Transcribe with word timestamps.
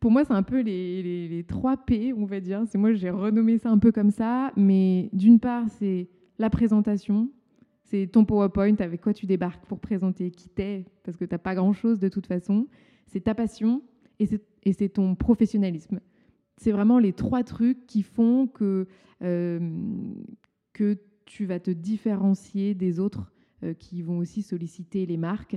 Pour 0.00 0.10
moi, 0.10 0.24
c'est 0.24 0.34
un 0.34 0.42
peu 0.42 0.60
les, 0.60 1.44
3 1.48 1.78
P, 1.78 2.12
on 2.12 2.26
va 2.26 2.40
dire. 2.40 2.62
C'est 2.66 2.78
moi, 2.78 2.92
j'ai 2.92 3.10
renommé 3.10 3.58
ça 3.58 3.70
un 3.70 3.78
peu 3.78 3.90
comme 3.90 4.10
ça. 4.10 4.52
Mais 4.56 5.08
d'une 5.12 5.40
part, 5.40 5.64
c'est 5.78 6.08
la 6.38 6.50
présentation. 6.50 7.30
C'est 7.84 8.06
ton 8.06 8.24
PowerPoint 8.24 8.76
avec 8.80 9.00
quoi 9.00 9.14
tu 9.14 9.26
débarques 9.26 9.64
pour 9.66 9.78
présenter 9.78 10.30
qui 10.30 10.48
t'es, 10.48 10.84
parce 11.04 11.16
que 11.16 11.24
tu 11.24 11.32
n'as 11.32 11.38
pas 11.38 11.54
grand-chose 11.54 12.00
de 12.00 12.08
toute 12.08 12.26
façon. 12.26 12.66
C'est 13.06 13.20
ta 13.20 13.34
passion 13.34 13.82
et 14.18 14.72
c'est 14.72 14.88
ton 14.88 15.14
professionnalisme. 15.14 16.00
C'est 16.56 16.72
vraiment 16.72 16.98
les 16.98 17.12
trois 17.12 17.42
trucs 17.42 17.86
qui 17.86 18.02
font 18.02 18.46
que, 18.46 18.86
euh, 19.22 19.58
tu 21.26 21.46
vas 21.46 21.60
te 21.60 21.70
différencier 21.70 22.74
des 22.74 23.00
autres 23.00 23.32
euh, 23.62 23.72
qui 23.72 24.02
vont 24.02 24.18
aussi 24.18 24.42
solliciter 24.42 25.06
les 25.06 25.16
marques. 25.16 25.56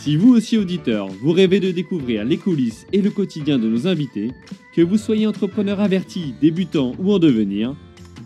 Si 0.00 0.16
vous 0.16 0.32
aussi 0.32 0.56
auditeur, 0.56 1.08
vous 1.08 1.32
rêvez 1.32 1.60
de 1.60 1.70
découvrir 1.70 2.24
les 2.24 2.38
coulisses 2.38 2.86
et 2.90 3.02
le 3.02 3.10
quotidien 3.10 3.58
de 3.58 3.68
nos 3.68 3.86
invités, 3.86 4.30
que 4.74 4.80
vous 4.80 4.96
soyez 4.96 5.26
entrepreneur 5.26 5.78
averti, 5.78 6.32
débutant 6.40 6.94
ou 6.98 7.12
en 7.12 7.18
devenir, 7.18 7.76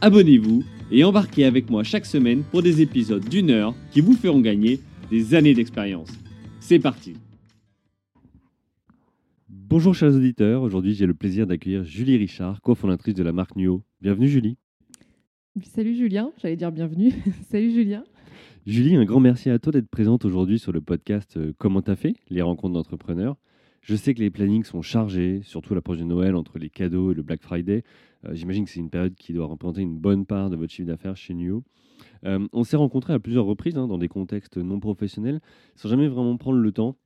abonnez-vous 0.01 0.63
et 0.93 1.03
embarquez 1.03 1.45
avec 1.45 1.69
moi 1.71 1.83
chaque 1.83 2.07
semaine 2.07 2.45
pour 2.45 2.63
des 2.63 2.81
épisodes 2.81 3.29
d'une 3.29 3.51
heure 3.51 3.75
qui 3.91 4.01
vous 4.03 4.13
feront 4.13 4.41
gagner 4.41 4.79
des 5.11 5.35
années 5.35 5.53
d'expérience. 5.53 6.11
C'est 6.61 6.79
parti 6.79 7.15
Bonjour 9.49 9.97
chers 9.97 10.15
auditeurs, 10.15 10.63
aujourd'hui 10.63 10.95
j'ai 10.95 11.07
le 11.07 11.15
plaisir 11.15 11.49
d'accueillir 11.49 11.83
Julie 11.83 12.17
Richard, 12.17 12.61
cofondatrice 12.61 13.15
de 13.15 13.25
la 13.25 13.33
marque 13.33 13.57
Nuo. 13.57 13.83
Bienvenue 14.01 14.29
Julie. 14.29 14.57
Salut 15.65 15.97
Julien, 15.97 16.31
j'allais 16.41 16.55
dire 16.55 16.71
bienvenue. 16.71 17.13
Salut 17.51 17.73
Julien. 17.73 18.05
Julie, 18.67 18.97
un 18.97 19.05
grand 19.05 19.21
merci 19.21 19.51
à 19.51 19.59
toi 19.59 19.73
d'être 19.73 19.91
présente 19.91 20.25
aujourd'hui 20.25 20.59
sur 20.59 20.73
le 20.73 20.81
podcast 20.81 21.37
euh, 21.37 21.53
Comment 21.59 21.83
t'as 21.83 21.97
fait? 21.97 22.15
Les 22.31 22.41
rencontres 22.41 22.73
d'entrepreneurs. 22.73 23.37
Je 23.83 23.95
sais 23.95 24.15
que 24.15 24.21
les 24.21 24.31
plannings 24.31 24.65
sont 24.65 24.81
chargés, 24.81 25.43
surtout 25.43 25.75
l'approche 25.75 25.99
de 25.99 26.05
Noël 26.05 26.35
entre 26.35 26.59
les 26.59 26.71
cadeaux 26.71 27.13
et 27.13 27.15
le 27.15 27.23
Black 27.23 27.43
Friday. 27.43 27.85
Euh, 28.25 28.35
j'imagine 28.35 28.65
que 28.65 28.71
c'est 28.71 28.81
une 28.81 28.89
période 28.89 29.15
qui 29.17 29.35
doit 29.35 29.45
représenter 29.45 29.83
une 29.83 29.99
bonne 29.99 30.25
part 30.25 30.49
de 30.49 30.57
votre 30.57 30.73
chiffre 30.73 30.89
d'affaires 30.89 31.15
chez 31.15 31.35
Nuo. 31.35 31.63
Euh, 32.25 32.49
on 32.55 32.65
s'est 32.65 32.79
rencontrés 32.79 33.13
à 33.13 33.19
plusieurs 33.19 33.45
reprises 33.45 33.77
hein, 33.77 33.87
dans 33.87 33.99
des 33.99 34.09
contextes 34.09 34.57
non 34.57 34.81
professionnels, 34.81 35.43
sans 35.77 35.91
jamais 35.91 36.09
vraiment 36.09 36.39
prendre 36.39 36.59
le 36.59 36.73
temps 36.73 36.97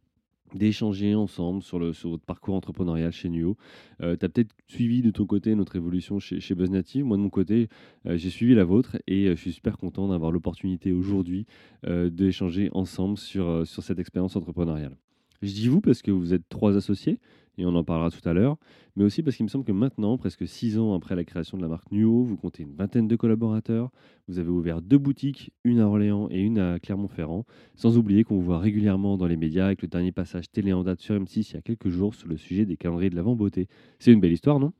d'échanger 0.55 1.15
ensemble 1.15 1.63
sur, 1.63 1.79
le, 1.79 1.93
sur 1.93 2.11
votre 2.11 2.25
parcours 2.25 2.55
entrepreneurial 2.55 3.13
chez 3.13 3.29
Nuo. 3.29 3.57
Euh, 4.03 4.17
tu 4.19 4.25
as 4.25 4.29
peut-être 4.29 4.55
suivi 4.67 5.03
de 5.03 5.11
ton 5.11 5.27
côté 5.27 5.55
notre 5.55 5.77
évolution 5.77 6.19
chez, 6.19 6.41
chez. 6.41 6.55
Moi, 6.55 7.17
de 7.17 7.23
mon 7.23 7.31
côté, 7.31 7.69
euh, 8.07 8.17
j'ai 8.17 8.31
suivi 8.31 8.55
la 8.55 8.65
vôtre 8.65 8.97
et 9.07 9.27
euh, 9.27 9.37
je 9.37 9.41
suis 9.41 9.53
super 9.53 9.79
content 9.79 10.09
d'avoir 10.09 10.33
l'opportunité 10.33 10.93
aujourd'hui 10.93 11.47
d'échanger 11.85 12.71
ensemble 12.73 13.17
sur, 13.17 13.67
sur 13.67 13.83
cette 13.83 13.99
expérience 13.99 14.37
entrepreneuriale. 14.37 14.97
Je 15.43 15.53
dis 15.53 15.69
vous 15.69 15.81
parce 15.81 16.03
que 16.03 16.11
vous 16.11 16.35
êtes 16.35 16.49
trois 16.49 16.77
associés 16.77 17.21
et 17.59 17.67
on 17.67 17.75
en 17.75 17.85
parlera 17.85 18.11
tout 18.11 18.27
à 18.27 18.33
l'heure, 18.33 18.57
mais 18.97 19.05
aussi 19.05 19.23
parce 19.23 19.37
qu'il 19.37 19.45
me 19.45 19.51
semble 19.51 19.65
que 19.65 19.73
maintenant, 19.73 20.17
presque 20.17 20.47
six 20.47 20.79
ans 20.79 20.95
après 20.95 21.15
la 21.17 21.25
création 21.25 21.57
de 21.57 21.63
la 21.63 21.69
marque 21.69 21.91
Nuo, 21.91 22.23
vous 22.25 22.37
comptez 22.37 22.63
une 22.63 22.75
vingtaine 22.75 23.09
de 23.09 23.17
collaborateurs, 23.17 23.91
vous 24.29 24.39
avez 24.39 24.49
ouvert 24.49 24.81
deux 24.81 24.99
boutiques, 24.99 25.53
une 25.65 25.81
à 25.81 25.87
Orléans 25.87 26.29
et 26.31 26.41
une 26.41 26.59
à 26.59 26.79
Clermont-Ferrand, 26.79 27.45
sans 27.75 27.99
oublier 27.99 28.25
qu'on 28.25 28.37
vous 28.37 28.43
voit 28.43 28.59
régulièrement 28.61 29.19
dans 29.19 29.27
les 29.27 29.37
médias 29.37 29.67
avec 29.67 29.83
le 29.83 29.89
dernier 29.89 30.13
passage 30.13 30.51
télé 30.51 30.73
en 30.73 30.85
date 30.85 31.01
sur 31.01 31.15
M6 31.15 31.51
il 31.51 31.55
y 31.55 31.59
a 31.59 31.63
quelques 31.63 31.89
jours 31.89 32.15
sur 32.15 32.29
le 32.29 32.37
sujet 32.37 32.65
des 32.65 32.77
calendriers 32.77 33.11
de 33.11 33.17
l'avant 33.17 33.37
beauté. 33.37 33.69
C'est 33.99 34.13
une 34.13 34.21
belle 34.21 34.33
histoire, 34.33 34.61
non? 34.61 34.73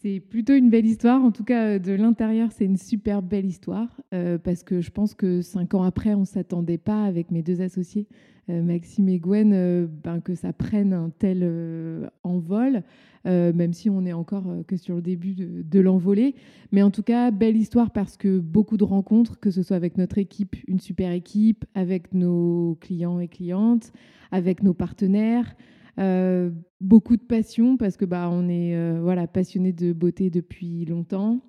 C'est 0.00 0.20
plutôt 0.20 0.54
une 0.54 0.70
belle 0.70 0.86
histoire. 0.86 1.22
En 1.22 1.30
tout 1.30 1.44
cas, 1.44 1.78
de 1.78 1.92
l'intérieur, 1.92 2.50
c'est 2.52 2.64
une 2.64 2.76
super 2.76 3.22
belle 3.22 3.46
histoire. 3.46 3.88
Euh, 4.12 4.38
parce 4.38 4.62
que 4.62 4.80
je 4.80 4.90
pense 4.90 5.14
que 5.14 5.42
cinq 5.42 5.74
ans 5.74 5.82
après, 5.82 6.14
on 6.14 6.20
ne 6.20 6.24
s'attendait 6.24 6.78
pas 6.78 7.04
avec 7.04 7.30
mes 7.30 7.42
deux 7.42 7.60
associés 7.60 8.08
euh, 8.50 8.62
Maxime 8.62 9.08
et 9.08 9.18
Gwen, 9.18 9.52
euh, 9.52 9.86
ben, 9.86 10.20
que 10.20 10.34
ça 10.34 10.52
prenne 10.52 10.92
un 10.92 11.10
tel 11.10 11.40
euh, 11.42 12.08
envol, 12.24 12.82
même 13.24 13.72
si 13.72 13.88
on 13.88 14.04
est 14.04 14.12
encore 14.12 14.44
que 14.66 14.76
sur 14.76 14.96
le 14.96 15.02
début 15.02 15.36
de, 15.36 15.80
l'envolée. 15.80 16.34
Mais 16.72 16.82
en 16.82 16.90
tout 16.90 17.04
cas, 17.04 17.30
belle 17.30 17.56
histoire 17.56 17.92
parce 17.92 18.16
que 18.16 18.40
beaucoup 18.40 18.76
de 18.76 18.82
rencontres, 18.82 19.38
que 19.38 19.52
ce 19.52 19.62
soit 19.62 19.76
avec 19.76 19.96
notre 19.96 20.18
équipe, 20.18 20.56
une 20.66 20.80
super 20.80 21.12
équipe, 21.12 21.64
avec 21.76 22.14
nos 22.14 22.76
clients 22.80 23.20
et 23.20 23.28
clientes, 23.28 23.92
avec 24.32 24.64
nos 24.64 24.74
partenaires. 24.74 25.54
Beaucoup 25.96 27.16
de 27.16 27.22
passion 27.22 27.76
parce 27.76 27.96
que 27.96 28.04
bah, 28.04 28.28
on 28.30 28.48
est 28.48 28.98
voilà, 29.00 29.26
passionné 29.26 29.72
de 29.72 29.92
beauté 29.92 30.30
depuis 30.30 30.84
longtemps. 30.84 31.40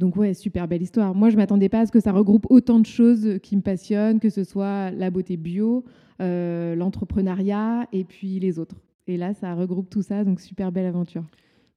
Donc 0.00 0.16
ouais, 0.16 0.32
super 0.32 0.66
belle 0.66 0.80
histoire. 0.80 1.14
Moi, 1.14 1.28
je 1.28 1.36
m'attendais 1.36 1.68
pas 1.68 1.80
à 1.80 1.86
ce 1.86 1.92
que 1.92 2.00
ça 2.00 2.10
regroupe 2.10 2.46
autant 2.48 2.80
de 2.80 2.86
choses 2.86 3.38
qui 3.42 3.54
me 3.54 3.60
passionnent, 3.60 4.18
que 4.18 4.30
ce 4.30 4.44
soit 4.44 4.90
la 4.92 5.10
beauté 5.10 5.36
bio, 5.36 5.84
euh, 6.22 6.74
l'entrepreneuriat 6.74 7.86
et 7.92 8.04
puis 8.04 8.40
les 8.40 8.58
autres. 8.58 8.76
Et 9.06 9.18
là, 9.18 9.34
ça 9.34 9.54
regroupe 9.54 9.90
tout 9.90 10.00
ça, 10.00 10.24
donc 10.24 10.40
super 10.40 10.72
belle 10.72 10.86
aventure. 10.86 11.24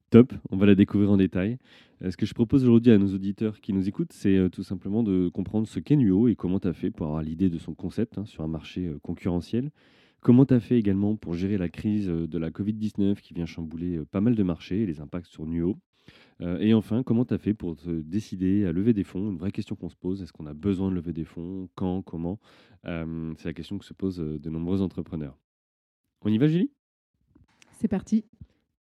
Top, 0.09 0.33
on 0.51 0.57
va 0.57 0.65
la 0.65 0.75
découvrir 0.75 1.11
en 1.11 1.17
détail. 1.17 1.57
Euh, 2.01 2.11
ce 2.11 2.15
que 2.17 2.25
je 2.25 2.33
propose 2.33 2.63
aujourd'hui 2.63 2.93
à 2.93 2.97
nos 2.97 3.13
auditeurs 3.13 3.59
qui 3.59 3.73
nous 3.73 3.89
écoutent, 3.89 4.13
c'est 4.13 4.37
euh, 4.37 4.47
tout 4.47 4.63
simplement 4.63 5.03
de 5.03 5.27
comprendre 5.27 5.67
ce 5.67 5.79
qu'est 5.79 5.97
Nuo 5.97 6.29
et 6.29 6.35
comment 6.35 6.61
tu 6.61 6.69
as 6.69 6.73
fait 6.73 6.91
pour 6.91 7.07
avoir 7.07 7.23
l'idée 7.23 7.49
de 7.49 7.57
son 7.57 7.73
concept 7.73 8.17
hein, 8.17 8.25
sur 8.25 8.43
un 8.45 8.47
marché 8.47 8.89
concurrentiel. 9.01 9.69
Comment 10.23 10.45
tu 10.45 10.53
as 10.53 10.61
fait 10.61 10.79
également 10.79 11.17
pour 11.17 11.33
gérer 11.33 11.57
la 11.57 11.67
crise 11.67 12.07
de 12.07 12.37
la 12.37 12.49
Covid-19 12.49 13.15
qui 13.15 13.33
vient 13.33 13.45
chambouler 13.45 13.99
pas 14.05 14.21
mal 14.21 14.35
de 14.35 14.43
marchés 14.43 14.83
et 14.83 14.85
les 14.85 15.01
impacts 15.01 15.27
sur 15.27 15.45
Nuo? 15.45 15.77
Euh, 16.41 16.57
et 16.59 16.73
enfin, 16.73 17.03
comment 17.03 17.25
tu 17.25 17.33
as 17.33 17.37
fait 17.37 17.53
pour 17.53 17.75
te 17.75 17.89
décider 17.89 18.65
à 18.65 18.71
lever 18.71 18.93
des 18.93 19.03
fonds? 19.03 19.29
Une 19.31 19.37
vraie 19.37 19.51
question 19.51 19.75
qu'on 19.75 19.89
se 19.89 19.95
pose, 19.95 20.21
est-ce 20.21 20.33
qu'on 20.33 20.45
a 20.45 20.53
besoin 20.53 20.89
de 20.89 20.95
lever 20.95 21.13
des 21.13 21.25
fonds? 21.25 21.69
Quand? 21.75 22.01
Comment? 22.01 22.39
Euh, 22.85 23.33
C'est 23.37 23.49
la 23.49 23.53
question 23.53 23.77
que 23.77 23.85
se 23.85 23.93
posent 23.93 24.21
euh, 24.21 24.39
de 24.39 24.49
nombreux 24.49 24.81
entrepreneurs. 24.81 25.37
On 26.21 26.29
y 26.29 26.37
va, 26.37 26.47
Julie? 26.47 26.71
C'est 27.71 27.89
parti. 27.89 28.23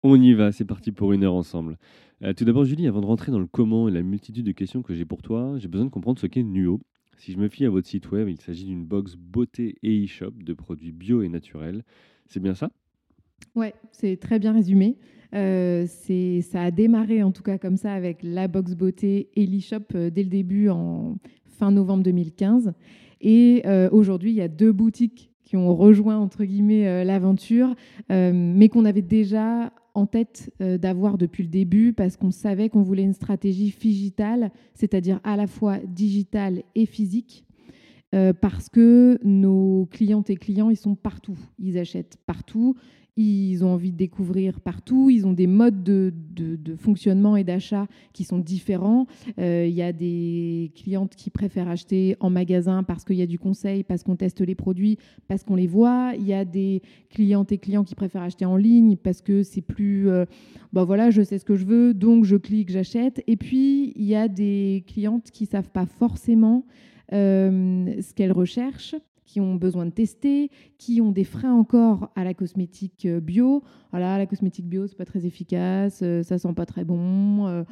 On 0.03 0.15
y 0.21 0.33
va, 0.33 0.51
c'est 0.51 0.65
parti 0.65 0.91
pour 0.91 1.11
une 1.11 1.23
heure 1.23 1.33
ensemble. 1.33 1.77
tout 2.37 2.45
d'abord, 2.45 2.63
Julie, 2.63 2.87
avant 2.87 3.01
de 3.01 3.07
rentrer 3.07 3.31
dans 3.31 3.39
le 3.39 3.47
comment 3.47 3.89
et 3.89 3.91
la 3.91 4.03
multitude 4.03 4.45
de 4.45 4.51
questions 4.51 4.83
que 4.83 4.93
j'ai 4.93 5.03
pour 5.03 5.21
toi, 5.21 5.57
j'ai 5.57 5.67
besoin 5.67 5.85
de 5.85 5.91
comprendre 5.91 6.19
ce 6.19 6.27
qu'est 6.27 6.43
Nuo. 6.43 6.79
Si 7.17 7.31
je 7.31 7.37
me 7.37 7.47
fie 7.47 7.65
à 7.65 7.69
votre 7.69 7.87
site 7.87 8.11
web, 8.11 8.27
il 8.29 8.39
s'agit 8.39 8.65
d'une 8.65 8.85
box 8.85 9.15
beauté 9.15 9.77
et 9.83 10.03
e-shop 10.03 10.31
de 10.37 10.53
produits 10.53 10.91
bio 10.91 11.21
et 11.21 11.29
naturels. 11.29 11.83
C'est 12.27 12.41
bien 12.41 12.55
ça? 12.55 12.71
Ouais, 13.55 13.73
c'est 13.91 14.17
très 14.17 14.39
bien 14.39 14.53
résumé. 14.53 14.97
Euh, 15.33 15.85
ça 16.41 16.61
a 16.61 16.71
démarré 16.71 17.23
en 17.23 17.31
tout 17.31 17.43
cas 17.43 17.57
comme 17.57 17.77
ça 17.77 17.93
avec 17.93 18.19
la 18.23 18.47
box 18.47 18.73
beauté 18.73 19.29
et 19.35 19.45
l'e-shop 19.45 19.95
euh, 19.95 20.09
dès 20.09 20.23
le 20.23 20.29
début 20.29 20.69
en 20.69 21.17
fin 21.45 21.71
novembre 21.71 22.03
2015. 22.03 22.73
Et 23.21 23.63
euh, 23.65 23.89
aujourd'hui, 23.91 24.31
il 24.31 24.35
y 24.35 24.41
a 24.41 24.47
deux 24.47 24.71
boutiques 24.71 25.31
qui 25.43 25.57
ont 25.57 25.75
rejoint 25.75 26.17
entre 26.17 26.43
guillemets 26.43 27.05
l'aventure, 27.05 27.75
mais 28.09 28.67
qu'on 28.67 28.83
avait 28.83 29.03
déjà 29.03 29.71
en 29.95 30.05
tête 30.05 30.51
d'avoir 30.59 31.17
depuis 31.17 31.43
le 31.43 31.49
début 31.49 31.93
parce 31.93 32.17
qu'on 32.17 32.31
savait 32.31 32.69
qu'on 32.69 32.83
voulait 32.83 33.03
une 33.03 33.13
stratégie 33.13 33.75
digitale, 33.79 34.51
c'est-à-dire 34.73 35.19
à 35.23 35.35
la 35.35 35.47
fois 35.47 35.77
digitale 35.79 36.63
et 36.75 36.85
physique. 36.85 37.45
parce 38.41 38.69
que 38.69 39.19
nos 39.23 39.87
clientes 39.91 40.29
et 40.29 40.35
clients, 40.35 40.69
ils 40.69 40.77
sont 40.77 40.95
partout. 40.95 41.37
Ils 41.59 41.77
achètent 41.77 42.17
partout 42.25 42.75
ils 43.17 43.63
ont 43.63 43.69
envie 43.73 43.91
de 43.91 43.97
découvrir 43.97 44.59
partout, 44.59 45.09
ils 45.09 45.25
ont 45.25 45.33
des 45.33 45.47
modes 45.47 45.83
de, 45.83 46.13
fonctionnement 46.77 47.37
et 47.37 47.43
d'achat 47.43 47.87
qui 48.13 48.23
sont 48.23 48.39
différents. 48.39 49.07
Euh, 49.39 49.65
il 49.67 49.73
y 49.73 49.81
a 49.81 49.93
des 49.93 50.71
clientes 50.75 51.15
qui 51.15 51.29
préfèrent 51.29 51.69
acheter 51.69 52.17
en 52.19 52.29
magasin 52.29 52.83
parce 52.83 53.05
qu'il 53.05 53.15
y 53.15 53.21
a 53.21 53.27
du 53.27 53.39
conseil, 53.39 53.83
parce 53.83 54.03
qu'on 54.03 54.15
teste 54.15 54.41
les 54.41 54.55
produits, 54.55 54.97
parce 55.27 55.43
qu'on 55.43 55.55
les 55.55 55.67
voit. 55.67 56.13
Il 56.17 56.25
y 56.25 56.33
a 56.33 56.43
des 56.43 56.81
clientes 57.09 57.51
et 57.51 57.57
clients 57.57 57.83
qui 57.83 57.95
préfèrent 57.95 58.23
acheter 58.23 58.45
en 58.45 58.57
ligne 58.57 58.97
parce 58.97 59.21
que 59.21 59.43
c'est 59.43 59.61
plus, 59.61 60.07
bah 60.73 60.83
voilà, 60.83 61.09
je 61.09 61.21
sais 61.21 61.37
ce 61.37 61.45
que 61.45 61.55
je 61.55 61.65
veux, 61.65 61.93
donc 61.93 62.25
je 62.25 62.35
clique, 62.35 62.69
j'achète. 62.69 63.23
Et 63.27 63.37
puis, 63.37 63.93
il 63.95 64.05
y 64.05 64.15
a 64.15 64.27
des 64.27 64.83
clientes 64.87 65.31
qui 65.31 65.45
ne 65.45 65.49
savent 65.49 65.71
pas 65.71 65.85
forcément 65.85 66.65
euh, 67.13 68.01
ce 68.01 68.13
qu'elles 68.13 68.31
recherchent 68.31 68.95
qui 69.25 69.41
ont 69.41 69.55
besoin 69.55 69.85
de 69.85 69.91
tester, 69.91 70.49
qui 70.77 71.01
ont 71.01 71.11
des 71.11 71.23
freins 71.23 71.53
encore 71.53 72.11
à 72.15 72.23
la 72.23 72.33
cosmétique 72.33 73.05
euh, 73.05 73.19
bio. 73.19 73.63
Voilà, 73.91 74.17
la 74.17 74.25
cosmétique 74.25 74.67
bio, 74.67 74.87
c'est 74.87 74.97
pas 74.97 75.05
très 75.05 75.25
efficace, 75.25 75.99
euh, 76.03 76.23
ça 76.23 76.37
sent 76.37 76.53
pas 76.53 76.65
très 76.65 76.85
bon, 76.85 77.65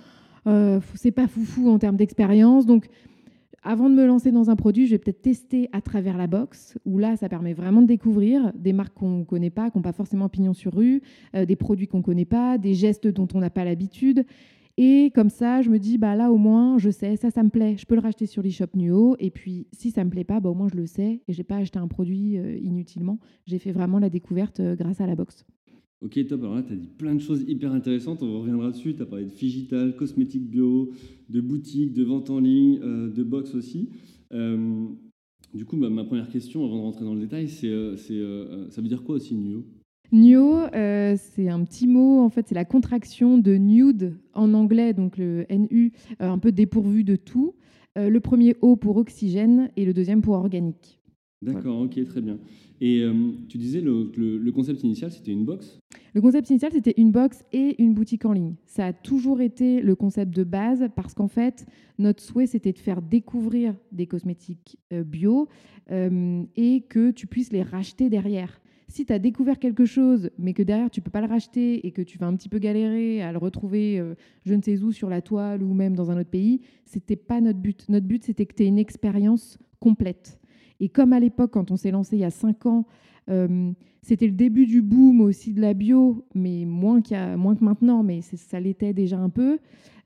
euh, 0.48 0.80
c'est 0.96 1.12
pas 1.12 1.28
foufou 1.28 1.70
en 1.70 1.80
termes 1.80 1.96
d'expérience. 1.96 2.66
Donc, 2.66 2.88
avant 3.62 3.90
de 3.90 3.96
me 3.96 4.06
lancer 4.06 4.32
dans 4.32 4.50
un 4.50 4.58
produit, 4.58 4.88
je 4.88 4.92
vais 4.92 4.98
peut-être 4.98 5.22
tester 5.22 5.70
à 5.72 5.80
travers 5.80 6.18
la 6.18 6.28
box, 6.28 6.78
où 6.86 6.98
là, 6.98 7.16
ça 7.16 7.30
permet 7.30 7.54
vraiment 7.54 7.82
de 7.82 7.88
découvrir 7.88 8.52
des 8.56 8.74
marques 8.74 8.94
qu'on 8.96 9.20
ne 9.20 9.24
connaît 9.24 9.50
pas, 9.50 9.70
qui 9.70 9.78
n'ont 9.78 9.84
pas 9.84 9.94
forcément 9.94 10.28
pignon 10.28 10.54
sur 10.54 10.74
rue, 10.74 11.02
des 11.34 11.56
produits 11.56 11.88
qu'on 11.88 12.00
ne 12.00 12.04
connaît 12.04 12.26
pas, 12.26 12.58
des 12.58 12.74
gestes 12.74 13.08
dont 13.08 13.28
on 13.34 13.40
n'a 13.40 13.50
pas 13.50 13.64
l'habitude. 13.64 14.26
Et 14.78 15.12
comme 15.14 15.30
ça, 15.30 15.62
je 15.62 15.70
me 15.70 15.78
dis, 15.78 16.00
bah 16.00 16.16
là 16.16 16.32
au 16.32 16.38
moins, 16.38 16.80
je 16.80 16.90
sais, 16.90 17.16
ça, 17.16 17.30
ça 17.30 17.44
me 17.44 17.50
plaît, 17.50 17.76
je 17.78 17.86
peux 17.86 17.94
le 17.94 18.02
racheter 18.02 18.26
sur 18.26 18.42
l'eShop 18.42 18.76
Nuo. 18.76 19.16
Et 19.20 19.30
puis, 19.30 19.68
si 19.72 19.92
ça 19.92 20.04
me 20.04 20.10
plaît 20.10 20.24
pas, 20.24 20.40
bah, 20.40 20.50
au 20.50 20.56
moins 20.56 20.68
je 20.68 20.76
le 20.76 20.88
sais 20.88 21.22
et 21.28 21.34
j'ai 21.34 21.44
pas 21.44 21.58
acheté 21.58 21.78
un 21.78 21.88
produit 21.88 22.38
euh, 22.38 22.58
inutilement. 22.58 23.20
J'ai 23.46 23.60
fait 23.60 23.72
vraiment 23.72 24.00
la 24.00 24.10
découverte 24.10 24.60
euh, 24.60 24.76
grâce 24.76 25.00
à 25.00 25.06
la 25.06 25.16
box. 25.16 25.46
Ok, 26.02 26.20
top. 26.28 26.42
Alors 26.42 26.56
là, 26.56 26.64
tu 26.64 26.74
as 26.74 26.76
dit 26.76 26.90
plein 26.98 27.14
de 27.14 27.22
choses 27.22 27.44
hyper 27.48 27.72
intéressantes. 27.72 28.24
On 28.24 28.40
reviendra 28.42 28.72
dessus. 28.72 28.96
Tu 28.96 29.04
as 29.04 29.06
parlé 29.06 29.26
de 29.26 29.32
Figital, 29.32 29.96
cosmétiques 29.96 30.50
bio, 30.50 30.92
de 31.30 31.40
boutiques, 31.40 31.94
de 31.94 32.04
vente 32.04 32.32
en 32.32 32.40
ligne, 32.40 32.80
euh, 32.82 33.10
de 33.10 33.24
box 33.24 33.54
aussi. 33.54 33.90
du 34.32 35.66
coup, 35.66 35.78
bah, 35.78 35.92
ma 35.92 36.04
première 36.04 36.30
question, 36.30 36.66
avant 36.66 36.78
de 36.78 36.82
rentrer 36.82 37.06
dans 37.06 37.14
le 37.14 37.22
détail, 37.22 37.48
c'est 37.48 37.72
ça 38.70 38.82
veut 38.82 38.88
dire 38.88 39.04
quoi 39.04 39.16
aussi 39.16 39.36
Nuo? 39.36 39.64
Nuo, 40.14 40.60
euh, 40.76 41.16
c'est 41.18 41.50
un 41.50 41.64
petit 41.64 41.88
mot, 41.88 42.20
en 42.20 42.30
fait, 42.30 42.48
c'est 42.48 42.54
la 42.54 42.66
contraction 42.66 43.40
de 43.40 43.56
nude 43.56 44.16
en 44.34 44.54
anglais, 44.54 44.94
donc 44.94 45.18
le 45.18 45.44
NU, 45.50 45.92
euh, 46.22 46.30
un 46.30 46.38
peu 46.38 46.52
dépourvu 46.52 47.04
de 47.04 47.16
tout. 47.16 47.56
Euh, 47.98 48.10
le 48.10 48.20
premier 48.20 48.56
O 48.62 48.76
pour 48.76 48.98
oxygène 48.98 49.72
et 49.76 49.86
le 49.86 49.94
deuxième 49.94 50.22
pour 50.22 50.36
organique. 50.36 51.00
D'accord, 51.42 51.82
ok, 51.82 52.04
très 52.06 52.22
bien. 52.22 52.38
Et 52.80 53.06
tu 53.48 53.58
disais 53.58 53.80
le, 53.80 54.12
le, 54.16 54.52
concept 54.52 54.84
initial, 54.84 55.10
c'était 55.12 55.32
une 55.32 55.46
box? 55.46 55.80
Le 56.14 56.22
concept 56.22 56.50
initial, 56.50 56.72
c'était 56.74 56.94
une 56.98 57.12
box 57.12 57.44
et 57.54 57.82
une 57.82 57.94
boutique 57.94 58.26
en 58.26 58.34
ligne. 58.34 58.56
Ça 58.66 58.88
a 58.88 58.94
toujours 58.94 59.40
été 59.40 59.82
le 59.82 59.96
concept 59.96 60.36
de 60.36 60.44
base 60.44 60.88
parce 60.96 61.14
qu'en 61.14 61.30
fait, 61.30 61.66
notre 61.98 62.22
souhait, 62.22 62.46
c'était 62.46 62.74
de 62.74 62.80
faire 62.80 63.02
découvrir 63.02 63.74
des 63.94 64.06
cosmétiques 64.06 64.78
bio 64.92 65.48
et 65.90 66.84
que 66.90 67.12
tu 67.12 67.28
puisses 67.28 67.54
les 67.54 67.62
racheter 67.62 68.10
derrière 68.10 68.60
si 68.88 69.06
tu 69.06 69.14
as 69.14 69.20
découvert 69.20 69.60
quelque 69.60 69.86
chose, 69.86 70.30
mais 70.38 70.54
que 70.54 70.64
derrière 70.64 70.90
tu 70.90 71.02
peux 71.02 71.12
pas 71.12 71.22
le 71.22 71.28
racheter 71.28 71.86
et 71.86 71.92
que 71.92 72.02
tu 72.02 72.18
vas 72.18 72.28
un 72.28 72.36
petit 72.36 72.50
peu 72.50 72.60
galérer 72.60 73.22
à 73.22 73.32
le 73.32 73.38
retrouver 73.38 74.00
euh, 74.00 74.16
je 74.46 74.54
ne 74.54 74.62
sais 74.62 74.82
où 74.84 74.92
sur 74.92 75.10
la 75.10 75.22
toile 75.22 75.64
ou 75.64 75.74
même 75.74 75.96
dans 75.96 76.12
un 76.12 76.20
autre 76.20 76.30
pays, 76.30 76.62
c'était 76.86 77.16
pas 77.16 77.42
notre 77.42 77.60
but. 77.60 77.86
Notre 77.90 78.08
but, 78.08 78.24
c'était 78.24 78.46
que 78.46 78.54
tu 78.56 78.64
aies 78.64 78.68
une 78.68 78.80
expérience 78.80 79.58
complète. 79.80 80.40
Et 80.80 80.90
comme 80.90 81.14
à 81.14 81.20
l'époque, 81.20 81.52
quand 81.52 81.72
on 81.72 81.76
s'est 81.76 81.92
lancé 81.92 82.18
il 82.18 82.20
y 82.20 82.26
a 82.26 82.30
cinq 82.30 82.66
ans, 82.66 82.86
euh, 83.30 83.72
c'était 84.02 84.28
le 84.28 84.34
début 84.34 84.66
du 84.66 84.82
boom 84.82 85.22
aussi 85.22 85.54
de 85.54 85.62
la 85.62 85.74
bio, 85.74 86.26
mais 86.36 86.66
moins, 86.66 87.02
moins 87.38 87.56
que 87.56 87.64
maintenant, 87.64 88.04
mais 88.04 88.22
ça 88.22 88.60
l'était 88.60 88.94
déjà 88.94 89.18
un 89.18 89.30
peu. 89.30 89.60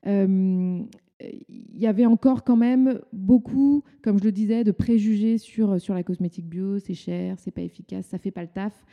Euh, 0.06 0.80
il 1.20 1.78
y 1.78 1.86
avait 1.86 2.06
encore 2.06 2.44
quand 2.44 2.56
même 2.56 3.00
beaucoup, 3.12 3.82
comme 4.02 4.18
je 4.18 4.24
le 4.24 4.32
disais, 4.32 4.64
de 4.64 4.70
préjugés 4.70 5.38
sur, 5.38 5.80
sur 5.80 5.94
la 5.94 6.02
cosmétique 6.02 6.46
bio. 6.48 6.78
C'est 6.78 6.94
cher, 6.94 7.36
c'est 7.38 7.50
pas 7.50 7.62
efficace, 7.62 8.06
ça 8.06 8.18
fait 8.18 8.30
pas 8.30 8.42
le 8.42 8.48
taf. 8.48 8.84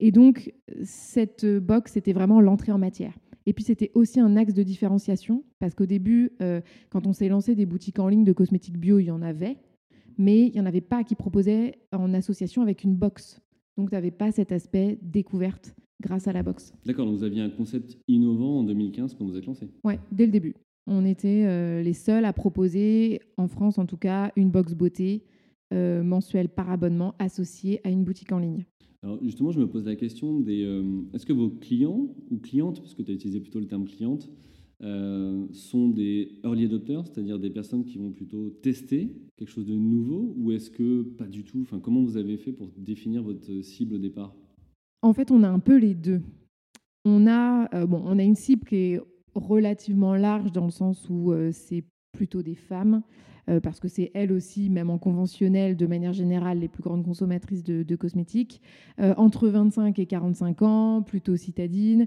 Et 0.00 0.10
donc, 0.10 0.52
cette 0.82 1.46
box, 1.46 1.92
c'était 1.92 2.12
vraiment 2.12 2.40
l'entrée 2.40 2.72
en 2.72 2.78
matière. 2.78 3.14
Et 3.46 3.52
puis, 3.52 3.64
c'était 3.64 3.90
aussi 3.94 4.20
un 4.20 4.36
axe 4.36 4.54
de 4.54 4.62
différenciation, 4.62 5.44
parce 5.58 5.74
qu'au 5.74 5.86
début, 5.86 6.32
euh, 6.40 6.60
quand 6.90 7.06
on 7.06 7.12
s'est 7.12 7.28
lancé 7.28 7.54
des 7.54 7.66
boutiques 7.66 7.98
en 7.98 8.08
ligne 8.08 8.24
de 8.24 8.32
cosmétiques 8.32 8.78
bio, 8.78 8.98
il 8.98 9.06
y 9.06 9.10
en 9.10 9.22
avait, 9.22 9.58
mais 10.16 10.46
il 10.46 10.52
n'y 10.52 10.60
en 10.60 10.66
avait 10.66 10.80
pas 10.80 11.04
qui 11.04 11.14
proposaient 11.14 11.74
en 11.92 12.14
association 12.14 12.62
avec 12.62 12.84
une 12.84 12.94
box. 12.94 13.40
Donc, 13.76 13.90
tu 13.90 13.94
n'avais 13.94 14.10
pas 14.10 14.32
cet 14.32 14.52
aspect 14.52 14.98
découverte 15.02 15.74
grâce 16.00 16.26
à 16.26 16.32
la 16.32 16.42
box. 16.42 16.72
D'accord, 16.84 17.06
donc 17.06 17.16
vous 17.16 17.24
aviez 17.24 17.42
un 17.42 17.50
concept 17.50 17.98
innovant 18.08 18.60
en 18.60 18.64
2015 18.64 19.14
quand 19.14 19.24
vous 19.24 19.36
êtes 19.36 19.46
lancé 19.46 19.68
Oui, 19.84 19.94
dès 20.10 20.26
le 20.26 20.32
début. 20.32 20.54
On 20.86 21.04
était 21.06 21.44
euh, 21.46 21.82
les 21.82 21.94
seuls 21.94 22.24
à 22.24 22.32
proposer, 22.32 23.20
en 23.36 23.48
France 23.48 23.78
en 23.78 23.86
tout 23.86 23.96
cas, 23.96 24.32
une 24.36 24.50
box 24.50 24.74
beauté 24.74 25.22
euh, 25.72 26.02
mensuelle 26.02 26.48
par 26.48 26.70
abonnement 26.70 27.14
associée 27.18 27.80
à 27.84 27.90
une 27.90 28.04
boutique 28.04 28.32
en 28.32 28.38
ligne. 28.38 28.66
Alors 29.02 29.18
justement, 29.22 29.50
je 29.50 29.60
me 29.60 29.66
pose 29.66 29.86
la 29.86 29.96
question 29.96 30.40
des. 30.40 30.62
Euh, 30.62 31.02
est-ce 31.14 31.24
que 31.24 31.32
vos 31.32 31.48
clients 31.48 32.08
ou 32.30 32.38
clientes, 32.38 32.80
parce 32.80 32.94
que 32.94 33.02
tu 33.02 33.10
as 33.10 33.14
utilisé 33.14 33.40
plutôt 33.40 33.60
le 33.60 33.66
terme 33.66 33.86
cliente, 33.86 34.30
sont 35.52 35.88
des 35.88 36.40
early 36.44 36.66
adopters, 36.66 37.06
c'est-à-dire 37.06 37.38
des 37.38 37.48
personnes 37.48 37.86
qui 37.86 37.96
vont 37.96 38.10
plutôt 38.10 38.50
tester 38.50 39.08
quelque 39.38 39.48
chose 39.48 39.64
de 39.64 39.74
nouveau, 39.74 40.34
ou 40.36 40.52
est-ce 40.52 40.70
que 40.70 41.02
pas 41.02 41.26
du 41.26 41.42
tout? 41.42 41.60
Enfin, 41.62 41.80
comment 41.80 42.02
vous 42.02 42.18
avez 42.18 42.36
fait 42.36 42.52
pour 42.52 42.70
définir 42.76 43.22
votre 43.22 43.62
cible 43.62 43.94
au 43.94 43.98
départ? 43.98 44.34
En 45.00 45.14
fait, 45.14 45.30
on 45.30 45.42
a 45.42 45.48
un 45.48 45.58
peu 45.58 45.78
les 45.78 45.94
deux. 45.94 46.20
On 47.06 47.26
a, 47.26 47.86
bon, 47.86 48.02
on 48.04 48.18
a 48.18 48.22
une 48.22 48.34
cible 48.34 48.66
qui 48.66 48.76
est 48.76 49.00
relativement 49.34 50.14
large 50.14 50.52
dans 50.52 50.64
le 50.64 50.70
sens 50.70 51.08
où 51.08 51.32
euh, 51.32 51.50
c'est 51.52 51.84
plutôt 52.12 52.42
des 52.42 52.54
femmes, 52.54 53.02
euh, 53.48 53.60
parce 53.60 53.80
que 53.80 53.88
c'est 53.88 54.10
elles 54.14 54.32
aussi, 54.32 54.70
même 54.70 54.88
en 54.88 54.98
conventionnel, 54.98 55.76
de 55.76 55.86
manière 55.86 56.12
générale, 56.12 56.60
les 56.60 56.68
plus 56.68 56.82
grandes 56.82 57.04
consommatrices 57.04 57.64
de, 57.64 57.96
cosmétiques, 57.96 58.62
euh, 59.00 59.14
entre 59.16 59.48
25 59.48 59.98
et 59.98 60.06
45 60.06 60.62
ans, 60.62 61.02
plutôt 61.02 61.36
citadines, 61.36 62.06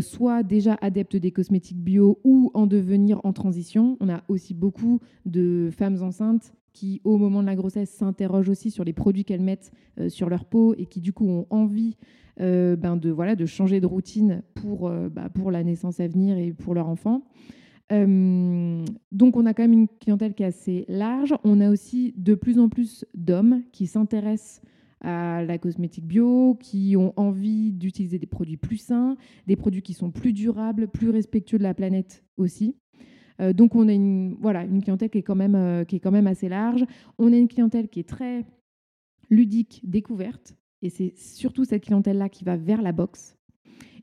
soit 0.00 0.42
déjà 0.42 0.76
adeptes 0.80 1.16
des 1.16 1.30
cosmétiques 1.30 1.82
bio 1.82 2.18
ou 2.24 2.50
en 2.54 2.66
devenir 2.66 3.20
en 3.24 3.32
transition. 3.32 3.96
On 4.00 4.08
a 4.08 4.22
aussi 4.28 4.54
beaucoup 4.54 5.00
de 5.24 5.70
femmes 5.72 6.02
enceintes 6.02 6.52
qui, 6.76 7.00
au 7.04 7.16
moment 7.16 7.40
de 7.40 7.46
la 7.46 7.56
grossesse, 7.56 7.90
s'interrogent 7.90 8.50
aussi 8.50 8.70
sur 8.70 8.84
les 8.84 8.92
produits 8.92 9.24
qu'elles 9.24 9.40
mettent 9.40 9.72
sur 10.08 10.28
leur 10.28 10.44
peau 10.44 10.74
et 10.76 10.86
qui, 10.86 11.00
du 11.00 11.12
coup, 11.12 11.26
ont 11.26 11.46
envie 11.50 11.96
euh, 12.38 12.76
ben 12.76 12.98
de, 12.98 13.10
voilà, 13.10 13.34
de 13.34 13.46
changer 13.46 13.80
de 13.80 13.86
routine 13.86 14.42
pour, 14.54 14.88
euh, 14.88 15.08
bah, 15.08 15.30
pour 15.30 15.50
la 15.50 15.64
naissance 15.64 16.00
à 16.00 16.06
venir 16.06 16.36
et 16.36 16.52
pour 16.52 16.74
leur 16.74 16.88
enfant. 16.88 17.22
Euh, 17.92 18.84
donc 19.10 19.36
on 19.36 19.46
a 19.46 19.54
quand 19.54 19.62
même 19.62 19.72
une 19.72 19.88
clientèle 19.88 20.34
qui 20.34 20.42
est 20.42 20.46
assez 20.46 20.84
large. 20.88 21.34
On 21.44 21.60
a 21.60 21.70
aussi 21.70 22.12
de 22.18 22.34
plus 22.34 22.58
en 22.58 22.68
plus 22.68 23.06
d'hommes 23.14 23.62
qui 23.72 23.86
s'intéressent 23.86 24.60
à 25.00 25.44
la 25.44 25.56
cosmétique 25.56 26.06
bio, 26.06 26.58
qui 26.60 26.94
ont 26.98 27.14
envie 27.16 27.72
d'utiliser 27.72 28.18
des 28.18 28.26
produits 28.26 28.56
plus 28.58 28.78
sains, 28.78 29.16
des 29.46 29.56
produits 29.56 29.82
qui 29.82 29.94
sont 29.94 30.10
plus 30.10 30.34
durables, 30.34 30.88
plus 30.88 31.08
respectueux 31.08 31.58
de 31.58 31.62
la 31.62 31.74
planète 31.74 32.22
aussi. 32.36 32.76
Donc 33.54 33.74
on 33.74 33.88
a 33.88 33.92
une, 33.92 34.36
voilà, 34.40 34.64
une 34.64 34.82
clientèle 34.82 35.10
qui 35.10 35.18
est, 35.18 35.22
quand 35.22 35.34
même, 35.34 35.84
qui 35.86 35.96
est 35.96 36.00
quand 36.00 36.10
même 36.10 36.26
assez 36.26 36.48
large. 36.48 36.84
On 37.18 37.32
a 37.32 37.36
une 37.36 37.48
clientèle 37.48 37.88
qui 37.88 38.00
est 38.00 38.08
très 38.08 38.44
ludique, 39.30 39.82
découverte. 39.84 40.56
Et 40.82 40.90
c'est 40.90 41.16
surtout 41.16 41.64
cette 41.64 41.84
clientèle-là 41.84 42.28
qui 42.28 42.44
va 42.44 42.56
vers 42.56 42.82
la 42.82 42.92
boxe. 42.92 43.36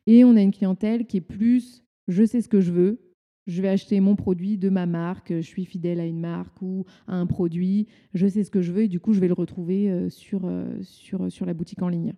Et 0.06 0.24
on 0.24 0.36
a 0.36 0.42
une 0.42 0.52
clientèle 0.52 1.06
qui 1.06 1.18
est 1.18 1.22
plus, 1.22 1.86
je 2.08 2.24
sais 2.26 2.42
ce 2.42 2.50
que 2.50 2.60
je 2.60 2.72
veux, 2.72 3.00
je 3.48 3.62
vais 3.62 3.70
acheter 3.70 4.00
mon 4.00 4.16
produit 4.16 4.58
de 4.58 4.70
ma 4.70 4.86
marque, 4.86 5.34
je 5.34 5.42
suis 5.42 5.66
fidèle 5.66 6.00
à 6.00 6.06
une 6.06 6.20
marque 6.20 6.62
ou 6.62 6.86
à 7.08 7.16
un 7.16 7.26
produit, 7.26 7.88
je 8.14 8.28
sais 8.28 8.44
ce 8.44 8.52
que 8.52 8.62
je 8.62 8.72
veux 8.72 8.84
et 8.84 8.88
du 8.88 9.00
coup 9.00 9.14
je 9.14 9.20
vais 9.20 9.28
le 9.28 9.34
retrouver 9.34 9.90
euh, 9.90 10.10
sur, 10.10 10.46
euh, 10.46 10.66
sur, 10.82 11.32
sur 11.32 11.46
la 11.46 11.54
boutique 11.54 11.82
en 11.82 11.90
ligne. 11.90 12.14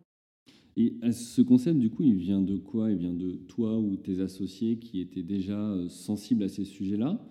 Et 0.78 0.94
ce 1.12 1.42
concept, 1.42 1.80
du 1.80 1.90
coup, 1.90 2.04
il 2.04 2.16
vient 2.16 2.42
de 2.42 2.58
quoi? 2.58 2.92
Il 2.92 2.98
vient 2.98 3.14
de 3.14 3.32
toi 3.48 3.80
ou 3.80 3.96
tes 3.96 4.20
associés 4.20 4.78
qui 4.78 5.00
étaient 5.00 5.24
déjà 5.24 5.58
euh, 5.58 5.88
sensibles 5.88 6.44
à 6.44 6.50
ces 6.50 6.66
sujets-là? 6.66 7.26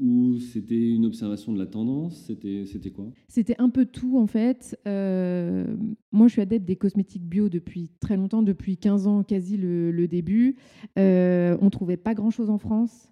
Ou 0.00 0.38
c'était 0.38 0.90
une 0.90 1.06
observation 1.06 1.52
de 1.52 1.58
la 1.58 1.66
tendance? 1.66 2.24
C'était, 2.26 2.90
quoi? 2.90 3.06
C'était 3.28 3.56
un 3.58 3.68
peu 3.68 3.84
tout 3.84 4.16
en 4.16 4.28
fait. 4.28 4.78
Euh, 4.86 5.76
moi 6.12 6.28
je 6.28 6.34
suis 6.34 6.42
adepte 6.42 6.64
des 6.64 6.76
cosmétiques 6.76 7.26
bio 7.26 7.48
depuis 7.48 7.90
très 7.98 8.16
longtemps, 8.16 8.42
depuis 8.42 8.76
15 8.76 9.08
ans 9.08 9.24
quasi 9.24 9.56
le, 9.56 10.06
début. 10.06 10.54
Euh, 10.98 11.56
on 11.60 11.64
ne 11.64 11.70
trouvait 11.70 11.96
pas 11.96 12.14
grand-chose 12.14 12.48
en 12.48 12.58
France. 12.58 13.10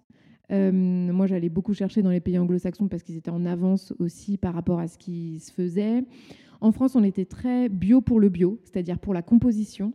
Euh, 0.51 0.71
moi 0.71 1.27
j'allais 1.27 1.49
beaucoup 1.49 1.73
chercher 1.73 2.01
dans 2.01 2.09
les 2.09 2.21
pays 2.21 2.39
anglo-saxons 2.39 2.87
parce 2.87 3.03
qu'ils 3.03 3.17
étaient 3.17 3.31
en 3.31 3.45
avance 3.45 3.93
aussi 3.99 4.37
par 4.37 4.53
rapport 4.53 4.79
à 4.79 4.87
ce 4.87 4.97
qui 4.97 5.39
se 5.39 5.51
faisait. 5.51 6.03
En 6.61 6.71
France 6.71 6.95
on 6.95 7.03
était 7.03 7.25
très 7.25 7.69
bio 7.69 8.01
pour 8.01 8.19
le 8.19 8.29
bio, 8.29 8.59
c'est-à-dire 8.63 8.99
pour 8.99 9.13
la 9.13 9.21
composition 9.21 9.93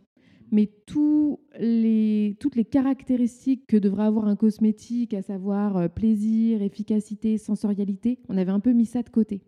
mais 0.53 0.69
toutes 0.85 1.39
les 1.57 2.65
caractéristiques 2.69 3.65
que 3.65 3.75
devrait 3.75 4.03
avoir 4.03 4.27
un 4.27 4.35
cosmétique, 4.35 5.15
à 5.15 5.23
savoir 5.23 5.77
euh, 5.77 5.87
plaisir, 5.87 6.61
efficacité, 6.61 7.39
sensorialité, 7.39 8.19
on 8.29 8.37
avait 8.37 8.51
un 8.51 8.59
peu 8.59 8.71
mis 8.71 8.85
ça 8.85 9.01
de 9.01 9.09
côté. 9.09 9.41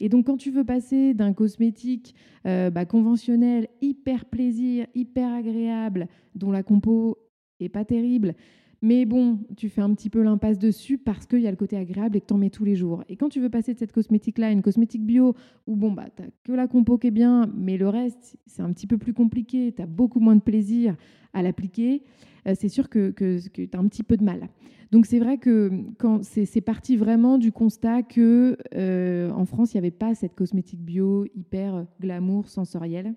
Et 0.00 0.10
donc 0.10 0.26
quand 0.26 0.36
tu 0.36 0.50
veux 0.50 0.64
passer 0.64 1.14
d'un 1.14 1.32
cosmétique 1.32 2.14
euh, 2.46 2.68
bah, 2.68 2.84
conventionnel, 2.84 3.68
hyper 3.80 4.26
plaisir, 4.26 4.86
hyper 4.94 5.32
agréable, 5.32 6.08
dont 6.34 6.50
la 6.50 6.62
compo 6.62 7.16
est 7.58 7.70
pas 7.70 7.86
terrible, 7.86 8.34
mais 8.82 9.04
bon, 9.04 9.40
tu 9.56 9.68
fais 9.68 9.82
un 9.82 9.92
petit 9.94 10.08
peu 10.08 10.22
l'impasse 10.22 10.58
dessus 10.58 10.96
parce 10.96 11.26
qu'il 11.26 11.40
y 11.40 11.46
a 11.46 11.50
le 11.50 11.56
côté 11.56 11.76
agréable 11.76 12.16
et 12.16 12.20
que 12.20 12.26
tu 12.26 12.34
en 12.34 12.38
mets 12.38 12.50
tous 12.50 12.64
les 12.64 12.76
jours. 12.76 13.04
Et 13.08 13.16
quand 13.16 13.28
tu 13.28 13.40
veux 13.40 13.50
passer 13.50 13.74
de 13.74 13.78
cette 13.78 13.92
cosmétique-là 13.92 14.46
à 14.46 14.50
une 14.50 14.62
cosmétique 14.62 15.04
bio, 15.04 15.34
où 15.66 15.76
bon, 15.76 15.92
bah, 15.92 16.06
tu 16.16 16.22
que 16.44 16.52
la 16.52 16.66
compo 16.66 16.96
qui 16.96 17.08
est 17.08 17.10
bien, 17.10 17.50
mais 17.54 17.76
le 17.76 17.88
reste, 17.88 18.38
c'est 18.46 18.62
un 18.62 18.72
petit 18.72 18.86
peu 18.86 18.96
plus 18.96 19.12
compliqué, 19.12 19.72
tu 19.76 19.82
as 19.82 19.86
beaucoup 19.86 20.20
moins 20.20 20.36
de 20.36 20.40
plaisir 20.40 20.96
à 21.34 21.42
l'appliquer, 21.42 22.02
euh, 22.46 22.54
c'est 22.58 22.70
sûr 22.70 22.88
que, 22.88 23.10
que, 23.10 23.38
tu 23.38 23.68
as 23.72 23.78
un 23.78 23.86
petit 23.86 24.02
peu 24.02 24.16
de 24.16 24.24
mal. 24.24 24.48
Donc 24.92 25.06
c'est 25.06 25.18
vrai 25.18 25.38
que 25.38 25.70
quand 25.98 26.24
c'est 26.24 26.60
parti 26.60 26.96
vraiment 26.96 27.38
du 27.38 27.52
constat 27.52 28.02
que 28.02 28.56
euh, 28.74 29.30
en 29.30 29.44
France, 29.44 29.72
il 29.72 29.76
n'y 29.76 29.86
avait 29.86 29.90
pas 29.90 30.14
cette 30.14 30.34
cosmétique 30.34 30.80
bio 30.80 31.26
hyper 31.36 31.86
glamour, 32.00 32.48
sensorielle. 32.48 33.14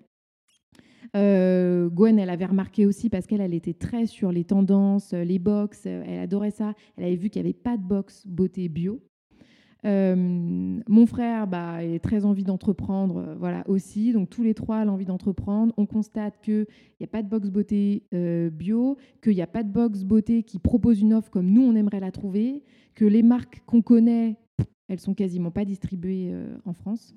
Euh, 1.14 1.88
Gwen, 1.88 2.18
elle 2.18 2.30
avait 2.30 2.46
remarqué 2.46 2.86
aussi 2.86 3.08
parce 3.08 3.26
qu'elle 3.26 3.40
elle 3.40 3.54
était 3.54 3.74
très 3.74 4.06
sur 4.06 4.32
les 4.32 4.44
tendances, 4.44 5.12
euh, 5.12 5.22
les 5.22 5.38
box, 5.38 5.84
euh, 5.86 6.02
elle 6.06 6.18
adorait 6.18 6.50
ça. 6.50 6.74
Elle 6.96 7.04
avait 7.04 7.16
vu 7.16 7.30
qu'il 7.30 7.42
n'y 7.42 7.48
avait 7.48 7.58
pas 7.58 7.76
de 7.76 7.82
box 7.82 8.26
beauté 8.26 8.68
bio. 8.68 9.00
mon 9.84 11.06
frère 11.06 11.46
bah, 11.46 11.84
est 11.84 12.02
très 12.02 12.24
envie 12.24 12.42
d'entreprendre, 12.42 13.36
voilà 13.38 13.62
aussi. 13.68 14.12
Donc 14.12 14.28
tous 14.28 14.42
les 14.42 14.54
trois 14.54 14.84
l'envie 14.84 15.04
d'entreprendre. 15.04 15.72
On 15.76 15.86
constate 15.86 16.40
qu'il 16.42 16.66
n'y 16.98 17.04
a 17.04 17.08
pas 17.08 17.22
de 17.22 17.28
box 17.28 17.50
beauté 17.50 18.04
bio, 18.52 18.96
qu'il 19.22 19.34
n'y 19.34 19.42
a 19.42 19.46
pas 19.46 19.62
de 19.62 19.70
box 19.70 20.02
beauté 20.02 20.42
qui 20.42 20.58
propose 20.58 21.00
une 21.00 21.12
offre 21.12 21.30
comme 21.30 21.50
nous 21.50 21.62
on 21.62 21.76
aimerait 21.76 22.00
la 22.00 22.10
trouver, 22.10 22.64
que 22.94 23.04
les 23.04 23.22
marques 23.22 23.62
qu'on 23.66 23.82
connaît, 23.82 24.36
elles 24.88 25.00
sont 25.00 25.14
quasiment 25.14 25.50
pas 25.50 25.66
distribuées 25.66 26.34
en 26.64 26.72
France. 26.72 27.14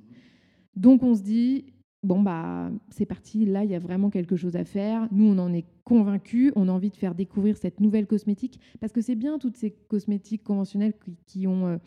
Donc 0.75 1.03
on 1.03 1.15
se 1.15 1.23
dit, 1.23 1.65
bon, 2.07 2.21
bah, 2.21 2.71
c'est 2.89 3.05
parti, 3.05 3.45
là, 3.45 3.65
il 3.65 3.69
y 3.69 3.75
a 3.75 3.79
vraiment 3.79 4.09
quelque 4.09 4.37
chose 4.37 4.55
à 4.55 4.63
faire. 4.63 5.07
Nous, 5.11 5.25
on 5.25 5.37
en 5.37 5.53
est 5.53 5.65
convaincus, 5.83 6.53
on 6.55 6.69
a 6.69 6.71
envie 6.71 6.89
de 6.89 6.95
faire 6.95 7.13
découvrir 7.13 7.57
cette 7.57 7.81
nouvelle 7.81 8.07
cosmétique, 8.07 8.59
parce 8.79 8.93
que 8.93 9.01
c'est 9.01 9.15
bien 9.15 9.37
toutes 9.37 9.57
ces 9.57 9.71
cosmétiques 9.71 10.43
conventionnelles 10.43 10.93
qui, 11.25 11.47
ont, 11.47 11.67
euh, 11.67 11.77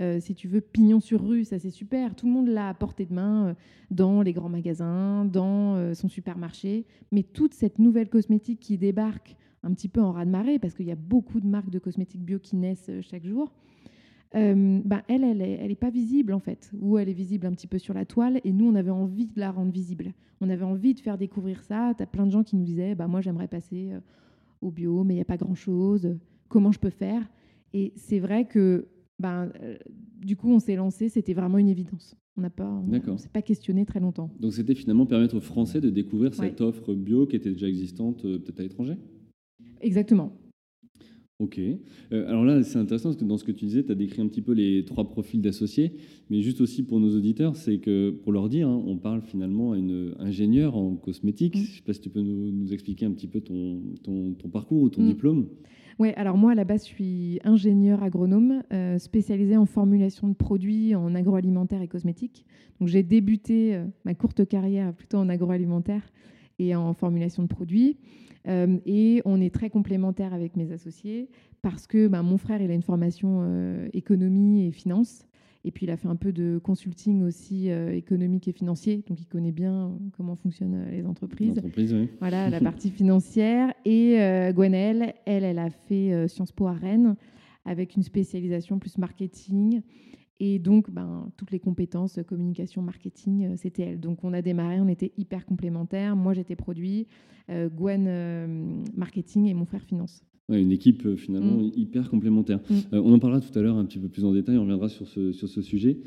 euh, 0.00 0.18
si 0.18 0.34
tu 0.34 0.48
veux, 0.48 0.62
pignon 0.62 1.00
sur 1.00 1.22
rue, 1.22 1.44
ça 1.44 1.58
c'est 1.58 1.70
super. 1.70 2.14
Tout 2.16 2.26
le 2.26 2.32
monde 2.32 2.48
l'a 2.48 2.70
à 2.70 2.74
portée 2.74 3.04
de 3.04 3.12
main 3.12 3.48
euh, 3.48 3.54
dans 3.90 4.22
les 4.22 4.32
grands 4.32 4.48
magasins, 4.48 5.26
dans 5.26 5.94
son 5.94 6.08
supermarché. 6.08 6.86
Mais 7.12 7.22
toute 7.22 7.52
cette 7.52 7.78
nouvelle 7.78 8.08
cosmétique 8.08 8.60
qui 8.60 8.78
débarque 8.78 9.36
un 9.62 9.74
petit 9.74 9.88
peu 9.88 10.00
en 10.00 10.12
raz-de-marée, 10.12 10.58
parce 10.58 10.74
qu'il 10.74 10.86
y 10.86 10.92
a 10.92 10.96
beaucoup 10.96 11.40
de 11.40 11.46
marques 11.46 11.70
de 11.70 11.78
cosmétiques 11.78 12.24
bio 12.24 12.38
qui 12.38 12.56
naissent 12.56 12.90
chaque 13.02 13.26
jour, 13.26 13.52
euh, 14.34 14.80
bah, 14.84 15.02
elle, 15.08 15.24
elle 15.24 15.38
n'est 15.38 15.52
elle 15.52 15.70
est 15.70 15.76
pas 15.76 15.90
visible 15.90 16.32
en 16.32 16.40
fait, 16.40 16.70
ou 16.78 16.98
elle 16.98 17.08
est 17.08 17.14
visible 17.14 17.46
un 17.46 17.52
petit 17.52 17.66
peu 17.66 17.78
sur 17.78 17.94
la 17.94 18.04
toile, 18.04 18.40
et 18.44 18.52
nous, 18.52 18.66
on 18.66 18.74
avait 18.74 18.90
envie 18.90 19.26
de 19.26 19.38
la 19.38 19.50
rendre 19.50 19.72
visible. 19.72 20.12
On 20.40 20.50
avait 20.50 20.64
envie 20.64 20.94
de 20.94 21.00
faire 21.00 21.16
découvrir 21.16 21.62
ça. 21.62 21.94
Tu 21.96 22.02
as 22.02 22.06
plein 22.06 22.26
de 22.26 22.30
gens 22.30 22.42
qui 22.42 22.56
nous 22.56 22.64
disaient, 22.64 22.94
bah, 22.94 23.06
moi, 23.06 23.20
j'aimerais 23.20 23.48
passer 23.48 23.92
euh, 23.92 24.00
au 24.60 24.70
bio, 24.70 25.04
mais 25.04 25.14
il 25.14 25.16
n'y 25.16 25.22
a 25.22 25.26
pas 25.26 25.36
grand-chose. 25.36 26.16
Comment 26.48 26.72
je 26.72 26.78
peux 26.78 26.90
faire? 26.90 27.22
Et 27.72 27.92
c'est 27.96 28.18
vrai 28.18 28.46
que, 28.46 28.88
euh, 29.24 29.76
du 30.20 30.36
coup, 30.36 30.50
on 30.50 30.58
s'est 30.58 30.76
lancé, 30.76 31.08
c'était 31.08 31.34
vraiment 31.34 31.58
une 31.58 31.68
évidence. 31.68 32.16
On 32.36 32.42
n'a 32.42 32.50
pas, 32.50 32.68
on, 32.68 33.16
s'est 33.16 33.30
pas 33.30 33.40
questionné 33.40 33.86
très 33.86 33.98
longtemps. 33.98 34.30
Donc 34.38 34.52
c'était 34.52 34.74
finalement 34.74 35.06
permettre 35.06 35.38
aux 35.38 35.40
Français 35.40 35.80
de 35.80 35.88
découvrir 35.88 36.34
cette 36.34 36.60
offre 36.60 36.92
bio 36.92 37.26
qui 37.26 37.34
était 37.34 37.50
déjà 37.50 37.66
existante 37.66 38.20
peut-être 38.20 38.60
à 38.60 38.62
l'étranger? 38.62 38.98
Exactement. 39.80 40.36
Ok. 41.38 41.58
Euh, 41.58 42.28
alors 42.28 42.44
là, 42.46 42.62
c'est 42.62 42.78
intéressant 42.78 43.10
parce 43.10 43.20
que 43.20 43.24
dans 43.26 43.36
ce 43.36 43.44
que 43.44 43.52
tu 43.52 43.66
disais, 43.66 43.84
tu 43.84 43.92
as 43.92 43.94
décrit 43.94 44.22
un 44.22 44.26
petit 44.26 44.40
peu 44.40 44.52
les 44.52 44.86
trois 44.86 45.06
profils 45.06 45.42
d'associés, 45.42 45.92
mais 46.30 46.40
juste 46.40 46.62
aussi 46.62 46.82
pour 46.82 46.98
nos 46.98 47.14
auditeurs, 47.14 47.56
c'est 47.56 47.76
que 47.76 48.10
pour 48.10 48.32
leur 48.32 48.48
dire, 48.48 48.68
hein, 48.68 48.82
on 48.86 48.96
parle 48.96 49.20
finalement 49.20 49.72
à 49.72 49.78
une 49.78 50.14
ingénieure 50.18 50.76
en 50.76 50.94
cosmétique. 50.94 51.56
Mm. 51.56 51.58
Je 51.58 51.70
ne 51.70 51.76
sais 51.76 51.82
pas 51.82 51.92
si 51.92 52.00
tu 52.00 52.08
peux 52.08 52.22
nous, 52.22 52.72
expliquer 52.72 53.04
un 53.04 53.10
petit 53.10 53.26
peu 53.26 53.42
ton, 53.42 53.82
ton, 54.02 54.48
parcours 54.48 54.80
ou 54.80 54.88
ton 54.88 55.02
mm. 55.02 55.06
diplôme. 55.08 55.46
Oui, 55.98 56.10
alors 56.16 56.38
moi 56.38 56.52
à 56.52 56.54
la 56.54 56.64
base, 56.64 56.86
je 56.86 56.94
suis 56.94 57.38
ingénieure 57.44 58.02
agronome 58.02 58.62
euh, 58.72 58.98
spécialisée 58.98 59.58
en 59.58 59.66
formulation 59.66 60.28
de 60.28 60.34
produits 60.34 60.94
en 60.94 61.14
agroalimentaire 61.14 61.82
et 61.82 61.88
cosmétique. 61.88 62.46
Donc 62.80 62.88
j'ai 62.88 63.02
débuté 63.02 63.74
euh, 63.74 63.84
ma 64.06 64.14
courte 64.14 64.46
carrière 64.46 64.94
plutôt 64.94 65.18
en 65.18 65.28
agroalimentaire 65.28 66.02
et 66.58 66.74
en 66.74 66.94
formulation 66.94 67.42
de 67.42 67.48
produits. 67.48 67.96
Euh, 68.48 68.78
et 68.86 69.22
on 69.24 69.40
est 69.40 69.52
très 69.52 69.70
complémentaires 69.70 70.32
avec 70.32 70.56
mes 70.56 70.70
associés 70.72 71.28
parce 71.62 71.86
que 71.86 72.06
bah, 72.06 72.22
mon 72.22 72.38
frère, 72.38 72.62
il 72.62 72.70
a 72.70 72.74
une 72.74 72.82
formation 72.82 73.40
euh, 73.42 73.88
économie 73.92 74.66
et 74.66 74.70
finance. 74.70 75.26
Et 75.64 75.72
puis, 75.72 75.84
il 75.84 75.90
a 75.90 75.96
fait 75.96 76.06
un 76.06 76.14
peu 76.14 76.30
de 76.30 76.60
consulting 76.62 77.24
aussi 77.24 77.70
euh, 77.70 77.92
économique 77.92 78.46
et 78.46 78.52
financier. 78.52 79.02
Donc, 79.08 79.20
il 79.20 79.26
connaît 79.26 79.50
bien 79.50 79.98
comment 80.16 80.36
fonctionnent 80.36 80.86
les 80.92 81.04
entreprises. 81.04 81.60
Voilà, 82.20 82.48
la 82.50 82.60
partie 82.60 82.90
financière. 82.90 83.74
Et 83.84 84.16
Gwenelle, 84.54 85.14
elle, 85.24 85.42
elle 85.42 85.58
a 85.58 85.70
fait 85.70 86.28
Sciences 86.28 86.52
Po 86.52 86.68
à 86.68 86.72
Rennes 86.72 87.16
avec 87.64 87.96
une 87.96 88.04
spécialisation 88.04 88.78
plus 88.78 88.96
marketing. 88.96 89.82
Et 90.38 90.58
donc, 90.58 90.90
ben, 90.90 91.30
toutes 91.36 91.50
les 91.50 91.60
compétences 91.60 92.20
communication, 92.26 92.82
marketing, 92.82 93.56
c'était 93.56 93.82
elle. 93.82 94.00
Donc, 94.00 94.22
on 94.22 94.32
a 94.32 94.42
démarré, 94.42 94.80
on 94.80 94.88
était 94.88 95.12
hyper 95.16 95.46
complémentaires. 95.46 96.14
Moi, 96.14 96.34
j'étais 96.34 96.56
produit. 96.56 97.06
Euh, 97.48 97.68
Gwen 97.68 98.06
euh, 98.08 98.46
marketing 98.96 99.46
et 99.46 99.54
mon 99.54 99.66
frère 99.66 99.82
finance. 99.82 100.24
une 100.48 100.72
équipe 100.72 101.06
euh, 101.06 101.14
finalement 101.14 101.58
mm. 101.58 101.70
hyper 101.76 102.10
complémentaire. 102.10 102.58
Mm. 102.68 102.96
on 102.96 103.12
en 103.12 103.18
parlera 103.20 103.40
tout 103.40 103.56
à 103.56 103.62
l'heure 103.62 103.76
un 103.76 103.84
petit 103.84 104.00
peu 104.00 104.08
plus 104.08 104.24
en 104.24 104.32
détail, 104.32 104.58
on 104.58 104.62
reviendra 104.62 104.88
sur 104.88 105.06
ce, 105.06 105.30
sur 105.30 105.48
ce 105.48 105.62
sujet. 105.62 105.98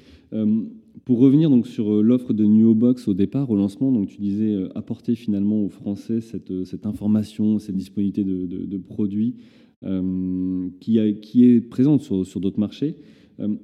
pour 1.06 1.20
revenir 1.20 1.50
donc 1.50 1.66
sur 1.66 2.04
l'offre 2.04 2.34
de 2.34 2.46
New 2.46 2.76
Box 2.76 3.08
au 3.08 3.14
départ, 3.14 3.50
au 3.50 3.56
lancement, 3.56 3.92
donc 3.92 4.10
tu 4.10 4.20
disais 4.20 4.54
apporter 4.76 5.16
finalement 5.16 5.64
aux 5.64 5.70
Français 5.70 6.20
cette, 6.20 6.66
cette 6.66 6.86
information, 6.86 7.58
cette 7.58 7.78
disponibilité 7.78 8.26
de, 8.26 8.46
de, 8.46 8.78
produits 8.78 9.36
qui, 9.82 11.00
a, 11.00 11.14
qui, 11.14 11.46
est 11.46 11.62
présente 11.62 12.02
sur, 12.02 12.26
sur 12.26 12.42
d'autres 12.42 12.60
marchés. 12.60 12.98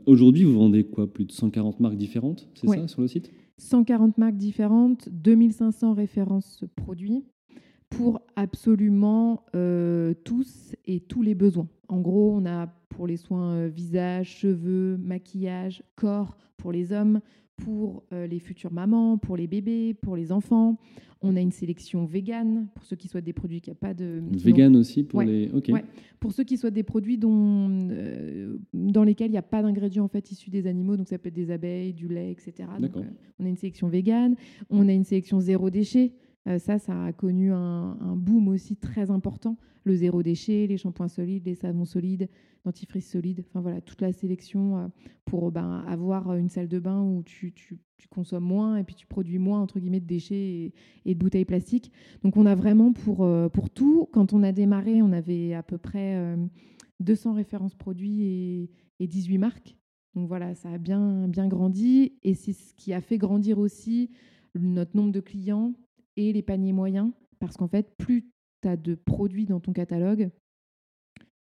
Aujourd'hui, 0.05 0.43
vous 0.43 0.53
vendez 0.53 0.83
quoi? 0.85 1.11
Plus 1.11 1.25
de 1.25 1.31
140 1.31 1.79
marques 1.79 1.97
différentes, 1.97 2.47
c'est 2.53 2.67
ça, 2.67 2.87
sur 2.87 3.01
le 3.01 3.07
site? 3.07 3.31
140 3.57 4.17
marques 4.17 4.37
différentes, 4.37 5.09
2500 5.09 5.93
références 5.93 6.63
produits 6.75 7.23
pour 7.89 8.19
absolument 8.35 9.45
euh, 9.55 10.13
tous 10.23 10.75
et 10.85 10.99
tous 10.99 11.21
les 11.21 11.35
besoins. 11.35 11.67
En 11.87 12.01
gros, 12.01 12.33
on 12.35 12.45
a 12.45 12.67
pour 12.89 13.07
les 13.07 13.17
soins 13.17 13.53
euh, 13.53 13.67
visage, 13.67 14.37
cheveux, 14.37 14.97
maquillage, 14.97 15.83
corps 15.95 16.37
pour 16.57 16.71
les 16.71 16.91
hommes, 16.91 17.21
pour 17.57 18.03
euh, 18.13 18.27
les 18.27 18.39
futures 18.39 18.71
mamans, 18.71 19.17
pour 19.17 19.37
les 19.37 19.47
bébés, 19.47 19.93
pour 19.93 20.15
les 20.15 20.31
enfants. 20.31 20.77
On 21.21 21.35
a 21.35 21.41
une 21.41 21.51
sélection 21.51 22.05
vegan 22.05 22.67
pour 22.75 22.83
ceux 22.83 22.95
qui 22.95 23.07
souhaitent 23.07 23.25
des 23.25 23.33
produits 23.33 23.61
qui 23.61 23.69
n'ont 23.69 23.75
pas 23.75 23.93
de. 23.93 24.21
Vegan 24.31 24.75
aussi 24.75 25.03
pour 25.03 25.21
les. 25.21 25.49
Ok. 25.53 25.71
Pour 26.19 26.33
ceux 26.33 26.43
qui 26.43 26.57
souhaitent 26.57 26.73
des 26.73 26.83
produits 26.83 27.17
dont, 27.17 27.87
dans 28.73 29.03
lesquels 29.03 29.27
il 29.29 29.31
n'y 29.31 29.37
a 29.37 29.43
pas 29.43 29.61
d'ingrédients 29.61 30.05
en 30.05 30.07
fait 30.07 30.31
issus 30.31 30.49
des 30.49 30.67
animaux, 30.67 30.97
donc 30.97 31.07
ça 31.07 31.17
peut 31.17 31.29
être 31.29 31.35
des 31.35 31.51
abeilles, 31.51 31.93
du 31.93 32.07
lait, 32.07 32.31
etc. 32.31 32.69
Donc, 32.79 32.91
on 33.39 33.45
a 33.45 33.49
une 33.49 33.57
sélection 33.57 33.87
vegan. 33.87 34.35
On 34.69 34.87
a 34.87 34.93
une 34.93 35.03
sélection 35.03 35.39
zéro 35.39 35.69
déchet. 35.69 36.13
Euh, 36.47 36.59
ça, 36.59 36.77
ça 36.77 37.05
a 37.05 37.13
connu 37.13 37.51
un, 37.51 37.95
boom 38.15 38.47
aussi 38.47 38.75
très 38.75 39.09
important. 39.11 39.57
Le 39.83 39.95
zéro 39.95 40.23
déchet, 40.23 40.67
les 40.67 40.77
shampoings 40.77 41.07
solides, 41.07 41.45
les 41.45 41.55
savons 41.55 41.85
solides, 41.85 42.29
dentifrice 42.63 43.09
solide, 43.09 43.43
enfin 43.47 43.61
voilà, 43.61 43.81
toute 43.81 44.01
la 44.01 44.11
sélection 44.11 44.77
euh, 44.77 44.87
pour 45.25 45.51
ben, 45.51 45.83
avoir 45.87 46.33
une 46.35 46.49
salle 46.49 46.67
de 46.67 46.79
bain 46.79 47.01
où 47.01 47.23
tu, 47.23 47.53
consommes 48.11 48.45
moins 48.45 48.77
et 48.77 48.83
puis 48.83 48.93
tu 48.93 49.07
produis 49.07 49.39
moins 49.39 49.59
entre 49.61 49.79
guillemets 49.79 49.99
de 49.99 50.05
déchets 50.05 50.71
et, 51.05 51.15
de 51.15 51.19
bouteilles 51.19 51.45
plastiques. 51.45 51.91
Donc 52.23 52.37
on 52.37 52.45
a 52.45 52.55
vraiment 52.55 52.93
pour, 52.93 53.23
euh, 53.23 53.49
pour 53.49 53.69
tout. 53.69 54.07
Quand 54.13 54.31
on 54.31 54.43
a 54.43 54.51
démarré, 54.51 55.01
on 55.01 55.11
avait 55.11 55.53
à 55.53 55.63
peu 55.63 55.77
près 55.77 56.37
200 56.99 57.33
références 57.33 57.73
produits 57.73 58.21
et, 58.23 58.69
et 58.99 59.07
18 59.07 59.39
marques. 59.39 59.75
Donc 60.13 60.27
voilà, 60.27 60.53
ça 60.55 60.69
a 60.69 60.77
bien, 60.77 61.27
bien 61.27 61.47
grandi 61.47 62.13
et 62.23 62.35
c'est 62.35 62.53
ce 62.53 62.73
qui 62.75 62.93
a 62.93 63.01
fait 63.01 63.17
grandir 63.17 63.57
aussi 63.57 64.11
notre 64.53 64.95
nombre 64.95 65.11
de 65.11 65.19
clients 65.19 65.73
et 66.17 66.33
les 66.33 66.41
paniers 66.41 66.73
moyens, 66.73 67.11
parce 67.39 67.57
qu'en 67.57 67.67
fait, 67.67 67.95
plus 67.97 68.29
tu 68.61 68.67
as 68.67 68.77
de 68.77 68.95
produits 68.95 69.45
dans 69.45 69.59
ton 69.59 69.73
catalogue, 69.73 70.29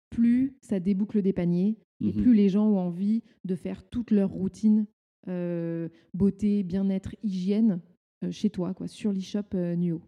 plus 0.09 0.57
ça 0.61 0.79
déboucle 0.79 1.21
des 1.21 1.33
paniers 1.33 1.77
et 2.01 2.07
mmh 2.11 2.21
plus 2.21 2.33
les 2.33 2.49
gens 2.49 2.67
ont 2.67 2.79
envie 2.79 3.23
de 3.45 3.55
faire 3.55 3.87
toute 3.89 4.11
leur 4.11 4.29
routine 4.29 4.85
euh, 5.29 5.87
beauté, 6.13 6.63
bien-être, 6.63 7.15
hygiène 7.23 7.81
euh, 8.23 8.31
chez 8.31 8.49
toi, 8.49 8.73
quoi, 8.73 8.87
sur 8.87 9.13
l'e-shop 9.13 9.55
euh, 9.55 9.75
Nuo. 9.75 10.01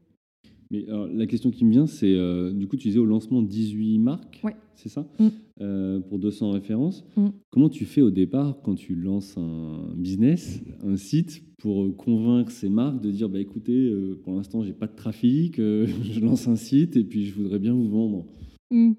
Mais 0.71 0.85
la 1.13 1.27
question 1.27 1.51
qui 1.51 1.65
me 1.65 1.71
vient, 1.71 1.87
c'est 1.87 2.13
du 2.53 2.67
coup, 2.67 2.75
tu 2.75 2.87
disais 2.87 2.99
au 2.99 3.05
lancement 3.05 3.41
18 3.41 3.99
marques, 3.99 4.41
c'est 4.75 4.89
ça? 4.89 5.07
Mmh. 5.19 6.01
Pour 6.09 6.19
200 6.19 6.51
références. 6.51 7.05
Mmh. 7.15 7.27
Comment 7.49 7.69
tu 7.69 7.85
fais 7.85 8.01
au 8.01 8.11
départ 8.11 8.57
quand 8.63 8.75
tu 8.75 8.95
lances 8.95 9.37
un 9.37 9.93
business, 9.95 10.61
un 10.83 10.97
site, 10.97 11.43
pour 11.59 11.95
convaincre 11.95 12.51
ces 12.51 12.69
marques 12.69 13.01
de 13.01 13.11
dire 13.11 13.29
bah, 13.29 13.39
écoutez, 13.39 13.91
pour 14.23 14.33
l'instant, 14.33 14.63
j'ai 14.63 14.73
pas 14.73 14.87
de 14.87 14.95
trafic, 14.95 15.57
je 15.57 16.19
lance 16.19 16.47
un 16.47 16.55
site 16.55 16.97
et 16.97 17.03
puis 17.03 17.25
je 17.25 17.35
voudrais 17.35 17.59
bien 17.59 17.73
vous 17.73 17.89
vendre 17.89 18.25
mmh. 18.71 18.93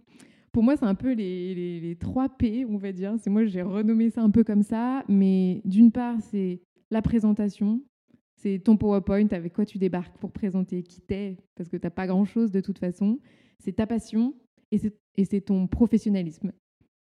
Pour 0.57 0.63
moi, 0.63 0.75
c'est 0.75 0.87
un 0.87 0.95
peu 0.95 1.13
les, 1.13 1.55
les, 1.55 1.81
les 1.81 1.97
3 1.97 2.31
P, 2.31 2.65
on 2.65 2.79
va 2.79 2.91
dire. 2.91 3.13
C'est 3.19 3.29
moi, 3.29 3.45
j'ai 3.45 3.61
renommé 3.61 4.09
ça 4.09 4.23
un 4.23 4.31
peu 4.31 4.43
comme 4.43 4.63
ça. 4.63 5.05
Mais 5.07 5.61
d'une 5.67 5.93
part, 5.93 6.17
c'est 6.23 6.63
la 6.91 7.03
présentation, 7.03 7.83
c'est 8.37 8.59
ton 8.59 8.77
PowerPoint 8.77 9.29
avec 9.31 9.55
quoi 9.55 9.65
tu 9.65 9.79
débarques 9.79 10.17
pour 10.19 10.31
présenter 10.31 10.83
qui 10.83 11.01
t'es, 11.01 11.39
parce 11.55 11.69
que 11.69 11.77
tu 11.77 11.87
n'as 11.87 11.91
pas 11.91 12.07
grand-chose 12.07 12.53
de 12.53 12.61
toute 12.61 12.79
façon. 12.79 13.19
C'est 13.59 13.73
ta 13.73 13.87
passion 13.87 14.35
et 14.71 15.25
c'est 15.25 15.41
ton 15.41 15.67
professionnalisme. 15.67 16.53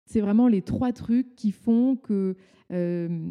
C'est 0.05 0.21
vraiment 0.21 0.47
les 0.47 0.61
trois 0.61 0.93
trucs 0.93 1.35
qui 1.35 1.51
font 1.51 1.95
que, 1.95 2.35
euh, 2.71 3.27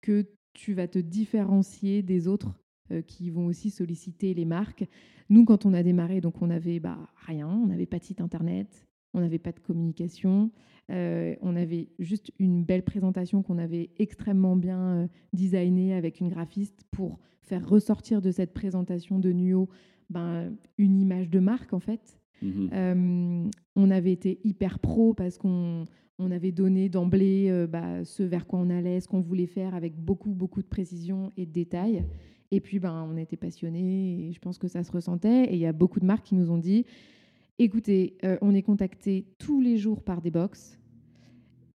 que 0.00 0.26
tu 0.54 0.72
vas 0.74 0.88
te 0.88 0.98
différencier 0.98 2.02
des 2.02 2.28
autres 2.28 2.58
euh, 2.90 3.02
qui 3.02 3.30
vont 3.30 3.46
aussi 3.46 3.70
solliciter 3.70 4.32
les 4.32 4.44
marques. 4.44 4.84
Nous, 5.28 5.44
quand 5.44 5.66
on 5.66 5.74
a 5.74 5.82
démarré, 5.82 6.20
donc 6.20 6.40
on 6.40 6.46
n'avait 6.46 6.80
bah, 6.80 6.98
rien, 7.26 7.48
on 7.48 7.66
n'avait 7.66 7.86
pas 7.86 7.98
de 7.98 8.04
site 8.04 8.20
internet, 8.20 8.86
on 9.14 9.20
n'avait 9.20 9.38
pas 9.38 9.52
de 9.52 9.60
communication. 9.60 10.50
Euh, 10.90 11.34
on 11.40 11.54
avait 11.56 11.88
juste 11.98 12.32
une 12.38 12.64
belle 12.64 12.82
présentation 12.82 13.42
qu'on 13.42 13.58
avait 13.58 13.90
extrêmement 13.98 14.56
bien 14.56 14.80
euh, 14.80 15.06
designée 15.32 15.94
avec 15.94 16.20
une 16.20 16.28
graphiste 16.28 16.82
pour 16.90 17.18
faire 17.40 17.66
ressortir 17.68 18.20
de 18.20 18.30
cette 18.30 18.52
présentation 18.52 19.18
de 19.18 19.32
Nuo 19.32 19.68
ben, 20.10 20.52
une 20.78 21.00
image 21.00 21.30
de 21.30 21.38
marque 21.38 21.72
en 21.72 21.80
fait. 21.80 22.18
Mhm. 22.42 22.70
Euh, 22.72 23.48
on 23.76 23.90
avait 23.90 24.12
été 24.12 24.40
hyper 24.44 24.80
pro 24.80 25.14
parce 25.14 25.38
qu'on 25.38 25.84
on 26.18 26.30
avait 26.30 26.52
donné 26.52 26.88
d'emblée 26.88 27.66
bah, 27.68 28.04
ce 28.04 28.22
vers 28.22 28.46
quoi 28.46 28.58
on 28.58 28.68
allait, 28.68 29.00
ce 29.00 29.08
qu'on 29.08 29.20
voulait 29.20 29.46
faire 29.46 29.74
avec 29.74 29.96
beaucoup 29.96 30.32
beaucoup 30.32 30.62
de 30.62 30.68
précision 30.68 31.32
et 31.36 31.46
de 31.46 31.52
détails. 31.52 32.04
Et 32.50 32.60
puis 32.60 32.78
ben, 32.78 33.08
on 33.10 33.16
était 33.16 33.36
passionnés 33.36 34.28
et 34.28 34.32
je 34.32 34.38
pense 34.38 34.58
que 34.58 34.68
ça 34.68 34.82
se 34.82 34.92
ressentait. 34.92 35.44
Et 35.44 35.54
il 35.54 35.60
y 35.60 35.66
a 35.66 35.72
beaucoup 35.72 36.00
de 36.00 36.04
marques 36.04 36.26
qui 36.26 36.34
nous 36.34 36.50
ont 36.50 36.58
dit 36.58 36.84
écoutez, 37.58 38.16
euh, 38.24 38.38
on 38.40 38.54
est 38.54 38.62
contacté 38.62 39.26
tous 39.38 39.60
les 39.60 39.76
jours 39.76 40.02
par 40.02 40.22
des 40.22 40.30
box. 40.30 40.78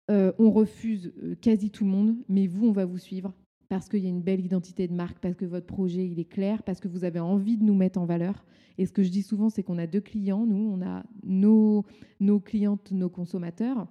Euh, 0.09 0.31
on 0.39 0.51
refuse 0.51 1.13
euh, 1.21 1.35
quasi 1.35 1.69
tout 1.69 1.83
le 1.83 1.91
monde, 1.91 2.15
mais 2.29 2.47
vous, 2.47 2.67
on 2.67 2.71
va 2.71 2.85
vous 2.85 2.97
suivre 2.97 3.33
parce 3.69 3.89
qu'il 3.89 4.01
y 4.01 4.05
a 4.05 4.09
une 4.09 4.21
belle 4.21 4.39
identité 4.39 4.87
de 4.87 4.93
marque, 4.93 5.19
parce 5.19 5.35
que 5.35 5.43
votre 5.43 5.65
projet, 5.65 6.07
il 6.07 6.19
est 6.19 6.29
clair, 6.29 6.63
parce 6.63 6.79
que 6.79 6.87
vous 6.87 7.03
avez 7.03 7.19
envie 7.19 7.57
de 7.57 7.65
nous 7.65 7.75
mettre 7.75 7.99
en 7.99 8.05
valeur. 8.05 8.45
Et 8.77 8.85
ce 8.85 8.93
que 8.93 9.03
je 9.03 9.09
dis 9.09 9.23
souvent, 9.23 9.49
c'est 9.49 9.61
qu'on 9.61 9.77
a 9.77 9.87
deux 9.87 9.99
clients. 9.99 10.45
Nous, 10.45 10.55
on 10.55 10.81
a 10.81 11.03
nos, 11.23 11.83
clientes, 12.39 12.93
nos 12.93 13.09
consommateurs, 13.09 13.87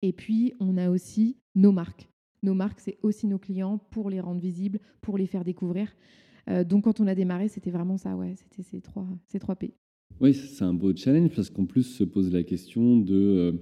et 0.00 0.12
puis 0.12 0.54
on 0.60 0.76
a 0.76 0.90
aussi 0.90 1.38
nos 1.56 1.72
marques. 1.72 2.08
Nos 2.44 2.54
marques, 2.54 2.78
c'est 2.78 2.98
aussi 3.02 3.26
nos 3.26 3.38
clients 3.38 3.78
pour 3.90 4.10
les 4.10 4.20
rendre 4.20 4.40
visibles, 4.40 4.78
pour 5.00 5.18
les 5.18 5.26
faire 5.26 5.42
découvrir. 5.42 5.96
donc 6.66 6.84
quand 6.84 7.00
on 7.00 7.08
a 7.08 7.16
démarré, 7.16 7.48
c'était 7.48 7.70
vraiment 7.70 7.96
ça, 7.96 8.14
ouais, 8.14 8.34
c'était 8.36 8.62
ces 8.62 8.80
trois, 8.80 9.08
ces 9.26 9.40
trois 9.40 9.56
P. 9.56 9.74
Oui, 10.20 10.34
c'est 10.34 10.64
un 10.64 10.74
beau 10.74 10.94
challenge 10.94 11.30
parce 11.34 11.50
qu'en 11.50 11.64
plus 11.64 11.82
se 11.82 12.04
pose 12.04 12.32
la 12.32 12.42
question 12.42 12.98
de 12.98 13.14
euh, 13.14 13.52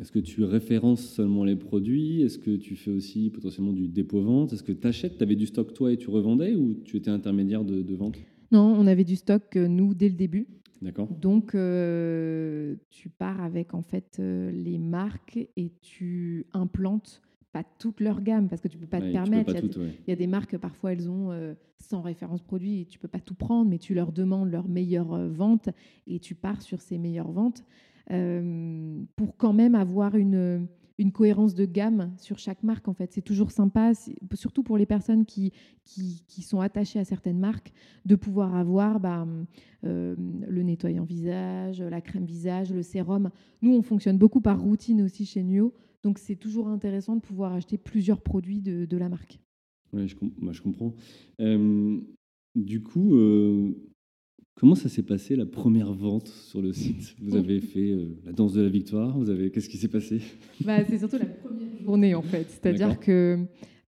est-ce 0.00 0.10
que 0.10 0.18
tu 0.18 0.42
références 0.42 1.04
seulement 1.04 1.44
les 1.44 1.56
produits? 1.56 2.22
Est-ce 2.22 2.38
que 2.38 2.56
tu 2.56 2.74
fais 2.74 2.90
aussi 2.90 3.30
potentiellement 3.30 3.72
du 3.72 3.86
dépôt-vente? 3.86 4.52
Est-ce 4.52 4.62
que 4.62 4.72
tu 4.72 4.86
achètes 4.86 5.18
Tu 5.18 5.22
avais 5.22 5.36
du 5.36 5.46
stock 5.46 5.72
toi 5.72 5.92
et 5.92 5.96
tu 5.96 6.10
revendais 6.10 6.54
ou 6.54 6.74
tu 6.84 6.96
étais 6.96 7.10
intermédiaire 7.10 7.64
de, 7.64 7.94
vente? 7.94 8.18
Non, 8.50 8.74
on 8.76 8.86
avait 8.86 9.04
du 9.04 9.16
stock 9.16 9.56
euh, 9.56 9.68
nous 9.68 9.94
dès 9.94 10.08
le 10.08 10.16
début. 10.16 10.48
D'accord. 10.82 11.08
Donc 11.08 11.54
euh, 11.54 12.74
tu 12.90 13.08
pars 13.08 13.40
avec 13.40 13.72
en 13.72 13.82
fait 13.82 14.18
les 14.18 14.78
marques 14.78 15.38
et 15.56 15.70
tu 15.80 16.46
implantes 16.52 17.22
pas 17.52 17.64
toute 17.78 18.00
leur 18.00 18.22
gamme 18.22 18.48
parce 18.48 18.60
que 18.60 18.68
tu 18.68 18.78
peux 18.78 18.86
pas 18.86 19.00
te 19.00 19.12
permettre. 19.12 19.54
il, 19.54 20.08
y 20.08 20.12
a, 20.12 20.16
des 20.16 20.26
marques, 20.26 20.56
parfois, 20.56 20.92
elles 20.92 21.10
ont 21.10 21.30
100 21.78 21.98
euh, 21.98 22.00
références 22.00 22.42
produits 22.42 22.80
et 22.80 22.84
tu 22.86 22.98
peux 22.98 23.08
pas 23.08 23.20
tout 23.20 23.34
prendre, 23.34 23.68
mais 23.68 23.78
tu 23.78 23.94
leur 23.94 24.12
demandes 24.12 24.50
leurs 24.50 24.68
meilleures 24.68 25.12
euh, 25.12 25.28
ventes 25.28 25.68
et 26.06 26.18
tu 26.18 26.34
pars 26.34 26.62
sur 26.62 26.80
ces 26.80 26.98
meilleures 26.98 27.30
ventes 27.30 27.64
euh, 28.10 29.02
pour 29.16 29.36
quand 29.36 29.52
même 29.52 29.74
avoir 29.74 30.16
une, 30.16 30.66
une 30.96 31.12
cohérence 31.12 31.54
de 31.54 31.66
gamme 31.66 32.12
sur 32.16 32.38
chaque 32.38 32.62
marque. 32.62 32.88
En 32.88 32.94
fait, 32.94 33.12
c'est 33.12 33.22
toujours 33.22 33.50
sympa, 33.50 33.92
surtout 34.32 34.62
pour 34.62 34.78
les 34.78 34.86
personnes 34.86 35.26
qui, 35.26 35.52
qui, 35.84 36.42
sont 36.42 36.60
attachées 36.60 37.00
à 37.00 37.04
certaines 37.04 37.38
marques, 37.38 37.72
de 38.06 38.16
pouvoir 38.16 38.56
avoir 38.56 38.98
bah, 38.98 39.26
le 39.82 40.62
nettoyant 40.62 41.04
visage, 41.04 41.82
la 41.82 42.00
crème 42.00 42.24
visage, 42.24 42.72
le 42.72 42.82
sérum. 42.82 43.30
Nous, 43.60 43.74
on 43.74 43.82
fonctionne 43.82 44.16
beaucoup 44.16 44.40
par 44.40 44.60
routine 44.60 45.02
aussi 45.02 45.26
chez 45.26 45.42
Nuo. 45.42 45.74
Donc 46.02 46.18
c'est 46.18 46.36
toujours 46.36 46.68
intéressant 46.68 47.16
de 47.16 47.20
pouvoir 47.20 47.52
acheter 47.52 47.78
plusieurs 47.78 48.20
produits 48.20 48.60
de, 48.60 48.96
la 48.96 49.08
marque. 49.08 49.38
Oui, 49.92 50.08
je, 50.08 50.16
je 50.52 50.62
comprends. 50.62 50.94
Euh, 51.40 52.00
du 52.54 52.82
coup, 52.82 53.14
euh, 53.14 53.72
comment 54.54 54.74
ça 54.74 54.88
s'est 54.88 55.02
passé 55.02 55.36
la 55.36 55.46
première 55.46 55.92
vente 55.92 56.28
sur 56.28 56.60
le 56.60 56.72
site? 56.72 57.14
Vous 57.20 57.36
avez 57.36 57.60
fait 57.72 57.90
euh, 57.90 58.18
la 58.24 58.32
danse 58.32 58.54
de 58.54 58.62
la 58.62 58.68
victoire 58.68 59.16
Vous 59.18 59.30
avez 59.30 59.50
qu'est-ce 59.50 59.68
qui 59.68 59.78
s'est 59.78 59.88
passé? 59.88 60.20
Bah, 60.64 60.84
C'est 60.84 60.98
surtout 60.98 61.18
la 61.18 61.26
première 61.26 61.82
journée 61.82 62.14
en 62.14 62.22
fait. 62.22 62.46
C'est-à-dire 62.50 62.98
que 62.98 63.38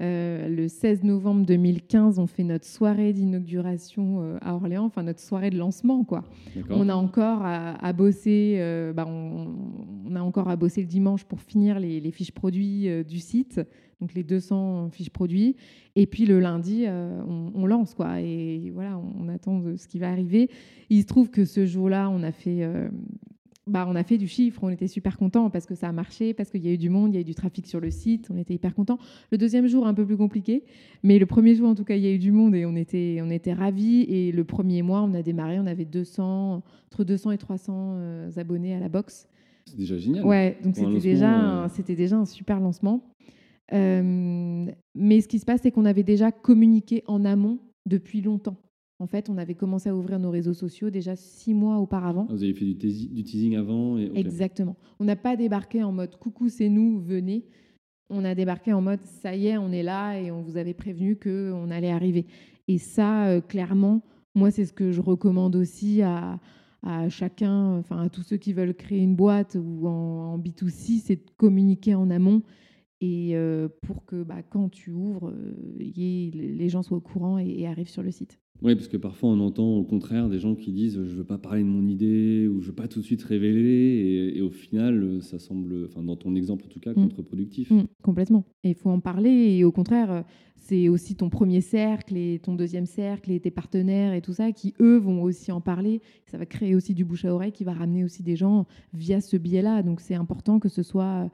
euh, 0.03 0.49
le 0.49 0.67
16 0.67 1.05
novembre 1.05 1.47
2015, 1.47 2.19
on 2.19 2.27
fait 2.27 2.43
notre 2.43 2.67
soirée 2.67 3.13
d'inauguration 3.13 4.23
euh, 4.23 4.39
à 4.41 4.55
Orléans, 4.55 4.85
enfin 4.85 5.05
notre 5.05 5.21
soirée 5.21 5.51
de 5.51 5.57
lancement. 5.57 6.03
Quoi. 6.03 6.25
On 6.69 6.89
a 6.89 6.95
encore 6.95 7.43
à, 7.45 7.93
bosser, 7.93 8.57
euh, 8.59 8.93
bah, 8.93 9.07
on, 9.07 10.17
a 10.17 10.21
encore 10.21 10.49
à 10.49 10.57
bosser 10.57 10.81
le 10.81 10.89
dimanche 10.89 11.25
pour 11.25 11.41
finir 11.41 11.79
les, 11.79 12.11
fiches 12.11 12.33
produits 12.33 12.89
du 13.05 13.21
site, 13.21 13.61
donc 14.01 14.15
les 14.15 14.25
200 14.25 14.91
fiches 14.91 15.11
produits. 15.11 15.57
Et 15.95 16.07
puis 16.07 16.27
le 16.27 16.41
lundi, 16.41 16.87
on, 16.89 17.53
on, 17.55 17.67
lance 17.67 17.95
quoi. 17.95 18.21
Et 18.21 18.71
voilà, 18.75 18.99
on, 18.99 19.29
attend 19.29 19.61
de 19.61 19.77
ce 19.77 19.87
qui 19.87 20.01
va 20.01 20.11
arriver. 20.11 20.51
Il 20.91 21.03
se 21.03 21.07
trouve 21.07 21.31
que 21.31 21.45
ce 21.45 21.67
jour-là, 21.67 22.11
on 22.11 22.23
a 22.25 22.33
fait 22.33 22.69
bah, 23.67 23.87
on 23.89 23.97
a 23.97 24.05
fait 24.05 24.19
du 24.19 24.29
chiffre, 24.29 24.63
on 24.63 24.69
était 24.69 24.89
super 24.89 25.17
contents 25.17 25.49
parce 25.49 25.65
que 25.67 25.75
ça 25.75 25.89
a 25.89 25.93
marché, 25.93 26.35
parce 26.35 26.51
qu'il 26.51 26.65
y 26.65 26.69
a 26.69 26.73
eu 26.73 26.79
du 26.79 26.91
monde, 26.91 27.13
il 27.13 27.15
y 27.15 27.19
a 27.19 27.21
eu 27.23 27.25
du 27.25 27.35
trafic 27.35 27.67
sur 27.67 27.81
le 27.81 27.91
site, 27.91 28.29
on 28.31 28.37
était 28.37 28.55
hyper 28.55 28.75
contents. 28.75 28.99
Le 29.33 29.39
deuxième 29.39 29.67
jour, 29.67 29.87
un 29.87 29.95
peu 29.95 30.05
plus 30.05 30.17
compliqué, 30.17 30.65
mais 31.03 31.19
le 31.19 31.27
premier 31.27 31.55
jour, 31.55 31.69
en 31.69 31.75
tout 31.75 31.85
cas, 31.85 31.97
il 31.97 32.03
y 32.03 32.07
a 32.07 32.13
eu 32.13 32.19
du 32.19 32.31
monde 32.31 32.55
et 32.55 32.67
on 32.67 32.77
était, 32.77 33.21
on 33.23 33.31
était 33.31 33.55
ravis. 33.55 34.03
Et 34.03 34.33
le 34.33 34.45
premier 34.45 34.83
mois, 34.83 35.03
on 35.03 35.15
a 35.15 35.23
démarré, 35.23 35.59
on 35.59 35.67
avait 35.67 35.87
200, 35.87 36.63
entre 36.93 37.05
200 37.05 37.31
et 37.31 37.39
300 37.39 37.73
euh, 37.97 38.31
abonnés 38.37 38.75
à 38.75 38.81
la 38.81 38.89
box. 38.89 39.29
C'est 39.67 39.77
déjà 39.77 39.97
génial. 39.97 40.27
Ouais, 40.27 40.59
donc 40.63 40.77
c'était 40.77 41.01
déjà, 41.01 41.65
euh, 41.65 41.69
c'était 41.73 41.97
déjà 41.97 42.17
un 42.17 42.27
super 42.27 42.61
lancement. 42.61 43.03
Euh, 43.73 44.67
mais 44.95 45.21
ce 45.23 45.29
qui 45.29 45.39
se 45.39 45.47
passe, 45.47 45.61
c'est 45.63 45.71
qu'on 45.71 45.87
avait 45.87 46.03
déjà 46.03 46.33
communiqué 46.33 47.03
en 47.07 47.25
amont 47.25 47.59
depuis 47.87 48.21
longtemps. 48.21 48.57
En 49.05 49.07
fait, 49.07 49.29
on 49.29 49.37
avait 49.37 49.55
commencé 49.55 49.91
à 49.91 49.95
ouvrir 49.95 50.19
nos 50.19 50.31
réseaux 50.31 50.55
sociaux 50.55 50.89
déjà 50.89 51.15
six 51.15 51.53
mois 51.53 51.77
auparavant. 51.77 52.27
Ah, 52.31 52.33
vous 52.33 52.43
avez 52.43 52.55
fait 52.55 52.65
du, 52.65 52.75
teasing 53.23 53.55
avant 53.55 53.99
Exactement. 53.99 54.77
On 54.99 55.05
n'a 55.05 55.15
pas 55.15 55.37
débarqué 55.37 55.83
en 55.83 55.93
mode 55.93 56.17
coucou, 56.17 56.49
c'est 56.49 56.71
nous, 56.71 56.99
venez. 57.01 57.45
On 58.09 58.25
a 58.25 58.35
débarqué 58.35 58.73
en 58.73 58.81
mode 58.81 59.03
ça 59.03 59.37
y 59.37 59.49
est, 59.49 59.59
on 59.59 59.73
est 59.73 59.83
là 59.83 60.19
et 60.19 60.31
on 60.31 60.41
vous 60.41 60.57
avait 60.57 60.73
prévenu 60.73 61.17
qu'on 61.17 61.71
allait 61.71 61.91
arriver. 61.91 62.25
Et 62.67 62.79
ça, 62.79 63.27
euh, 63.27 63.43
clairement, 63.43 64.01
moi, 64.35 64.51
c'est 64.51 64.65
ce 64.65 64.73
que 64.73 64.91
je 64.91 65.03
recommande 65.03 65.55
aussi 65.55 66.01
à, 66.01 66.41
chacun, 67.11 67.77
enfin 67.77 68.05
à 68.05 68.09
tous 68.09 68.23
ceux 68.23 68.39
qui 68.39 68.55
veulent 68.55 68.75
créer 68.75 69.01
une 69.01 69.17
boîte 69.17 69.59
ou 69.63 69.87
en, 69.87 70.39
B2C, 70.39 71.03
c'est 71.05 71.17
de 71.17 71.31
communiquer 71.37 71.95
en 71.95 72.09
amont 72.09 72.41
et 73.05 73.37
euh, 73.37 73.69
pour 73.83 74.05
que 74.07 74.23
bah, 74.23 74.43
quand 74.49 74.71
tu 74.71 74.91
ouvres, 74.91 75.29
euh, 75.29 75.55
les 75.79 76.69
gens 76.69 76.83
soient 76.83 76.97
au 76.97 77.03
courant 77.03 77.39
et 77.39 77.67
arrivent 77.67 77.89
sur 77.89 78.03
le 78.03 78.11
site. 78.11 78.39
Oui, 78.63 78.75
parce 78.77 78.89
que 78.89 78.97
parfois 78.97 79.31
on 79.31 79.41
entend 79.41 79.77
au 79.77 79.83
contraire 79.83 80.29
des 80.29 80.39
gens 80.39 80.55
qui 80.55 80.73
disent 80.73 80.95
je 80.95 81.01
ne 81.01 81.17
veux 81.17 81.25
pas 81.25 81.39
parler 81.39 81.63
de 81.63 81.69
mon 81.69 81.87
idée 81.87 82.47
ou 82.49 82.61
je 82.61 82.67
ne 82.67 82.71
veux 82.71 82.75
pas 82.75 82.89
tout 82.89 83.01
de 83.01 83.05
suite 83.05 83.23
révéler 83.23 84.33
et, 84.37 84.41
au 84.41 84.49
final 84.49 85.21
ça 85.21 85.39
semble, 85.39 85.87
enfin 85.87 86.03
dans 86.03 86.17
ton 86.17 86.35
exemple 86.35 86.65
en 86.65 86.69
tout 86.69 86.81
cas, 86.81 86.93
mm. 86.93 86.95
contre-productif. 86.95 87.71
Mm, 87.71 87.83
complètement. 88.03 88.45
Et 88.63 88.71
il 88.71 88.75
faut 88.75 88.91
en 88.91 89.01
parler 89.01 89.57
et 89.59 89.65
au 89.65 89.73
contraire 89.73 90.25
c'est 90.57 90.89
aussi 90.89 91.15
ton 91.15 91.29
premier 91.29 91.61
cercle 91.61 92.17
et 92.17 92.41
ton 92.43 92.55
deuxième 92.55 92.87
cercle 92.87 93.33
et 93.33 93.41
tes 93.41 93.51
partenaires 93.51 94.15
et 94.15 94.23
tout 94.23 94.33
ça 94.33 94.51
qui 94.53 94.73
eux 94.81 94.97
vont 94.97 95.23
aussi 95.23 95.53
en 95.53 95.61
parler. 95.61 96.01
Ça 96.25 96.39
va 96.39 96.47
créer 96.47 96.75
aussi 96.75 96.95
du 96.95 97.05
bouche 97.05 97.27
à 97.27 97.35
oreille 97.35 97.53
qui 97.53 97.65
va 97.65 97.75
ramener 97.75 98.05
aussi 98.05 98.23
des 98.23 98.37
gens 98.37 98.67
via 98.95 99.21
ce 99.21 99.37
biais-là. 99.37 99.83
Donc 99.83 100.01
c'est 100.01 100.15
important 100.15 100.59
que 100.61 100.71
ce 100.71 100.83
soit 100.83 101.29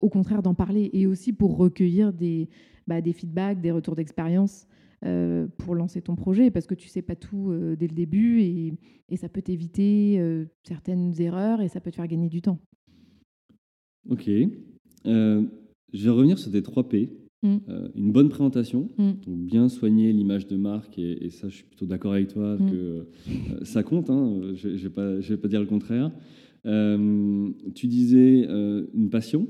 au 0.00 0.08
contraire 0.08 0.42
d'en 0.42 0.54
parler 0.54 0.90
et 0.92 1.06
aussi 1.06 1.32
pour 1.32 1.56
recueillir 1.56 2.12
des, 2.12 2.48
bah, 2.86 3.00
des 3.00 3.12
feedbacks, 3.12 3.60
des 3.60 3.70
retours 3.70 3.96
d'expérience. 3.96 4.66
Euh, 5.04 5.46
pour 5.58 5.76
lancer 5.76 6.02
ton 6.02 6.16
projet 6.16 6.50
parce 6.50 6.66
que 6.66 6.74
tu 6.74 6.88
sais 6.88 7.02
pas 7.02 7.14
tout 7.14 7.52
euh, 7.52 7.76
dès 7.76 7.86
le 7.86 7.94
début 7.94 8.40
et, 8.40 8.74
ça 9.14 9.28
peut 9.28 9.40
t'éviter 9.40 10.16
euh, 10.18 10.46
certaines 10.64 11.14
erreurs 11.20 11.60
et 11.60 11.68
ça 11.68 11.78
peut 11.78 11.92
te 11.92 11.96
faire 11.96 12.08
gagner 12.08 12.28
du 12.28 12.42
temps. 12.42 12.58
Ok. 14.10 14.28
je 15.04 15.46
vais 15.92 16.10
revenir 16.10 16.36
sur 16.36 16.50
tes 16.50 16.62
3 16.62 16.88
P. 16.88 17.12
Mm. 17.44 17.58
une 17.94 18.10
bonne 18.10 18.28
présentation, 18.28 18.88
mm. 18.98 19.12
donc 19.24 19.38
bien 19.44 19.68
soigner 19.68 20.12
l'image 20.12 20.48
de 20.48 20.56
marque, 20.56 20.98
et, 20.98 21.30
ça, 21.30 21.48
je 21.48 21.54
suis 21.54 21.64
plutôt 21.64 21.86
d'accord 21.86 22.14
avec 22.14 22.26
toi 22.26 22.56
mm. 22.56 22.68
que 22.68 23.06
ça 23.62 23.84
compte, 23.84 24.10
hein, 24.10 24.40
je 24.54 24.70
ne 24.70 24.74
vais, 24.74 25.20
vais, 25.20 25.36
pas 25.36 25.46
dire 25.46 25.60
le 25.60 25.66
contraire. 25.66 26.10
Tu 26.64 27.86
disais 27.86 28.46
une 28.94 29.08
passion, 29.10 29.48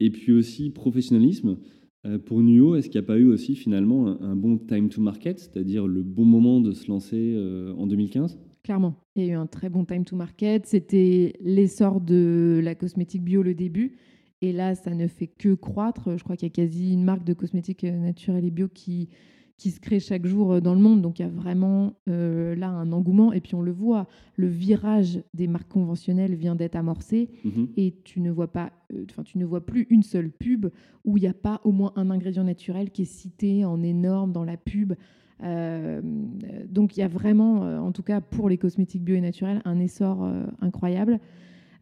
et 0.00 0.10
puis 0.10 0.32
aussi 0.32 0.70
professionnalisme. 0.70 1.58
Euh, 2.04 2.18
pour 2.18 2.42
Nuo, 2.42 2.74
est-ce 2.74 2.88
qu'il 2.88 3.00
n'y 3.00 3.04
a 3.04 3.06
pas 3.06 3.18
eu 3.18 3.26
aussi 3.26 3.54
finalement 3.54 4.20
un, 4.20 4.34
bon 4.34 4.58
time 4.58 4.88
to 4.88 5.00
market, 5.00 5.38
c'est-à-dire 5.38 5.86
le 5.86 6.02
bon 6.02 6.24
moment 6.24 6.60
de 6.60 6.72
se 6.72 6.88
lancer 6.88 7.34
euh, 7.36 7.72
en 7.74 7.86
2015 7.86 8.38
Clairement, 8.64 8.96
il 9.14 9.24
y 9.24 9.30
a 9.30 9.32
eu 9.32 9.36
un 9.36 9.46
très 9.46 9.68
bon 9.68 9.84
time 9.84 10.04
to 10.04 10.16
market. 10.16 10.66
C'était 10.66 11.34
l'essor 11.40 12.00
de 12.00 12.60
la 12.62 12.74
cosmétique 12.74 13.22
bio 13.22 13.42
le 13.42 13.54
début. 13.54 13.98
Et 14.40 14.52
là, 14.52 14.74
ça 14.74 14.94
ne 14.94 15.06
fait 15.06 15.28
que 15.28 15.54
croître. 15.54 16.16
Je 16.16 16.24
crois 16.24 16.36
qu'il 16.36 16.46
y 16.46 16.50
a 16.50 16.54
quasi 16.54 16.92
une 16.92 17.04
marque 17.04 17.24
de 17.24 17.32
cosmétiques 17.32 17.84
naturelle 17.84 18.44
et 18.44 18.50
bio 18.50 18.68
qui, 18.68 19.08
qui 19.62 19.70
se 19.70 19.78
crée 19.78 20.00
chaque 20.00 20.26
jour 20.26 20.54
euh, 20.54 20.60
dans 20.60 20.74
le 20.74 20.80
monde. 20.80 21.02
Donc 21.02 21.20
il 21.20 21.22
y 21.22 21.24
a 21.24 21.28
vraiment 21.28 21.94
euh, 22.08 22.56
là 22.56 22.68
un 22.68 22.90
engouement. 22.90 23.32
Et 23.32 23.40
puis 23.40 23.54
on 23.54 23.62
le 23.62 23.70
voit, 23.70 24.08
le 24.34 24.48
virage 24.48 25.22
des 25.34 25.46
marques 25.46 25.68
conventionnelles 25.68 26.34
vient 26.34 26.56
d'être 26.56 26.74
amorcé 26.74 27.30
mhm. 27.44 27.68
et 27.76 27.94
tu 28.02 28.20
ne 28.20 28.32
vois 28.32 28.50
pas, 28.50 28.72
euh, 28.92 29.04
enfin 29.08 29.22
tu 29.22 29.38
ne 29.38 29.44
vois 29.44 29.64
plus 29.64 29.86
une 29.88 30.02
seule 30.02 30.30
pub 30.30 30.66
où 31.04 31.16
il 31.16 31.20
n'y 31.20 31.28
a 31.28 31.34
pas 31.34 31.60
au 31.62 31.70
moins 31.70 31.92
un 31.94 32.10
ingrédient 32.10 32.42
naturel 32.42 32.90
qui 32.90 33.02
est 33.02 33.12
cité 33.12 33.64
en 33.64 33.82
énorme 33.84 34.32
dans 34.32 34.44
la 34.44 34.56
pub. 34.56 34.94
donc 36.68 36.96
il 36.96 37.00
y 37.00 37.02
a 37.02 37.08
vraiment, 37.08 37.62
en 37.84 37.92
tout 37.92 38.04
cas 38.04 38.20
pour 38.20 38.48
les 38.48 38.58
cosmétiques 38.58 39.02
bio 39.02 39.16
et 39.16 39.20
naturels, 39.20 39.60
un 39.64 39.78
essor 39.80 40.28
incroyable. 40.60 41.18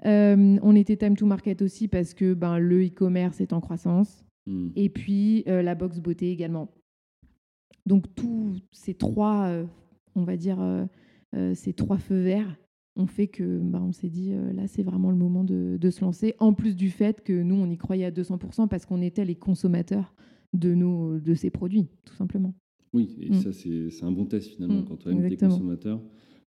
on 0.04 0.74
était 0.76 0.96
time 0.96 1.16
to 1.16 1.26
market 1.26 1.60
aussi 1.62 1.88
parce 1.88 2.14
que 2.14 2.34
ben, 2.34 2.58
le 2.58 2.86
e-commerce 2.86 3.40
est 3.40 3.52
en 3.52 3.60
croissance. 3.60 4.24
Hmm. 4.46 4.68
Et 4.76 4.88
puis 4.88 5.44
la 5.46 5.74
box 5.74 6.00
beauté 6.00 6.30
également. 6.30 6.68
Donc 7.86 8.14
tous 8.14 8.56
ces 8.72 8.94
trois, 8.94 9.50
on 10.14 10.24
va 10.24 10.36
dire, 10.36 10.58
ces 11.54 11.72
trois 11.72 11.98
feux 11.98 12.20
verts 12.20 12.56
ont 12.96 13.06
fait 13.06 13.28
que 13.28 13.58
bah, 13.58 13.80
on 13.82 13.92
s'est 13.92 14.10
dit 14.10 14.32
là 14.52 14.66
c'est 14.66 14.82
vraiment 14.82 15.10
le 15.10 15.16
moment 15.16 15.44
de, 15.44 15.78
de, 15.80 15.90
se 15.90 16.02
lancer. 16.02 16.34
En 16.38 16.52
plus 16.52 16.76
du 16.76 16.90
fait 16.90 17.22
que 17.22 17.32
nous 17.42 17.54
on 17.54 17.70
y 17.70 17.76
croyait 17.76 18.04
à 18.04 18.10
200% 18.10 18.68
parce 18.68 18.86
qu'on 18.86 19.00
était 19.00 19.24
les 19.24 19.36
consommateurs 19.36 20.14
de, 20.52 20.74
nos, 20.74 21.18
de 21.18 21.34
ces 21.34 21.50
produits, 21.50 21.88
tout 22.04 22.14
simplement. 22.14 22.54
Oui, 22.92 23.16
et 23.20 23.30
mm. 23.30 23.34
ça, 23.34 23.52
c'est 23.52 24.04
un 24.04 24.10
bon 24.10 24.26
test 24.26 24.48
finalement, 24.48 24.80
mm, 24.80 24.84
quand 24.84 25.06
on 25.06 25.22
est 25.22 25.36
consommateur. 25.36 26.00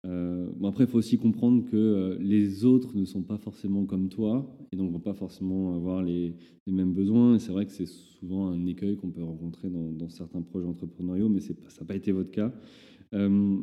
Euh, 0.07 0.47
bon 0.57 0.69
après, 0.69 0.85
il 0.85 0.87
faut 0.90 0.99
aussi 0.99 1.19
comprendre 1.19 1.64
que 1.64 1.77
euh, 1.77 2.16
les 2.21 2.64
autres 2.64 2.97
ne 2.97 3.05
sont 3.05 3.23
pas 3.23 3.38
forcément 3.38 3.85
comme 3.85 4.09
toi 4.09 4.57
et 4.73 4.77
donc 4.77 4.88
ne 4.88 4.92
vont 4.92 5.01
pas 5.01 5.14
forcément 5.14 5.75
avoir 5.75 6.03
les, 6.03 6.35
les 6.66 6.73
mêmes 6.73 6.92
besoins. 6.92 7.37
Et 7.37 7.38
c'est 7.38 7.53
vrai 7.53 7.66
que 7.66 7.73
c'est 7.73 7.87
souvent 7.87 8.49
un 8.49 8.66
écueil 8.66 8.97
qu'on 8.97 9.11
peut 9.11 9.23
rencontrer 9.23 9.69
dans, 9.69 9.90
dans, 9.92 10.09
certains 10.09 10.42
projets 10.42 10.66
entrepreneuriaux, 10.66 11.29
mais 11.29 11.40
ça 11.40 11.55
n'a 11.81 11.87
pas 11.87 11.97
été 11.97 12.12
votre 12.12 12.31
cas. 12.31 12.53
Euh, 13.14 13.59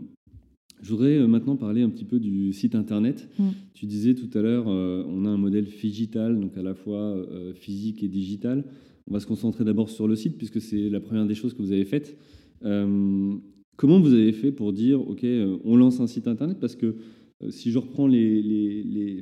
je 0.81 0.89
voudrais 0.89 1.25
maintenant 1.27 1.55
parler 1.55 1.81
un 1.81 1.89
petit 1.89 2.03
peu 2.03 2.19
du 2.19 2.51
site 2.51 2.75
internet. 2.75 3.29
Mm. 3.39 3.49
Tu 3.73 3.85
disais 3.85 4.15
tout 4.15 4.29
à 4.37 4.41
l'heure, 4.41 4.67
on 4.67 5.23
a 5.25 5.29
un 5.29 5.37
modèle 5.37 5.65
digital, 5.65 6.37
donc 6.37 6.57
à 6.57 6.61
la 6.61 6.73
fois 6.73 7.15
physique 7.55 8.03
et 8.03 8.09
digital. 8.09 8.65
On 9.09 9.13
va 9.13 9.21
se 9.21 9.27
concentrer 9.27 9.63
d'abord 9.63 9.89
sur 9.89 10.09
le 10.09 10.15
site, 10.17 10.37
puisque 10.37 10.59
c'est 10.59 10.89
la 10.89 10.99
première 10.99 11.25
des 11.25 11.35
choses 11.35 11.53
que 11.53 11.61
vous 11.61 11.71
avez 11.71 11.85
faites. 11.85 12.17
Euh, 12.63 13.35
comment 13.75 13.99
vous 13.99 14.13
avez 14.13 14.33
fait 14.33 14.51
pour 14.51 14.73
dire, 14.73 15.01
OK, 15.07 15.23
euh, 15.23 15.57
on 15.63 15.75
lance 15.75 15.99
un 15.99 16.07
site 16.07 16.27
Internet 16.27 16.59
Parce 16.59 16.75
que 16.75 16.95
euh, 17.43 17.49
si 17.49 17.71
je 17.71 17.79
reprends 17.79 18.09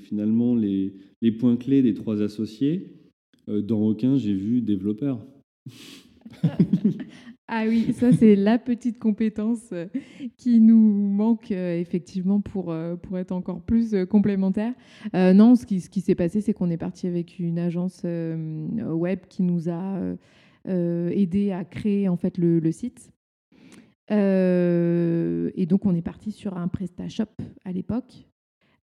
finalement 0.02 0.56
les, 0.56 0.94
points 1.40 1.58
clés 1.58 1.82
des 1.82 1.94
trois 1.94 2.22
associés, 2.22 2.98
dans 3.48 3.82
aucun, 3.82 4.18
j'ai 4.18 4.34
vu 4.34 4.62
développeur. 4.62 5.26
Ah 7.54 7.66
oui, 7.68 7.92
ça 7.92 8.14
c'est 8.14 8.38
la 8.38 8.58
petite 8.58 8.98
compétence 8.98 9.74
euh, 9.74 9.88
qui 10.38 10.62
nous 10.62 11.10
manque 11.10 11.52
euh, 11.52 11.78
effectivement 11.78 12.40
pour, 12.40 12.72
euh, 12.72 12.96
pour 12.96 13.18
être 13.18 13.34
encore 13.34 13.62
plus 13.62 13.94
complémentaire. 14.10 14.74
non, 15.14 15.56
ce 15.56 15.66
qui, 15.66 15.82
ce 15.82 15.90
qui 15.90 16.00
s'est 16.00 16.16
passé, 16.16 16.40
c'est 16.40 16.54
qu'on 16.54 16.70
est 16.70 16.78
parti 16.78 17.08
avec 17.08 17.40
une 17.40 17.60
agence 17.60 18.06
web 18.06 19.20
qui 19.28 19.44
nous 19.44 19.68
a 19.68 20.00
aidé 20.66 21.52
à 21.52 21.66
créer 21.66 22.08
en 22.08 22.16
fait 22.16 22.38
le, 22.38 22.72
site. 22.72 23.12
Et 24.12 25.66
donc 25.66 25.86
on 25.86 25.96
est 25.96 26.02
parti 26.02 26.32
sur 26.32 26.58
un 26.58 26.68
PrestaShop 26.68 27.32
à 27.66 27.72
l'époque. 27.72 28.28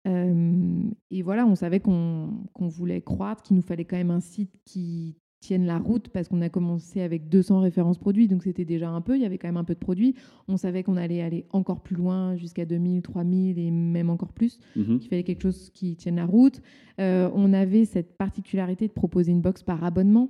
et 0.06 1.22
voilà, 1.22 1.46
on 1.46 1.56
savait 1.56 1.80
qu'on 1.80 2.44
voulait 2.60 3.02
croître, 3.02 3.44
qu'il 3.44 3.56
nous 3.56 3.62
fallait 3.62 3.86
quand 3.86 3.98
même 3.98 4.12
un 4.12 4.20
site 4.20 4.52
qui 4.66 5.18
tiennent 5.44 5.66
la 5.66 5.78
route 5.78 6.08
parce 6.08 6.30
qu'on 6.30 6.42
a 6.42 6.50
commencé 6.50 7.02
avec 7.02 7.28
200 7.28 7.60
références 7.60 7.98
produits, 7.98 8.28
donc 8.28 8.44
c'était 8.44 8.64
déjà 8.66 8.90
un 8.90 9.02
peu, 9.02 9.18
il 9.18 9.22
y 9.22 9.26
avait 9.26 9.38
quand 9.38 9.50
même 9.50 9.58
un 9.58 9.66
peu 9.66 9.74
de 9.74 9.80
produits. 9.80 10.16
On 10.48 10.56
savait 10.56 10.84
qu'on 10.84 10.96
allait 10.96 11.22
aller 11.22 11.46
encore 11.52 11.82
plus 11.82 11.98
loin, 11.98 12.36
jusqu'à 12.38 12.66
2000, 12.66 13.02
3000 13.02 13.60
et 13.60 13.70
même 13.70 14.10
encore 14.10 14.32
plus, 14.32 14.60
mhm. 14.76 15.00
qu'il 15.00 15.10
fallait 15.10 15.24
quelque 15.24 15.42
chose 15.42 15.70
qui 15.72 15.98
tienne 15.98 16.16
la 16.16 16.26
route. 16.26 16.62
Euh, 17.00 17.30
on 17.36 17.52
avait 17.52 17.84
cette 17.84 18.18
particularité 18.18 18.88
de 18.88 18.94
proposer 18.94 19.32
une 19.34 19.42
box 19.42 19.64
par 19.64 19.84
abonnement. 19.84 20.30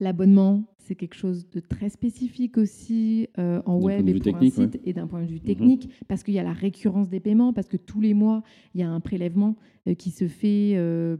L'abonnement, 0.00 0.64
c'est 0.78 0.94
quelque 0.94 1.14
chose 1.14 1.48
de 1.50 1.60
très 1.60 1.90
spécifique 1.90 2.56
aussi 2.56 3.28
euh, 3.38 3.60
en 3.66 3.78
web 3.78 4.08
et 4.08 4.14
pour 4.18 4.36
un 4.36 4.50
site 4.50 4.80
et 4.84 4.92
d'un 4.92 5.06
point 5.06 5.22
de 5.22 5.26
vue 5.26 5.36
mhm. 5.36 5.42
technique, 5.42 5.90
parce 6.08 6.22
qu'il 6.22 6.34
y 6.34 6.38
a 6.38 6.42
la 6.42 6.52
récurrence 6.52 7.08
des 7.08 7.20
paiements, 7.20 7.52
parce 7.52 7.68
que 7.68 7.76
tous 7.76 8.00
les 8.00 8.14
mois, 8.14 8.42
il 8.74 8.80
y 8.80 8.82
a 8.82 8.90
un 8.90 9.00
prélèvement 9.00 9.56
euh, 9.86 9.94
qui 9.94 10.10
se 10.10 10.26
fait 10.26 10.76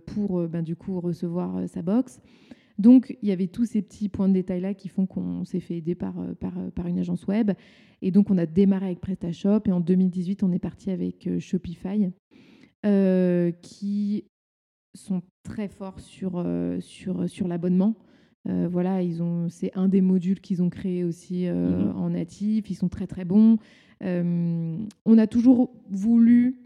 pour 0.07 0.49
ben, 0.49 0.62
du 0.62 0.77
coup 0.77 1.01
recevoir 1.01 1.69
sa 1.69 1.83
box. 1.83 2.21
Donc, 2.81 3.14
il 3.21 3.29
y 3.29 3.33
avait 3.33 3.47
tous 3.47 3.66
ces 3.66 3.83
petits 3.83 4.09
points 4.09 4.27
de 4.27 4.33
détail-là 4.33 4.73
qui 4.73 4.88
font 4.88 5.05
qu'on 5.05 5.45
s'est 5.45 5.61
fait 5.61 5.77
aider 5.77 5.95
par, 5.95 6.19
euh, 6.19 6.33
euh, 6.43 6.71
par, 6.71 6.87
une 6.87 6.99
agence 6.99 7.27
web. 7.27 7.51
Et 8.01 8.11
donc, 8.11 8.31
on 8.31 8.38
a 8.38 8.47
démarré 8.47 8.87
avec 8.87 9.01
PrestaShop. 9.03 9.61
Et 9.66 9.73
en 9.73 9.81
2018, 9.81 10.43
on 10.43 10.51
est 10.51 10.59
parti 10.59 10.90
avec 10.90 11.27
euh, 11.27 11.38
Shopify, 11.38 12.11
qui 13.61 14.25
sont 14.95 15.21
très 15.43 15.69
forts 15.69 16.01
sur, 16.01 16.43
sur, 16.81 17.29
sur 17.29 17.47
l'abonnement. 17.47 17.95
Voilà, 18.46 19.03
ils 19.03 19.22
ont, 19.22 19.48
c'est 19.48 19.70
un 19.76 19.88
des 19.88 20.00
modules 20.00 20.40
qu'ils 20.40 20.62
ont 20.62 20.70
créé 20.70 21.05
aussi 21.05 21.46
mhm. 21.46 21.92
en 21.96 22.11
natif. 22.11 22.70
Ils 22.70 22.74
sont 22.74 22.88
très 22.88 23.07
très 23.07 23.24
bons. 23.24 23.59
on 24.00 25.18
a 25.18 25.26
toujours 25.26 25.70
voulu 25.90 26.59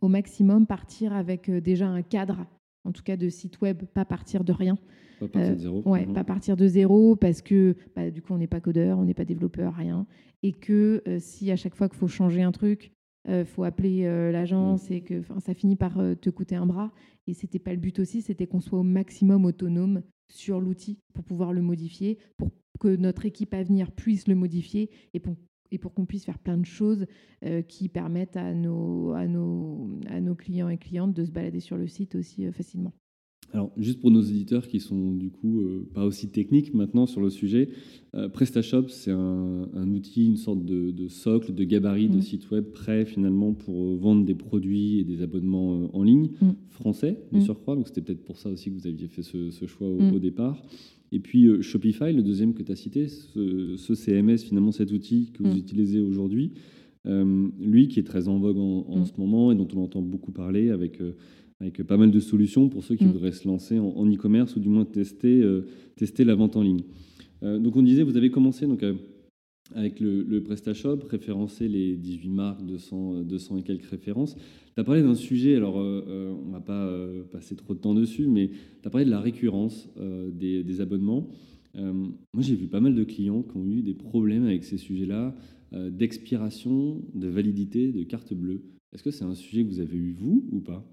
au 0.00 0.08
maximum 0.08 0.66
partir 0.66 1.12
avec 1.12 1.50
déjà 1.50 1.88
un 1.88 2.02
cadre 2.02 2.46
en 2.84 2.92
tout 2.92 3.02
cas 3.02 3.16
de 3.16 3.28
site 3.28 3.60
web, 3.60 3.84
pas 3.84 4.04
partir 4.04 4.44
de 4.44 4.52
rien. 4.52 4.78
Pas 5.20 5.28
partir 5.28 5.54
de 5.54 5.60
zéro. 5.60 5.78
Euh, 5.78 5.90
ouais, 5.90 6.06
pas 6.06 6.24
partir 6.24 6.56
de 6.56 6.66
zéro 6.66 7.16
parce 7.16 7.42
que 7.42 7.76
bah, 7.94 8.10
du 8.10 8.22
coup 8.22 8.32
on 8.32 8.38
n'est 8.38 8.46
pas 8.46 8.60
codeur, 8.60 8.98
on 8.98 9.04
n'est 9.04 9.14
pas 9.14 9.24
développeur, 9.24 9.74
rien. 9.74 10.06
Et 10.42 10.52
que 10.52 11.02
euh, 11.06 11.18
si 11.18 11.50
à 11.50 11.56
chaque 11.56 11.74
fois 11.74 11.88
qu'il 11.88 11.98
faut 11.98 12.08
changer 12.08 12.42
un 12.42 12.52
truc, 12.52 12.92
il 13.26 13.32
euh, 13.32 13.44
faut 13.44 13.64
appeler 13.64 14.02
l'agence 14.32 14.90
et 14.90 15.02
que 15.02 15.22
ça 15.40 15.54
finit 15.54 15.76
par 15.76 15.94
te 16.20 16.30
coûter 16.30 16.56
un 16.56 16.66
bras. 16.66 16.92
Et 17.26 17.34
c'était 17.34 17.58
pas 17.58 17.72
le 17.72 17.78
but 17.78 17.98
aussi, 17.98 18.22
c'était 18.22 18.46
qu'on 18.46 18.60
soit 18.60 18.78
au 18.78 18.84
maximum 18.84 19.44
autonome 19.44 20.02
sur 20.28 20.60
l'outil 20.60 20.98
pour 21.12 21.24
pouvoir 21.24 21.52
le 21.52 21.62
modifier, 21.62 22.18
pour 22.36 22.50
que 22.78 22.96
notre 22.96 23.26
équipe 23.26 23.52
à 23.54 23.62
venir 23.62 23.92
puisse 23.92 24.26
le 24.26 24.34
modifier 24.34 24.90
et 25.12 25.20
pour 25.20 25.36
et 25.70 25.78
pour 25.78 25.94
qu'on 25.94 26.06
puisse 26.06 26.24
faire 26.24 26.38
plein 26.38 26.58
de 26.58 26.66
choses 26.66 27.06
euh, 27.44 27.62
qui 27.62 27.88
permettent 27.88 28.36
à 28.36 28.54
nos, 28.54 29.12
à, 29.12 29.26
nos, 29.26 29.88
à 30.08 30.20
nos 30.20 30.34
clients 30.34 30.68
et 30.68 30.78
clientes 30.78 31.14
de 31.14 31.24
se 31.24 31.30
balader 31.30 31.60
sur 31.60 31.76
le 31.76 31.86
site 31.86 32.14
aussi 32.14 32.46
euh, 32.46 32.52
facilement. 32.52 32.92
Alors, 33.52 33.72
juste 33.76 34.00
pour 34.00 34.10
nos 34.10 34.22
éditeurs 34.22 34.68
qui 34.68 34.78
sont 34.78 35.12
du 35.12 35.30
coup 35.30 35.60
euh, 35.60 35.88
pas 35.92 36.04
aussi 36.04 36.28
techniques 36.28 36.72
maintenant 36.72 37.06
sur 37.06 37.20
le 37.20 37.30
sujet, 37.30 37.68
PrestaShop, 38.32 38.88
c'est 38.88 39.12
un, 39.12 39.68
un, 39.72 39.88
outil, 39.92 40.26
une 40.26 40.36
sorte 40.36 40.64
de, 40.64 41.08
socle, 41.08 41.54
de 41.54 41.62
gabarit 41.62 42.08
de 42.08 42.16
mm. 42.16 42.22
site 42.22 42.50
web 42.50 42.64
prêt 42.64 43.04
finalement 43.04 43.52
pour 43.52 43.96
vendre 43.96 44.24
des 44.24 44.34
produits 44.34 44.98
et 44.98 45.04
des 45.04 45.22
abonnements 45.22 45.88
en 45.94 46.02
ligne, 46.02 46.30
mm. 46.40 46.50
français 46.70 47.20
de 47.30 47.38
mm. 47.38 47.42
surcroît. 47.42 47.76
Donc, 47.76 47.86
c'était 47.86 48.00
peut-être 48.00 48.24
pour 48.24 48.38
ça 48.38 48.50
aussi 48.50 48.70
que 48.70 48.74
vous 48.74 48.88
aviez 48.88 49.06
fait 49.06 49.22
ce, 49.22 49.50
ce 49.50 49.66
choix 49.66 49.88
au, 49.88 50.16
au 50.16 50.18
départ. 50.18 50.60
Et 51.12 51.18
puis 51.18 51.46
euh, 51.46 51.62
Shopify, 51.62 52.12
le 52.12 52.22
deuxième 52.22 52.54
que 52.54 52.62
tu 52.62 52.72
as 52.72 52.76
cité, 52.76 53.08
ce, 53.08 53.94
CMS, 53.94 54.38
finalement 54.38 54.72
cet 54.72 54.92
outil 54.92 55.30
que 55.32 55.42
vous 55.42 55.56
utilisez 55.56 56.00
aujourd'hui, 56.00 56.52
euh, 57.06 57.48
lui 57.58 57.88
qui 57.88 57.98
est 57.98 58.04
très 58.04 58.28
en 58.28 58.38
vogue 58.38 58.58
en, 58.58 59.04
ce 59.04 59.12
moment 59.18 59.50
et 59.50 59.54
dont 59.54 59.68
on 59.74 59.82
entend 59.82 60.02
beaucoup 60.02 60.32
parler 60.32 60.70
avec, 60.70 61.00
euh, 61.00 61.12
avec 61.60 61.82
pas 61.82 61.96
mal 61.96 62.10
de 62.10 62.20
solutions 62.20 62.68
pour 62.68 62.84
ceux 62.84 62.96
qui 62.96 63.04
mm. 63.04 63.12
voudraient 63.12 63.32
se 63.32 63.46
lancer 63.46 63.78
en 63.78 64.06
e-commerce 64.10 64.56
ou 64.56 64.60
du 64.60 64.68
moins 64.68 64.84
tester, 64.84 65.44
tester 65.96 66.24
la 66.24 66.34
vente 66.34 66.56
en 66.56 66.62
ligne. 66.62 66.82
donc 67.42 67.76
on 67.76 67.82
disait, 67.82 68.02
vous 68.02 68.16
avez 68.16 68.30
commencé 68.30 68.66
donc, 68.66 68.82
avec 69.74 70.00
le, 70.00 70.42
PrestaShop, 70.42 71.00
référencer 71.08 71.68
les 71.68 71.96
18 71.96 72.28
marques, 72.30 72.64
200, 72.64 73.22
200 73.22 73.58
et 73.58 73.62
quelques 73.62 73.86
références. 73.86 74.36
Tu 74.74 74.80
as 74.80 74.84
parlé 74.84 75.02
d'un 75.02 75.14
sujet, 75.14 75.56
alors 75.56 75.78
euh, 75.78 76.04
euh, 76.08 76.34
on 76.42 76.46
ne 76.46 76.52
va 76.52 76.60
pas 76.60 76.84
euh, 76.84 77.22
passer 77.24 77.56
trop 77.56 77.74
de 77.74 77.78
temps 77.78 77.94
dessus, 77.94 78.26
mais 78.26 78.50
tu 78.82 78.88
as 78.88 78.90
parlé 78.90 79.04
de 79.04 79.10
la 79.10 79.20
récurrence 79.20 79.88
des, 80.32 80.80
abonnements. 80.80 81.28
moi, 81.74 82.40
j'ai 82.40 82.54
vu 82.54 82.66
pas 82.66 82.80
mal 82.80 82.94
de 82.94 83.04
clients 83.04 83.42
qui 83.42 83.56
ont 83.56 83.66
eu 83.66 83.82
des 83.82 83.94
problèmes 83.94 84.44
avec 84.44 84.64
ces 84.64 84.78
sujets-là, 84.78 85.34
d'expiration, 85.72 87.02
de 87.14 87.28
validité, 87.28 87.92
de 87.92 88.02
carte 88.02 88.34
bleue. 88.34 88.62
Est-ce 88.92 89.02
que 89.02 89.10
c'est 89.10 89.24
un 89.24 89.34
sujet 89.34 89.62
que 89.64 89.68
vous 89.68 89.80
avez 89.80 89.96
eu, 89.96 90.12
vous, 90.12 90.48
ou 90.50 90.60
pas? 90.60 90.84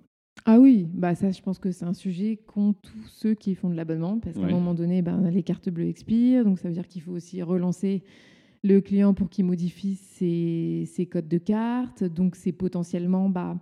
Ah 0.49 0.59
oui, 0.59 0.87
bah 0.93 1.13
ça, 1.13 1.29
je 1.29 1.41
pense 1.41 1.59
que 1.59 1.71
c'est 1.71 1.83
un 1.83 1.93
sujet 1.93 2.39
qu'ont 2.47 2.71
tous 2.71 3.07
ceux 3.09 3.33
qui 3.33 3.53
font 3.53 3.69
de 3.69 3.75
l'abonnement, 3.75 4.17
parce 4.17 4.37
qu'à 4.37 4.45
un 4.45 4.49
moment 4.49 4.73
donné, 4.73 5.01
ben, 5.01 5.29
les 5.29 5.43
cartes 5.43 5.69
bleues 5.69 5.89
expirent, 5.89 6.45
donc 6.45 6.57
ça 6.57 6.69
veut 6.69 6.73
dire 6.73 6.87
qu'il 6.87 7.01
faut 7.01 7.11
aussi 7.11 7.41
relancer 7.41 8.01
le 8.63 8.79
client 8.79 9.13
pour 9.13 9.29
qu'il 9.29 9.43
modifie 9.43 9.95
ses, 9.95 11.05
codes 11.11 11.27
de 11.27 11.37
carte. 11.37 12.05
Donc, 12.05 12.37
c'est 12.37 12.53
potentiellement 12.53 13.29
bah, 13.29 13.59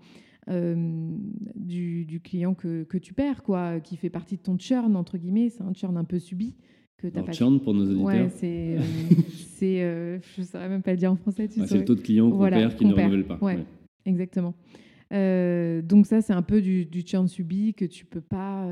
euh, 0.48 1.10
du, 1.56 2.21
client 2.24 2.54
que, 2.54 2.86
tu 3.00 3.15
perds, 3.15 3.41
quoi, 3.41 3.80
qui 3.80 3.98
fait 3.98 4.12
partie 4.12 4.38
de 4.38 4.43
ton 4.43 4.56
churn, 4.60 4.95
entre 4.95 5.17
guillemets. 5.17 5.50
C'est 5.50 5.63
un 5.63 5.74
churn 5.74 5.98
un 5.98 6.04
peu 6.04 6.19
subi. 6.19 6.54
Que 6.98 7.08
as 7.08 7.24
pas 7.24 7.32
churn 7.32 7.60
pour 7.60 7.74
nos 7.74 7.86
auditeurs 7.86 8.06
Ouais, 8.06 8.30
c'est. 8.30 8.78
Euh, 8.78 8.80
euh, 9.63 10.19
je 10.36 10.41
ne 10.41 10.45
saurais 10.45 10.69
même 10.69 10.84
pas 10.84 10.91
le 10.91 10.98
dire 10.98 11.12
en 11.12 11.15
français. 11.15 11.50
c'est 11.50 11.80
le 11.80 11.84
taux 11.84 11.95
de 11.95 12.02
clients 12.02 12.30
qu'on 12.30 12.48
perd 12.48 12.76
qui 12.76 12.86
ne 12.86 12.93
renouvelle 12.93 13.26
pas. 13.26 13.39
Ouais, 13.41 13.58
exactement. 14.06 14.54
Donc 15.82 16.06
ça, 16.06 16.21
c'est 16.21 16.34
un 16.34 16.41
peu 16.41 16.62
du, 16.62 16.86
du, 16.86 17.01
churn 17.01 17.28
subi 17.28 17.73
que 17.73 17.86
tu 17.86 18.06
peux 18.06 18.21
pas, 18.21 18.67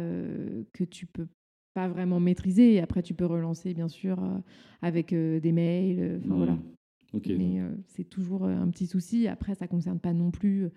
que 0.73 0.84
tu 0.84 1.06
peux 1.06 1.27
pas 1.73 1.88
vraiment 1.88 2.19
maîtrisé. 2.19 2.73
Et 2.73 2.82
après, 2.82 3.01
tu 3.01 3.13
peux 3.13 3.25
relancer, 3.25 3.73
bien 3.73 3.88
sûr, 3.88 4.23
euh, 4.23 4.38
avec 4.82 5.13
euh, 5.13 5.39
des 5.39 5.51
mails. 5.51 5.99
Euh, 5.99 6.19
enfin, 6.23 6.36
voilà. 6.36 6.53
Mmh. 6.53 7.19
Mais 7.38 7.62
c'est 7.89 8.10
toujours 8.10 8.45
un 8.45 8.67
petit 8.69 8.88
souci. 8.88 9.27
Après, 9.27 9.53
ça 9.53 9.67
concerne 9.67 9.99
pas 9.99 10.13
non 10.13 10.32
plus 10.32 10.69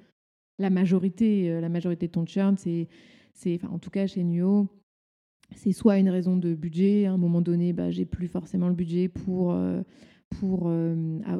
la 0.58 0.68
majorité. 0.68 1.48
la 1.62 1.70
majorité 1.70 2.08
de 2.08 2.12
ton 2.12 2.26
churn, 2.26 2.58
c'est, 2.58 2.88
c'est, 3.32 3.58
en 3.64 3.78
tout 3.78 3.88
cas 3.88 4.06
chez 4.06 4.22
Nuo, 4.22 4.68
c'est 5.54 5.72
soit 5.72 5.98
une 5.98 6.10
raison 6.10 6.36
de 6.36 6.54
budget. 6.54 7.06
À 7.06 7.12
un 7.12 7.16
moment 7.16 7.40
donné, 7.40 7.72
bah, 7.72 7.90
j'ai 7.90 8.04
plus 8.04 8.28
forcément 8.28 8.68
le 8.68 8.74
budget 8.74 9.08
pour 9.08 9.56
pour 10.40 10.70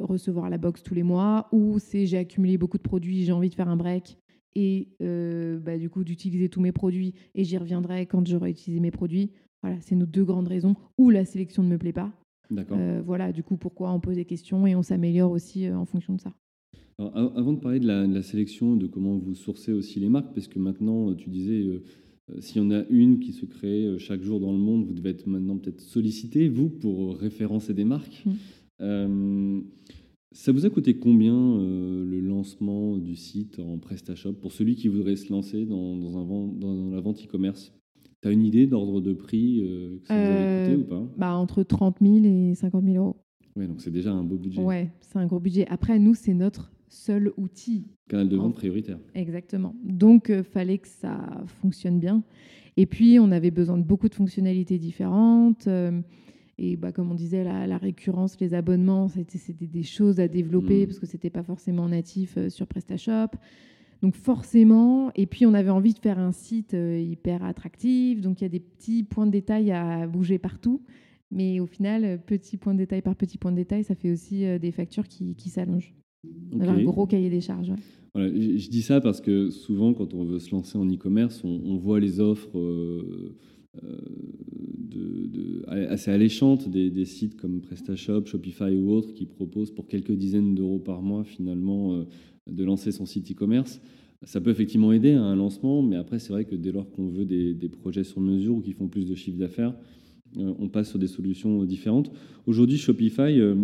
recevoir 0.07 0.49
la 0.49 0.57
box 0.57 0.81
tous 0.81 0.95
les 0.95 1.03
mois, 1.03 1.47
ou 1.51 1.77
c'est 1.79 2.05
j'ai 2.05 2.17
accumulé 2.17 2.57
beaucoup 2.57 2.77
de 2.77 2.83
produits, 2.83 3.23
j'ai 3.23 3.31
envie 3.31 3.49
de 3.49 3.55
faire 3.55 3.69
un 3.69 3.77
break 3.77 4.17
et 4.57 4.87
euh, 5.03 5.59
bah, 5.59 5.77
du 5.77 5.87
coup 5.87 6.03
d'utiliser 6.03 6.49
tous 6.49 6.61
mes 6.61 6.71
produits 6.71 7.13
et 7.35 7.43
j'y 7.43 7.57
reviendrai 7.57 8.07
quand 8.07 8.27
j'aurai 8.27 8.49
utilisé 8.49 8.81
mes 8.81 8.89
produits. 8.89 9.29
Voilà, 9.61 9.79
c'est 9.81 9.95
nos 9.95 10.07
deux 10.07 10.23
grandes 10.23 10.47
raisons. 10.47 10.75
Ou 10.97 11.11
la 11.11 11.25
sélection 11.25 11.61
ne 11.61 11.69
me 11.69 11.77
plaît 11.77 11.93
pas. 11.93 12.11
D'accord. 12.49 12.77
Euh, 12.79 13.01
voilà, 13.05 13.31
du 13.31 13.43
coup, 13.43 13.57
pourquoi 13.57 13.91
on 13.91 13.99
pose 13.99 14.15
des 14.15 14.25
questions 14.25 14.65
et 14.65 14.75
on 14.75 14.81
s'améliore 14.81 15.31
aussi 15.31 15.69
en 15.69 15.85
fonction 15.85 16.15
de 16.15 16.21
ça. 16.21 16.33
Alors, 16.97 17.15
avant 17.37 17.53
de 17.53 17.59
parler 17.59 17.79
de 17.79 17.85
la, 17.85 18.07
de 18.07 18.13
la, 18.13 18.23
sélection, 18.23 18.75
de 18.75 18.87
comment 18.87 19.15
vous 19.17 19.35
sourcez 19.35 19.73
aussi 19.73 19.99
les 19.99 20.09
marques, 20.09 20.33
parce 20.33 20.47
que 20.47 20.57
maintenant, 20.57 21.13
tu 21.13 21.29
disais, 21.29 21.63
s'il 22.39 22.57
y 22.57 22.65
en 22.65 22.71
a 22.71 22.83
une 22.89 23.19
qui 23.19 23.33
se 23.33 23.45
crée 23.45 23.99
chaque 23.99 24.23
jour 24.23 24.39
dans 24.39 24.51
le 24.51 24.57
monde, 24.57 24.87
vous 24.87 24.93
devez 24.95 25.11
être 25.11 25.27
maintenant 25.27 25.57
peut-être 25.57 25.81
sollicité, 25.81 26.49
vous, 26.49 26.69
pour 26.69 27.17
référencer 27.17 27.75
des 27.75 27.85
marques. 27.85 28.23
Mmh. 28.25 28.31
Ça 28.79 30.51
vous 30.51 30.65
a 30.65 30.69
coûté 30.69 30.97
combien 30.97 31.33
euh, 31.35 32.05
le 32.05 32.19
lancement 32.19 32.97
du 32.97 33.15
site 33.15 33.59
en 33.59 33.79
PrestaShop 33.79 34.33
pour 34.33 34.51
celui 34.51 34.75
qui 34.75 34.87
voudrait 34.87 35.15
se 35.15 35.31
lancer 35.31 35.65
dans, 35.65 35.95
dans, 35.97 36.17
un, 36.17 36.47
dans 36.53 36.89
la 36.91 36.99
vente 37.01 37.23
e-commerce? 37.23 37.73
Tu 38.21 38.27
as 38.27 38.31
une 38.31 38.43
idée 38.43 38.67
d'ordre 38.67 39.01
de 39.01 39.13
prix 39.13 39.61
euh, 39.61 39.97
que 39.99 40.07
ça 40.07 40.13
vous 40.15 40.31
a 40.31 40.59
coûté 40.59 40.71
euh, 40.73 40.77
ou 40.77 40.83
pas? 40.83 41.13
bah, 41.17 41.35
Entre 41.35 41.63
30 41.63 41.97
000 42.01 42.25
et 42.25 42.55
50 42.55 42.83
000 42.83 42.97
euros. 42.97 43.15
Oui, 43.55 43.67
donc 43.67 43.81
c'est 43.81 43.89
déjà 43.89 44.11
un 44.11 44.23
beau 44.23 44.35
budget. 44.37 44.61
Ouais, 44.61 44.91
c'est 44.99 45.17
un 45.17 45.25
gros 45.25 45.39
budget. 45.39 45.65
Après, 45.69 45.97
nous, 45.97 46.13
c'est 46.13 46.33
notre 46.35 46.71
seul 46.87 47.31
outil. 47.37 47.85
Canal 48.07 48.29
de 48.29 48.37
vente 48.37 48.53
prioritaire. 48.53 48.99
Exactement. 49.15 49.75
Donc, 49.83 50.27
il 50.29 50.43
fallait 50.43 50.77
que 50.77 50.87
ça 50.87 51.43
fonctionne 51.61 51.99
bien. 51.99 52.21
Et 52.75 52.85
puis, 52.85 53.17
on 53.19 53.31
avait 53.31 53.49
besoin 53.49 53.77
de 53.77 53.83
beaucoup 53.83 54.07
de 54.09 54.13
fonctionnalités 54.13 54.77
différentes. 54.77 55.67
Et 56.59 56.75
bah, 56.75 56.91
comme 56.91 57.11
on 57.11 57.15
disait, 57.15 57.43
la, 57.43 57.77
récurrence, 57.77 58.39
les 58.39 58.53
abonnements, 58.53 59.07
c'était 59.07 59.53
des 59.67 59.83
choses 59.83 60.19
à 60.19 60.27
développer 60.27 60.83
mmh. 60.83 60.87
parce 60.87 60.99
que 60.99 61.05
ce 61.05 61.13
n'était 61.13 61.29
pas 61.29 61.43
forcément 61.43 61.87
natif 61.87 62.35
euh, 62.37 62.49
sur 62.49 62.65
PrestaShop. 62.65 63.37
Donc 64.01 64.15
forcément, 64.15 65.11
et 65.15 65.25
puis 65.25 65.45
on 65.45 65.53
avait 65.53 65.71
envie 65.71 65.93
de 65.93 65.99
faire 65.99 66.19
un 66.19 66.31
site 66.31 66.73
euh, 66.75 66.99
hyper 66.99 67.43
attractif, 67.43 68.21
donc 68.21 68.41
il 68.41 68.43
y 68.43 68.45
a 68.45 68.49
des 68.49 68.59
petits 68.59 69.03
points 69.03 69.25
de 69.25 69.31
détail 69.31 69.71
à 69.71 70.05
bouger 70.07 70.37
partout. 70.37 70.81
Mais 71.31 71.59
au 71.59 71.65
final, 71.65 72.21
petit 72.25 72.57
point 72.57 72.73
de 72.73 72.79
détail 72.79 73.01
par 73.01 73.15
petit 73.15 73.37
point 73.37 73.51
de 73.51 73.57
détail, 73.57 73.83
ça 73.83 73.95
fait 73.95 74.11
aussi 74.11 74.45
euh, 74.45 74.59
des 74.59 74.71
factures 74.71 75.07
qui, 75.07 75.35
s'allongent. 75.49 75.93
Un 76.59 76.83
gros 76.83 77.05
cahier 77.05 77.29
des 77.29 77.41
charges. 77.41 77.73
Voilà, 78.13 78.29
je 78.29 78.69
dis 78.69 78.81
ça 78.81 79.01
parce 79.01 79.19
que 79.19 79.49
souvent, 79.49 79.93
quand 79.93 80.13
on 80.13 80.23
veut 80.23 80.39
se 80.39 80.51
lancer 80.51 80.77
en 80.77 80.87
e-commerce, 80.87 81.43
on, 81.43 81.77
voit 81.77 81.99
les 81.99 82.19
offres 82.19 82.57
de, 83.83 85.63
assez 85.67 86.11
alléchante 86.11 86.69
des, 86.69 87.05
sites 87.05 87.35
comme 87.35 87.61
PrestaShop, 87.61 88.25
Shopify 88.25 88.75
ou 88.75 88.91
autres 88.91 89.13
qui 89.13 89.25
proposent 89.25 89.71
pour 89.71 89.87
quelques 89.87 90.11
dizaines 90.11 90.55
d'euros 90.55 90.79
par 90.79 91.01
mois 91.01 91.23
finalement 91.23 91.93
euh, 91.93 92.03
de 92.47 92.63
lancer 92.63 92.91
son 92.91 93.05
site 93.05 93.31
e-commerce. 93.31 93.81
Ça 94.23 94.41
peut 94.41 94.49
effectivement 94.49 94.91
aider 94.93 95.13
à 95.13 95.21
un 95.21 95.35
lancement, 95.35 95.83
mais 95.83 95.95
après 95.95 96.19
c'est 96.19 96.33
vrai 96.33 96.45
que 96.45 96.55
dès 96.55 96.71
lors 96.71 96.89
qu'on 96.91 97.09
veut 97.09 97.25
des, 97.25 97.69
projets 97.69 98.03
sur 98.03 98.19
mesure 98.19 98.55
ou 98.55 98.61
qui 98.61 98.71
font 98.71 98.87
plus 98.87 99.07
de 99.07 99.15
chiffre 99.15 99.37
d'affaires, 99.37 99.73
euh, 99.73 100.06
on 100.35 100.67
passe 100.69 100.89
sur 100.89 100.99
des 100.99 101.07
solutions 101.07 101.63
différentes. 101.63 102.11
Aujourd'hui, 102.45 102.77
Shopify, 102.77 103.39
euh, 103.39 103.55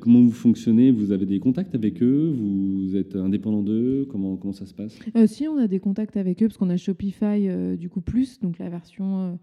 comment 0.00 0.20
vous 0.20 0.30
fonctionnez? 0.30 0.90
Vous 0.90 1.12
avez 1.12 1.26
des 1.26 1.40
contacts 1.40 1.74
avec 1.74 2.02
eux? 2.02 2.34
Vous 2.36 2.96
êtes 2.96 3.16
indépendant 3.16 3.62
d'eux? 3.62 4.06
Comment, 4.10 4.36
comment 4.36 4.52
ça 4.52 4.66
se 4.66 4.74
passe? 4.74 4.98
Si, 5.26 5.48
on 5.48 5.58
a 5.58 5.66
des 5.66 5.80
contacts 5.80 6.16
avec 6.16 6.42
eux 6.42 6.48
parce 6.48 6.58
qu'on 6.58 6.70
a 6.70 6.76
Shopify 6.76 7.76
du 7.76 7.88
coup 7.88 8.00
plus, 8.00 8.40
donc 8.40 8.58
la 8.58 8.68
version 8.68 9.38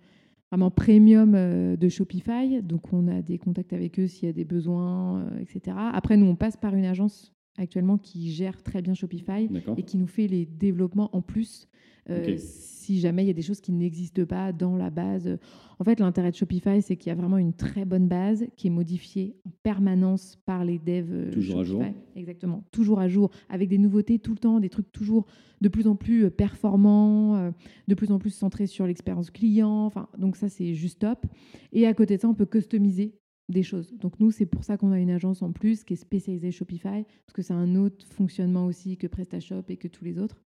vraiment 0.51 0.71
premium 0.71 1.35
euh, 1.35 1.75
de 1.75 1.89
Shopify. 1.89 2.61
Donc, 2.61 2.91
on 2.93 3.07
a 3.07 3.21
des 3.21 3.37
contacts 3.37 3.73
avec 3.73 3.99
eux 3.99 4.07
s'il 4.07 4.27
y 4.27 4.29
a 4.29 4.33
des 4.33 4.45
besoins, 4.45 5.21
euh, 5.21 5.39
etc. 5.39 5.75
Après, 5.77 6.17
nous, 6.17 6.25
on 6.25 6.35
passe 6.35 6.57
par 6.57 6.75
une 6.75 6.85
agence 6.85 7.33
actuellement 7.57 7.97
qui 7.97 8.31
gère 8.31 8.61
très 8.63 8.81
bien 8.81 8.93
Shopify 8.93 9.49
et 9.77 9.83
qui 9.83 9.97
nous 9.97 10.07
fait 10.07 10.27
les 10.27 10.45
développements 10.45 11.09
en 11.13 11.21
plus 11.21 11.67
euh, 12.09 12.37
si 12.37 12.99
jamais 12.99 13.23
il 13.23 13.27
y 13.27 13.31
a 13.31 13.33
des 13.33 13.41
choses 13.41 13.61
qui 13.61 13.71
n'existent 13.71 14.25
pas 14.25 14.51
dans 14.51 14.75
la 14.75 14.89
base. 14.89 15.37
En 15.79 15.83
fait, 15.83 15.99
l'intérêt 15.99 16.31
de 16.31 16.35
Shopify, 16.35 16.81
c'est 16.81 16.97
qu'il 16.97 17.09
y 17.09 17.11
a 17.11 17.15
vraiment 17.15 17.37
une 17.37 17.53
très 17.53 17.85
bonne 17.85 18.07
base 18.07 18.45
qui 18.57 18.67
est 18.67 18.71
modifiée 18.71 19.35
en 19.45 19.51
permanence 19.63 20.37
par 20.45 20.65
les 20.65 20.79
devs. 20.79 21.11
Euh, 21.11 21.31
toujours 21.31 21.59
à 21.59 21.63
jour. 21.63 21.83
Exactement, 22.15 22.63
toujours 22.71 22.99
à 22.99 23.07
jour, 23.07 23.31
avec 23.49 23.69
des 23.69 23.77
nouveautés 23.77 24.19
tout 24.19 24.31
le 24.31 24.39
temps, 24.39 24.59
des 24.59 24.69
trucs 24.69 24.91
toujours 24.91 25.25
de 25.61 25.69
plus 25.69 25.87
en 25.87 25.95
plus 25.95 26.25
euh, 26.25 26.29
performants, 26.29 27.51
de 27.87 27.95
plus 27.95 28.11
en 28.11 28.19
plus 28.19 28.31
centrés 28.31 28.67
sur 28.67 28.87
l'expérience 28.87 29.29
client. 29.29 29.85
Enfin, 29.85 30.07
donc 30.17 30.35
ça, 30.35 30.49
c'est 30.49 30.73
juste 30.73 30.99
top. 30.99 31.25
Et 31.71 31.85
à 31.85 31.93
côté 31.93 32.15
de 32.15 32.21
ça, 32.21 32.29
on 32.29 32.35
peut 32.35 32.45
customiser 32.45 33.19
des 33.49 33.63
choses. 33.63 33.93
Donc 33.97 34.19
nous, 34.19 34.31
c'est 34.31 34.45
pour 34.45 34.63
ça 34.63 34.77
qu'on 34.77 34.91
a 34.91 34.99
une 34.99 35.09
agence 35.09 35.41
en 35.41 35.51
plus 35.51 35.83
qui 35.83 35.93
est 35.93 35.97
spécialisée 35.97 36.51
Shopify, 36.51 37.03
parce 37.25 37.33
que 37.33 37.41
c'est 37.41 37.53
un 37.53 37.75
autre 37.75 38.05
fonctionnement 38.05 38.65
aussi 38.65 38.95
que 38.95 39.07
PrestaShop 39.07 39.63
et 39.69 39.77
que 39.77 39.87
tous 39.87 40.05
les 40.05 40.19
autres. 40.19 40.41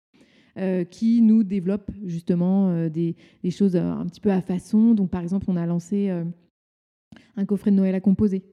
Euh, 0.58 0.84
qui 0.84 1.22
nous 1.22 1.44
développe 1.44 1.90
justement 2.04 2.68
euh, 2.68 2.90
des, 2.90 3.16
choses 3.50 3.74
euh, 3.74 3.90
un 3.90 4.04
petit 4.04 4.20
peu 4.20 4.30
à 4.30 4.42
façon. 4.42 4.92
Donc, 4.92 5.08
par 5.08 5.22
exemple, 5.22 5.46
on 5.48 5.56
a 5.56 5.64
lancé 5.64 6.10
un 7.36 7.46
coffret 7.46 7.70
de 7.70 7.76
Noël 7.76 7.94
à 7.94 8.00
composer, 8.00 8.44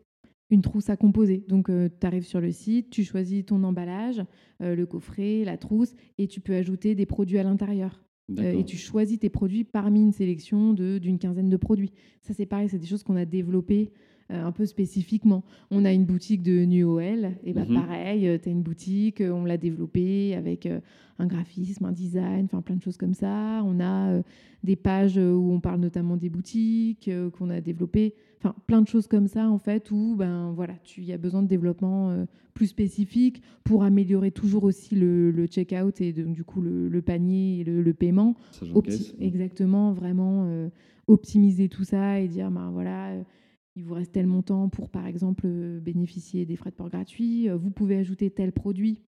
une 0.49 0.61
trousse 0.61 0.89
à 0.89 0.95
composer. 0.95 1.43
Donc, 1.49 1.67
tu 1.67 2.07
arrives 2.07 2.25
sur 2.25 2.39
le 2.39 2.51
site, 2.51 2.89
tu 2.89 3.03
choisis 3.03 3.45
ton 3.45 3.63
emballage, 3.63 4.23
le 4.61 4.85
coffret, 4.85 5.43
la 5.43 5.57
trousse, 5.57 5.93
et 6.17 6.27
tu 6.27 6.39
peux 6.39 6.55
ajouter 6.55 6.95
des 6.95 7.05
produits 7.05 7.37
à 7.37 7.43
l'intérieur. 7.43 8.01
et 8.37 8.63
tu 8.63 8.77
choisis 8.77 9.19
tes 9.19 9.29
produits 9.29 9.65
parmi 9.65 10.01
une 10.01 10.13
sélection 10.13 10.73
d'une 10.73 11.19
quinzaine 11.19 11.49
de 11.49 11.57
produits. 11.57 11.91
Ça, 12.21 12.33
c'est 12.33 12.45
pareil, 12.45 12.69
c'est 12.69 12.79
des 12.79 12.87
choses 12.87 13.03
qu'on 13.03 13.17
a 13.17 13.25
développées 13.25 13.91
un 14.29 14.51
peu 14.51 14.65
spécifiquement. 14.65 15.43
On 15.71 15.85
a 15.85 15.91
une 15.91 16.05
boutique 16.05 16.43
de 16.43 16.63
New 16.65 16.87
OL, 16.87 17.31
et 17.43 17.53
bah, 17.53 17.65
mhm. 17.67 17.75
pareil, 17.75 18.27
euh, 18.27 18.37
tu 18.41 18.49
as 18.49 18.51
une 18.51 18.61
boutique, 18.61 19.21
euh, 19.21 19.31
on 19.31 19.43
l'a 19.43 19.57
développée 19.57 20.35
avec 20.35 20.67
un 21.17 21.25
graphisme, 21.25 21.85
un 21.85 21.91
design, 21.91 22.45
enfin 22.45 22.61
plein 22.61 22.75
de 22.75 22.81
choses 22.81 22.97
comme 22.97 23.13
ça. 23.13 23.61
On 23.65 23.79
a 23.79 24.21
des 24.63 24.75
pages 24.75 25.17
où 25.17 25.51
on 25.51 25.59
parle 25.59 25.79
notamment 25.79 26.15
des 26.15 26.29
boutiques 26.29 27.09
qu'on 27.37 27.49
a 27.49 27.59
développées, 27.59 28.13
enfin 28.39 28.55
plein 28.67 28.81
de 28.81 28.87
choses 28.87 29.07
comme 29.07 29.27
ça 29.27 29.49
en 29.49 29.57
fait 29.57 29.91
où 29.91 30.15
ben 30.17 30.51
voilà, 30.55 30.75
tu 30.83 31.01
y 31.01 31.11
a 31.11 31.17
besoin 31.17 31.41
de 31.41 31.47
développement 31.47 32.25
plus 32.53 32.67
spécifique 32.67 33.41
pour 33.63 33.83
améliorer 33.83 34.31
toujours 34.31 34.63
aussi 34.63 34.95
le, 34.95 35.31
le 35.31 35.47
check-out 35.47 35.99
et 35.99 36.13
du 36.13 36.43
coup 36.45 36.61
le, 36.61 37.01
panier 37.01 37.61
et 37.61 37.63
le, 37.65 37.93
paiement. 37.93 38.35
exactement, 39.19 39.91
vraiment 39.91 40.69
optimiser 41.07 41.67
tout 41.67 41.83
ça 41.83 42.21
et 42.21 42.29
dire 42.29 42.49
ben 42.49 42.71
voilà 42.71 43.11
il 43.75 43.83
vous 43.83 43.93
reste 43.93 44.11
tel 44.11 44.27
montant 44.27 44.69
pour, 44.69 44.89
par 44.89 45.05
exemple, 45.05 45.43
euh, 45.45 45.79
bénéficier 45.79 46.45
des 46.45 46.55
frais 46.55 46.71
de 46.71 46.75
port 46.75 46.89
gratuits. 46.89 47.49
Euh, 47.49 47.57
vous 47.57 47.71
pouvez 47.71 47.97
ajouter 47.97 48.29
tel 48.29 48.51
produit 48.51 49.03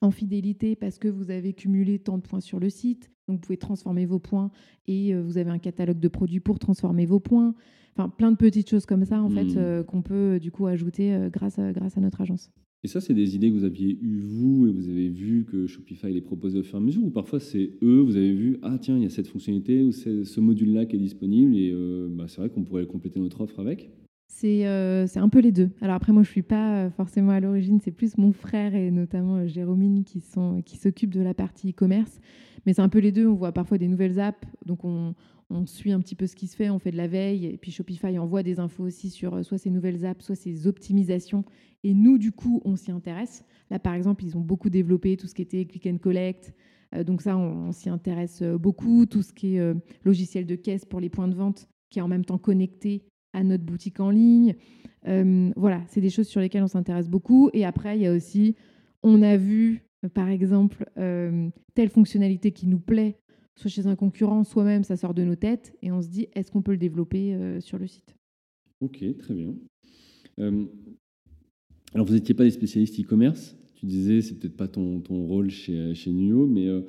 en 0.00 0.10
fidélité 0.10 0.76
parce 0.76 0.98
que 0.98 1.08
vous 1.08 1.30
avez 1.30 1.52
cumulé 1.52 1.98
tant 1.98 2.18
de 2.18 2.22
points 2.22 2.40
sur 2.40 2.60
le 2.60 2.70
site. 2.70 3.10
Donc, 3.28 3.36
vous 3.36 3.40
pouvez 3.40 3.56
transformer 3.56 4.06
vos 4.06 4.18
points 4.18 4.50
et 4.86 5.14
euh, 5.14 5.22
vous 5.22 5.38
avez 5.38 5.50
un 5.50 5.58
catalogue 5.58 6.00
de 6.00 6.08
produits 6.08 6.40
pour 6.40 6.58
transformer 6.58 7.06
vos 7.06 7.20
points. 7.20 7.54
Enfin, 7.96 8.08
plein 8.08 8.32
de 8.32 8.36
petites 8.36 8.70
choses 8.70 8.86
comme 8.86 9.04
ça, 9.04 9.22
en 9.22 9.28
fait, 9.28 9.54
mmh. 9.54 9.84
qu'on 9.84 10.00
peut 10.00 10.40
du 10.40 10.50
coup 10.50 10.66
ajouter 10.66 11.28
grâce, 11.30 11.58
grâce 11.58 11.98
à 11.98 12.00
notre 12.00 12.22
agence. 12.22 12.50
Et 12.84 12.88
ça, 12.88 13.00
c'est 13.00 13.14
des 13.14 13.36
idées 13.36 13.48
que 13.50 13.54
vous 13.54 13.64
aviez 13.64 13.96
eues, 14.02 14.18
vous, 14.18 14.66
et 14.66 14.72
vous 14.72 14.88
avez 14.88 15.08
vu 15.08 15.44
que 15.44 15.68
Shopify 15.68 16.12
les 16.12 16.20
proposait 16.20 16.58
au 16.58 16.64
fur 16.64 16.74
et 16.74 16.78
à 16.78 16.80
mesure, 16.80 17.04
ou 17.04 17.10
parfois 17.10 17.38
c'est 17.38 17.70
eux, 17.80 18.00
vous 18.00 18.16
avez 18.16 18.32
vu, 18.32 18.58
ah 18.62 18.76
tiens, 18.80 18.96
il 18.96 19.04
y 19.04 19.06
a 19.06 19.10
cette 19.10 19.28
fonctionnalité, 19.28 19.84
ou 19.84 19.92
ce 19.92 20.40
module-là 20.40 20.86
qui 20.86 20.96
est 20.96 20.98
disponible, 20.98 21.56
et 21.56 21.70
euh, 21.72 22.08
bah, 22.10 22.24
c'est 22.26 22.40
vrai 22.40 22.50
qu'on 22.50 22.64
pourrait 22.64 22.86
compléter 22.86 23.20
notre 23.20 23.40
offre 23.40 23.60
avec 23.60 23.90
euh, 24.44 25.06
c'est 25.06 25.20
un 25.20 25.28
peu 25.28 25.40
les 25.40 25.52
deux. 25.52 25.70
Alors 25.80 25.96
après, 25.96 26.12
moi, 26.12 26.22
je 26.22 26.28
ne 26.28 26.32
suis 26.32 26.42
pas 26.42 26.84
euh, 26.84 26.90
forcément 26.90 27.32
à 27.32 27.40
l'origine, 27.40 27.80
c'est 27.80 27.90
plus 27.90 28.18
mon 28.18 28.32
frère 28.32 28.74
et 28.74 28.90
notamment 28.90 29.46
Jérôme 29.46 30.04
qui 30.04 30.22
qui 30.64 30.76
s'occupent 30.76 31.14
de 31.14 31.20
la 31.20 31.34
partie 31.34 31.70
e-commerce. 31.70 32.20
Mais 32.66 32.74
c'est 32.74 32.82
un 32.82 32.88
peu 32.88 32.98
les 32.98 33.12
deux. 33.12 33.26
On 33.26 33.34
voit 33.34 33.52
parfois 33.52 33.78
des 33.78 33.88
nouvelles 33.88 34.20
apps, 34.20 34.46
donc 34.66 34.84
on, 34.84 35.14
on 35.52 35.66
suit 35.66 35.92
un 35.92 36.00
petit 36.00 36.14
peu 36.14 36.26
ce 36.26 36.34
qui 36.34 36.46
se 36.46 36.56
fait, 36.56 36.70
on 36.70 36.78
fait 36.78 36.90
de 36.90 36.96
la 36.96 37.06
veille, 37.06 37.46
et 37.46 37.56
puis 37.56 37.70
Shopify 37.70 38.18
envoie 38.18 38.42
des 38.42 38.58
infos 38.58 38.84
aussi 38.84 39.10
sur 39.10 39.34
euh, 39.34 39.42
soit 39.42 39.58
ces 39.58 39.70
nouvelles 39.70 40.04
apps, 40.04 40.24
soit 40.24 40.34
ces 40.34 40.66
optimisations. 40.66 41.44
Et 41.84 41.94
nous, 41.94 42.18
du 42.18 42.32
coup, 42.32 42.60
on 42.64 42.76
s'y 42.76 42.90
intéresse. 42.90 43.44
Là, 43.70 43.78
par 43.78 43.94
exemple, 43.94 44.24
ils 44.24 44.36
ont 44.36 44.40
beaucoup 44.40 44.70
développé 44.70 45.16
tout 45.16 45.26
ce 45.26 45.34
qui 45.34 45.42
était 45.42 45.64
click 45.64 45.86
and 45.86 45.98
collect. 45.98 46.54
Euh, 46.94 47.04
donc 47.04 47.22
ça, 47.22 47.36
on, 47.36 47.72
s'y 47.72 47.88
intéresse 47.88 48.42
euh, 48.42 48.58
beaucoup. 48.58 49.06
Tout 49.06 49.22
ce 49.22 49.32
qui 49.32 49.56
est 49.56 49.74
logiciel 50.04 50.46
de 50.46 50.54
caisse 50.54 50.84
pour 50.84 51.00
les 51.00 51.10
points 51.10 51.28
de 51.28 51.34
vente, 51.34 51.68
qui 51.90 51.98
est 51.98 52.02
en 52.02 52.08
même 52.08 52.24
temps 52.24 52.38
connecté 52.38 53.04
à 53.32 53.42
notre 53.44 53.64
boutique 53.64 54.00
en 54.00 54.10
ligne. 54.10 54.54
voilà, 55.04 55.82
c'est 55.88 56.00
des 56.00 56.10
choses 56.10 56.28
sur 56.28 56.40
lesquelles 56.40 56.62
on 56.62 56.68
s'intéresse 56.68 57.08
beaucoup. 57.08 57.50
Et 57.52 57.64
après, 57.64 57.96
il 57.98 58.02
y 58.02 58.06
a 58.06 58.12
aussi, 58.12 58.56
on 59.02 59.22
a 59.22 59.36
vu, 59.36 59.82
par 60.14 60.28
exemple, 60.28 60.84
telle 61.74 61.88
fonctionnalité 61.88 62.52
qui 62.52 62.66
nous 62.66 62.80
plaît 62.80 63.18
soit 63.56 63.70
chez 63.70 63.86
un 63.86 63.96
concurrent, 63.96 64.44
soi-même, 64.44 64.84
ça 64.84 64.96
sort 64.96 65.14
de 65.14 65.24
nos 65.24 65.36
têtes 65.36 65.74
et 65.82 65.92
on 65.92 66.02
se 66.02 66.08
dit 66.08 66.28
est-ce 66.34 66.50
qu'on 66.50 66.62
peut 66.62 66.72
le 66.72 66.78
développer 66.78 67.34
euh, 67.34 67.60
sur 67.60 67.78
le 67.78 67.86
site? 67.86 68.14
Ok, 68.80 69.04
très 69.18 69.34
bien. 69.34 69.54
Euh, 70.38 70.64
alors, 71.94 72.06
vous 72.06 72.14
n'étiez 72.14 72.34
pas 72.34 72.44
des 72.44 72.50
spécialistes 72.50 72.98
e-commerce. 72.98 73.56
Tu 73.74 73.86
disais, 73.86 74.22
c'est 74.22 74.38
peut-être 74.38 74.56
pas 74.56 74.68
ton, 74.68 75.02
rôle 75.08 75.50
chez, 75.50 75.94
chez 75.94 76.10
NUO, 76.10 76.46
mais 76.46 76.66
euh, 76.66 76.82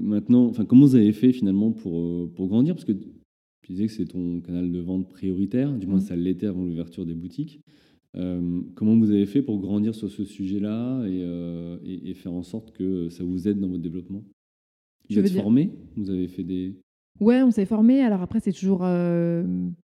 maintenant, 0.00 0.46
enfin, 0.46 0.64
comment 0.64 0.86
vous 0.86 0.94
avez 0.94 1.12
fait 1.12 1.32
finalement 1.32 1.72
pour, 1.72 2.32
pour 2.32 2.48
grandir? 2.48 2.74
Parce 2.74 2.84
que 2.84 2.92
tu 3.62 3.72
disais 3.72 3.86
que 3.86 3.92
c'est 3.92 4.06
ton 4.06 4.40
canal 4.40 4.70
de 4.70 4.80
vente 4.80 5.08
prioritaire, 5.08 5.72
du 5.72 5.86
moins 5.86 5.98
mmh. 5.98 6.00
ça 6.00 6.16
l'était 6.16 6.46
avant 6.46 6.64
l'ouverture 6.64 7.06
des 7.06 7.14
boutiques. 7.14 7.60
comment 8.12 8.96
vous 8.96 9.10
avez 9.10 9.26
fait 9.26 9.42
pour 9.42 9.60
grandir 9.60 9.94
sur 9.94 10.10
ce 10.10 10.24
sujet-là 10.24 11.04
et, 11.06 12.10
et, 12.10 12.14
faire 12.14 12.32
en 12.32 12.42
sorte 12.42 12.72
que 12.72 13.08
ça 13.08 13.24
vous 13.24 13.48
aide 13.48 13.58
dans 13.58 13.68
votre 13.68 13.82
développement? 13.82 14.24
Vous 15.08 15.18
êtes 15.18 15.30
formé? 15.30 15.70
Vous 15.96 16.10
avez 16.10 16.28
fait 16.28 16.44
des... 16.44 16.74
Ouais, 17.20 17.42
on 17.42 17.50
s'est 17.50 17.66
formé. 17.66 18.00
Alors 18.00 18.22
après, 18.22 18.40
c'est 18.40 18.52
toujours 18.52 18.86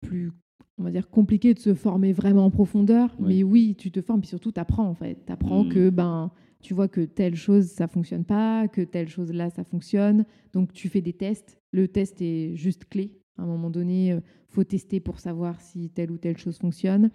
plus 0.02 0.32
on 0.78 0.84
va 0.84 0.92
dire, 0.92 1.10
compliqué 1.10 1.54
de 1.54 1.60
se 1.60 1.74
former 1.74 2.13
vraiment 2.13 2.46
en 2.46 2.52
profondeur. 2.52 3.16
Mais 3.20 3.44
oui, 3.44 3.76
tu 3.78 3.92
te 3.92 4.02
formes, 4.02 4.22
puis 4.22 4.30
surtout, 4.30 4.52
tu 4.52 4.60
apprends 4.60 4.88
en 4.88 4.94
fait. 4.94 5.18
Tu 5.26 5.32
apprends 5.32 5.63
mmh. 5.63 5.70
que 5.70 5.90
ben, 5.90 6.32
tu 6.62 6.74
vois 6.74 6.88
que 6.88 7.02
telle 7.02 7.36
chose, 7.36 7.66
ça 7.66 7.88
fonctionne 7.88 8.24
pas, 8.24 8.68
que 8.68 8.82
telle 8.82 9.10
chose 9.10 9.32
là, 9.32 9.50
ça 9.50 9.63
fonctionne. 9.63 10.26
Donc, 10.54 10.74
tu 10.74 10.90
fais 10.90 11.02
des 11.02 11.13
tests. 11.13 11.58
Le 11.72 11.88
test 11.88 12.22
est 12.22 12.56
juste 12.56 12.86
clé. 12.86 13.12
À 13.38 13.43
un 13.43 13.45
moment 13.45 13.69
donné, 13.69 14.08
il 14.08 14.12
euh, 14.13 14.19
faut 14.50 14.63
tester 14.63 15.00
pour 15.00 15.19
savoir 15.19 15.60
si 15.62 15.89
telle 15.89 16.12
ou 16.12 16.17
telle 16.17 16.38
chose 16.38 16.58
fonctionne. 16.58 17.10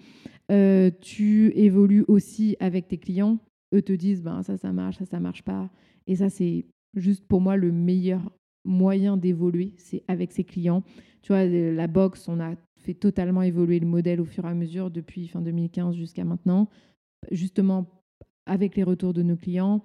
Euh, 0.50 0.90
tu 1.00 1.52
évolues 1.56 2.04
aussi 2.08 2.56
avec 2.60 2.88
tes 2.88 2.98
clients. 2.98 3.38
Eux 3.74 3.82
te 3.82 3.92
disent, 3.92 4.22
ben, 4.22 4.42
ça, 4.42 4.56
ça 4.56 4.72
marche, 4.72 4.98
ça, 4.98 5.06
ça 5.06 5.20
marche 5.20 5.42
pas. 5.42 5.70
Et 6.06 6.16
ça, 6.16 6.28
c'est 6.28 6.66
juste 6.94 7.24
pour 7.26 7.40
moi 7.40 7.56
le 7.56 7.72
meilleur 7.72 8.20
moyen 8.64 9.16
d'évoluer, 9.16 9.74
c'est 9.76 10.04
avec 10.08 10.32
ses 10.32 10.44
clients. 10.44 10.82
Tu 11.22 11.32
vois, 11.32 11.44
la 11.46 11.86
boxe, 11.86 12.28
on 12.28 12.40
a 12.40 12.54
fait 12.78 12.94
totalement 12.94 13.42
évoluer 13.42 13.78
le 13.78 13.86
modèle 13.86 14.20
au 14.20 14.24
fur 14.24 14.44
et 14.44 14.48
à 14.48 14.54
mesure 14.54 14.90
depuis 14.90 15.28
fin 15.28 15.40
2015 15.40 15.94
jusqu'à 15.94 16.24
maintenant, 16.24 16.68
justement 17.30 17.86
avec 18.46 18.76
les 18.76 18.82
retours 18.82 19.12
de 19.12 19.22
nos 19.22 19.36
clients. 19.36 19.82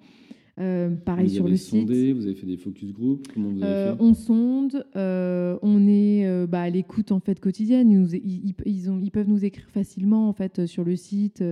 Euh, 0.58 0.90
pareil 0.90 1.30
sur 1.30 1.46
le 1.46 1.56
site. 1.56 1.88
Vous 1.88 2.26
avez 2.26 2.34
fait 2.34 2.46
des 2.46 2.56
focus 2.56 2.92
group 2.92 3.26
Comment 3.32 3.50
vous 3.50 3.62
avez 3.62 3.72
euh, 3.72 3.96
fait 3.96 4.02
On 4.02 4.14
sonde, 4.14 4.84
euh, 4.96 5.58
on 5.62 5.86
est 5.86 6.46
bah, 6.46 6.62
à 6.62 6.70
l'écoute 6.70 7.12
en 7.12 7.20
fait 7.20 7.38
quotidienne. 7.40 7.90
Ils, 7.90 8.00
nous, 8.00 8.14
ils, 8.14 8.90
ont, 8.90 8.98
ils, 9.00 9.10
peuvent 9.10 9.28
nous 9.28 9.44
écrire 9.44 9.68
facilement 9.68 10.28
en 10.28 10.32
fait 10.32 10.66
sur 10.66 10.84
le 10.84 10.96
site. 10.96 11.42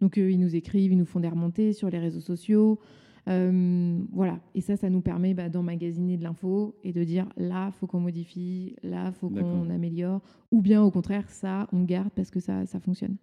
donc 0.00 0.16
ils 0.16 0.38
nous 0.38 0.54
écrivent, 0.54 0.92
ils 0.92 0.98
nous 0.98 1.04
font 1.04 1.20
des 1.20 1.28
remontées 1.28 1.72
sur 1.72 1.90
les 1.90 1.98
réseaux 1.98 2.20
sociaux. 2.20 2.78
Voilà, 3.26 4.40
et 4.54 4.60
ça, 4.60 4.76
ça 4.76 4.90
nous 4.90 5.00
permet 5.00 5.34
bah, 5.34 5.48
d'emmagasiner 5.48 6.16
de 6.16 6.22
l'info 6.22 6.76
et 6.84 6.92
de 6.92 7.02
dire 7.02 7.26
là, 7.36 7.72
faut 7.72 7.86
qu'on 7.86 8.00
modifie, 8.00 8.76
là, 8.82 9.12
faut 9.12 9.28
qu'on 9.28 9.70
améliore, 9.70 10.20
ou 10.50 10.62
bien 10.62 10.82
au 10.82 10.90
contraire, 10.90 11.28
ça, 11.30 11.68
on 11.72 11.82
garde 11.82 12.10
parce 12.14 12.30
que 12.30 12.40
ça, 12.40 12.66
ça 12.66 12.78
fonctionne. 12.78 13.16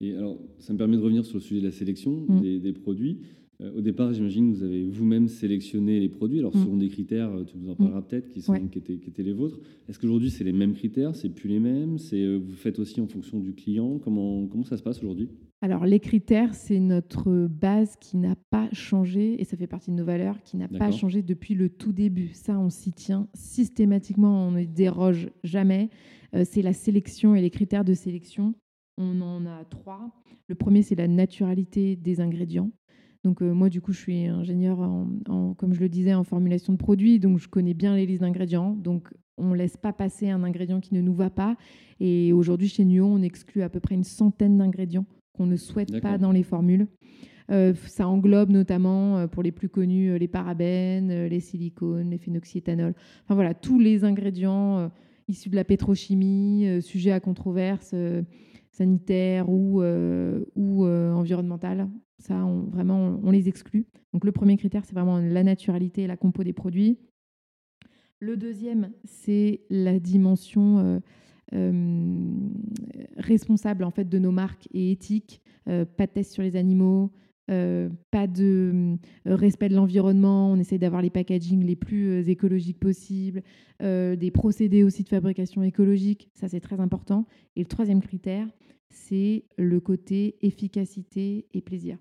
Et 0.00 0.14
alors, 0.16 0.38
ça 0.58 0.72
me 0.72 0.78
permet 0.78 0.96
de 0.96 1.02
revenir 1.02 1.24
sur 1.24 1.36
le 1.36 1.40
sujet 1.40 1.60
de 1.60 1.66
la 1.66 1.72
sélection 1.72 2.24
mm. 2.28 2.60
des, 2.60 2.72
produits. 2.72 3.20
Euh, 3.60 3.72
au 3.76 3.80
départ, 3.80 4.12
j'imagine 4.12 4.52
que 4.52 4.56
vous 4.58 4.64
avez 4.64 4.84
vous-même 4.84 5.28
sélectionné 5.28 6.00
les 6.00 6.08
produits. 6.08 6.40
Alors, 6.40 6.52
selon 6.52 6.76
des 6.76 6.88
critères, 6.88 7.30
euh, 7.30 7.44
tu 7.44 7.56
nous 7.56 7.70
en 7.70 7.74
parleras 7.74 8.00
mm. 8.00 8.04
peut-être, 8.04 8.28
qui, 8.28 8.40
qui, 8.40 8.78
étaient, 8.78 8.96
qui, 8.98 9.08
étaient, 9.08 9.22
les 9.22 9.32
vôtres. 9.32 9.58
Est-ce 9.88 9.98
qu'aujourd'hui, 9.98 10.30
c'est 10.30 10.44
les 10.44 10.52
mêmes 10.52 10.74
critères 10.74 11.14
C'est 11.14 11.28
plus 11.28 11.48
les 11.48 11.60
mêmes 11.60 11.98
C'est 11.98 12.36
Vous 12.36 12.52
faites 12.52 12.78
aussi 12.78 13.00
en 13.00 13.06
fonction 13.06 13.38
du 13.38 13.54
client? 13.54 13.98
Comment, 13.98 14.46
comment 14.46 14.64
ça 14.64 14.76
se 14.76 14.82
passe 14.82 14.98
aujourd'hui? 14.98 15.28
Alors, 15.60 15.86
les 15.86 16.00
critères, 16.00 16.54
c'est 16.54 16.80
notre 16.80 17.46
base 17.46 17.96
qui 17.98 18.18
n'a 18.18 18.36
pas 18.50 18.68
changé, 18.72 19.40
et 19.40 19.44
ça 19.44 19.56
fait 19.56 19.66
partie 19.66 19.90
de 19.90 19.96
nos 19.96 20.04
valeurs, 20.04 20.42
qui 20.42 20.56
n'a 20.58 20.68
pas 20.68 20.90
changé 20.90 21.22
depuis 21.22 21.54
le 21.54 21.70
tout 21.70 21.92
début. 21.92 22.30
Ça, 22.34 22.58
on 22.58 22.68
s'y 22.68 22.92
tient 22.92 23.28
systématiquement, 23.34 24.48
on 24.48 24.50
ne 24.50 24.64
déroge 24.64 25.30
jamais. 25.42 25.88
Euh, 26.34 26.44
c'est 26.44 26.60
la 26.62 26.72
sélection 26.72 27.34
et 27.34 27.40
les 27.40 27.50
critères 27.50 27.84
de 27.84 27.94
sélection. 27.94 28.54
On 28.98 29.20
en 29.22 29.46
a 29.46 29.64
trois. 29.64 30.10
Le 30.48 30.54
premier, 30.54 30.82
c'est 30.82 30.96
la 30.96 31.08
naturalité 31.08 31.96
des 31.96 32.20
ingrédients. 32.20 32.70
Donc 33.24 33.42
euh, 33.42 33.52
moi, 33.52 33.68
du 33.68 33.80
coup, 33.80 33.92
je 33.92 33.98
suis 33.98 34.26
ingénieur, 34.26 34.80
en, 34.80 35.54
comme 35.54 35.74
je 35.74 35.80
le 35.80 35.88
disais, 35.88 36.14
en 36.14 36.24
formulation 36.24 36.72
de 36.72 36.78
produits, 36.78 37.18
donc 37.18 37.38
je 37.38 37.48
connais 37.48 37.74
bien 37.74 37.96
les 37.96 38.06
listes 38.06 38.20
d'ingrédients. 38.20 38.72
Donc 38.72 39.08
on 39.36 39.48
ne 39.48 39.56
laisse 39.56 39.76
pas 39.76 39.92
passer 39.92 40.30
un 40.30 40.44
ingrédient 40.44 40.80
qui 40.80 40.94
ne 40.94 41.00
nous 41.00 41.14
va 41.14 41.30
pas. 41.30 41.56
Et 42.00 42.32
aujourd'hui, 42.32 42.68
chez 42.68 42.84
Nuo, 42.84 43.06
on 43.06 43.22
exclut 43.22 43.62
à 43.62 43.68
peu 43.68 43.80
près 43.80 43.94
une 43.94 44.04
centaine 44.04 44.58
d'ingrédients 44.58 45.06
qu'on 45.32 45.46
ne 45.46 45.56
souhaite 45.56 46.00
pas 46.00 46.18
dans 46.18 46.30
les 46.30 46.44
formules. 46.44 46.86
Euh, 47.50 47.74
ça 47.86 48.08
englobe 48.08 48.50
notamment, 48.50 49.18
euh, 49.18 49.26
pour 49.26 49.42
les 49.42 49.52
plus 49.52 49.68
connus, 49.68 50.10
euh, 50.10 50.18
les 50.18 50.28
parabènes, 50.28 51.26
les 51.26 51.40
silicones, 51.40 52.10
les 52.10 52.18
phénoxyéthanols. 52.18 52.94
Enfin 53.24 53.34
voilà, 53.34 53.54
tous 53.54 53.78
les 53.78 54.04
ingrédients 54.04 54.90
issus 55.28 55.50
de 55.50 55.56
la 55.56 55.64
pétrochimie, 55.64 56.80
sujets 56.80 57.12
à 57.12 57.20
controverse 57.20 57.94
sanitaire 58.74 59.48
ou, 59.48 59.82
ou 59.82 60.86
environnementale. 60.86 61.88
Ça, 62.18 62.44
on, 62.44 62.64
vraiment, 62.64 63.20
on, 63.22 63.30
les 63.30 63.48
exclut. 63.48 63.86
Donc 64.12 64.24
le 64.24 64.32
premier 64.32 64.56
critère, 64.56 64.84
c'est 64.84 64.94
vraiment 64.94 65.18
la 65.18 65.42
naturalité 65.42 66.02
et 66.02 66.06
la 66.06 66.16
compo 66.16 66.44
des 66.44 66.52
produits. 66.52 66.98
Le 68.20 68.36
deuxième, 68.36 68.90
c'est 69.04 69.62
la 69.70 69.98
dimension 69.98 71.00
euh, 71.54 72.34
responsable 73.16 73.84
en 73.84 73.90
fait 73.90 74.08
de 74.08 74.18
nos 74.18 74.32
marques 74.32 74.66
et 74.72 74.90
éthiques, 74.90 75.40
euh, 75.68 75.84
pas 75.84 76.06
de 76.06 76.12
tests 76.12 76.32
sur 76.32 76.42
les 76.42 76.56
animaux, 76.56 77.12
euh, 77.50 77.88
pas 78.10 78.26
de 78.26 78.96
respect 79.24 79.68
de 79.68 79.74
l'environnement, 79.74 80.50
on 80.50 80.58
essaie 80.58 80.78
d'avoir 80.78 81.02
les 81.02 81.10
packagings 81.10 81.64
les 81.64 81.76
plus 81.76 82.28
écologiques 82.28 82.80
possibles, 82.80 83.42
des 83.80 84.30
procédés 84.32 84.82
aussi 84.82 85.02
de 85.02 85.08
fabrication 85.08 85.62
écologique, 85.62 86.30
ça 86.32 86.48
c'est 86.48 86.60
très 86.60 86.80
important. 86.80 87.26
Et 87.56 87.60
le 87.60 87.66
troisième 87.66 88.00
critère, 88.00 88.46
c'est 88.88 89.44
le 89.58 89.80
côté 89.80 90.36
efficacité 90.40 91.46
et 91.52 91.60
plaisir 91.60 91.98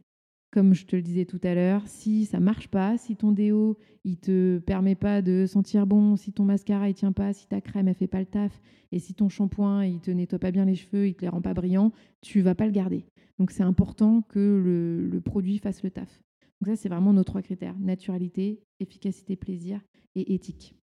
comme 0.53 0.75
je 0.75 0.85
te 0.85 0.95
le 0.95 1.01
disais 1.01 1.25
tout 1.25 1.39
à 1.41 1.55
l'heure, 1.55 1.81
si 1.87 2.25
ça 2.25 2.39
marche 2.39 2.67
pas, 2.67 2.95
si 2.99 3.15
ton 3.15 3.31
déo 3.31 3.75
il 4.03 4.17
te 4.17 4.59
permet 4.59 4.93
pas 4.93 5.23
de 5.23 5.47
sentir 5.47 5.87
bon, 5.87 6.15
si 6.15 6.31
ton 6.31 6.43
mascara 6.43 6.89
il 6.89 6.93
tient 6.93 7.11
pas, 7.11 7.33
si 7.33 7.47
ta 7.47 7.59
crème 7.59 7.87
elle 7.87 7.95
fait 7.95 8.05
pas 8.05 8.19
le 8.19 8.27
taf, 8.27 8.61
et 8.91 8.99
si 8.99 9.15
ton 9.15 9.29
shampoing 9.29 9.83
il 9.87 9.99
te 9.99 10.11
nettoie 10.11 10.37
pas 10.37 10.51
bien 10.51 10.65
les 10.65 10.75
cheveux, 10.75 11.07
il 11.07 11.15
te 11.15 11.21
les 11.21 11.29
rend 11.29 11.41
pas 11.41 11.55
brillants, 11.55 11.91
tu 12.21 12.41
vas 12.41 12.53
pas 12.53 12.67
le 12.67 12.71
garder. 12.71 13.03
Donc 13.39 13.49
c'est 13.49 13.63
important 13.63 14.21
que 14.21 15.09
le, 15.11 15.21
produit 15.21 15.57
fasse 15.57 15.81
le 15.81 15.89
taf. 15.89 16.21
Donc 16.61 16.67
ça 16.67 16.75
c'est 16.75 16.89
vraiment 16.89 17.13
nos 17.13 17.23
trois 17.23 17.41
critères 17.41 17.77
naturalité, 17.79 18.61
efficacité, 18.79 19.35
plaisir 19.35 19.81
et 20.13 20.35
éthique. 20.35 20.75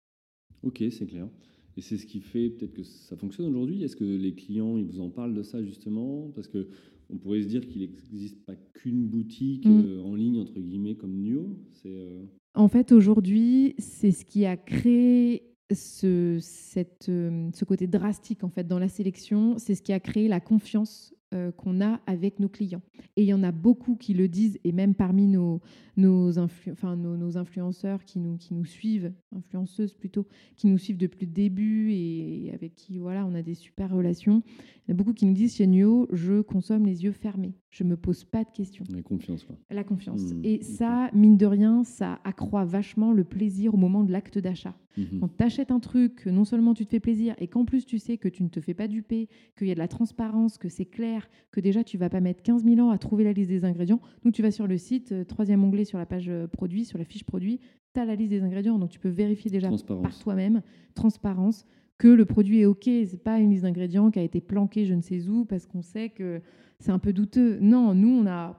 Ok, 0.63 0.83
c'est 0.91 1.07
clair. 1.07 1.29
Et 1.77 1.83
c'est 1.83 1.99
ce 1.99 2.07
qui 2.07 2.21
fait 2.21 2.49
peut-être 2.49 2.73
que 2.73 2.85
ça 2.85 3.17
fonctionne 3.17 3.47
aujourd'hui. 3.47 3.85
Est-ce 3.85 3.97
que 3.97 4.05
les 4.05 4.35
clients 4.35 4.79
ils 4.79 4.87
vous 4.87 5.01
en 5.01 5.11
parlent 5.11 5.35
de 5.35 5.43
ça 5.43 5.63
justement? 5.63 6.31
Parce 6.35 6.49
que 6.49 6.69
on 7.11 7.17
pourrait 7.17 7.43
se 7.43 7.49
dire 7.49 7.67
qu'il 7.67 7.81
n'existe 7.81 8.45
pas 8.45 8.55
qu'une 8.75 9.07
boutique 9.07 9.67
mm. 9.67 9.85
euh, 9.87 10.03
en 10.03 10.15
ligne, 10.15 10.39
entre 10.39 10.59
guillemets, 10.59 10.95
comme 10.95 11.15
Nuo. 11.15 11.57
Euh, 11.87 12.25
en 12.55 12.69
fait, 12.69 12.93
aujourd'hui, 12.93 13.75
c'est 13.79 14.11
ce 14.11 14.25
qui 14.25 14.45
a 14.45 14.57
créé 14.57 15.55
ce, 15.73 16.39
cette, 16.41 17.09
euh, 17.09 17.51
ce 17.55 17.65
côté 17.65 17.87
drastique 17.87 18.45
en 18.45 18.49
fait, 18.49 18.67
dans 18.67 18.79
la 18.79 18.89
sélection. 18.89 19.59
C'est 19.59 19.75
ce 19.75 19.83
qui 19.83 19.93
a 19.93 20.01
créé 20.01 20.29
la 20.29 20.41
confiance 20.41 21.15
qu'on 21.57 21.81
a 21.81 22.01
avec 22.07 22.41
nos 22.41 22.49
clients. 22.49 22.83
Et 23.17 23.23
il 23.23 23.29
y 23.29 23.35
en 23.35 23.43
a 23.43 23.53
beaucoup 23.53 23.97
qui 23.97 24.15
le 24.15 24.29
disent, 24.29 24.59
et 24.65 24.73
même 24.73 24.95
parmi 24.95 25.27
nos, 25.27 25.61
nos, 25.97 26.39
enfin, 26.39 26.97
nos, 26.97 27.37
influenceurs 27.37 28.05
qui 28.05 28.19
nous, 28.19 28.37
qui 28.37 28.55
nous 28.55 28.65
suivent, 28.65 29.13
influenceuses 29.37 29.95
plutôt, 29.95 30.27
qui 30.57 30.67
nous 30.67 30.79
suivent 30.79 30.97
depuis 30.97 31.27
le 31.27 31.33
début 31.33 31.93
et 31.93 32.51
avec 32.55 32.75
qui 32.75 32.99
voilà, 32.99 33.27
on 33.27 33.35
a 33.35 33.43
des 33.43 33.55
super 33.55 33.93
relations. 33.93 34.43
Il 34.47 34.91
y 34.91 34.93
en 34.93 34.95
a 34.95 34.97
beaucoup 34.97 35.13
qui 35.13 35.27
nous 35.27 35.35
disent 35.35 35.57
chez 35.57 35.69
je 36.13 36.41
consomme 36.41 36.87
les 36.87 37.05
yeux 37.05 37.13
fermés. 37.13 37.55
Je 37.71 37.85
ne 37.85 37.91
me 37.91 37.97
pose 37.97 38.25
pas 38.25 38.45
de 38.45 38.51
questions. 38.51 38.85
La 38.91 39.03
confiance. 39.03 39.45
Quoi. 39.45 39.57
La 39.71 39.85
confiance. 39.85 40.33
Mmh, 40.33 40.41
et 40.45 40.63
ça, 40.63 41.11
mine 41.13 41.37
de 41.37 41.45
rien, 41.45 41.85
ça 41.85 42.19
accroît 42.25 42.65
vachement 42.65 43.13
le 43.13 43.25
plaisir 43.25 43.75
au 43.75 43.77
moment 43.77 44.05
de 44.05 44.13
l'acte 44.13 44.39
d'achat. 44.39 44.75
Mmh. 44.97 45.21
Quand 45.21 45.37
tu 45.37 45.45
achètes 45.45 45.71
un 45.71 45.79
truc, 45.79 46.27
non 46.27 46.45
seulement 46.45 46.73
tu 46.73 46.87
te 46.87 46.91
fais 46.91 47.01
plaisir, 47.01 47.35
et 47.39 47.47
qu'en 47.47 47.67
plus 47.67 47.85
tu 47.85 47.99
sais 47.99 48.17
que 48.17 48.29
tu 48.29 48.43
ne 48.43 48.49
te 48.49 48.61
fais 48.61 48.75
pas 48.75 48.89
duper, 48.89 49.29
qu'il 49.57 49.69
y 49.69 49.71
a 49.71 49.75
de 49.75 49.79
la 49.79 49.89
transparence, 49.89 50.57
que 50.57 50.69
c'est 50.69 50.87
clair, 50.87 51.29
que 51.51 51.61
déjà 51.61 51.85
tu 51.85 51.99
vas 51.99 52.09
pas 52.09 52.21
mettre 52.21 52.43
15 52.43 52.65
000 52.65 52.81
ans 52.81 52.91
à 52.91 52.99
trouver 52.99 53.25
la 53.25 53.33
liste 53.33 53.51
des 53.51 53.65
ingrédients. 53.65 54.01
Donc 54.25 54.33
tu 54.33 54.43
vas 54.43 54.51
sur 54.51 54.67
le 54.67 54.79
site, 54.79 55.13
euh, 55.13 55.25
troisième 55.25 55.63
onglet 55.63 55.85
sur 55.85 55.99
la 55.99 56.07
page 56.07 56.29
euh, 56.29 56.47
produit, 56.47 56.87
sur 56.87 56.97
la 56.97 57.05
fiche 57.05 57.25
produit, 57.25 57.61
tu 57.95 58.01
as 58.01 58.07
la 58.07 58.15
liste 58.15 58.31
des 58.31 58.43
ingrédients. 58.43 58.79
Donc 58.79 58.91
tu 58.91 58.99
peux 58.99 59.09
vérifier 59.09 59.51
déjà 59.51 59.69
par 59.69 60.19
toi-même, 60.19 60.63
transparence, 60.95 61.67
que 61.99 62.09
le 62.09 62.25
produit 62.25 62.61
est 62.61 62.67
OK. 62.67 62.85
Ce 62.85 63.13
n'est 63.13 63.19
pas 63.19 63.39
une 63.39 63.51
liste 63.51 63.65
d'ingrédients 63.65 64.11
qui 64.11 64.19
a 64.19 64.23
été 64.23 64.41
planquée 64.41 64.87
je 64.87 64.95
ne 64.95 65.03
sais 65.03 65.29
où 65.29 65.45
parce 65.45 65.67
qu'on 65.67 65.83
sait 65.83 66.09
que 66.09 66.41
c'est 66.79 66.93
un 66.93 66.99
peu 66.99 67.13
douteux. 67.13 67.59
Non, 67.61 67.95
nous, 67.95 68.09
on 68.09 68.27
a 68.27 68.57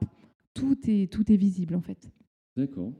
tout 0.54 0.78
est, 0.88 1.12
tout 1.12 1.32
est 1.32 1.38
visible 1.38 1.75
en 1.75 1.82
fait. 1.82 2.12
D'accord. 2.58 2.91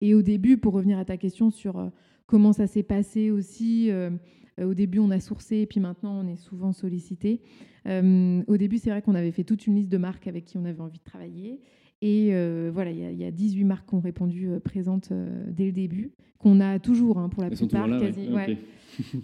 Et 0.00 0.14
au 0.14 0.22
début, 0.22 0.56
pour 0.56 0.74
revenir 0.74 0.98
à 0.98 1.04
ta 1.04 1.16
question 1.16 1.50
sur 1.50 1.78
euh, 1.78 1.88
comment 2.26 2.52
ça 2.52 2.66
s'est 2.66 2.82
passé 2.82 3.30
aussi, 3.30 3.90
euh, 3.90 4.10
au 4.60 4.74
début, 4.74 4.98
on 4.98 5.10
a 5.10 5.20
sourcé 5.20 5.58
et 5.58 5.66
puis 5.66 5.80
maintenant, 5.80 6.20
on 6.20 6.26
est 6.26 6.36
souvent 6.36 6.72
sollicité. 6.72 7.40
au 7.86 8.56
début, 8.56 8.78
c'est 8.78 8.90
vrai 8.90 9.02
qu'on 9.02 9.14
avait 9.14 9.32
fait 9.32 9.44
toute 9.44 9.66
une 9.66 9.76
liste 9.76 9.90
de 9.90 9.98
marques 9.98 10.26
avec 10.26 10.44
qui 10.44 10.58
on 10.58 10.64
avait 10.64 10.80
envie 10.80 10.98
de 10.98 11.04
travailler. 11.04 11.60
Et 12.00 12.30
euh, 12.32 12.70
voilà, 12.72 12.90
il 12.90 13.18
y, 13.18 13.24
a 13.24 13.30
18 13.30 13.64
marques 13.64 13.88
qui 13.88 13.94
ont 13.94 14.00
répondu 14.00 14.48
euh, 14.48 14.60
présentes 14.60 15.10
euh, 15.12 15.44
dès 15.48 15.66
le 15.66 15.72
début, 15.72 16.12
qu'on 16.38 16.60
a 16.60 16.78
toujours 16.78 17.18
hein, 17.18 17.28
pour 17.28 17.42
la 17.42 17.50
plupart. 17.50 17.88
quasi, 17.88 18.28
ouais. 18.28 18.58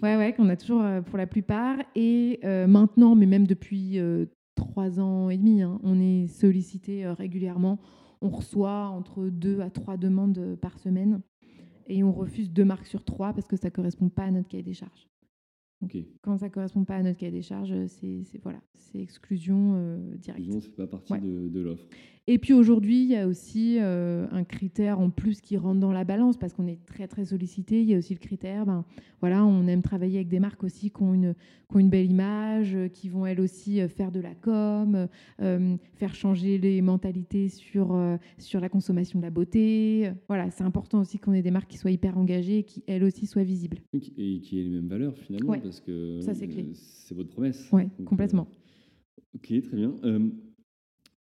ouais, 0.01 0.33
qu'on 0.35 0.49
a 0.49 0.55
toujours 0.55 0.83
pour 1.05 1.17
la 1.17 1.27
plupart. 1.27 1.77
Et 1.95 2.39
maintenant, 2.67 3.15
mais 3.15 3.27
même 3.27 3.45
depuis 3.45 3.99
trois 4.55 4.99
ans 4.99 5.29
et 5.29 5.37
demi, 5.37 5.61
hein, 5.61 5.79
on 5.83 5.99
est 5.99 6.27
sollicité 6.27 7.07
régulièrement. 7.07 7.79
On 8.21 8.29
reçoit 8.29 8.87
entre 8.87 9.29
deux 9.29 9.61
à 9.61 9.69
trois 9.69 9.97
demandes 9.97 10.57
par 10.61 10.79
semaine 10.79 11.21
et 11.87 12.03
on 12.03 12.11
refuse 12.11 12.51
deux 12.51 12.65
marques 12.65 12.87
sur 12.87 13.03
trois 13.03 13.33
parce 13.33 13.47
que 13.47 13.57
ça 13.57 13.67
ne 13.67 13.73
correspond 13.73 14.09
pas 14.09 14.23
à 14.23 14.31
notre 14.31 14.47
cahier 14.47 14.63
des 14.63 14.73
charges. 14.73 15.07
Quand 16.21 16.37
ça 16.37 16.45
ne 16.45 16.51
correspond 16.51 16.83
pas 16.83 16.95
à 16.95 17.03
notre 17.03 17.17
cahier 17.17 17.31
des 17.31 17.41
charges, 17.41 17.73
c'est 17.87 18.23
voilà, 18.43 18.61
exclusion 18.93 19.73
euh, 19.75 20.15
directe. 20.15 20.45
Exclusion, 20.45 20.61
c'est 20.61 20.75
pas 20.75 20.87
partie 20.87 21.19
de, 21.19 21.49
de 21.49 21.59
l'offre. 21.59 21.85
Et 22.31 22.37
puis 22.37 22.53
aujourd'hui, 22.53 23.03
il 23.03 23.09
y 23.09 23.17
a 23.17 23.27
aussi 23.27 23.75
euh, 23.77 24.25
un 24.31 24.45
critère 24.45 25.01
en 25.01 25.09
plus 25.09 25.41
qui 25.41 25.57
rentre 25.57 25.81
dans 25.81 25.91
la 25.91 26.05
balance 26.05 26.37
parce 26.37 26.53
qu'on 26.53 26.65
est 26.65 26.79
très 26.85 27.05
très 27.05 27.25
sollicité. 27.25 27.81
Il 27.81 27.89
y 27.89 27.93
a 27.93 27.97
aussi 27.97 28.13
le 28.13 28.21
critère, 28.21 28.65
ben 28.65 28.85
voilà, 29.19 29.45
on 29.45 29.67
aime 29.67 29.81
travailler 29.81 30.15
avec 30.15 30.29
des 30.29 30.39
marques 30.39 30.63
aussi 30.63 30.91
qui 30.91 31.03
ont 31.03 31.13
une, 31.13 31.33
qui 31.33 31.75
ont 31.75 31.79
une 31.79 31.89
belle 31.89 32.09
image, 32.09 32.77
qui 32.93 33.09
vont 33.09 33.25
elles 33.25 33.41
aussi 33.41 33.81
euh, 33.81 33.89
faire 33.89 34.13
de 34.13 34.21
la 34.21 34.33
com, 34.33 35.09
euh, 35.41 35.75
faire 35.95 36.15
changer 36.15 36.57
les 36.57 36.81
mentalités 36.81 37.49
sur, 37.49 38.01
sur 38.37 38.61
la 38.61 38.69
consommation 38.69 39.19
de 39.19 39.25
la 39.25 39.29
beauté. 39.29 40.09
Voilà, 40.29 40.49
c'est 40.51 40.63
important 40.63 41.01
aussi 41.01 41.19
qu'on 41.19 41.33
ait 41.33 41.41
des 41.41 41.51
marques 41.51 41.69
qui 41.69 41.77
soient 41.77 41.91
hyper 41.91 42.17
engagées 42.17 42.59
et 42.59 42.63
qui 42.63 42.81
elles 42.87 43.03
aussi 43.03 43.27
soient 43.27 43.43
visibles. 43.43 43.79
Et 43.91 43.99
qui 44.39 44.57
aient 44.57 44.63
les 44.63 44.69
mêmes 44.69 44.87
valeurs 44.87 45.17
finalement, 45.17 45.59
parce 45.59 45.81
que 45.81 46.21
c'est 46.21 47.13
votre 47.13 47.29
promesse. 47.29 47.67
Oui, 47.73 47.89
complètement. 48.05 48.47
ok, 49.35 49.61
très 49.63 49.75
bien. 49.75 49.95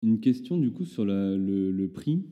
Une 0.04 0.20
question 0.20 0.58
du 0.58 0.72
coup 0.72 0.86
sur 0.86 1.06
le, 1.06 1.88
prix. 1.88 2.24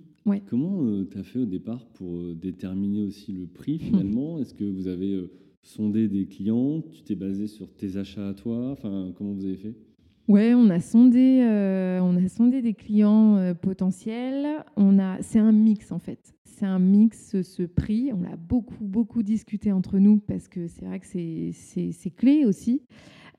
Comment 0.48 0.84
euh, 0.84 1.08
tu 1.10 1.18
as 1.18 1.24
fait 1.24 1.40
au 1.40 1.46
départ 1.46 1.86
pour 1.94 2.16
euh, 2.18 2.36
déterminer 2.36 3.02
aussi 3.02 3.32
le 3.32 3.48
prix 3.48 3.80
finalement? 3.80 4.40
Est-ce 4.40 4.54
que 4.54 4.64
vous 4.64 4.88
avez 4.88 5.14
euh, 5.14 5.32
sondé 5.62 6.08
des 6.08 6.26
clients? 6.26 6.82
Tu 6.92 7.04
t'es 7.04 7.16
basé 7.16 7.48
sur 7.48 7.72
tes 7.74 7.98
achats 7.98 8.30
à 8.30 8.34
toi? 8.34 8.72
Enfin, 8.72 9.14
comment 9.18 9.34
vous 9.34 9.46
avez 9.46 9.58
fait? 9.58 9.76
Ouais, 10.28 10.54
on 10.56 10.70
a 10.70 10.80
sondé, 10.80 11.42
on 12.02 12.18
a 12.18 12.28
sondé 12.28 12.62
des 12.62 12.74
clients 12.74 13.54
potentiels. 13.62 14.64
On 14.76 14.98
a, 14.98 15.22
c'est 15.22 15.40
un 15.40 15.52
mix 15.52 15.92
en 15.92 16.00
fait. 16.00 16.36
C'est 16.46 16.66
un 16.66 16.80
mix 16.80 17.42
ce 17.42 17.64
prix. 17.64 18.12
On 18.12 18.22
l'a 18.22 18.36
beaucoup 18.36 18.86
beaucoup 18.86 19.22
discuté 19.22 19.72
entre 19.72 20.00
nous 20.00 20.18
parce 20.18 20.48
que 20.48 20.68
c'est 20.68 20.86
vrai 20.86 21.00
que 21.00 21.06
c'est, 21.06 21.52
c'est 21.92 22.10
clé 22.10 22.46
aussi. 22.46 22.82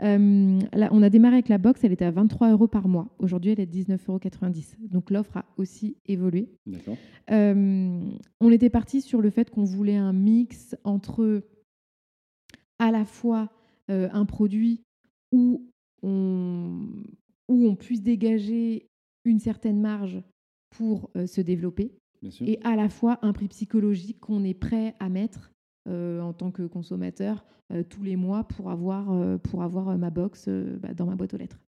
Euh, 0.02 0.60
on 0.90 1.02
a 1.02 1.10
démarré 1.10 1.36
avec 1.36 1.48
la 1.48 1.58
box, 1.58 1.82
elle 1.84 1.92
était 1.92 2.04
à 2.04 2.10
23 2.10 2.50
euros 2.50 2.68
par 2.68 2.88
mois. 2.88 3.08
Aujourd'hui, 3.18 3.52
elle 3.52 3.60
est 3.60 3.72
19,90 3.72 4.06
euros. 4.08 4.88
Donc 4.90 5.10
l'offre 5.10 5.38
a 5.38 5.44
aussi 5.56 5.96
évolué. 6.06 6.50
Euh, 7.30 8.00
on 8.40 8.50
était 8.50 8.70
parti 8.70 9.00
sur 9.00 9.22
le 9.22 9.30
fait 9.30 9.50
qu'on 9.50 9.64
voulait 9.64 9.96
un 9.96 10.12
mix 10.12 10.76
entre 10.84 11.42
à 12.78 12.90
la 12.90 13.04
fois 13.04 13.50
euh, 13.90 14.08
un 14.12 14.26
produit 14.26 14.82
où 15.32 15.70
on, 16.02 16.88
où 17.48 17.66
on 17.66 17.76
puisse 17.76 18.02
dégager 18.02 18.88
une 19.24 19.40
certaine 19.40 19.80
marge 19.80 20.22
pour 20.70 21.10
se 21.26 21.40
développer 21.40 21.92
et 22.40 22.58
à 22.64 22.76
la 22.76 22.88
fois 22.88 23.18
un 23.22 23.32
prix 23.32 23.48
psychologique 23.48 24.20
qu'on 24.20 24.44
est 24.44 24.54
prêt 24.54 24.94
à 25.00 25.08
mettre 25.08 25.52
euh, 25.88 26.20
en 26.20 26.32
tant 26.32 26.50
que 26.50 26.62
consommateur 26.66 27.44
euh, 27.72 27.82
tous 27.88 28.02
les 28.02 28.16
mois 28.16 28.44
pour 28.44 28.70
avoir, 28.70 29.12
euh, 29.12 29.38
pour 29.38 29.62
avoir 29.62 29.96
ma 29.98 30.10
box 30.10 30.48
bah, 30.48 30.94
dans 30.94 31.06
ma 31.06 31.16
boîte 31.16 31.34
aux 31.34 31.38
lettres. 31.38 31.60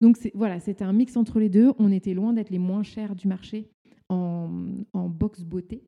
Donc 0.00 0.16
voilà, 0.34 0.60
c'était 0.60 0.84
un 0.84 0.92
mix 0.92 1.16
entre 1.16 1.38
les 1.40 1.50
deux. 1.50 1.72
On 1.78 1.92
était 1.92 2.14
loin 2.14 2.32
d'être 2.32 2.50
les 2.50 2.58
moins 2.58 2.82
chers 2.82 3.14
du 3.14 3.28
marché 3.28 3.70
en, 4.08 4.48
en 4.94 5.08
box 5.08 5.42
beauté. 5.42 5.84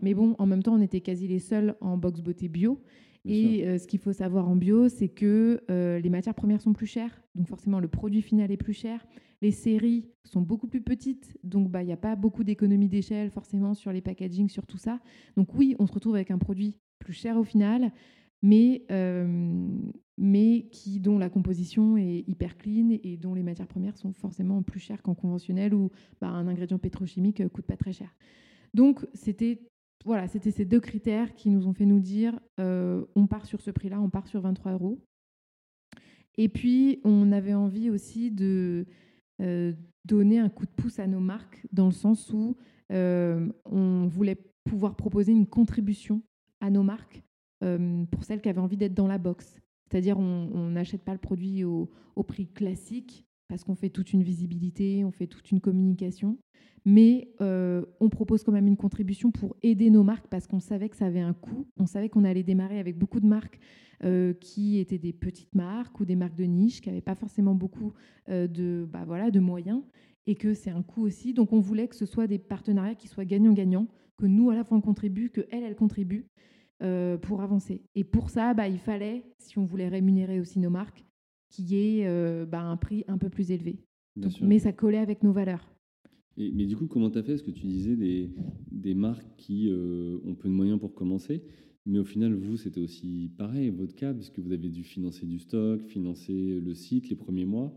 Mais 0.00 0.14
bon, 0.14 0.36
en 0.38 0.46
même 0.46 0.62
temps, 0.62 0.74
on 0.74 0.80
était 0.80 1.00
quasi 1.00 1.26
les 1.26 1.40
seuls 1.40 1.74
en 1.80 1.98
box 1.98 2.20
beauté 2.20 2.48
bio. 2.48 2.80
Et 3.28 3.78
ce 3.78 3.86
qu'il 3.86 4.00
faut 4.00 4.12
savoir 4.12 4.48
en 4.48 4.56
bio, 4.56 4.88
c'est 4.88 5.08
que 5.08 5.62
les 5.68 6.10
matières 6.10 6.34
premières 6.34 6.60
sont 6.60 6.72
plus 6.72 6.86
chères, 6.86 7.22
donc 7.34 7.46
forcément 7.46 7.80
le 7.80 7.88
produit 7.88 8.22
final 8.22 8.50
est 8.50 8.56
plus 8.56 8.72
cher. 8.72 9.06
Les 9.40 9.52
séries 9.52 10.10
sont 10.24 10.42
beaucoup 10.42 10.66
plus 10.66 10.80
petites, 10.80 11.38
donc 11.44 11.70
bah, 11.70 11.82
il 11.82 11.86
n'y 11.86 11.92
a 11.92 11.96
pas 11.96 12.16
beaucoup 12.16 12.42
d'économies 12.42 12.88
d'échelle 12.88 13.30
forcément 13.30 13.74
sur 13.74 13.92
les 13.92 14.00
packaging, 14.00 14.48
sur 14.48 14.66
tout 14.66 14.78
ça. 14.78 15.00
Donc 15.36 15.54
oui, 15.54 15.76
on 15.78 15.86
se 15.86 15.92
retrouve 15.92 16.16
avec 16.16 16.32
un 16.32 16.38
produit 16.38 16.76
plus 16.98 17.12
cher 17.12 17.36
au 17.36 17.44
final, 17.44 17.92
mais, 18.42 18.84
euh, 18.90 19.68
mais 20.16 20.66
qui, 20.72 20.98
dont 20.98 21.18
la 21.18 21.28
composition 21.28 21.96
est 21.96 22.24
hyper 22.26 22.56
clean 22.58 22.98
et 23.02 23.16
dont 23.16 23.34
les 23.34 23.44
matières 23.44 23.68
premières 23.68 23.96
sont 23.96 24.12
forcément 24.12 24.62
plus 24.62 24.80
chères 24.80 25.02
qu'en 25.02 25.14
conventionnel 25.14 25.72
où 25.72 25.90
bah, 26.20 26.28
un 26.28 26.48
ingrédient 26.48 26.78
pétrochimique 26.78 27.46
coûte 27.48 27.66
pas 27.66 27.76
très 27.76 27.92
cher. 27.92 28.12
Donc 28.74 29.06
c'était 29.14 29.60
voilà, 30.04 30.28
c'était 30.28 30.50
ces 30.50 30.64
deux 30.64 30.80
critères 30.80 31.34
qui 31.34 31.50
nous 31.50 31.66
ont 31.66 31.72
fait 31.72 31.86
nous 31.86 32.00
dire 32.00 32.38
euh, 32.60 33.04
on 33.14 33.26
part 33.26 33.46
sur 33.46 33.60
ce 33.60 33.70
prix-là, 33.70 34.00
on 34.00 34.10
part 34.10 34.26
sur 34.26 34.40
23 34.40 34.72
euros. 34.72 35.04
Et 36.36 36.48
puis 36.48 37.00
on 37.04 37.32
avait 37.32 37.54
envie 37.54 37.90
aussi 37.90 38.30
de 38.30 38.86
euh, 39.40 39.72
donner 40.04 40.38
un 40.38 40.48
coup 40.48 40.66
de 40.66 40.70
pouce 40.70 40.98
à 40.98 41.06
nos 41.06 41.20
marques 41.20 41.66
dans 41.72 41.86
le 41.86 41.92
sens 41.92 42.32
où 42.32 42.56
on 42.90 44.06
voulait 44.06 44.38
pouvoir 44.64 44.96
proposer 44.96 45.32
une 45.32 45.46
contribution 45.46 46.22
à 46.60 46.70
nos 46.70 46.82
marques 46.82 47.22
euh, 47.64 48.04
pour 48.06 48.24
celles 48.24 48.40
qui 48.40 48.48
avaient 48.48 48.60
envie 48.60 48.76
d'être 48.76 48.94
dans 48.94 49.08
la 49.08 49.18
box. 49.18 49.60
C'est-à-dire 49.90 50.18
on 50.18 50.68
n'achète 50.70 51.02
pas 51.02 51.12
le 51.12 51.18
produit 51.18 51.64
au, 51.64 51.90
prix 52.26 52.46
classique 52.46 53.26
parce 53.48 53.64
qu'on 53.64 53.74
fait 53.74 53.90
toute 53.90 54.12
une 54.12 54.22
visibilité, 54.22 55.04
on 55.04 55.10
fait 55.10 55.26
toute 55.26 55.50
une 55.50 55.60
communication, 55.60 56.38
mais 56.84 57.30
euh, 57.40 57.84
on 58.00 58.08
propose 58.08 58.44
quand 58.44 58.52
même 58.52 58.66
une 58.66 58.76
contribution 58.76 59.30
pour 59.30 59.56
aider 59.62 59.90
nos 59.90 60.02
marques 60.02 60.28
parce 60.28 60.46
qu'on 60.46 60.60
savait 60.60 60.88
que 60.88 60.96
ça 60.96 61.06
avait 61.06 61.20
un 61.20 61.34
coût, 61.34 61.66
on 61.78 61.86
savait 61.86 62.08
qu'on 62.08 62.24
allait 62.24 62.42
démarrer 62.42 62.78
avec 62.78 62.98
beaucoup 62.98 63.20
de 63.20 63.26
marques 63.26 63.58
euh, 64.04 64.32
qui 64.34 64.78
étaient 64.78 64.98
des 64.98 65.12
petites 65.12 65.54
marques 65.54 65.98
ou 66.00 66.04
des 66.04 66.16
marques 66.16 66.36
de 66.36 66.44
niche 66.44 66.80
qui 66.80 66.88
n'avaient 66.88 67.00
pas 67.00 67.14
forcément 67.16 67.54
beaucoup 67.54 67.92
de, 68.28 68.86
bah 68.90 69.04
voilà, 69.06 69.30
de 69.30 69.40
moyens 69.40 69.82
et 70.26 70.34
que 70.34 70.52
c'est 70.52 70.70
un 70.70 70.82
coût 70.82 71.06
aussi. 71.06 71.32
Donc 71.32 71.52
on 71.54 71.60
voulait 71.60 71.88
que 71.88 71.96
ce 71.96 72.04
soit 72.04 72.26
des 72.26 72.38
partenariats 72.38 72.94
qui 72.94 73.08
soient 73.08 73.24
gagnant-gagnant, 73.24 73.88
que 74.18 74.26
nous 74.26 74.50
à 74.50 74.54
la 74.54 74.62
fois 74.62 74.76
on 74.76 74.82
contribue, 74.82 75.30
que 75.30 75.46
elle 75.50 75.64
elle 75.64 75.74
contribue 75.74 76.26
euh, 76.80 77.18
pour 77.18 77.42
avancer. 77.42 77.82
Et 77.96 78.04
pour 78.04 78.30
ça, 78.30 78.54
bah, 78.54 78.68
il 78.68 78.78
fallait, 78.78 79.24
si 79.38 79.58
on 79.58 79.64
voulait 79.64 79.88
rémunérer 79.88 80.38
aussi 80.38 80.60
nos 80.60 80.70
marques, 80.70 81.04
qu'il 81.48 81.70
y 81.72 82.00
ait 82.00 82.06
euh, 82.06 82.44
bah, 82.46 82.62
un 82.62 82.76
prix 82.76 83.04
un 83.08 83.18
peu 83.18 83.28
plus 83.28 83.50
élevé. 83.50 83.78
mais 84.42 84.58
ça 84.58 84.72
collait 84.72 84.98
avec 84.98 85.22
nos 85.22 85.32
valeurs. 85.32 85.70
Et, 86.36 86.52
mais 86.52 86.66
du 86.66 86.76
coup, 86.76 86.86
comment 86.86 87.10
tu 87.10 87.18
as 87.18 87.22
fait? 87.22 87.32
Est-ce 87.34 87.42
que 87.42 87.50
tu 87.50 87.66
disais 87.66 87.96
des, 87.96 88.30
des 88.70 88.94
marques 88.94 89.26
qui 89.36 89.68
euh, 89.70 90.18
ont 90.24 90.34
peu 90.34 90.48
de 90.48 90.54
moyens 90.54 90.78
pour 90.78 90.94
commencer 90.94 91.42
mais 91.90 91.98
au 91.98 92.04
final, 92.04 92.34
vous, 92.34 92.58
c'était 92.58 92.80
aussi 92.82 93.30
pareil, 93.38 93.70
votre 93.70 93.94
cas, 93.94 94.12
puisque 94.12 94.38
vous 94.40 94.52
avez 94.52 94.68
dû 94.68 94.84
financer 94.84 95.24
du 95.24 95.38
stock, 95.38 95.80
financer 95.86 96.60
le 96.62 96.74
site 96.74 97.08
les 97.08 97.16
premiers 97.16 97.46
mois. 97.46 97.72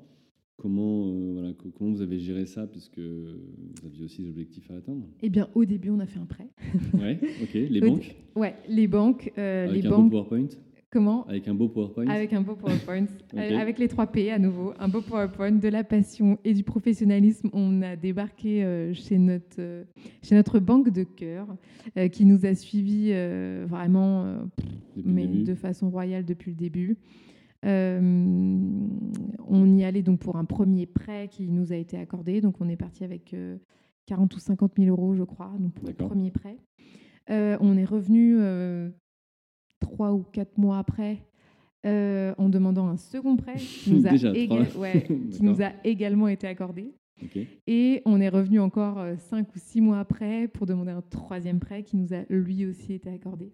Comment, 0.57 1.07
euh, 1.07 1.31
voilà, 1.31 1.53
comment 1.77 1.91
vous 1.91 2.01
avez 2.01 2.19
géré 2.19 2.45
ça, 2.45 2.67
puisque 2.67 2.99
vous 2.99 3.85
aviez 3.85 4.03
aussi 4.03 4.21
des 4.21 4.29
objectifs 4.29 4.69
à 4.69 4.75
atteindre 4.75 5.07
Eh 5.21 5.29
bien, 5.29 5.47
au 5.55 5.63
début, 5.63 5.91
on 5.91 5.99
a 6.01 6.05
fait 6.05 6.19
un 6.19 6.25
prêt. 6.25 6.49
ouais, 6.93 7.19
ok. 7.41 7.53
Les 7.53 7.79
banques? 7.89 8.15
Ouais, 8.35 8.55
les 8.67 8.87
banques. 8.87 9.31
Euh, 9.37 9.69
Avec 9.69 9.81
les 9.81 9.87
un 9.87 9.91
banques... 9.91 10.11
beau 10.11 10.23
PowerPoint? 10.23 10.49
Comment 10.91 11.25
Avec 11.27 11.47
un 11.47 11.53
beau 11.53 11.69
PowerPoint 11.69 12.07
Avec 12.07 12.33
un 12.33 12.41
beau 12.41 12.55
PowerPoint. 12.55 13.05
Avec 13.35 13.79
les 13.79 13.87
3 13.87 14.07
P 14.07 14.29
à 14.29 14.39
nouveau. 14.39 14.73
Un 14.77 14.89
beau 14.89 15.01
PowerPoint, 15.01 15.51
de 15.51 15.67
la 15.69 15.83
passion 15.83 16.37
et 16.43 16.53
du 16.53 16.63
professionnalisme. 16.63 17.49
On 17.53 17.81
a 17.81 17.95
débarqué 17.95 18.63
euh, 18.63 18.93
chez, 18.93 19.17
notre, 19.17 19.85
chez 20.21 20.35
notre 20.35 20.59
banque 20.59 20.89
de 20.89 21.03
cœur 21.03 21.47
qui 22.11 22.25
nous 22.25 22.45
a 22.45 22.53
suivis 22.55 23.13
vraiment 23.65 24.41
mais 25.05 25.27
de 25.27 25.55
façon 25.55 25.89
royale 25.89 26.25
depuis 26.25 26.51
le 26.51 26.57
début. 26.57 26.97
Euh, 27.63 27.99
on 29.47 29.77
y 29.77 29.83
allait 29.83 30.01
donc 30.01 30.19
pour 30.19 30.35
un 30.37 30.45
premier 30.45 30.87
prêt 30.87 31.27
qui 31.29 31.47
nous 31.49 31.71
a 31.71 31.75
été 31.75 31.97
accordé. 31.97 32.41
Donc 32.41 32.55
on 32.59 32.69
est 32.69 32.77
parti 32.77 33.03
avec 33.03 33.35
40 34.07 34.33
euh, 34.33 34.35
ou 34.35 34.39
50 34.39 34.73
000 34.77 34.89
euros, 34.89 35.15
je 35.15 35.23
crois, 35.23 35.51
donc 35.59 35.73
pour 35.73 35.87
le 35.87 35.93
premier 35.93 36.31
prêt. 36.31 36.57
Euh, 37.29 37.57
on 37.61 37.77
est 37.77 37.85
revenu 37.85 38.37
trois 39.81 40.13
ou 40.13 40.23
quatre 40.31 40.57
mois 40.57 40.77
après 40.77 41.25
en 41.83 42.47
demandant 42.49 42.87
un 42.87 42.97
second 42.97 43.35
prêt 43.35 43.55
qui 43.57 43.91
nous, 43.91 44.07
a, 44.07 44.11
qui 45.31 45.43
nous 45.43 45.61
a, 45.61 45.71
également 45.83 46.29
été 46.29 46.47
accordé. 46.47 46.93
Et 47.67 48.01
on 48.05 48.21
est 48.21 48.29
revenu 48.29 48.59
encore 48.59 49.03
cinq 49.17 49.53
ou 49.55 49.59
six 49.59 49.81
mois 49.81 49.99
après 49.99 50.47
pour 50.47 50.65
demander 50.65 50.91
un 50.91 51.03
troisième 51.03 51.59
prêt 51.59 51.83
qui 51.83 51.97
nous 51.97 52.13
a 52.13 52.23
lui 52.29 52.65
aussi 52.65 52.93
été 52.93 53.09
accordé. 53.09 53.51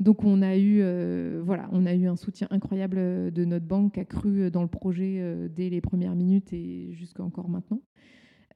Donc 0.00 0.24
on 0.24 0.40
a 0.40 0.56
eu, 0.56 0.78
euh, 0.80 1.42
voilà, 1.44 1.68
on 1.72 1.84
a 1.84 1.94
eu 1.94 2.06
un 2.06 2.16
soutien 2.16 2.48
incroyable 2.50 2.96
euh, 2.98 3.30
de 3.30 3.44
notre 3.44 3.66
banque 3.66 3.94
qui 3.94 4.00
a 4.00 4.06
cru 4.06 4.40
euh, 4.40 4.50
dans 4.50 4.62
le 4.62 4.68
projet 4.68 5.22
dès 5.50 5.68
les 5.68 5.82
premières 5.82 6.14
minutes 6.16 6.54
et 6.54 6.92
jusqu'à 6.94 7.22
encore 7.22 7.50
maintenant. 7.50 7.82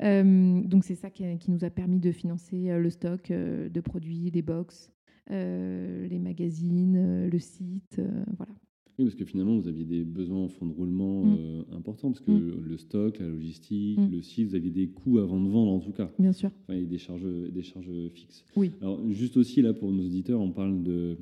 donc 0.00 0.84
c'est 0.84 0.94
ça 0.94 1.11
qui, 1.11 1.24
nous 1.48 1.64
a 1.64 1.70
permis 1.70 2.00
de 2.00 2.12
financer 2.12 2.78
le 2.78 2.90
stock 2.90 3.30
de 3.30 3.80
produits, 3.80 4.30
des 4.30 4.42
box, 4.42 4.90
les 5.31 6.18
magazines, 6.18 7.29
le 7.29 7.39
site, 7.39 8.01
voilà. 8.37 8.55
Oui, 8.97 9.07
parce 9.07 9.16
que 9.16 9.25
finalement, 9.25 9.59
vous 9.59 9.66
aviez 9.66 9.85
des 9.85 10.05
besoins 10.05 10.45
en 10.45 10.49
fonds 10.49 10.66
de 10.66 10.72
roulement 10.72 11.25
mm. 11.25 11.64
importants, 11.72 12.12
parce 12.12 12.20
que 12.20 12.31
mm. 12.31 12.62
le 12.64 12.77
stock, 12.77 13.18
la 13.18 13.27
logistique, 13.27 13.99
mm. 13.99 14.11
le 14.12 14.22
site, 14.22 14.49
vous 14.51 14.55
aviez 14.55 14.70
des 14.70 14.89
coûts 14.89 15.18
avant 15.18 15.41
de 15.41 15.49
vendre 15.49 15.72
en 15.72 15.81
tout 15.81 15.91
cas. 15.91 16.12
Bien 16.18 16.33
sûr. 16.33 16.51
et 16.68 16.85
des 16.85 16.99
charges, 16.99 17.27
des 17.53 17.62
charges 17.62 17.91
fixes. 18.12 18.45
Oui. 18.55 18.70
Alors, 18.81 19.01
juste 19.11 19.37
aussi, 19.37 19.62
là, 19.62 19.72
pour 19.75 19.91
nos 19.91 20.05
auditeurs, 20.05 20.41
on 20.41 20.53
parle 20.53 20.83
de 20.83 21.16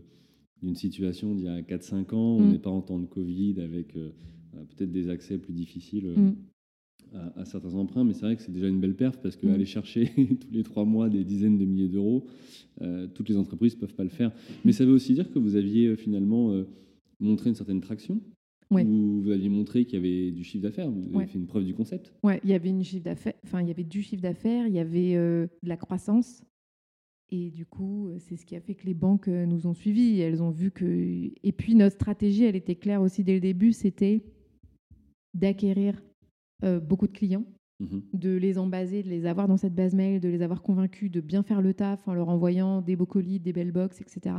d'une 0.63 0.77
situation 0.77 1.35
d'il 1.35 1.47
y 1.47 1.49
a 1.49 1.61
4-5 1.61 2.15
ans. 2.15 2.37
On 2.37 2.47
n'est 2.47 2.59
pas 2.59 2.71
en 2.71 2.83
temps 2.83 2.99
de 2.99 3.07
Covid 3.07 3.61
avec 3.61 3.97
euh, 3.97 4.11
euh, 4.55 4.65
peut-être 4.65 4.93
des 4.93 5.09
accès 5.09 5.39
plus 5.39 5.53
difficiles 5.53 6.15
euh, 7.15 7.29
à, 7.37 7.45
certains 7.45 7.75
emprunts, 7.75 8.05
mais 8.05 8.15
c'est 8.15 8.23
vrai 8.23 8.37
que 8.37 8.43
c'est 8.43 8.53
déjà 8.53 8.69
une 8.69 8.81
belle 8.81 8.95
perf 8.95 9.19
parce 9.21 9.37
qu'aller 9.37 9.65
mm. 9.65 9.67
chercher 9.67 10.07
tous 10.41 10.51
les 10.53 10.63
trois 10.63 10.85
mois 10.85 11.09
des 11.09 11.25
dizaines 11.25 11.59
de 11.59 11.65
milliers 11.65 11.89
d'euros, 11.89 12.27
toutes 13.15 13.29
les 13.29 13.37
entreprises 13.37 13.77
ne 13.77 13.81
peuvent 13.81 13.95
pas 13.95 14.03
le 14.03 14.11
faire. 14.11 14.33
Mais 14.65 14.73
ça 14.73 14.85
veut 14.85 14.93
aussi 14.93 15.15
dire 15.15 15.31
que 15.31 15.39
vous 15.39 15.55
aviez 15.57 15.95
finalement 15.97 16.53
montré 17.21 17.51
une 17.51 17.55
certaine 17.55 17.81
traction 17.81 18.21
Ouais. 18.73 18.85
Vous 18.85 19.31
aviez 19.31 19.51
montré 19.51 19.85
qu'il 19.85 19.95
y 19.95 19.99
avait 19.99 20.31
du 20.31 20.45
chiffre 20.45 20.63
d'affaires 20.63 20.91
Vous 20.91 21.07
avez 21.09 21.17
Ouais. 21.17 21.27
fait 21.27 21.39
une 21.39 21.47
preuve 21.47 21.65
du 21.65 21.75
concept 21.75 22.15
Ouais, 22.23 22.41
il 22.43 22.51
y 22.51 22.55
avait 22.55 22.71
une 22.71 22.83
chiffre 22.83 23.05
d'affaires, 23.05 23.35
enfin 23.45 23.61
il 23.61 23.69
y 23.69 23.71
avait 23.71 23.85
du 23.85 24.03
chiffre 24.03 24.23
d'affaires, 24.23 24.67
il 24.67 24.73
y 24.73 24.79
avait 24.79 25.15
euh, 25.15 25.47
de 25.63 25.69
la 25.69 25.77
croissance. 25.77 26.43
Et 27.31 27.51
du 27.51 27.67
coup, 27.67 28.09
euh, 28.09 28.19
c'est 28.19 28.37
ce 28.37 28.45
qui 28.45 28.57
a 28.57 28.61
fait 28.61 28.75
que 28.75 28.87
les 28.87 28.95
banques 28.95 29.29
euh, 29.29 29.47
nous 29.47 29.67
ont 29.67 29.75
suivis. 29.75 30.21
Elles 30.21 30.43
ont 30.43 30.51
vu 30.51 30.71
que. 30.71 31.31
Et 31.43 31.53
puis 31.53 31.75
notre 31.75 31.97
stratégie, 31.97 32.45
elle 32.45 32.57
était 32.57 32.75
claire 32.75 33.03
aussi 33.03 33.25
dès 33.25 33.35
le 33.35 33.41
début, 33.41 33.73
c'était 33.73 34.23
d'acquérir 35.35 36.03
euh, 36.65 36.81
beaucoup 36.81 37.07
de 37.07 37.13
clients, 37.13 37.45
Mhm. 37.81 38.03
de 38.13 38.31
les 38.37 38.59
embaser, 38.59 39.03
de 39.03 39.09
les 39.09 39.27
avoir 39.27 39.49
dans 39.49 39.57
cette 39.57 39.75
base 39.75 39.95
mail, 39.95 40.21
de 40.21 40.29
les 40.29 40.43
avoir 40.43 40.63
convaincus 40.63 41.11
de 41.11 41.21
bien 41.21 41.43
faire 41.43 41.61
le 41.61 41.75
taf 41.75 42.07
en 42.07 42.15
leur 42.15 42.29
envoyant 42.29 42.81
des 42.81 42.95
beaux 42.95 43.07
colis, 43.07 43.41
des 43.41 43.53
belles 43.53 43.73
box, 43.73 44.01
etc. 44.01 44.37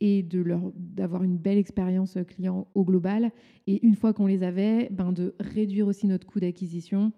Et 0.00 0.22
de 0.22 0.40
leur 0.40 0.72
d'avoir 0.74 1.22
une 1.22 1.36
belle 1.36 1.58
expérience 1.58 2.18
client 2.26 2.66
au 2.74 2.84
global. 2.84 3.30
Et 3.66 3.84
une 3.86 3.94
fois 3.94 4.12
qu'on 4.12 4.26
les 4.26 4.42
avait, 4.42 4.88
ben 4.90 5.12
de 5.12 5.34
réduire 5.38 5.86
aussi 5.86 6.06
notre 6.06 6.26
coût 6.26 6.40
d'acquisition, 6.40 7.12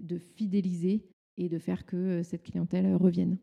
de 0.00 0.18
fidéliser 0.18 1.06
et 1.38 1.48
de 1.48 1.58
faire 1.58 1.84
que 1.86 1.96
euh, 1.96 2.22
cette 2.22 2.42
clientèle 2.42 2.86
euh, 2.86 2.96
revienne. 2.96 3.38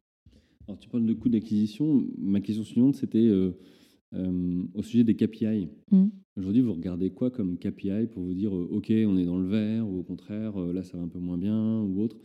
Alors, 0.67 0.80
tu 0.80 0.88
parles 0.88 1.05
de 1.05 1.13
coût 1.13 1.28
d'acquisition. 1.30 2.05
Ma 2.17 2.39
question 2.39 2.63
suivante, 2.63 2.95
c'était 2.95 3.17
euh, 3.17 3.57
euh, 4.14 4.64
au 4.74 4.84
sujet 4.84 5.03
des 5.03 5.16
KPI. 5.16 5.70
Mm. 5.91 6.05
Aujourd'hui, 6.38 6.61
vous 6.61 6.74
regardez 6.74 7.11
quoi 7.11 7.30
comme 7.32 7.57
KPI 7.57 8.07
pour 8.11 8.24
vous 8.24 8.34
dire, 8.34 8.55
euh, 8.55 8.68
OK, 8.72 8.91
on 8.91 9.18
est 9.18 9.26
dans 9.26 9.38
le 9.38 9.47
vert, 9.47 9.88
ou 9.88 9.99
au 9.99 10.03
contraire, 10.03 10.59
euh, 10.59 10.74
là, 10.74 10.84
ça 10.84 10.97
va 10.97 11.03
un 11.03 11.07
peu 11.07 11.20
moins 11.20 11.38
bien, 11.38 11.82
ou 11.82 12.01
autre? 12.01 12.18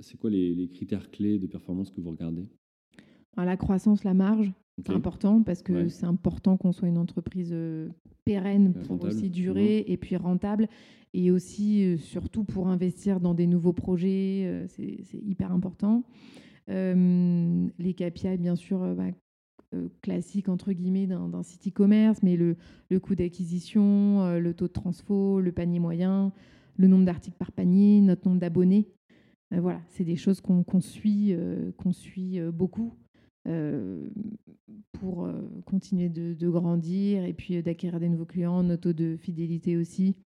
C'est 0.00 0.18
quoi 0.18 0.30
les, 0.30 0.54
les 0.54 0.68
critères 0.68 1.10
clés 1.10 1.38
de 1.38 1.46
performance 1.46 1.90
que 1.90 2.00
vous 2.00 2.10
regardez? 2.10 2.46
Alors, 3.36 3.46
la 3.46 3.56
croissance, 3.56 4.04
la 4.04 4.14
marge, 4.14 4.52
c'est 4.84 4.92
important 4.92 5.42
parce 5.42 5.62
que 5.62 5.72
Ouais. 5.72 5.88
c'est 5.88 6.06
important 6.06 6.56
qu'on 6.56 6.72
soit 6.72 6.88
une 6.88 6.98
entreprise 6.98 7.54
pérenne 8.24 8.72
pour 8.72 8.98
rentable, 8.98 9.14
aussi 9.14 9.30
durer 9.30 9.84
et 9.86 9.96
puis 9.96 10.16
rentable 10.16 10.68
et 11.12 11.30
aussi 11.30 11.96
surtout 11.98 12.42
pour 12.42 12.66
investir 12.68 13.20
dans 13.20 13.34
des 13.34 13.46
nouveaux 13.46 13.72
projets, 13.72 14.64
c'est 14.66 14.98
hyper 15.22 15.52
important. 15.52 16.04
Euh, 16.70 17.68
les 17.78 17.94
KPI, 17.94 18.38
bien 18.38 18.56
sûr, 18.56 18.78
bah, 18.94 19.10
euh, 19.74 19.88
classiques 20.02 20.48
entre 20.48 20.72
guillemets 20.72 21.06
d'un 21.06 21.42
site 21.42 21.68
e-commerce, 21.68 22.22
mais 22.22 22.36
le, 22.36 22.56
le 22.90 23.00
coût 23.00 23.14
d'acquisition, 23.14 24.22
euh, 24.22 24.38
le 24.38 24.54
taux 24.54 24.68
de 24.68 24.72
transfo, 24.72 25.40
le 25.40 25.52
panier 25.52 25.80
moyen, 25.80 26.32
le 26.76 26.86
nombre 26.86 27.04
d'articles 27.04 27.36
par 27.38 27.52
panier, 27.52 28.00
notre 28.00 28.26
nombre 28.28 28.40
d'abonnés. 28.40 28.88
Euh, 29.52 29.60
voilà, 29.60 29.80
c'est 29.88 30.04
des 30.04 30.16
choses 30.16 30.40
qu'on 30.40 30.64
suit, 30.80 31.32
euh, 31.32 31.72
qu'on 31.76 31.92
suit 31.92 32.40
beaucoup 32.52 32.94
euh, 33.46 34.08
pour 34.92 35.28
continuer 35.66 36.08
de, 36.08 36.34
de 36.34 36.48
grandir 36.48 37.24
et 37.24 37.32
puis 37.34 37.62
d'acquérir 37.62 38.00
des 38.00 38.08
nouveaux 38.08 38.24
clients, 38.24 38.62
notre 38.62 38.82
taux 38.84 38.92
de 38.92 39.16
fidélité 39.16 39.76
aussi. 39.76 40.16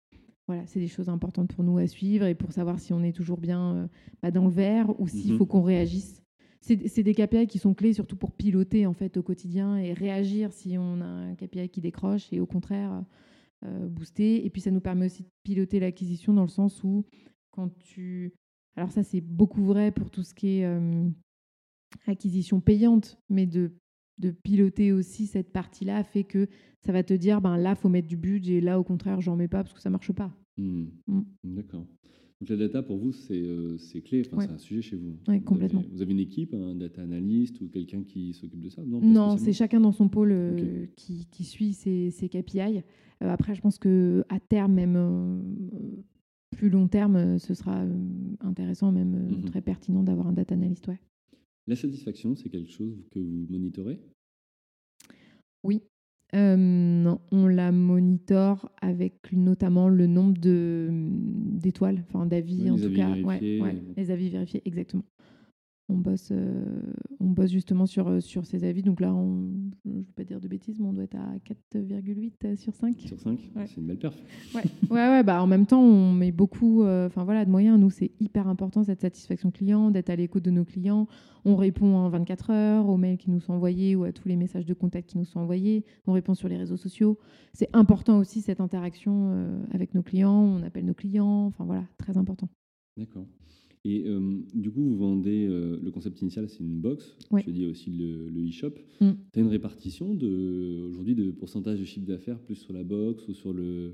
Voilà, 0.47 0.65
c'est 0.65 0.79
des 0.79 0.87
choses 0.87 1.09
importantes 1.09 1.53
pour 1.53 1.63
nous 1.63 1.77
à 1.77 1.85
suivre 1.85 2.25
et 2.25 2.33
pour 2.33 2.51
savoir 2.53 2.79
si 2.79 2.91
on 2.93 3.03
est 3.03 3.11
toujours 3.11 3.37
bien 3.37 3.87
bah, 4.23 4.31
dans 4.31 4.45
le 4.45 4.49
vert 4.51 4.99
ou 4.99 5.07
s'il 5.07 5.33
Mhm. 5.33 5.37
faut 5.37 5.45
qu'on 5.45 5.61
réagisse. 5.61 6.23
C'est 6.61 7.03
des 7.03 7.13
KPI 7.13 7.47
qui 7.47 7.57
sont 7.57 7.73
clés 7.73 7.93
surtout 7.93 8.17
pour 8.17 8.31
piloter 8.33 8.85
en 8.85 8.93
fait 8.93 9.17
au 9.17 9.23
quotidien 9.23 9.77
et 9.77 9.93
réagir 9.93 10.51
si 10.51 10.77
on 10.77 11.01
a 11.01 11.05
un 11.05 11.35
KPI 11.35 11.69
qui 11.69 11.81
décroche 11.81 12.31
et 12.33 12.39
au 12.39 12.45
contraire 12.45 13.03
euh, 13.65 13.87
booster. 13.87 14.45
Et 14.45 14.49
puis 14.49 14.61
ça 14.61 14.69
nous 14.69 14.81
permet 14.81 15.05
aussi 15.05 15.23
de 15.23 15.29
piloter 15.43 15.79
l'acquisition 15.79 16.33
dans 16.33 16.43
le 16.43 16.49
sens 16.49 16.83
où 16.83 17.05
quand 17.51 17.69
tu... 17.79 18.33
Alors 18.75 18.91
ça 18.91 19.03
c'est 19.03 19.21
beaucoup 19.21 19.63
vrai 19.63 19.91
pour 19.91 20.11
tout 20.11 20.23
ce 20.23 20.33
qui 20.33 20.59
est 20.59 20.65
euh, 20.65 21.09
acquisition 22.07 22.59
payante, 22.59 23.17
mais 23.29 23.45
de, 23.45 23.71
de 24.19 24.31
piloter 24.31 24.91
aussi 24.91 25.27
cette 25.27 25.51
partie-là 25.51 26.03
fait 26.03 26.23
que 26.23 26.47
ça 26.85 26.91
va 26.91 27.03
te 27.03 27.13
dire, 27.13 27.41
ben 27.41 27.57
là, 27.57 27.75
faut 27.75 27.89
mettre 27.89 28.07
du 28.07 28.17
budget, 28.17 28.61
là, 28.61 28.79
au 28.79 28.83
contraire, 28.83 29.21
j'en 29.21 29.35
mets 29.35 29.47
pas 29.47 29.63
parce 29.63 29.73
que 29.73 29.81
ça 29.81 29.89
marche 29.89 30.11
pas. 30.11 30.31
Hmm. 30.57 30.87
Mm. 31.07 31.21
D'accord. 31.43 31.85
Donc 32.39 32.49
la 32.49 32.55
data 32.55 32.81
pour 32.81 32.97
vous 32.97 33.11
c'est 33.11 33.41
euh, 33.41 33.77
clé, 34.05 34.21
enfin, 34.25 34.37
Ouais. 34.37 34.45
c'est 34.47 34.53
un 34.53 34.57
sujet 34.57 34.81
chez 34.81 34.95
vous. 34.95 35.17
Vous 35.27 35.39
complètement. 35.41 35.81
avez- 35.81 35.89
Vous 35.89 36.01
avez 36.01 36.11
une 36.13 36.19
équipe, 36.19 36.53
un 36.53 36.73
data 36.75 37.01
analyst 37.01 37.59
ou 37.59 37.67
quelqu'un 37.67 38.03
qui 38.03 38.33
s'occupe 38.33 38.61
de 38.61 38.69
ça? 38.69 38.81
Non, 38.85 39.01
Non, 39.01 39.37
c'est 39.37 39.51
chacun 39.51 39.81
dans 39.81 39.91
son 39.91 40.07
pôle 40.07 40.31
euh, 40.31 40.85
qui, 40.95 41.25
qui 41.31 41.43
suit 41.43 41.73
ses, 41.73 42.11
ses 42.11 42.29
KPI. 42.29 42.77
Euh, 43.21 43.29
après, 43.29 43.55
je 43.55 43.61
pense 43.61 43.77
que 43.77 44.23
à 44.29 44.39
terme, 44.39 44.73
même 44.73 44.95
euh, 44.95 45.41
plus 46.51 46.69
long 46.69 46.87
terme, 46.87 47.37
ce 47.39 47.53
sera 47.53 47.83
intéressant, 48.39 48.93
même 48.93 49.27
Mhm. 49.31 49.45
très 49.45 49.61
pertinent 49.61 50.03
d'avoir 50.03 50.27
un 50.27 50.33
data 50.33 50.53
analyst. 50.55 50.87
Ouais. 50.87 50.99
La 51.67 51.75
satisfaction, 51.75 52.35
c'est 52.37 52.49
quelque 52.49 52.71
chose 52.71 53.03
que 53.11 53.19
vous 53.19 53.47
monitorez? 53.49 53.99
Oui. 55.65 55.81
Euh, 56.35 57.15
on 57.31 57.47
la 57.47 57.71
monitore 57.71 58.69
avec 58.81 59.31
notamment 59.31 59.89
le 59.89 60.05
nombre 60.05 60.37
de 60.37 60.89
d'étoiles, 60.91 62.03
enfin 62.07 62.27
d'avis 62.27 62.69
en 62.69 62.77
tout 62.77 62.93
cas. 62.93 63.09
Ouais, 63.09 63.59
ouais, 63.61 63.75
les 63.97 64.11
avis 64.11 64.29
vérifiés, 64.29 64.61
exactement. 64.65 65.03
On 65.91 65.97
bosse, 65.97 66.29
euh, 66.31 66.63
on 67.19 67.25
bosse 67.25 67.49
justement 67.51 67.87
sur, 67.87 68.07
euh, 68.07 68.19
sur 68.19 68.45
ces 68.45 68.63
avis. 68.63 68.83
Donc 68.83 68.99
là, 68.99 69.13
on, 69.13 69.49
je 69.85 69.89
ne 69.89 69.97
vais 69.97 70.11
pas 70.15 70.23
dire 70.23 70.39
de 70.39 70.47
bêtises, 70.47 70.79
mais 70.79 70.87
on 70.87 70.93
doit 70.93 71.05
être 71.05 71.15
à 71.15 71.37
4,8 71.75 72.55
sur 72.57 72.75
5. 72.75 72.95
sur 72.99 73.19
5 73.19 73.39
Ouais. 73.55 73.65
C'est 73.65 73.77
une 73.77 73.87
belle 73.87 73.97
perf. 73.97 74.15
Ouais, 74.53 74.61
ouais, 74.91 75.09
ouais, 75.09 75.23
bah 75.23 75.41
en 75.41 75.47
même 75.47 75.65
temps, 75.65 75.81
on 75.81 76.13
met 76.13 76.31
beaucoup 76.31 76.83
euh, 76.83 77.09
voilà, 77.15 77.43
de 77.43 77.49
moyens. 77.49 77.79
Nous, 77.79 77.89
c'est 77.89 78.11
hyper 78.19 78.47
important 78.47 78.83
cette 78.83 79.01
satisfaction 79.01 79.49
client, 79.49 79.89
d'être 79.89 80.11
à 80.11 80.15
l'écoute 80.15 80.43
de 80.43 80.51
nos 80.51 80.63
clients. 80.63 81.07
On 81.45 81.55
répond 81.55 81.95
en 81.95 82.09
24 82.09 82.51
heures 82.51 82.89
aux 82.89 82.97
mails 82.97 83.17
qui 83.17 83.31
nous 83.31 83.39
sont 83.39 83.53
envoyés 83.53 83.95
ou 83.95 84.03
à 84.03 84.11
tous 84.11 84.27
les 84.27 84.35
messages 84.35 84.65
de 84.65 84.73
contact 84.73 85.09
qui 85.09 85.17
nous 85.17 85.25
sont 85.25 85.39
envoyés. 85.39 85.85
On 86.05 86.13
répond 86.13 86.35
sur 86.35 86.49
les 86.49 86.57
réseaux 86.57 86.77
sociaux. 86.77 87.17
C'est 87.53 87.69
important 87.73 88.19
aussi 88.19 88.41
cette 88.41 88.61
interaction 88.61 89.31
euh, 89.31 89.63
avec 89.73 89.95
nos 89.95 90.03
clients. 90.03 90.39
On 90.39 90.61
appelle 90.61 90.85
nos 90.85 90.93
clients. 90.93 91.45
Enfin 91.45 91.65
voilà, 91.65 91.83
très 91.97 92.17
important. 92.17 92.49
D'accord. 92.97 93.25
Et 93.85 94.03
euh, 94.07 94.39
du 94.53 94.69
coup, 94.71 94.81
vous 94.81 94.97
vendez 94.97 95.47
euh, 95.47 95.79
le 95.81 95.89
concept 95.91 96.21
initial, 96.21 96.49
c'est 96.49 96.59
une 96.63 96.79
box. 96.81 97.15
Ouais. 97.31 97.43
As 97.47 97.51
dit 97.51 97.65
aussi 97.65 97.89
le, 97.91 98.27
le 98.29 98.47
e-shop. 98.47 98.73
Mm. 98.99 99.11
Tu 99.31 99.39
as 99.39 99.41
une 99.41 99.47
répartition 99.47 100.13
de 100.13 100.85
aujourd'hui 100.89 101.15
de 101.15 101.31
pourcentage 101.31 101.79
de 101.79 101.85
chiffre 101.85 102.05
d'affaires 102.05 102.39
plus 102.39 102.55
sur 102.55 102.73
la 102.73 102.83
box 102.83 103.27
ou 103.27 103.33
sur 103.33 103.53
le. 103.53 103.93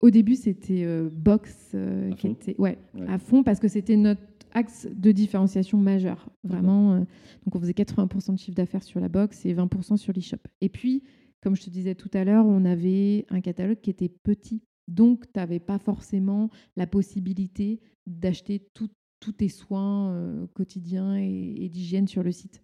Au 0.00 0.10
début, 0.10 0.34
c'était 0.34 0.84
euh, 0.84 1.08
Box 1.10 1.74
À 1.74 2.10
qui 2.14 2.28
fond 2.28 2.32
était 2.32 2.54
ouais, 2.60 2.78
Ouais. 2.94 3.06
à 3.08 3.18
fond 3.18 3.42
parce 3.42 3.60
que 3.60 3.68
c'était 3.68 3.96
notre 3.96 4.20
axe 4.52 4.88
de 4.94 5.12
différenciation 5.12 5.78
majeur. 5.78 6.30
Vraiment. 6.44 6.98
donc, 6.98 7.54
on 7.54 7.60
faisait 7.60 7.72
80% 7.72 8.32
de 8.34 8.38
chiffre 8.38 8.56
d'affaires 8.56 8.82
sur 8.82 9.00
la 9.00 9.08
box 9.08 9.44
et 9.44 9.54
20% 9.54 9.96
sur 9.98 10.12
l'e-shop. 10.14 10.38
Et 10.62 10.68
puis, 10.70 11.02
comme 11.42 11.54
je 11.56 11.62
te 11.64 11.70
disais 11.70 11.94
tout 11.94 12.10
à 12.14 12.24
l'heure, 12.24 12.46
on 12.46 12.64
avait 12.64 13.26
un 13.28 13.40
catalogue 13.40 13.80
qui 13.80 13.90
était 13.90 14.08
petit. 14.08 14.62
Donc, 14.88 15.24
tu 15.32 15.38
n'avais 15.38 15.58
pas 15.60 15.78
forcément 15.78 16.50
la 16.76 16.86
possibilité 16.86 17.80
d'acheter 18.06 18.68
tous 18.74 19.32
tes 19.32 19.48
soins 19.48 20.12
euh, 20.12 20.46
quotidiens 20.54 21.16
et, 21.18 21.54
et 21.58 21.68
d'hygiène 21.68 22.06
sur 22.06 22.22
le 22.22 22.30
site. 22.30 22.62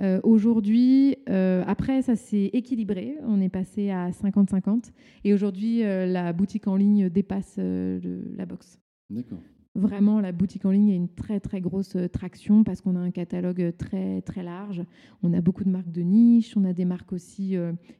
Euh, 0.00 0.20
Aujourd'hui, 0.24 1.16
euh, 1.28 1.62
après, 1.66 2.02
ça 2.02 2.16
s'est 2.16 2.50
équilibré. 2.52 3.16
On 3.22 3.40
est 3.40 3.48
passé 3.48 3.90
à 3.90 4.10
50-50. 4.10 4.90
Et 5.24 5.32
aujourd'hui, 5.32 5.80
la 5.82 6.32
boutique 6.32 6.66
en 6.66 6.76
ligne 6.76 7.08
dépasse 7.08 7.54
le- 7.58 8.22
la 8.36 8.44
box. 8.46 8.78
D'accord. 9.10 9.38
Vraiment, 9.76 10.20
la 10.20 10.32
boutique 10.32 10.64
en 10.64 10.70
ligne 10.70 10.90
a 10.90 10.94
une 10.94 11.08
très 11.08 11.38
très 11.38 11.60
grosse 11.60 11.96
traction 12.12 12.64
parce 12.64 12.80
qu'on 12.80 12.96
a 12.96 12.98
un 12.98 13.10
catalogue 13.10 13.74
très 13.76 14.22
très 14.22 14.42
large. 14.42 14.82
On 15.22 15.32
a 15.34 15.40
beaucoup 15.42 15.64
de 15.64 15.68
marques 15.70 15.92
de 15.92 16.00
niche, 16.00 16.56
on 16.56 16.64
a 16.64 16.72
des 16.72 16.86
marques 16.86 17.12
aussi 17.12 17.54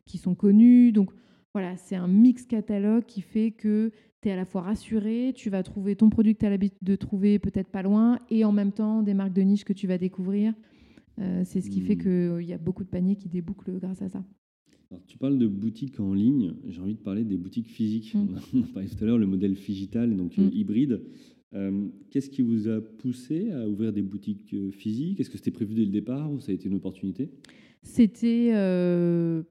qui 0.07 0.17
sont 0.19 0.35
connues. 0.35 0.91
Donc 0.91 1.11
voilà, 1.57 1.75
c'est 1.79 1.97
un 1.97 2.07
mix 2.07 2.45
catalogue 2.45 3.05
qui 3.07 3.23
fait 3.23 3.51
que 3.51 3.91
tu 4.21 4.29
es 4.29 4.33
à 4.33 4.37
la 4.37 4.45
fois 4.45 4.61
rassuré, 4.61 5.33
tu 5.35 5.49
vas 5.49 5.63
trouver 5.63 5.97
ton 5.97 6.11
produit 6.11 6.35
que 6.35 6.41
tu 6.41 6.45
as 6.47 6.51
l'habitude 6.51 6.77
de 6.83 6.97
trouver 6.97 7.39
peut-être 7.39 7.71
pas 7.71 7.83
loin, 7.83 8.19
et 8.31 8.45
en 8.45 8.53
même 8.53 8.73
temps 8.73 9.03
des 9.03 9.15
marques 9.15 9.33
de 9.33 9.41
niche 9.41 9.65
que 9.65 9.73
tu 9.73 9.87
vas 9.87 9.97
découvrir. 9.97 10.53
Euh, 11.19 11.41
c'est 11.47 11.63
ce 11.63 11.71
qui 11.71 11.81
fait 11.81 11.95
Hmm. 11.97 12.39
qu'il 12.39 12.47
y 12.47 12.53
a 12.53 12.59
beaucoup 12.59 12.85
de 12.85 12.91
paniers 12.91 13.17
qui 13.17 13.31
débouclent 13.31 13.79
grâce 13.81 14.03
à 14.03 14.11
ça. 14.11 14.23
Alors, 14.91 15.03
tu 15.07 15.17
parles 15.17 15.39
de 15.39 15.47
boutiques 15.47 15.99
en 15.99 16.13
ligne. 16.13 16.53
J'ai 16.69 16.81
envie 16.83 16.95
de 16.95 17.01
parler 17.01 17.25
des 17.25 17.39
boutiques 17.39 17.69
physiques. 17.71 18.15
Mm. 18.15 18.27
On 18.55 18.63
a 18.63 18.67
parlé 18.75 18.89
tout 18.91 19.03
à 19.03 19.07
l'heure, 19.07 19.17
le 19.19 19.27
modèle 19.27 19.55
digital, 19.55 20.15
donc 20.15 20.39
euh, 20.39 20.43
Mm. 20.43 20.51
hybride. 20.53 21.01
Euh, 21.55 21.89
Qu'est-ce 22.11 22.29
qui 22.29 22.43
vous 22.43 22.69
a 22.69 22.83
poussé 22.83 23.51
à 23.51 23.67
ouvrir 23.67 23.95
des 23.95 24.03
boutiques 24.03 24.53
euh, 24.53 24.71
physiques? 24.73 25.19
Est-ce 25.21 25.31
que 25.31 25.39
c'était 25.39 25.51
prévu 25.53 25.75
dès 25.75 25.87
le 25.87 25.91
départ 25.91 26.31
ou 26.31 26.39
ça 26.39 26.53
a 26.53 26.55
été 26.55 26.69
une 26.69 26.75
opportunité? 26.75 27.31
C'était 27.83 28.51
euh, 28.53 29.43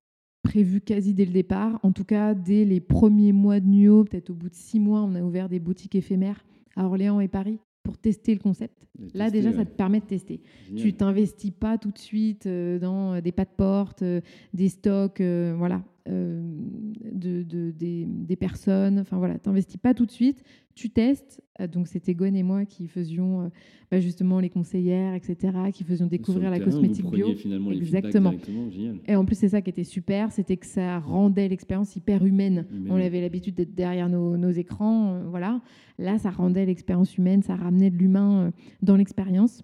prévu 0.45 0.79
quasi 0.79 1.13
dès 1.13 1.25
le 1.25 1.31
départ. 1.31 1.79
En 1.83 1.91
tout 1.91 2.03
cas, 2.03 2.33
dès 2.35 2.65
les 2.65 2.79
premiers 2.79 3.33
mois 3.33 3.59
de 3.59 3.65
NUO, 3.65 4.03
peut-être 4.05 4.29
au 4.29 4.33
bout 4.35 4.49
de 4.49 4.55
six 4.55 4.79
mois, 4.79 5.01
on 5.01 5.15
a 5.15 5.21
ouvert 5.21 5.49
des 5.49 5.59
boutiques 5.59 5.95
éphémères 5.95 6.45
à 6.75 6.85
Orléans 6.85 7.19
et 7.19 7.27
Paris 7.27 7.59
pour 7.83 7.97
tester 7.97 8.33
le 8.33 8.39
concept. 8.39 8.87
Là, 9.13 9.29
déjà, 9.29 9.49
ouais. 9.49 9.55
ça 9.55 9.65
te 9.65 9.75
permet 9.75 9.99
de 9.99 10.05
tester. 10.05 10.41
Génial. 10.67 10.83
Tu 10.83 10.93
t'investis 10.93 11.51
pas 11.51 11.77
tout 11.77 11.91
de 11.91 11.97
suite 11.97 12.45
euh, 12.45 12.79
dans 12.79 13.13
euh, 13.13 13.21
des 13.21 13.31
pas 13.31 13.45
de 13.45 13.49
porte, 13.55 14.03
euh, 14.03 14.21
des 14.53 14.69
stocks. 14.69 15.21
voilà. 15.21 15.83
De, 16.07 17.71
des, 17.71 18.05
des, 18.05 18.35
personnes. 18.35 18.99
Enfin 18.99 19.17
voilà, 19.17 19.39
tu 19.39 19.49
n'investis 19.49 19.77
pas 19.77 19.93
tout 19.93 20.05
de 20.05 20.11
suite, 20.11 20.43
tu 20.75 20.89
testes. 20.89 21.41
donc 21.71 21.87
c'était 21.87 22.13
Gwen 22.13 22.35
et 22.35 22.43
moi 22.43 22.65
qui 22.65 22.87
faisions 22.87 23.49
bah, 23.89 23.99
justement 23.99 24.39
les 24.39 24.49
conseillères, 24.49 25.13
etc., 25.13 25.53
qui 25.73 25.83
faisions 25.83 26.07
découvrir 26.07 26.51
la 26.51 26.59
cosmétique 26.59 27.09
bio. 27.09 27.27
Exactement. 27.71 28.33
Et 29.07 29.15
en 29.15 29.25
plus, 29.25 29.35
c'est 29.35 29.49
ça 29.49 29.61
qui 29.61 29.69
était 29.69 29.83
super, 29.83 30.31
c'était 30.31 30.57
que 30.57 30.67
ça 30.67 30.99
rendait 30.99 31.47
l'expérience 31.47 31.95
hyper 31.95 32.25
humaine. 32.25 32.65
On 32.89 32.95
avait 32.95 33.21
l'habitude 33.21 33.55
d'être 33.55 33.73
derrière 33.73 34.09
nos, 34.09 34.37
nos 34.37 34.51
écrans, 34.51 35.23
voilà. 35.29 35.61
Là, 35.97 36.17
ça 36.17 36.29
rendait 36.29 36.65
l'expérience 36.65 37.17
humaine, 37.17 37.41
ça 37.41 37.55
ramenait 37.55 37.89
de 37.89 37.97
l'humain 37.97 38.51
dans 38.81 38.95
l'expérience. 38.95 39.63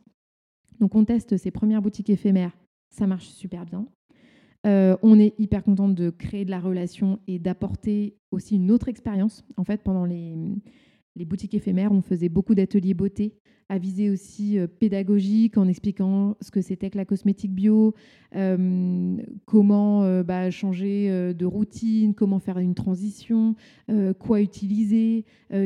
Donc 0.80 0.96
on 0.96 1.06
teste 1.06 1.38
ces 1.38 1.52
premières 1.52 1.82
boutiques 1.82 2.10
éphémères, 2.10 2.58
ça 2.89 3.06
marche 3.06 3.28
super 3.28 3.66
bien. 3.66 3.86
Euh, 4.66 4.95
on 5.01 5.20
est 5.20 5.34
hyper 5.39 5.64
contente 5.64 5.95
de 5.95 6.09
créer 6.09 6.45
de 6.45 6.51
la 6.51 6.59
relation 6.59 7.20
et 7.28 7.39
d'apporter 7.39 8.16
aussi 8.32 8.55
une 8.55 8.72
autre 8.72 8.89
expérience. 8.89 9.43
En 9.57 9.64
fait, 9.64 9.82
pendant 9.84 10.05
les, 10.05 10.36
boutiques 11.26 11.53
éphémères, 11.53 11.91
on 11.91 12.01
faisait 12.01 12.30
beaucoup 12.30 12.55
d'ateliers 12.55 12.93
beauté 12.93 13.38
à 13.70 13.78
visée 13.78 14.09
aussi 14.09 14.59
euh, 14.59 14.68
pédagogique 14.68 15.57
en 15.57 15.66
expliquant 15.68 16.36
ce 16.41 16.51
que 16.51 16.62
c'était 16.62 16.89
que 16.89 16.97
la 16.97 17.05
cosmétique 17.05 17.53
bio, 17.53 17.95
euh, 18.36 19.18
comment 19.45 20.22
bah, 20.24 20.51
changer 20.51 21.34
de 21.34 21.45
routine, 21.45 22.14
comment 22.14 22.39
faire 22.39 22.59
une 22.59 22.76
transition, 22.76 23.55
quoi 24.20 24.41
utiliser, 24.41 25.26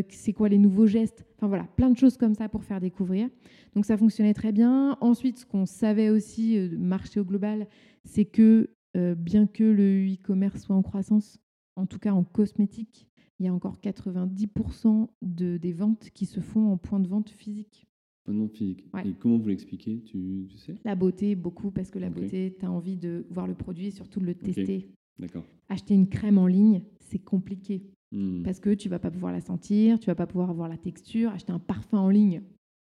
c'est 0.10 0.34
quoi 0.34 0.50
les 0.50 0.60
nouveaux 0.60 0.86
gestes. 0.86 1.26
Enfin 1.38 1.48
voilà, 1.48 1.68
plein 1.76 1.90
de 1.90 1.98
choses 1.98 2.16
comme 2.16 2.36
ça 2.36 2.48
pour 2.48 2.64
faire 2.64 2.80
découvrir. 2.80 3.28
Donc 3.76 3.86
ça 3.86 3.98
fonctionnait 3.98 4.34
très 4.34 4.52
bien. 4.52 4.98
Ensuite, 5.02 5.40
ce 5.40 5.46
qu'on 5.46 5.66
savait 5.66 6.10
aussi, 6.10 6.60
marché 6.78 7.20
au 7.20 7.26
global, 7.26 7.68
c'est 8.04 8.26
que 8.26 8.70
bien 9.16 9.48
que 9.48 9.64
le 9.64 10.06
e-commerce 10.14 10.62
soit 10.62 10.76
en 10.76 10.82
croissance, 10.82 11.40
en 11.76 11.86
tout 11.86 12.00
cas 12.00 12.14
en 12.14 12.24
cosmétique, 12.24 13.08
il 13.40 13.46
y 13.46 13.50
a 13.50 13.54
encore 13.54 13.78
90% 13.84 15.10
de, 15.22 15.58
des 15.58 15.74
ventes 15.74 16.10
qui 16.14 16.26
se 16.26 16.40
font 16.40 16.72
en 16.72 16.78
point 16.78 17.00
de 17.00 17.08
vente 17.08 17.30
physique. 17.30 17.88
Point 18.24 18.34
de 18.34 18.40
vente 18.40 18.56
physique. 18.56 18.86
Et 19.06 19.14
comment 19.14 19.38
vous 19.38 19.50
l'expliquez? 19.50 20.02
Tu, 20.04 20.48
sais? 20.56 20.76
La 20.86 20.96
beauté, 20.96 21.36
beaucoup, 21.36 21.72
parce 21.72 21.92
que 21.92 22.00
la 22.00 22.10
beauté, 22.10 22.56
tu 22.58 22.66
as 22.66 22.72
envie 22.72 22.98
de 22.98 23.26
voir 23.30 23.48
le 23.48 23.56
produit 23.56 23.88
et 23.88 23.92
surtout 23.92 24.20
de 24.20 24.26
le 24.26 24.36
tester. 24.36 24.90
D'accord. 25.20 25.44
Acheter 25.70 25.94
une 25.94 26.08
crème 26.08 26.38
en 26.38 26.48
ligne, 26.48 26.82
c'est 27.00 27.20
compliqué. 27.20 27.84
Hmm. 28.12 28.44
Parce 28.44 28.60
que 28.60 28.74
tu 28.74 28.88
vas 28.88 29.00
pas 29.00 29.12
pouvoir 29.12 29.32
la 29.32 29.42
sentir, 29.42 30.00
tu 30.00 30.08
vas 30.08 30.16
pas 30.16 30.28
pouvoir 30.28 30.50
avoir 30.50 30.70
la 30.70 30.78
texture. 30.78 31.32
Acheter 31.32 31.52
un 31.52 31.60
parfum 31.60 32.00
en 32.00 32.10
ligne, 32.10 32.42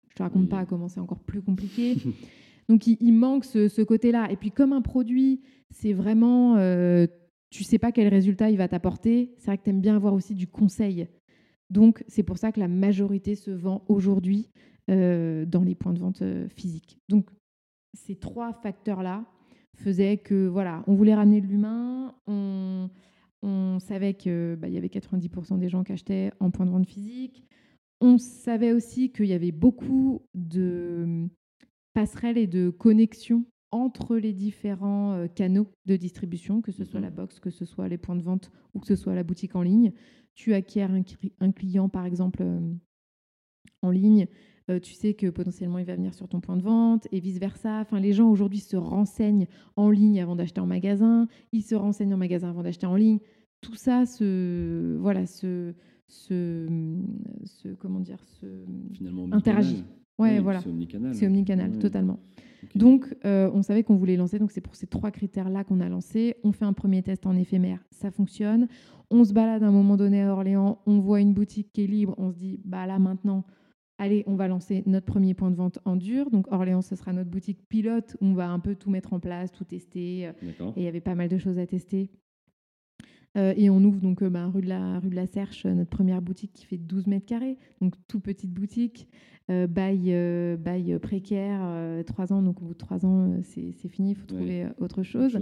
je 0.09 0.15
te 0.15 0.23
raconte 0.23 0.49
pas 0.49 0.65
comment 0.65 0.87
c'est 0.87 0.99
encore 0.99 1.23
plus 1.23 1.41
compliqué. 1.41 1.95
Donc 2.69 2.87
il, 2.87 3.11
manque 3.13 3.45
ce, 3.45 3.81
côté-là. 3.83 4.31
Et 4.31 4.35
puis 4.35 4.51
comme 4.51 4.73
un 4.73 4.81
produit, 4.81 5.41
c'est 5.71 5.93
vraiment, 5.93 6.55
euh, 6.57 7.07
tu 7.49 7.63
sais 7.63 7.79
pas 7.79 7.91
quel 7.91 8.07
résultat 8.07 8.49
il 8.49 8.57
va 8.57 8.67
t'apporter, 8.67 9.33
c'est 9.37 9.47
vrai 9.47 9.57
que 9.57 9.63
tu 9.63 9.69
aimes 9.69 9.81
bien 9.81 9.95
avoir 9.95 10.13
aussi 10.13 10.33
du 10.33 10.47
conseil. 10.47 11.07
Donc 11.69 12.03
c'est 12.07 12.23
pour 12.23 12.37
ça 12.37 12.51
que 12.51 12.59
la 12.59 12.67
majorité 12.67 13.35
se 13.35 13.51
vend 13.51 13.83
aujourd'hui 13.87 14.49
euh, 14.89 15.45
dans 15.45 15.63
les 15.63 15.75
points 15.75 15.93
de 15.93 15.99
vente 15.99 16.21
euh, 16.21 16.47
physiques. 16.49 16.99
Donc 17.09 17.29
ces 17.93 18.15
trois 18.15 18.53
facteurs-là 18.53 19.25
faisaient 19.75 20.17
que 20.17 20.47
voilà, 20.47 20.83
on 20.87 20.93
voulait 20.93 21.15
ramener 21.15 21.41
de 21.41 21.47
l'humain, 21.47 22.15
on, 22.27 22.89
savait 23.79 24.13
qu'il 24.13 24.55
bah, 24.57 24.69
y 24.69 24.77
avait 24.77 24.87
90% 24.87 25.57
des 25.57 25.67
gens 25.67 25.83
qui 25.83 25.91
achetaient 25.91 26.31
en 26.39 26.51
point 26.51 26.65
de 26.65 26.71
vente 26.71 26.87
physique. 26.87 27.43
On 27.99 28.17
savait 28.17 28.71
aussi 28.71 29.11
qu'il 29.11 29.25
y 29.25 29.33
avait 29.33 29.51
beaucoup 29.51 30.21
de 30.33 31.27
passerelle 31.93 32.37
et 32.37 32.47
de 32.47 32.69
connexion 32.69 33.45
entre 33.73 34.17
les 34.17 34.33
différents 34.33 35.13
euh, 35.13 35.27
canaux 35.27 35.67
de 35.85 35.95
distribution, 35.95 36.61
que 36.61 36.71
ce 36.71 36.85
soit 36.85 36.99
la 36.99 37.09
mhm. 37.09 37.15
box, 37.15 37.39
que 37.39 37.49
ce 37.49 37.65
soit 37.65 37.87
les 37.87 37.97
points 37.97 38.15
de 38.15 38.21
vente 38.21 38.51
ou 38.73 38.79
que 38.79 38.87
ce 38.87 38.95
soit 38.95 39.15
la 39.15 39.23
boutique 39.23 39.55
en 39.55 39.63
ligne. 39.63 39.91
Tu 40.35 40.53
acquiers 40.53 40.83
un, 41.39 41.51
client, 41.51 41.89
par 41.89 42.05
exemple, 42.05 42.41
euh, 42.41 42.59
en 43.81 43.89
ligne, 43.89 44.27
euh, 44.69 44.79
tu 44.79 44.93
sais 44.93 45.13
que 45.13 45.29
potentiellement 45.29 45.77
il 45.77 45.85
va 45.85 45.95
venir 45.95 46.13
sur 46.13 46.27
ton 46.27 46.39
point 46.39 46.55
de 46.55 46.61
vente 46.61 47.07
et 47.11 47.19
vice-versa. 47.19 47.79
Enfin, 47.81 47.99
les 47.99 48.13
gens 48.13 48.29
aujourd'hui 48.29 48.59
se 48.59 48.77
renseignent 48.77 49.47
en 49.75 49.89
ligne 49.89 50.21
avant 50.21 50.35
d'acheter 50.35 50.61
en 50.61 50.67
magasin, 50.67 51.27
ils 51.51 51.63
se 51.63 51.75
renseignent 51.75 52.13
en 52.13 52.17
magasin 52.17 52.49
avant 52.49 52.63
d'acheter 52.63 52.85
en 52.85 52.95
ligne. 52.95 53.19
Tout 53.61 53.75
ça 53.75 54.05
se, 54.05 54.97
voilà, 54.97 55.25
se, 55.25 55.73
se, 56.07 56.67
comment 57.79 57.99
dire, 57.99 58.23
se 58.25 58.65
interagit. 59.31 59.83
Ouais, 60.19 60.39
voilà. 60.39 60.61
C'est 60.61 60.69
omnicanal. 60.69 61.15
C'est 61.15 61.27
omnicanal, 61.27 61.77
totalement. 61.79 62.19
Donc, 62.75 63.13
euh, 63.25 63.49
on 63.53 63.61
savait 63.61 63.83
qu'on 63.83 63.95
voulait 63.95 64.15
lancer. 64.15 64.39
Donc, 64.39 64.51
c'est 64.51 64.61
pour 64.61 64.75
ces 64.75 64.87
trois 64.87 65.11
critères-là 65.11 65.63
qu'on 65.63 65.79
a 65.79 65.89
lancé. 65.89 66.35
On 66.43 66.51
fait 66.51 66.65
un 66.65 66.73
premier 66.73 67.03
test 67.03 67.25
en 67.25 67.35
éphémère, 67.35 67.79
ça 67.91 68.11
fonctionne. 68.11 68.67
On 69.09 69.23
se 69.25 69.33
balade 69.33 69.63
à 69.63 69.67
un 69.67 69.71
moment 69.71 69.97
donné 69.97 70.23
à 70.23 70.31
Orléans, 70.31 70.79
on 70.87 70.99
voit 70.99 71.19
une 71.19 71.33
boutique 71.33 71.71
qui 71.71 71.83
est 71.83 71.87
libre, 71.87 72.15
on 72.17 72.31
se 72.31 72.37
dit, 72.37 72.59
bah 72.65 72.87
là 72.87 72.97
maintenant, 72.97 73.43
allez, 73.99 74.23
on 74.25 74.35
va 74.35 74.47
lancer 74.47 74.81
notre 74.87 75.05
premier 75.05 75.33
point 75.33 75.51
de 75.51 75.55
vente 75.55 75.79
en 75.85 75.95
dur. 75.95 76.31
Donc, 76.31 76.51
Orléans, 76.51 76.81
ce 76.81 76.95
sera 76.95 77.13
notre 77.13 77.29
boutique 77.29 77.67
pilote 77.69 78.15
où 78.21 78.27
on 78.27 78.33
va 78.33 78.49
un 78.49 78.59
peu 78.59 78.75
tout 78.75 78.89
mettre 78.89 79.13
en 79.13 79.19
place, 79.19 79.51
tout 79.51 79.65
tester. 79.65 80.31
Et 80.75 80.81
il 80.81 80.83
y 80.83 80.87
avait 80.87 81.01
pas 81.01 81.15
mal 81.15 81.27
de 81.27 81.37
choses 81.37 81.59
à 81.59 81.67
tester. 81.67 82.09
Euh, 83.35 83.53
et 83.57 83.69
on 83.69 83.83
ouvre 83.83 83.99
donc 83.99 84.21
euh, 84.21 84.29
bah, 84.29 84.47
rue, 84.47 84.61
de 84.61 84.69
la, 84.69 84.99
rue 84.99 85.09
de 85.09 85.15
la 85.15 85.25
Serche, 85.25 85.65
notre 85.65 85.89
première 85.89 86.21
boutique 86.21 86.53
qui 86.53 86.65
fait 86.65 86.77
12 86.77 87.07
mètres 87.07 87.25
carrés, 87.25 87.57
donc 87.81 87.95
tout 88.07 88.19
petite 88.19 88.51
boutique 88.51 89.07
euh, 89.49 89.67
bail, 89.67 90.13
euh, 90.13 90.55
bail 90.55 90.97
précaire, 90.99 91.59
euh, 91.63 92.01
trois 92.03 92.31
ans, 92.31 92.41
donc 92.41 92.61
au 92.61 92.65
bout 92.65 92.73
de 92.73 92.77
trois 92.77 93.05
ans, 93.05 93.41
c'est 93.43 93.89
fini, 93.89 94.11
il 94.11 94.15
faut 94.15 94.25
trouver 94.25 94.67
autre 94.79 95.03
chose. 95.03 95.37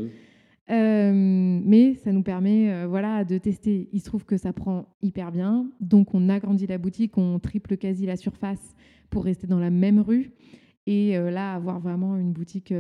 mais 0.68 1.94
ça 1.96 2.12
nous 2.12 2.24
permet 2.24 2.86
voilà, 2.88 3.24
de 3.24 3.38
tester. 3.38 3.90
Il 3.92 4.00
se 4.00 4.06
trouve 4.06 4.26
que 4.26 4.38
ça 4.38 4.54
prend 4.54 4.88
hyper 5.04 5.32
bien. 5.32 5.70
Donc, 5.82 6.16
on 6.16 6.30
agrandit 6.30 6.66
la 6.66 6.80
boutique, 6.80 7.18
on 7.18 7.38
triple 7.40 7.78
quasi 7.78 8.06
la 8.08 8.16
surface 8.16 8.76
pour 9.12 9.24
rester 9.24 9.46
dans 9.46 9.60
la 9.60 9.70
même 9.70 10.00
rue. 10.00 10.32
Et 10.88 11.14
là, 11.14 11.54
avoir 11.54 11.80
vraiment 11.80 12.18
une 12.18 12.32
boutique 12.32 12.74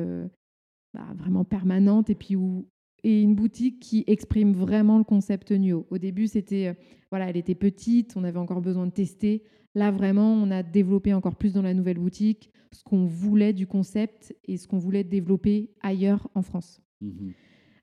bah, 0.93 1.05
vraiment 1.17 1.43
permanente 1.43 2.09
et 2.09 2.15
puis 2.15 2.35
où, 2.35 2.67
et 3.03 3.21
une 3.21 3.35
boutique 3.35 3.79
qui 3.79 4.03
exprime 4.07 4.53
vraiment 4.53 4.97
le 4.97 5.03
concept 5.03 5.51
Nio. 5.51 5.87
Au 5.89 5.97
début, 5.97 6.27
c'était 6.27 6.75
voilà, 7.09 7.29
elle 7.29 7.37
était 7.37 7.55
petite, 7.55 8.15
on 8.15 8.23
avait 8.23 8.39
encore 8.39 8.61
besoin 8.61 8.87
de 8.87 8.91
tester. 8.91 9.43
Là, 9.75 9.91
vraiment, 9.91 10.33
on 10.33 10.51
a 10.51 10.63
développé 10.63 11.13
encore 11.13 11.35
plus 11.35 11.53
dans 11.53 11.61
la 11.61 11.73
nouvelle 11.73 11.97
boutique 11.97 12.51
ce 12.71 12.83
qu'on 12.83 13.05
voulait 13.05 13.53
du 13.53 13.67
concept 13.67 14.35
et 14.45 14.57
ce 14.57 14.67
qu'on 14.67 14.77
voulait 14.77 15.03
développer 15.03 15.71
ailleurs 15.81 16.29
en 16.35 16.41
France. 16.41 16.81
Mhm. 17.01 17.33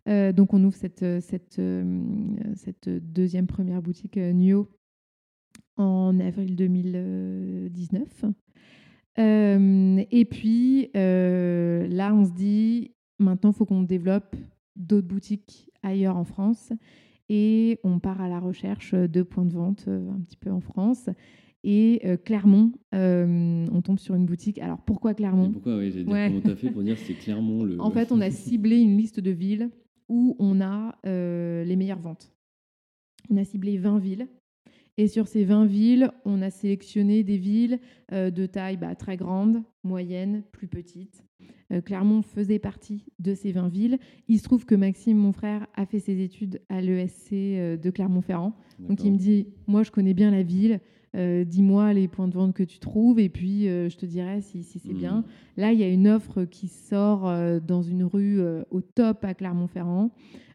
Euh, 0.08 0.32
donc, 0.32 0.54
on 0.54 0.64
ouvre 0.64 0.76
cette, 0.76 1.04
cette, 1.20 1.58
euh, 1.58 2.02
cette 2.54 2.88
deuxième 2.88 3.46
première 3.46 3.82
boutique 3.82 4.16
euh, 4.16 4.32
NUO 4.32 4.68
en 5.76 6.18
avril 6.18 6.56
2019. 6.56 8.24
et 9.18 10.24
puis, 10.24 10.90
là, 10.94 12.14
on 12.14 12.24
se 12.24 12.32
dit, 12.32 12.92
maintenant, 13.18 13.50
il 13.50 13.54
faut 13.54 13.66
qu'on 13.66 13.82
développe 13.82 14.34
d'autres 14.78 15.08
boutiques 15.08 15.70
ailleurs 15.82 16.16
en 16.16 16.24
France. 16.24 16.72
Et 17.28 17.78
on 17.84 17.98
part 17.98 18.22
à 18.22 18.28
la 18.28 18.40
recherche 18.40 18.94
de 18.94 19.22
points 19.22 19.44
de 19.44 19.52
vente 19.52 19.86
un 19.86 20.20
petit 20.20 20.38
peu 20.38 20.50
en 20.50 20.60
France. 20.60 21.10
Et 21.64 22.00
euh, 22.04 22.16
Clermont, 22.16 22.72
euh, 22.94 23.66
on 23.72 23.82
tombe 23.82 23.98
sur 23.98 24.14
une 24.14 24.26
boutique. 24.26 24.58
Alors 24.58 24.78
pourquoi 24.78 25.14
Clermont? 25.14 25.50
Pourquoi, 25.50 25.76
oui, 25.76 25.90
j'ai 25.90 26.04
dit 26.04 26.10
comment 26.10 26.40
tu 26.40 26.50
as 26.50 26.56
fait 26.56 26.70
pour 26.70 26.82
dire 26.82 26.96
c'est 27.06 27.14
Clermont 27.14 27.64
le. 27.64 27.80
En 27.80 27.90
fait, 27.90 28.12
on 28.12 28.20
a 28.20 28.30
ciblé 28.30 28.78
une 28.78 28.96
liste 28.96 29.20
de 29.20 29.30
villes 29.30 29.70
où 30.08 30.36
on 30.38 30.60
a 30.60 30.96
euh, 31.06 31.64
les 31.64 31.76
meilleures 31.76 31.98
ventes. 31.98 32.32
On 33.30 33.36
a 33.36 33.44
ciblé 33.44 33.76
20 33.76 33.98
villes. 33.98 34.28
Et 34.98 35.08
sur 35.08 35.28
ces 35.28 35.44
20 35.44 35.64
villes, 35.64 36.10
on 36.24 36.42
a 36.42 36.50
sélectionné 36.50 37.22
des 37.22 37.38
villes 37.38 37.78
de 38.12 38.46
taille 38.46 38.76
bah, 38.76 38.94
très 38.94 39.16
grande, 39.16 39.62
moyenne, 39.84 40.42
plus 40.52 40.66
petite. 40.66 41.24
Clermont 41.84 42.22
faisait 42.22 42.58
partie 42.58 43.04
de 43.20 43.34
ces 43.34 43.52
20 43.52 43.68
villes. 43.68 43.98
Il 44.26 44.38
se 44.38 44.44
trouve 44.44 44.66
que 44.66 44.74
Maxime, 44.74 45.16
mon 45.16 45.32
frère, 45.32 45.66
a 45.74 45.86
fait 45.86 46.00
ses 46.00 46.20
études 46.20 46.60
à 46.68 46.80
l'ESC 46.80 47.30
de 47.30 47.90
Clermont-Ferrand. 47.90 48.56
Donc 48.80 49.04
il 49.04 49.12
me 49.12 49.18
dit, 49.18 49.46
moi 49.68 49.84
je 49.84 49.92
connais 49.92 50.14
bien 50.14 50.32
la 50.32 50.42
ville, 50.42 50.80
euh, 51.16 51.44
dis-moi 51.44 51.94
les 51.94 52.06
points 52.06 52.28
de 52.28 52.34
vente 52.34 52.54
que 52.54 52.62
tu 52.62 52.78
trouves 52.78 53.18
et 53.18 53.30
puis 53.30 53.66
euh, 53.66 53.88
je 53.88 53.96
te 53.96 54.04
dirai 54.04 54.42
si, 54.42 54.62
c'est 54.62 54.92
mmh. 54.92 54.98
bien. 54.98 55.24
Là, 55.56 55.72
il 55.72 55.78
y 55.78 55.82
a 55.82 55.88
une 55.88 56.06
offre 56.06 56.44
qui 56.44 56.68
sort 56.68 57.26
euh, 57.26 57.60
dans 57.60 57.82
une 57.82 58.04
rue 58.04 58.40
au 58.70 58.80
top 58.80 59.24
à 59.24 59.34
Clermont-Ferrand. 59.34 60.10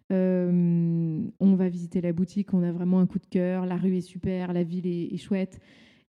On 0.10 1.56
va 1.56 1.70
visiter 1.70 2.02
la 2.02 2.14
boutique, 2.14 2.54
on 2.54 2.64
a 2.64 2.72
vraiment 2.72 3.00
un 3.00 3.08
coup 3.08 3.20
de 3.20 3.26
cœur, 3.26 3.66
la 3.66 3.78
rue 3.78 3.98
est 3.98 4.02
super, 4.02 4.54
la 4.54 4.64
ville 4.64 4.88
est, 4.88 5.18
chouette. 5.18 5.60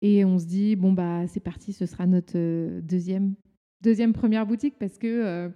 Et 0.00 0.24
on 0.24 0.38
se 0.38 0.46
dit, 0.46 0.76
bon, 0.76 0.92
bah, 0.92 1.26
c'est 1.26 1.40
parti, 1.40 1.72
ce 1.72 1.84
sera 1.86 2.06
notre 2.06 2.80
deuxième, 2.80 3.34
deuxième 3.80 4.12
première 4.12 4.46
boutique 4.46 4.78
parce 4.78 4.98
que 4.98 5.50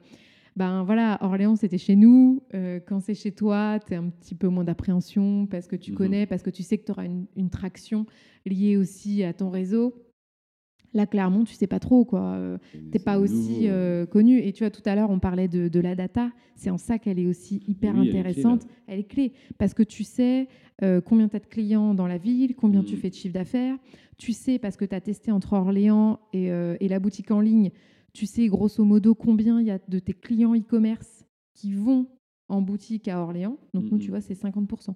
ben 0.55 0.83
voilà, 0.85 1.19
Orléans, 1.23 1.57
c'était 1.57 1.79
chez 1.79 1.97
nous. 1.97 2.43
Euh, 2.55 2.79
quand 2.87 3.01
c'est 3.01 3.15
chez 3.15 3.33
toi, 3.33 3.79
tu 3.87 3.95
as 3.95 3.99
un 3.99 4.11
petit 4.11 4.35
peu 4.35 4.49
moins 4.49 4.65
d'appréhension 4.65 5.47
parce 5.47 5.67
que 5.67 5.77
tu 5.77 5.93
mhm. 5.93 5.97
connais, 5.97 6.27
parce 6.27 6.43
que 6.43 6.51
tu 6.51 6.63
sais 6.63 6.77
que 6.77 6.85
tu 6.85 6.93
auras 6.93 7.07
une, 7.07 7.51
traction 7.51 8.07
liée 8.45 8.77
aussi 8.77 9.23
à 9.23 9.33
ton 9.33 9.51
réseau. 9.51 9.95
Là, 10.95 11.07
Clermont, 11.07 11.45
tu 11.45 11.55
sais 11.55 11.67
pas 11.67 11.79
trop, 11.79 12.05
quoi. 12.05 12.21
Euh, 12.35 12.59
T'es 12.91 12.99
pas 12.99 13.19
aussi 13.19 13.69
euh, 13.69 14.05
connu. 14.05 14.39
Et 14.39 14.53
tu 14.53 14.63
vois, 14.63 14.71
tout 14.71 14.83
à 14.85 14.95
l'heure, 14.95 15.11
on 15.11 15.19
parlait 15.19 15.49
de, 15.49 15.81
la 15.81 15.95
data. 15.95 16.31
C'est 16.55 16.71
en 16.71 16.77
ça 16.77 16.99
qu'elle 16.99 17.19
est 17.19 17.27
aussi 17.27 17.63
hyper 17.67 17.97
intéressante. 17.97 18.67
Elle 18.87 19.01
est, 19.01 19.05
clé, 19.05 19.33
parce 19.59 19.73
que 19.73 19.83
tu 19.83 20.05
sais 20.05 20.49
euh, 20.83 21.01
combien 21.01 21.29
tu 21.29 21.37
as 21.37 21.41
de 21.41 21.47
clients 21.47 21.95
dans 21.95 22.07
la 22.07 22.19
ville, 22.19 22.55
combien 22.55 22.83
tu 22.83 22.95
mm. 22.95 22.99
fais 22.99 23.11
de 23.11 23.15
chiffre 23.15 23.35
d'affaires. 23.35 23.77
Tu 24.19 24.33
sais, 24.33 24.59
parce 24.59 24.77
que 24.77 24.85
tu 24.85 24.95
as 24.95 25.01
testé 25.01 25.33
entre 25.33 25.55
Orléans 25.55 26.21
et, 26.33 26.49
la 26.89 26.99
boutique 27.01 27.31
en 27.31 27.41
ligne, 27.41 27.71
tu 28.13 28.27
sais 28.27 28.47
grosso 28.49 28.85
modo 28.85 29.15
combien 29.15 29.61
il 29.61 29.67
y 29.67 29.71
a 29.71 29.79
de 29.89 29.99
tes 29.99 30.13
clients 30.13 30.55
e-commerce 30.55 31.25
qui 31.55 31.73
vont 31.73 32.07
en 32.49 32.61
boutique 32.61 33.09
à 33.09 33.21
Orléans. 33.23 33.57
Donc, 33.73 33.91
nous, 33.91 33.99
tu 33.99 34.11
vois, 34.11 34.21
c'est 34.21 34.35
50%. 34.35 34.91
Ah 34.91 34.95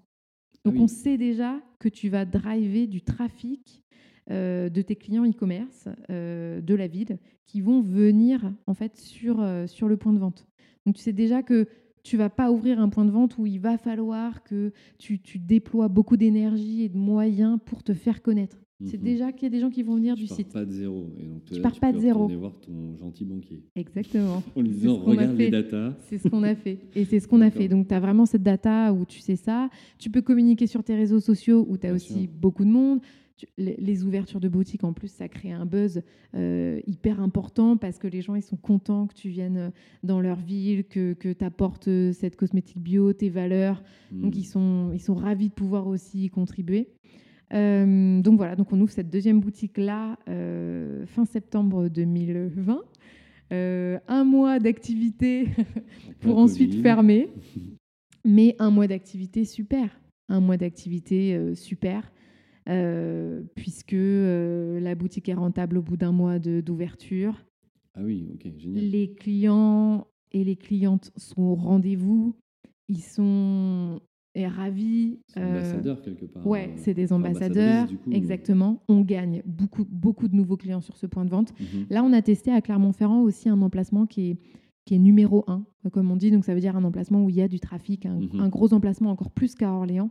Donc, 0.65 0.75
on 0.79 0.87
sait 0.87 1.17
déjà 1.17 1.59
que 1.79 1.89
tu 1.89 2.11
vas 2.11 2.27
driver 2.27 2.87
du 2.87 3.01
trafic 3.01 3.83
euh, 3.83 3.86
de 4.31 4.83
tes 4.83 4.97
clients 4.97 5.25
e-commerce 5.25 5.89
euh, 6.11 6.61
de 6.61 6.75
la 6.75 6.89
ville 6.89 7.19
qui 7.47 7.61
vont 7.61 7.81
venir 7.81 8.53
en 8.67 8.75
fait 8.75 8.97
sur, 8.97 9.41
euh, 9.41 9.67
sur 9.67 9.89
le 9.89 9.97
point 9.97 10.13
de 10.13 10.19
vente. 10.19 10.47
Donc 10.85 10.97
tu 10.97 11.03
sais 11.03 11.13
déjà 11.13 11.43
que 11.43 11.67
tu 12.03 12.17
vas 12.17 12.31
pas 12.31 12.51
ouvrir 12.51 12.81
un 12.81 12.89
point 12.89 13.05
de 13.05 13.11
vente 13.11 13.39
où 13.39 13.47
il 13.47 13.59
va 13.59 13.79
falloir 13.79 14.43
que 14.45 14.73
tu, 14.99 15.21
tu 15.21 15.39
déploies 15.39 15.89
beaucoup 15.89 16.17
d'énergie 16.17 16.83
et 16.83 16.89
de 16.89 16.97
moyens 16.97 17.59
pour 17.65 17.83
te 17.83 17.95
faire 17.95 18.23
connaître. 18.23 18.59
C'est 18.85 18.99
mhm. 18.99 19.05
déjà 19.05 19.33
qu'il 19.33 19.45
y 19.45 19.47
a 19.47 19.51
des 19.51 19.61
gens 19.61 19.71
qui 19.71 19.83
vont 19.83 19.95
venir 19.95 20.15
du 20.15 20.27
site. 20.27 20.49
Tu 20.49 20.53
pars 20.53 20.63
pas 20.63 20.65
de 20.67 20.71
zéro. 20.71 21.11
Et 21.19 21.25
donc, 21.25 21.45
tu 21.47 21.61
pars 21.63 21.81
pas 21.81 21.93
de 21.93 21.99
zéro. 21.99 22.29
voir 22.29 22.61
ton 22.61 22.95
gentil 22.97 23.25
banquier. 23.25 23.63
Exactement. 23.75 24.43
en 24.55 24.61
lui 24.61 24.69
disant, 24.69 24.97
regarde 24.97 25.35
les 25.35 25.49
datas. 25.49 25.95
C'est 26.01 26.19
ce 26.19 26.29
qu'on 26.29 26.43
a 26.43 26.55
fait. 26.55 26.79
Et 26.95 27.07
c'est 27.07 27.19
ce 27.19 27.27
qu'on 27.27 27.41
a 27.41 27.51
fait. 27.51 27.69
Donc, 27.69 27.89
tu 27.89 27.95
as 27.95 28.01
vraiment 28.01 28.27
cette 28.27 28.43
data 28.43 28.93
où 28.93 29.07
tu 29.07 29.21
sais 29.21 29.37
ça. 29.37 29.71
Tu 29.99 30.11
peux 30.11 30.21
communiquer 30.21 30.67
sur 30.67 30.85
tes 30.85 30.95
réseaux 30.95 31.21
sociaux 31.21 31.65
où 31.71 31.79
tu 31.79 31.87
as 31.87 31.95
aussi 31.95 32.27
beaucoup 32.27 32.67
de 32.67 32.71
monde 32.71 33.01
les 33.59 34.05
ouvertures 34.05 34.41
de 34.41 34.49
boutiques, 34.49 34.85
en 34.85 34.93
plus, 34.93 35.09
ça 35.09 35.29
crée 35.29 35.53
un 35.53 35.67
buzz 35.67 36.03
euh, 36.35 36.81
hyper 36.87 37.21
important 37.21 37.77
parce 37.77 37.99
que 37.99 38.07
les 38.07 38.23
gens 38.23 38.35
ils 38.35 38.43
sont 38.43 38.57
contents 38.57 39.07
que 39.07 39.15
tu 39.15 39.29
viennes 39.29 39.57
euh, 39.57 39.71
dans 40.03 40.21
leur 40.21 40.39
ville, 40.39 40.85
que, 40.85 41.13
que 41.13 41.33
tu 41.33 41.45
apportes 41.45 41.89
euh, 41.89 42.13
cette 42.13 42.37
cosmétique 42.37 42.79
bio, 42.79 43.13
tes 43.13 43.29
valeurs. 43.29 43.83
Donc, 44.11 44.35
hmm. 44.35 44.39
ils 44.39 44.45
sont, 44.45 44.91
ils 44.95 45.01
sont 45.01 45.15
ravis 45.15 45.49
de 45.49 45.55
pouvoir 45.55 45.87
aussi 45.87 46.25
y 46.25 46.29
contribuer. 46.31 46.89
donc 47.51 48.37
voilà, 48.37 48.57
donc 48.57 48.73
on 48.73 48.81
ouvre 48.81 48.91
cette 48.91 49.11
deuxième 49.11 49.41
boutique-là 49.41 50.19
fin 51.07 51.25
septembre 51.25 51.89
2020. 51.89 52.81
un 53.51 54.25
mois 54.25 54.59
d'activité 54.59 55.49
pour 56.21 56.39
ensuite 56.39 56.83
fermer, 56.83 57.29
mais 58.25 58.57
un 58.59 58.71
mois 58.71 58.87
d'activité 58.87 59.45
super. 59.45 60.01
Un 60.29 60.41
mois 60.41 60.57
d'activité 60.57 61.55
super 61.55 62.11
puisque 63.55 63.95
euh, 63.95 64.81
la 64.81 64.95
boutique 64.95 65.29
est 65.29 65.35
rentable 65.35 65.79
au 65.79 65.83
bout 65.83 65.97
d'un 65.97 66.13
mois 66.13 66.39
d'ouverture. 66.39 67.45
Ah 67.95 68.01
oui, 68.03 68.29
ok, 68.35 68.53
génial. 68.59 68.85
Les 68.85 69.15
clients 69.15 70.07
et 70.33 70.45
les 70.45 70.57
clientes 70.57 71.13
sont 71.17 71.43
au 71.43 71.55
rendez-vous. 71.55 72.35
Ils 72.89 73.03
sont 73.03 74.01
ravis. 74.45 75.19
Euh, 75.37 75.59
ambassadeurs 75.59 76.03
quelque 76.03 76.27
part. 76.27 76.47
Ouais, 76.47 76.73
c'est 76.77 76.93
des 76.93 77.13
ambassadeurs, 77.13 77.89
exactement. 78.11 78.83
On 78.89 79.01
gagne 79.01 79.43
beaucoup, 79.47 79.87
beaucoup 79.89 80.29
de 80.29 80.37
nouveaux 80.37 80.59
clients 80.59 80.83
sur 80.83 80.97
ce 80.97 81.07
point 81.07 81.25
de 81.25 81.31
vente. 81.31 81.55
Mhm. 81.59 81.87
Là, 81.89 82.03
on 82.05 82.13
a 82.13 82.21
testé 82.21 82.53
à 82.53 82.61
Clermont-Ferrand 82.61 83.23
aussi 83.23 83.49
un 83.49 83.63
emplacement 83.63 84.07
qui 84.07 84.31
est 84.31 84.39
qui 84.87 84.95
est 84.95 84.99
numéro 84.99 85.45
un, 85.49 85.67
comme 85.93 86.11
on 86.11 86.17
dit. 86.17 86.31
Donc, 86.31 86.45
ça 86.45 86.55
veut 86.55 86.61
dire 86.61 86.77
un 86.77 86.85
emplacement 86.85 87.23
où 87.23 87.29
il 87.29 87.37
y 87.37 87.43
a 87.43 87.49
du 87.49 87.61
trafic, 87.61 88.07
un, 88.07 88.21
mhm. 88.21 88.49
gros 88.49 88.73
emplacement 88.73 89.11
encore 89.11 89.31
plus 89.31 89.55
qu'à 89.55 89.71
Orléans. 89.73 90.11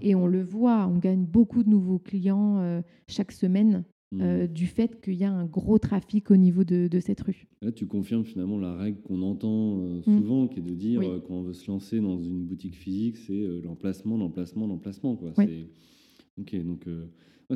Et 0.00 0.14
on 0.14 0.26
le 0.26 0.42
voit, 0.42 0.86
on 0.86 0.98
gagne 0.98 1.24
beaucoup 1.26 1.62
de 1.62 1.68
nouveaux 1.68 1.98
clients 1.98 2.58
euh, 2.58 2.80
chaque 3.08 3.32
semaine 3.32 3.84
euh, 4.14 4.42
mhm. 4.42 4.48
du 4.48 4.66
fait 4.66 5.00
qu'il 5.00 5.14
y 5.14 5.24
a 5.24 5.32
un 5.32 5.44
gros 5.44 5.78
trafic 5.78 6.30
au 6.30 6.36
niveau 6.36 6.62
de, 6.62 6.88
cette 7.00 7.20
rue. 7.20 7.48
Là, 7.62 7.72
tu 7.72 7.86
confirmes 7.86 8.24
finalement 8.24 8.58
la 8.58 8.76
règle 8.76 9.00
qu'on 9.02 9.22
entend 9.22 9.80
euh, 9.80 9.98
mm. 10.06 10.18
souvent, 10.18 10.48
qui 10.48 10.60
est 10.60 10.62
de 10.62 10.74
dire 10.74 11.00
quand 11.26 11.34
on 11.34 11.42
veut 11.42 11.52
se 11.52 11.68
lancer 11.68 12.00
dans 12.00 12.18
une 12.22 12.44
boutique 12.44 12.76
physique, 12.76 13.16
c'est 13.16 13.42
l'emplacement, 13.64 14.16
l'emplacement, 14.16 14.68
l'emplacement. 14.68 15.18
Ok, 16.38 16.64
donc 16.64 16.86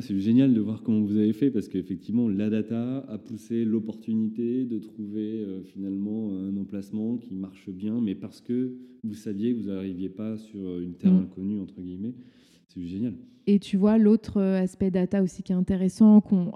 c'est 0.01 0.19
génial 0.19 0.53
de 0.53 0.61
voir 0.61 0.83
comment 0.83 1.01
vous 1.01 1.17
avez 1.17 1.33
fait 1.33 1.51
parce 1.51 1.67
qu'effectivement, 1.67 2.27
la 2.27 2.49
data 2.49 2.99
a 3.07 3.17
poussé 3.17 3.65
l'opportunité 3.65 4.65
de 4.65 4.79
trouver 4.79 5.41
euh, 5.41 5.63
finalement 5.63 6.31
un 6.31 6.55
emplacement 6.57 7.17
qui 7.17 7.33
marche 7.35 7.69
bien, 7.69 7.99
mais 8.01 8.15
parce 8.15 8.41
que 8.41 8.73
vous 9.03 9.13
saviez 9.13 9.53
que 9.53 9.59
vous 9.59 9.67
n'arriviez 9.67 10.09
pas 10.09 10.37
sur 10.37 10.79
une 10.79 10.95
terre 10.95 11.13
mm. 11.13 11.19
inconnue, 11.19 11.59
entre 11.59 11.81
guillemets. 11.81 12.13
C'est 12.67 12.83
génial. 12.85 13.13
Et 13.45 13.59
tu 13.59 13.77
vois, 13.77 13.97
l'autre 13.97 14.41
euh, 14.41 14.61
aspect 14.61 14.91
data 14.91 15.23
aussi 15.23 15.41
qui 15.41 15.51
est 15.51 15.55
intéressant, 15.55 16.21
qu'on 16.21 16.51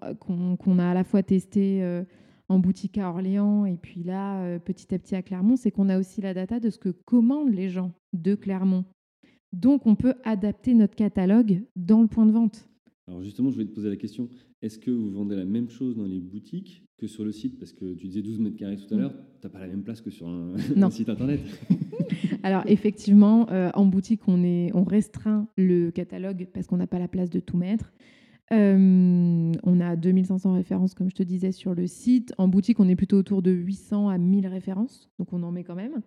a 0.80 0.90
à 0.90 0.94
la 0.94 1.04
fois 1.04 1.24
testé 1.24 1.82
euh, 1.84 2.04
en 2.50 2.60
boutique 2.60 2.98
à 2.98 3.10
Orléans 3.10 3.66
et 3.66 3.78
puis 3.78 4.04
là, 4.04 4.60
petit 4.60 4.94
à 4.94 5.00
petit 5.00 5.16
à 5.16 5.22
Clermont, 5.22 5.56
c'est 5.56 5.72
qu'on 5.72 5.88
a 5.88 5.98
aussi 5.98 6.20
la 6.20 6.34
data 6.34 6.60
de 6.60 6.70
ce 6.70 6.78
que 6.78 6.90
commandent 6.90 7.54
les 7.54 7.70
gens 7.70 7.94
de 8.12 8.36
Clermont. 8.36 8.84
Donc, 9.54 9.86
on 9.86 9.96
peut 9.96 10.16
adapter 10.24 10.74
notre 10.74 10.96
catalogue 10.96 11.62
dans 11.76 12.02
le 12.02 12.08
point 12.08 12.26
de 12.26 12.32
vente. 12.32 12.71
Alors 13.12 13.24
justement, 13.24 13.50
je 13.50 13.56
voulais 13.56 13.68
te 13.68 13.74
poser 13.74 13.90
la 13.90 13.98
question, 13.98 14.30
est-ce 14.62 14.80
que 14.80 14.90
vous 14.90 15.12
vendez 15.12 15.36
la 15.36 15.44
même 15.44 15.70
chose 15.70 15.98
dans 15.98 16.06
les 16.06 16.22
boutiques 16.22 16.86
que 16.98 17.08
sur 17.08 17.26
le 17.26 17.34
site? 17.34 17.60
Parce 17.60 17.74
que 17.74 17.94
tu 17.94 18.08
disais 18.08 18.22
12 18.22 18.40
mètres 18.40 18.56
carrés 18.56 18.78
tout 18.78 18.94
à 18.94 18.96
mm. 18.96 19.00
l'heure, 19.02 19.14
tu 19.42 19.46
n'as 19.46 19.50
pas 19.50 19.60
la 19.60 19.68
même 19.68 19.84
place 19.84 20.00
que 20.00 20.10
sur 20.10 20.30
un, 20.30 20.56
site 20.92 21.10
internet. 21.10 21.42
Alors 22.44 22.64
effectivement, 22.68 23.50
euh, 23.52 23.70
en 23.74 23.86
boutique, 23.86 24.22
on, 24.30 24.46
est, 24.46 24.72
on 24.74 24.86
restreint 24.86 25.50
le 25.58 25.92
catalogue 25.92 26.48
parce 26.54 26.68
qu'on 26.68 26.78
n'a 26.78 26.88
pas 26.88 27.00
la 27.00 27.10
place 27.10 27.30
de 27.30 27.42
tout 27.42 27.58
mettre. 27.58 27.92
Euh, 28.54 29.52
on 29.62 29.80
a 29.82 29.98
2500 29.98 30.54
références, 30.54 30.94
comme 30.94 31.10
je 31.10 31.16
te 31.16 31.24
disais, 31.24 31.52
sur 31.52 31.76
le 31.76 31.88
site. 31.88 32.34
En 32.38 32.48
boutique, 32.48 32.80
on 32.80 32.88
est 32.88 32.96
plutôt 32.96 33.18
autour 33.18 33.42
de 33.42 33.52
800 33.52 34.08
à 34.08 34.18
1000 34.18 34.48
références, 34.48 35.10
donc 35.20 35.34
on 35.34 35.44
en 35.44 35.52
met 35.52 35.66
quand 35.66 35.76
même. 35.76 36.02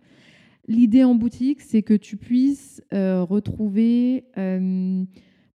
L'idée 0.68 1.04
en 1.04 1.16
boutique, 1.16 1.60
c'est 1.60 1.82
que 1.82 1.92
tu 1.92 2.16
puisses 2.16 2.82
euh, 2.94 3.22
retrouver 3.22 4.24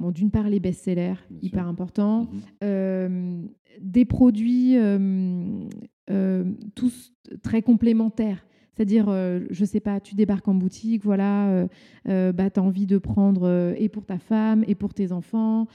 Bon, 0.01 0.12
d'une 0.12 0.30
part, 0.30 0.49
les 0.49 0.61
best-sellers, 0.61 1.26
hyper 1.42 1.66
important. 1.66 2.22
Mhm. 2.22 2.40
Euh, 2.62 3.42
des 3.80 4.05
produits 4.05 4.76
euh, 4.76 5.68
euh, 6.11 6.44
tous 6.74 7.12
très 7.42 7.62
complémentaires. 7.62 8.44
C'est-à-dire, 8.74 9.07
je 9.51 9.64
sais 9.64 9.80
pas, 9.80 9.99
tu 9.99 10.14
débarques 10.14 10.46
en 10.46 10.55
boutique, 10.55 11.03
voilà, 11.03 11.66
bah, 12.05 12.49
tu 12.49 12.61
as 12.61 12.62
envie 12.62 12.86
de 12.86 12.99
prendre 12.99 13.74
et 13.76 13.88
pour 13.88 14.07
ta 14.07 14.20
femme, 14.20 14.62
et 14.68 14.76
pour 14.76 14.94
tes 14.94 15.11
enfants, 15.11 15.66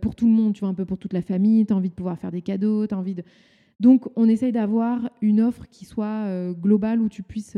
pour 0.00 0.16
tout 0.16 0.26
le 0.26 0.32
monde, 0.32 0.52
tu 0.52 0.58
vois, 0.58 0.68
un 0.68 0.74
peu 0.74 0.84
pour 0.84 0.98
toute 0.98 1.12
la 1.12 1.22
famille, 1.22 1.64
tu 1.64 1.72
as 1.72 1.76
envie 1.76 1.88
de 1.88 1.94
pouvoir 1.94 2.18
faire 2.18 2.32
des 2.32 2.42
cadeaux, 2.42 2.84
tu 2.88 2.96
as 2.96 2.98
envie 2.98 3.14
de... 3.14 3.22
Donc, 3.78 4.08
on 4.16 4.28
essaye 4.28 4.50
d'avoir 4.50 5.08
une 5.20 5.40
offre 5.40 5.68
qui 5.68 5.84
soit 5.84 6.52
globale 6.54 7.00
où 7.00 7.08
tu 7.08 7.22
puisses 7.22 7.56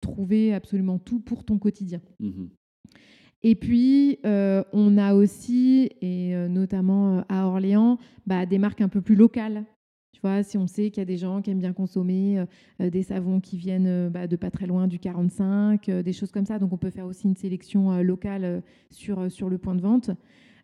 trouver 0.00 0.54
absolument 0.54 0.98
tout 0.98 1.20
pour 1.20 1.44
ton 1.44 1.58
quotidien. 1.58 2.00
Mhm. 2.18 2.48
Et 3.42 3.54
puis, 3.54 4.18
euh, 4.24 4.64
on 4.72 4.98
a 4.98 5.14
aussi, 5.14 5.90
et 6.00 6.34
euh, 6.34 6.48
notamment 6.48 7.18
euh, 7.18 7.22
à 7.28 7.46
Orléans, 7.46 7.98
bah, 8.26 8.46
des 8.46 8.58
marques 8.58 8.80
un 8.80 8.88
peu 8.88 9.00
plus 9.00 9.14
locales. 9.14 9.64
Tu 10.12 10.20
vois, 10.22 10.42
si 10.42 10.56
on 10.56 10.66
sait 10.66 10.90
qu'il 10.90 11.00
y 11.00 11.02
a 11.02 11.06
des 11.06 11.18
gens 11.18 11.42
qui 11.42 11.50
aiment 11.50 11.60
bien 11.60 11.74
consommer 11.74 12.42
des 12.80 13.02
savons 13.02 13.38
qui 13.38 13.58
viennent 13.58 14.08
bah, 14.08 14.26
de 14.26 14.34
pas 14.36 14.50
très 14.50 14.66
loin 14.66 14.86
du 14.86 14.98
45, 14.98 15.90
des 15.90 16.12
choses 16.14 16.32
comme 16.32 16.46
ça. 16.46 16.58
Donc, 16.58 16.72
on 16.72 16.78
peut 16.78 16.88
faire 16.88 17.04
aussi 17.04 17.28
une 17.28 17.36
sélection 17.36 18.02
locale 18.02 18.62
sur, 18.90 19.30
sur 19.30 19.50
le 19.50 19.58
point 19.58 19.74
de 19.74 19.82
vente. 19.82 20.10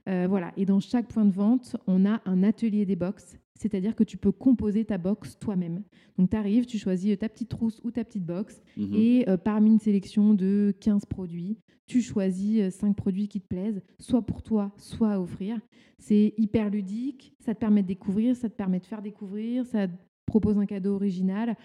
voilà. 0.07 0.53
Et 0.57 0.65
dans 0.65 0.81
chaque 0.81 1.07
point 1.07 1.27
de 1.27 1.35
vente, 1.35 1.77
on 1.87 2.07
a 2.07 2.23
un 2.25 2.43
atelier 2.43 2.87
des 2.87 2.97
box 2.97 3.37
c'est-à-dire 3.59 3.95
que 3.95 4.05
tu 4.05 4.17
peux 4.17 4.33
composer 4.33 4.85
ta 4.85 4.99
box 4.99 5.39
toi-même. 5.39 5.83
Donc 6.19 6.31
tu 6.31 6.37
arrives, 6.37 6.67
tu 6.67 6.79
choisis 6.79 7.17
ta 7.19 7.29
petite 7.29 7.49
trousse 7.49 7.81
ou 7.85 7.91
ta 7.91 8.05
petite 8.05 8.25
box, 8.25 8.61
mhm. 8.77 8.95
et 8.95 9.27
parmi 9.45 9.71
une 9.71 9.79
sélection 9.79 10.35
de 10.35 10.75
15 10.81 11.07
produits, 11.07 11.59
tu 11.87 12.01
choisis 12.01 12.75
5 12.75 12.89
euh, 12.89 12.95
produits 12.95 13.29
qui 13.29 13.41
te 13.41 13.47
plaisent, 13.47 13.83
soit 13.99 14.23
pour 14.23 14.43
toi, 14.43 14.73
soit 14.79 15.13
à 15.13 15.21
offrir. 15.21 15.59
C'est 15.99 16.35
hyper 16.39 16.71
ludique, 16.71 17.35
ça 17.41 17.55
te 17.55 17.61
permet 17.61 17.83
de 17.83 17.89
découvrir, 17.89 18.35
ça 18.35 18.49
te 18.49 18.55
permet 18.55 18.81
de 18.81 18.87
faire 18.87 19.03
découvrir, 19.03 19.67
ça 19.67 19.89
te 19.89 19.93
propose 20.27 20.59
un 20.59 20.67
cadeau 20.67 20.95
original. 20.95 21.57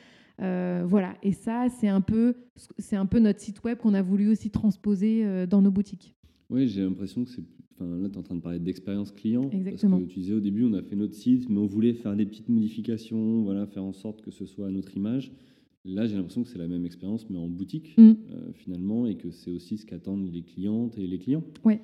Euh, 0.41 0.83
voilà, 0.85 1.15
et 1.23 1.31
ça, 1.31 1.67
c'est 1.79 1.87
un, 1.87 2.01
peu, 2.01 2.35
c'est 2.77 2.95
un 2.95 3.05
peu 3.05 3.19
notre 3.19 3.39
site 3.39 3.63
web 3.63 3.77
qu'on 3.77 3.93
a 3.93 4.01
voulu 4.01 4.29
aussi 4.29 4.51
transposer 4.51 5.25
euh, 5.25 5.47
dans 5.47 5.61
nos 5.61 5.71
boutiques. 5.71 6.13
Oui, 6.49 6.67
j'ai 6.67 6.83
l'impression 6.83 7.23
que 7.23 7.29
c'est. 7.29 7.43
Enfin, 7.79 7.95
là, 7.97 8.09
tu 8.09 8.15
es 8.15 8.17
en 8.17 8.23
train 8.23 8.35
de 8.35 8.41
parler 8.41 8.59
d'expérience 8.59 9.11
client. 9.11 9.49
Exactement. 9.51 9.97
Parce 9.97 10.09
que 10.09 10.13
tu 10.13 10.19
disais 10.19 10.33
au 10.33 10.39
début, 10.39 10.65
on 10.65 10.73
a 10.73 10.81
fait 10.81 10.95
notre 10.95 11.13
site, 11.13 11.47
mais 11.49 11.59
on 11.59 11.67
voulait 11.67 11.93
faire 11.93 12.15
des 12.15 12.25
petites 12.25 12.49
modifications, 12.49 13.43
voilà, 13.43 13.67
faire 13.67 13.83
en 13.83 13.93
sorte 13.93 14.21
que 14.21 14.31
ce 14.31 14.45
soit 14.45 14.67
à 14.67 14.71
notre 14.71 14.95
image. 14.97 15.31
Là, 15.85 16.05
j'ai 16.05 16.15
l'impression 16.15 16.43
que 16.43 16.49
c'est 16.49 16.57
la 16.57 16.67
même 16.67 16.85
expérience, 16.85 17.29
mais 17.29 17.37
en 17.37 17.47
boutique, 17.47 17.93
mm. 17.97 18.01
euh, 18.01 18.51
finalement, 18.53 19.07
et 19.07 19.15
que 19.15 19.29
c'est 19.31 19.51
aussi 19.51 19.77
ce 19.77 19.85
qu'attendent 19.85 20.29
les 20.33 20.41
clientes 20.41 20.97
et 20.97 21.07
les 21.07 21.19
clients. 21.19 21.43
Oui. 21.63 21.75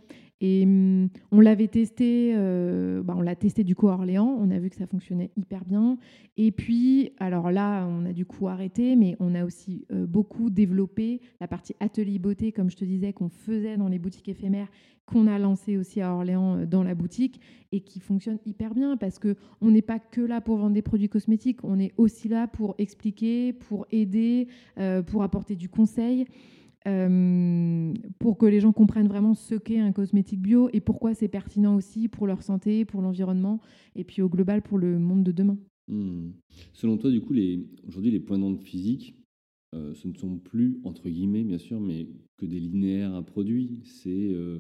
Et 0.46 0.64
hum, 0.66 1.08
on 1.32 1.40
l'avait 1.40 1.70
testé, 1.70 2.34
euh, 2.36 3.02
bah, 3.02 3.16
on 3.18 3.22
l'a 3.22 3.34
testé 3.34 3.64
du 3.64 3.76
coup 3.76 3.88
à 3.88 3.94
Orléans, 3.94 4.38
on 4.38 4.52
a 4.52 4.60
vu 4.60 4.70
que 4.70 4.76
ça 4.76 4.86
fonctionnait 4.86 5.32
hyper 5.38 5.64
bien. 5.64 5.98
Et 6.36 6.52
puis, 6.52 7.14
alors 7.18 7.50
là, 7.50 7.88
on 7.88 8.06
a 8.06 8.12
du 8.12 8.26
coup 8.26 8.50
arrêté, 8.50 8.98
mais 8.98 9.16
on 9.22 9.36
a 9.36 9.46
aussi 9.46 9.86
euh, 9.94 10.06
beaucoup 10.06 10.50
développé 10.50 11.22
la 11.40 11.48
partie 11.48 11.78
atelier 11.80 12.20
beauté, 12.20 12.52
comme 12.52 12.70
je 12.70 12.76
te 12.76 12.84
disais, 12.84 13.14
qu'on 13.14 13.30
faisait 13.30 13.78
dans 13.78 13.88
les 13.88 14.00
boutiques 14.00 14.28
éphémères, 14.28 14.68
qu'on 15.06 15.28
a 15.28 15.40
lancé 15.40 15.78
aussi 15.78 16.02
à 16.02 16.14
Orléans 16.14 16.58
euh, 16.58 16.66
dans 16.66 16.84
la 16.84 16.94
boutique 16.94 17.40
et 17.72 17.80
qui 17.80 18.02
fonctionne 18.02 18.40
hyper 18.46 18.76
bien 18.76 18.98
parce 18.98 19.20
que 19.20 19.38
on 19.62 19.72
n'est 19.72 19.82
pas 19.82 20.00
que 20.00 20.20
là 20.20 20.42
pour 20.42 20.58
vendre 20.58 20.74
des 20.74 20.82
produits 20.82 21.08
cosmétiques, 21.08 21.64
on 21.64 21.80
est 21.80 21.94
aussi 21.96 22.28
là 22.28 22.48
pour 22.48 22.76
expliquer, 22.80 23.54
pour 23.54 23.88
aider, 23.92 24.50
pour 25.08 25.24
apporter 25.24 25.56
du 25.56 25.70
conseil. 25.70 26.26
Euh, 26.86 27.94
pour 28.20 28.38
que 28.38 28.46
les 28.46 28.60
gens 28.60 28.74
comprennent 28.74 29.08
vraiment 29.08 29.36
ce 29.36 29.56
qu'est 29.56 29.80
un 29.80 29.94
cosmétique 29.94 30.42
bio 30.42 30.70
et 30.74 30.82
pourquoi 30.82 31.14
c'est 31.14 31.30
pertinent 31.30 31.76
aussi 31.76 32.10
pour 32.10 32.28
leur 32.28 32.44
santé, 32.44 32.84
pour 32.84 33.02
l'environnement 33.02 33.62
et 33.96 34.04
puis 34.04 34.22
au 34.22 34.28
global 34.28 34.62
pour 34.62 34.78
le 34.78 35.00
monde 35.00 35.24
de 35.24 35.32
demain. 35.32 35.58
Hmm. 35.88 36.32
Selon 36.74 36.98
toi, 36.98 37.10
du 37.10 37.22
coup, 37.22 37.34
aujourd'hui, 37.88 38.12
les 38.12 38.20
points 38.20 38.38
de 38.38 38.58
physiques, 38.58 39.16
euh, 39.74 39.94
ce 39.94 40.08
ne 40.08 40.14
sont 40.14 40.38
plus, 40.38 40.80
entre 40.84 41.10
guillemets, 41.10 41.44
bien 41.44 41.58
sûr, 41.58 41.80
mais 41.80 42.08
que 42.38 42.46
des 42.46 42.60
linéaires 42.60 43.16
à 43.16 43.24
produits. 43.24 43.80
C'est 43.84 44.34
euh, 44.34 44.60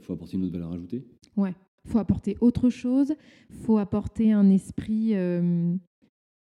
faut 0.00 0.14
apporter 0.14 0.36
une 0.36 0.44
autre 0.44 0.52
valeur 0.52 0.72
ajoutée? 0.72 1.04
Ouais, 1.36 1.54
faut 1.84 1.98
apporter 1.98 2.36
autre 2.40 2.70
chose. 2.70 3.14
Faut 3.50 3.78
apporter 3.78 4.32
un 4.32 4.48
esprit 4.48 5.14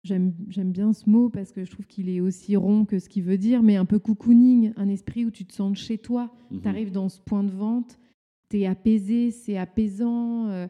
J'aime 0.07 0.72
bien 0.72 0.92
ce 0.92 1.09
mot 1.11 1.28
parce 1.28 1.52
que 1.52 1.64
je 1.64 1.70
trouve 1.70 1.86
qu'il 1.86 2.09
est 2.09 2.20
aussi 2.20 2.54
rond 2.57 2.84
que 2.84 2.98
ce 2.98 3.09
qu'il 3.09 3.24
veut 3.24 3.38
dire, 3.38 3.62
mais 3.62 3.76
un 3.76 3.84
peu 3.84 3.98
cocooning, 3.98 4.72
un 4.76 4.88
esprit 4.88 5.24
où 5.24 5.30
tu 5.30 5.44
te 5.44 5.52
sens 5.52 5.76
chez 5.78 5.98
toi. 5.98 6.30
Mhm. 6.50 6.61
Tu 6.61 6.68
arrives 6.68 6.92
dans 6.92 7.09
ce 7.09 7.20
point 7.20 7.42
de 7.42 7.50
vente, 7.50 7.98
tu 8.48 8.61
es 8.61 8.66
apaisé, 8.66 9.32
c'est 9.32 9.59
apaisant, 9.59 10.48
euh, 10.48 10.68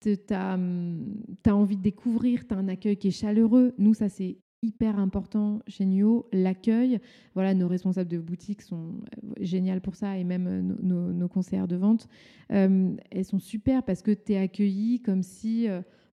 tu 0.00 0.16
as, 0.30 0.54
as, 0.54 1.54
envie 1.54 1.76
de 1.76 1.82
découvrir, 1.82 2.46
tu 2.46 2.54
as 2.54 2.56
un 2.56 2.68
accueil 2.68 2.96
qui 2.96 3.08
est 3.08 3.12
chaleureux. 3.12 3.74
Nous, 3.76 3.92
ça, 3.92 4.08
c'est 4.08 4.38
hyper 4.62 4.98
important 4.98 5.60
chez 5.68 5.84
NUO, 5.84 6.26
l'accueil. 6.32 7.00
Voilà, 7.34 7.52
nos 7.52 7.68
responsables 7.68 8.10
de 8.10 8.18
boutique 8.18 8.62
sont 8.62 8.94
euh, 9.24 9.32
géniales 9.40 9.82
pour 9.82 9.94
ça 9.94 10.16
et 10.16 10.24
même 10.24 10.46
euh, 10.46 10.62
nos, 10.62 11.12
nos, 11.12 11.28
conseillères 11.28 11.68
de 11.68 11.76
vente. 11.76 12.08
elles 12.48 13.24
sont 13.24 13.38
super 13.38 13.82
parce 13.82 14.00
que 14.00 14.10
tu 14.10 14.32
es 14.32 14.38
accueilli 14.38 15.00
comme 15.00 15.22
si 15.22 15.68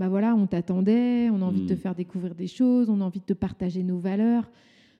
bah 0.03 0.09
voilà, 0.09 0.35
on 0.35 0.47
t'attendait, 0.47 1.29
on 1.29 1.41
a 1.41 1.45
envie 1.45 1.61
de 1.61 1.67
te 1.67 1.73
mmh. 1.75 1.77
faire 1.77 1.95
découvrir 1.95 2.35
des 2.35 2.47
choses, 2.47 2.89
on 2.89 2.99
a 2.99 3.05
envie 3.05 3.21
de 3.21 3.25
te 3.25 3.31
partager 3.31 3.83
nos 3.83 3.99
valeurs. 3.99 4.51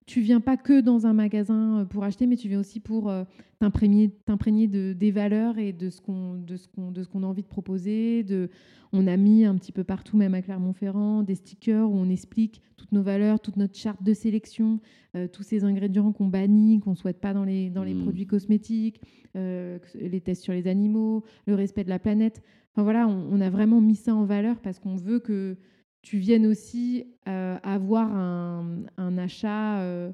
Tu 0.06 0.22
viens 0.22 0.40
pas 0.40 0.56
que 0.56 0.80
dans 0.80 1.06
un 1.08 1.12
magasin 1.12 1.80
euh, 1.80 1.84
pour 1.84 2.06
acheter, 2.06 2.26
mais 2.26 2.38
tu 2.38 2.48
viens 2.48 2.62
aussi 2.62 2.80
pour 2.80 3.10
euh, 3.10 3.26
t'imprégner, 3.60 4.08
de, 4.08 4.94
des 4.94 5.12
valeurs 5.12 5.58
et 5.58 5.74
de 5.74 5.90
ce 5.90 6.00
qu'on, 6.00 6.36
de 6.36 6.56
ce 6.56 6.70
qu'on, 6.70 6.92
de 6.92 7.04
ce 7.04 7.10
qu'on 7.10 7.24
a 7.24 7.26
envie 7.26 7.42
de 7.42 7.48
proposer. 7.48 8.24
De, 8.24 8.50
on 8.94 9.06
a 9.08 9.18
mis 9.18 9.44
un 9.44 9.56
petit 9.56 9.74
peu 9.74 9.84
partout, 9.84 10.16
même 10.16 10.36
à 10.36 10.42
Clermont-Ferrand, 10.42 11.24
des 11.24 11.36
stickers 11.36 11.90
où 11.90 11.96
on 11.96 12.10
explique 12.10 12.62
toutes 12.78 12.94
nos 12.94 13.04
valeurs, 13.04 13.42
toute 13.42 13.58
notre 13.58 13.76
charte 13.76 14.02
de 14.04 14.14
sélection, 14.14 14.80
euh, 15.18 15.28
tous 15.28 15.44
ces 15.44 15.66
ingrédients 15.66 16.14
qu'on 16.14 16.28
bannit, 16.28 16.80
qu'on 16.80 16.96
souhaite 16.96 17.20
pas 17.20 17.34
dans 17.34 17.44
les, 17.44 17.70
dans 17.70 17.84
les 17.84 17.94
mmh. 17.94 18.04
produits 18.04 18.26
cosmétiques, 18.26 19.02
les 19.36 20.22
tests 20.22 20.44
sur 20.44 20.54
les 20.54 20.68
animaux, 20.68 21.24
le 21.46 21.56
respect 21.56 21.84
de 21.84 21.90
la 21.90 22.00
planète 22.00 22.42
voilà, 22.82 23.08
on, 23.08 23.40
a 23.40 23.50
vraiment 23.50 23.82
mis 23.82 23.96
ça 23.96 24.16
en 24.16 24.26
valeur 24.26 24.60
parce 24.60 24.80
qu'on 24.80 24.96
veut 24.96 25.20
que 25.20 25.58
tu 26.02 26.18
viennes 26.18 26.48
aussi 26.48 27.06
euh, 27.28 27.58
avoir 27.62 28.12
un, 28.12 29.18
achat, 29.18 29.82
euh, 29.82 30.12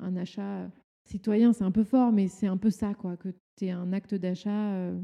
un 0.00 0.16
achat 0.16 0.68
citoyen, 1.04 1.52
c'est 1.52 1.64
un 1.64 1.70
peu 1.70 1.84
fort, 1.84 2.10
mais 2.10 2.26
c'est 2.26 2.48
un 2.48 2.56
peu 2.56 2.70
ça, 2.70 2.94
quoi, 2.94 3.16
que 3.16 3.28
tu 3.56 3.66
aies 3.66 3.70
un 3.70 3.92
acte 3.92 4.14
d'achat 4.14 4.74
euh, 4.74 4.98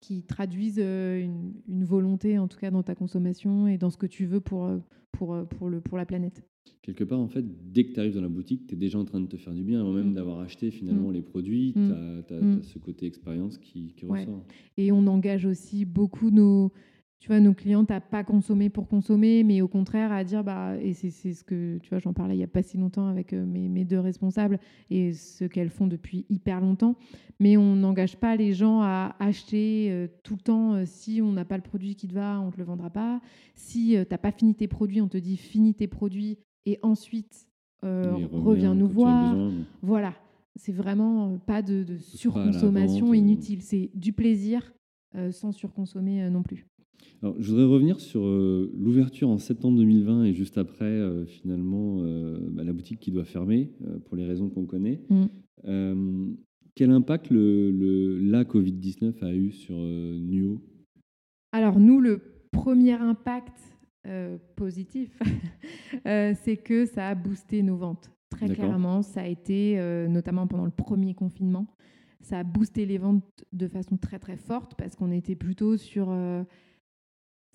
qui 0.00 0.24
traduise 0.24 0.78
une, 0.78 1.84
volonté, 1.84 2.38
en 2.38 2.48
tout 2.48 2.58
cas 2.58 2.70
dans 2.70 2.82
ta 2.82 2.94
consommation 2.94 3.66
et 3.66 3.78
dans 3.78 3.90
ce 3.90 3.96
que 3.96 4.06
tu 4.06 4.26
veux 4.26 4.40
pour 4.40 4.80
la 5.18 6.06
planète 6.06 6.42
quelque 6.82 7.04
part, 7.04 7.20
en 7.20 7.28
fait, 7.28 7.44
dès 7.72 7.84
que 7.84 7.92
tu 7.92 8.00
arrives 8.00 8.14
dans 8.14 8.22
la 8.22 8.28
boutique, 8.28 8.66
tu 8.66 8.74
es 8.74 8.76
déjà 8.76 8.98
en 8.98 9.04
train 9.04 9.20
de 9.20 9.26
te 9.26 9.36
faire 9.36 9.54
du 9.54 9.62
bien, 9.62 9.80
avant 9.80 9.92
même 9.92 10.10
mm. 10.10 10.14
d'avoir 10.14 10.40
acheté 10.40 10.70
finalement 10.70 11.10
mm. 11.10 11.12
les 11.12 11.22
produits. 11.22 11.72
Mm. 11.76 12.22
Tu 12.26 12.34
as, 12.34 12.62
ce 12.62 12.78
côté 12.78 13.06
expérience 13.06 13.58
qui, 13.58 13.94
ressort. 14.02 14.44
Et 14.76 14.92
on 14.92 15.06
engage 15.06 15.46
aussi 15.46 15.84
beaucoup 15.84 16.30
nos, 16.30 16.72
tu 17.22 17.28
vois, 17.28 17.38
nos 17.38 17.54
clientes 17.54 17.92
à 17.92 18.00
pas 18.00 18.24
consommer 18.24 18.68
pour 18.68 18.88
consommer, 18.88 19.44
mais 19.44 19.60
au 19.60 19.68
contraire 19.68 20.10
à 20.10 20.24
dire, 20.24 20.42
bah, 20.42 20.76
et 20.82 20.92
c'est 20.92 21.10
ce 21.10 21.44
que, 21.44 21.78
tu 21.78 21.90
vois, 21.90 22.00
j'en 22.00 22.12
parlais 22.12 22.34
il 22.34 22.38
n'y 22.38 22.42
a 22.42 22.48
pas 22.48 22.64
si 22.64 22.78
longtemps 22.78 23.06
avec 23.06 23.32
euh, 23.32 23.46
mes, 23.46 23.68
mes 23.68 23.84
deux 23.84 24.00
responsables 24.00 24.58
et 24.90 25.12
ce 25.12 25.44
qu'elles 25.44 25.70
font 25.70 25.86
depuis 25.86 26.26
hyper 26.30 26.60
longtemps, 26.60 26.96
mais 27.38 27.56
on 27.56 27.76
n'engage 27.76 28.16
pas 28.16 28.34
les 28.34 28.54
gens 28.54 28.80
à 28.80 29.14
acheter 29.20 29.86
euh, 29.92 30.08
tout 30.24 30.34
le 30.34 30.40
temps. 30.40 30.74
Euh, 30.74 30.82
si 30.84 31.20
on 31.22 31.30
n'a 31.30 31.44
pas 31.44 31.56
le 31.56 31.62
produit 31.62 31.94
qui 31.94 32.08
te 32.08 32.14
va, 32.14 32.40
on 32.40 32.46
ne 32.46 32.50
te 32.50 32.58
le 32.58 32.64
vendra 32.64 32.90
pas. 32.90 33.20
Si 33.54 33.90
tu 33.90 34.06
n'as 34.10 34.18
pas 34.18 34.32
fini 34.32 34.56
tes 34.56 34.66
produits, 34.66 35.00
on 35.00 35.06
te 35.06 35.16
dit 35.18 35.36
finis 35.36 35.74
tes 35.74 35.86
produits 35.86 36.38
et 36.66 36.78
ensuite 36.82 37.46
reviens 37.82 38.74
nous 38.74 38.88
voir. 38.88 39.36
Voilà, 39.82 40.14
c'est 40.56 40.72
vraiment 40.72 41.38
pas 41.38 41.62
de, 41.62 41.82
de 41.82 41.98
surconsommation 41.98 43.12
inutile, 43.12 43.62
c'est 43.62 43.90
du 43.94 44.12
plaisir 44.12 44.72
sans 45.30 45.52
surconsommer 45.52 46.30
non 46.30 46.42
plus 46.42 46.66
je 47.38 47.50
voudrais 47.50 47.64
revenir 47.64 48.00
sur 48.00 48.26
euh, 48.26 48.72
l'ouverture 48.76 49.28
en 49.28 49.38
septembre 49.38 49.78
2020 49.78 50.24
et 50.24 50.34
juste 50.34 50.58
après, 50.58 50.84
euh, 50.84 51.24
finalement, 51.24 51.98
euh, 52.00 52.38
bah, 52.50 52.64
la 52.64 52.72
boutique 52.72 52.98
qui 52.98 53.10
doit 53.10 53.24
fermer 53.24 53.70
pour 54.06 54.16
les 54.16 54.26
raisons 54.26 54.48
qu'on 54.48 54.66
connaît. 54.66 55.00
Mm. 55.08 56.34
quel 56.74 56.90
impact 56.90 57.30
le, 57.30 58.18
la 58.18 58.44
Covid-19 58.44 59.24
a 59.24 59.34
eu 59.34 59.52
sur 59.52 59.76
NUO? 59.76 60.60
Alors, 61.52 61.78
nous, 61.78 62.00
le 62.00 62.20
premier 62.50 62.94
impact 62.94 63.71
positif, 64.56 65.16
c'est 66.04 66.56
que 66.62 66.86
ça 66.86 67.08
a 67.08 67.14
boosté 67.14 67.62
nos 67.62 67.76
ventes. 67.76 68.10
Très 68.30 68.48
clairement, 68.48 69.02
ça 69.02 69.20
a 69.22 69.26
été, 69.26 69.76
notamment 70.08 70.46
pendant 70.46 70.64
le 70.64 70.70
premier 70.70 71.14
confinement, 71.14 71.66
ça 72.20 72.38
a 72.38 72.44
boosté 72.44 72.86
les 72.86 72.98
ventes 72.98 73.44
de 73.52 73.68
façon 73.68 73.96
très 73.96 74.18
très 74.18 74.36
forte 74.36 74.74
parce 74.74 74.96
qu'on 74.96 75.12
était 75.12 75.36
plutôt 75.36 75.76
sur 75.76 76.08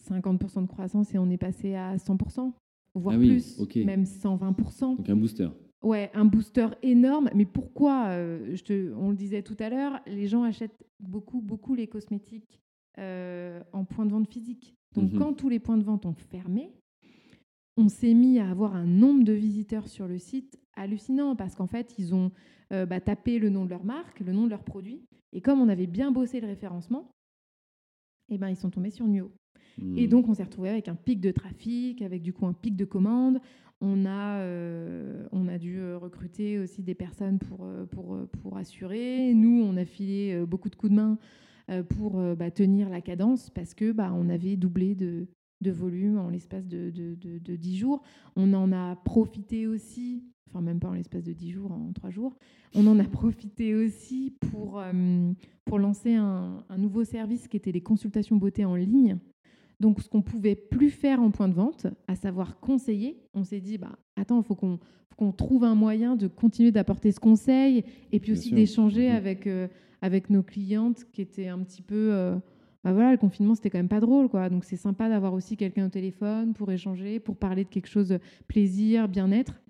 50% 0.08 0.62
de 0.62 0.68
croissance 0.68 1.14
et 1.14 1.18
on 1.18 1.30
est 1.30 1.38
passé 1.38 1.76
à 1.76 1.96
100%, 1.98 2.52
voire 2.96 3.16
ah 3.16 3.20
plus, 3.20 3.60
même 3.76 4.04
120%. 4.04 4.98
Donc 4.98 5.10
un 5.10 5.16
booster. 5.16 5.50
Ouais, 5.84 6.10
un 6.14 6.26
booster 6.26 6.68
énorme. 6.82 7.30
Mais 7.36 7.46
pourquoi 7.46 8.08
euh, 8.08 8.56
je 8.56 8.64
te, 8.64 8.94
On 8.96 9.10
le 9.12 9.16
disait 9.16 9.44
tout 9.44 9.58
à 9.60 9.70
l'heure, 9.70 10.00
les 10.08 10.28
gens 10.28 10.44
achètent 10.44 10.84
beaucoup, 11.00 11.42
beaucoup 11.42 11.76
les 11.76 11.88
cosmétiques 11.88 12.62
euh, 12.98 13.62
en 13.74 13.86
point 13.86 14.06
de 14.06 14.12
vente 14.12 14.28
physique. 14.28 14.76
Donc 14.98 15.14
mhm. 15.14 15.20
quand 15.20 15.34
tous 15.34 15.48
les 15.48 15.60
points 15.60 15.78
de 15.78 15.84
vente 15.84 16.06
ont 16.06 16.14
fermé, 16.14 16.72
on 17.78 17.88
s'est 17.88 18.16
mis 18.16 18.40
à 18.40 18.50
avoir 18.50 18.76
un 18.76 18.86
nombre 18.86 19.24
de 19.24 19.34
visiteurs 19.34 19.88
sur 19.88 20.08
le 20.08 20.18
site 20.18 20.60
hallucinant 20.76 21.36
parce 21.36 21.56
qu'en 21.56 21.68
fait, 21.68 21.94
ils 22.00 22.16
ont 22.16 22.32
euh, 22.74 22.86
bah, 22.88 23.00
tapé 23.00 23.38
le 23.38 23.50
nom 23.50 23.66
de 23.66 23.70
leur 23.70 23.86
marque, 23.86 24.20
le 24.20 24.34
nom 24.34 24.46
de 24.46 24.50
leur 24.50 24.64
produit. 24.64 25.04
Et 25.32 25.42
comme 25.42 25.62
on 25.62 25.70
avait 25.70 25.86
bien 25.86 26.12
bossé 26.12 26.42
le 26.42 26.48
référencement, 26.48 27.12
eh 28.30 28.38
ben, 28.40 28.50
ils 28.50 28.56
sont 28.56 28.72
tombés 28.72 28.90
sur 28.90 29.08
Nuo. 29.08 29.32
Et 29.96 30.08
hmm. 30.08 30.10
donc, 30.10 30.28
on 30.28 30.34
s'est 30.34 30.44
retrouvé 30.44 30.70
avec 30.70 30.88
un 30.88 30.96
pic 30.96 31.22
de 31.22 31.30
trafic, 31.30 32.02
avec 32.02 32.24
du 32.24 32.34
coup 32.34 32.48
un 32.48 32.54
pic 32.54 32.76
de 32.76 32.86
commandes. 32.86 33.40
On 33.80 34.08
a, 34.08 34.40
euh, 34.40 35.28
on 35.32 35.48
a 35.48 35.60
dû 35.60 35.78
euh, 35.78 36.00
recruter 36.00 36.58
aussi 36.58 36.82
des 36.82 36.96
personnes 36.96 37.38
pour, 37.38 37.68
pour, 37.92 38.18
pour 38.42 38.58
assurer. 38.58 39.36
Nous, 39.36 39.62
on 39.62 39.78
a 39.78 39.86
filé 39.86 40.44
beaucoup 40.48 40.72
de 40.72 40.76
coups 40.76 40.90
de 40.90 40.96
main 40.96 41.20
pour 41.90 42.22
bah, 42.36 42.52
tenir 42.52 42.90
la 42.90 43.02
cadence 43.02 43.50
parce 43.50 43.74
que 43.74 43.92
bah, 43.92 44.14
on 44.16 44.30
avait 44.30 44.56
doublé 44.56 44.96
de, 44.96 45.28
de 45.62 45.72
volume 45.72 46.18
en 46.18 46.30
l'espace 46.30 46.68
de, 46.68 46.90
de, 46.90 47.16
de, 47.16 47.56
10 47.56 47.78
jours. 47.78 48.02
On 48.36 48.54
en 48.54 48.72
a 48.72 48.96
profité 48.96 49.68
aussi, 49.68 50.24
enfin 50.50 50.62
même 50.62 50.80
pas 50.80 50.90
en 50.90 50.94
l'espace 50.94 51.24
de 51.24 51.34
10 51.34 51.52
jours, 51.52 51.72
en 51.72 51.92
3 51.94 52.10
jours, 52.10 52.38
on 52.74 52.88
en 52.88 53.00
a 53.00 53.04
profité 53.06 53.76
aussi 53.76 54.34
pour, 54.52 54.82
pour 55.66 55.80
lancer 55.80 56.16
un, 56.16 56.64
un, 56.70 56.78
nouveau 56.78 57.04
service 57.04 57.48
qui 57.48 57.58
était 57.58 57.72
les 57.72 57.82
consultations 57.82 58.38
beauté 58.38 58.64
en 58.66 58.76
ligne. 58.76 59.18
Donc, 59.80 60.02
ce 60.02 60.10
qu'on 60.10 60.22
pouvait 60.22 60.56
plus 60.56 60.90
faire 60.90 61.22
en 61.22 61.30
point 61.32 61.48
de 61.48 61.54
vente, 61.54 61.88
à 62.08 62.16
savoir 62.16 62.60
conseiller, 62.60 63.22
on 63.34 63.44
s'est 63.44 63.60
dit, 63.60 63.78
bah, 63.78 63.98
attends, 64.16 64.42
il 64.42 64.44
faut 64.44 64.56
qu'on 64.56 65.32
trouve 65.32 65.64
un 65.64 65.76
moyen 65.76 66.16
de 66.16 66.28
continuer 66.28 66.72
d'apporter 66.72 67.12
ce 67.12 67.20
conseil 67.20 67.84
et 68.12 68.20
puis 68.20 68.32
aussi 68.32 68.52
d'échanger 68.54 69.10
mhm. 69.10 69.16
avec, 69.16 69.46
euh, 69.46 69.68
avec 70.02 70.30
nos 70.30 70.44
clientes 70.44 71.06
qui 71.12 71.22
étaient 71.22 71.48
un 71.48 71.60
petit 71.60 71.82
peu... 71.82 72.14
Euh, 72.14 72.36
bah 72.84 72.94
voilà, 72.94 73.12
le 73.12 73.18
confinement, 73.18 73.56
c'était 73.56 73.70
quand 73.70 73.80
même 73.80 73.90
pas 73.90 74.00
drôle, 74.00 74.30
quoi. 74.30 74.50
Donc, 74.50 74.64
c'est 74.64 74.78
sympa 74.78 75.10
d'avoir 75.10 75.34
aussi 75.34 75.58
quelqu'un 75.58 75.88
au 75.88 75.90
téléphone 75.90 76.54
pour 76.54 76.72
échanger, 76.72 77.20
pour 77.20 77.36
parler 77.36 77.64
de 77.64 77.70
quelque 77.70 77.90
chose 77.90 78.10
de 78.10 78.20
plaisir, 78.48 79.10
bien-être. 79.10 79.62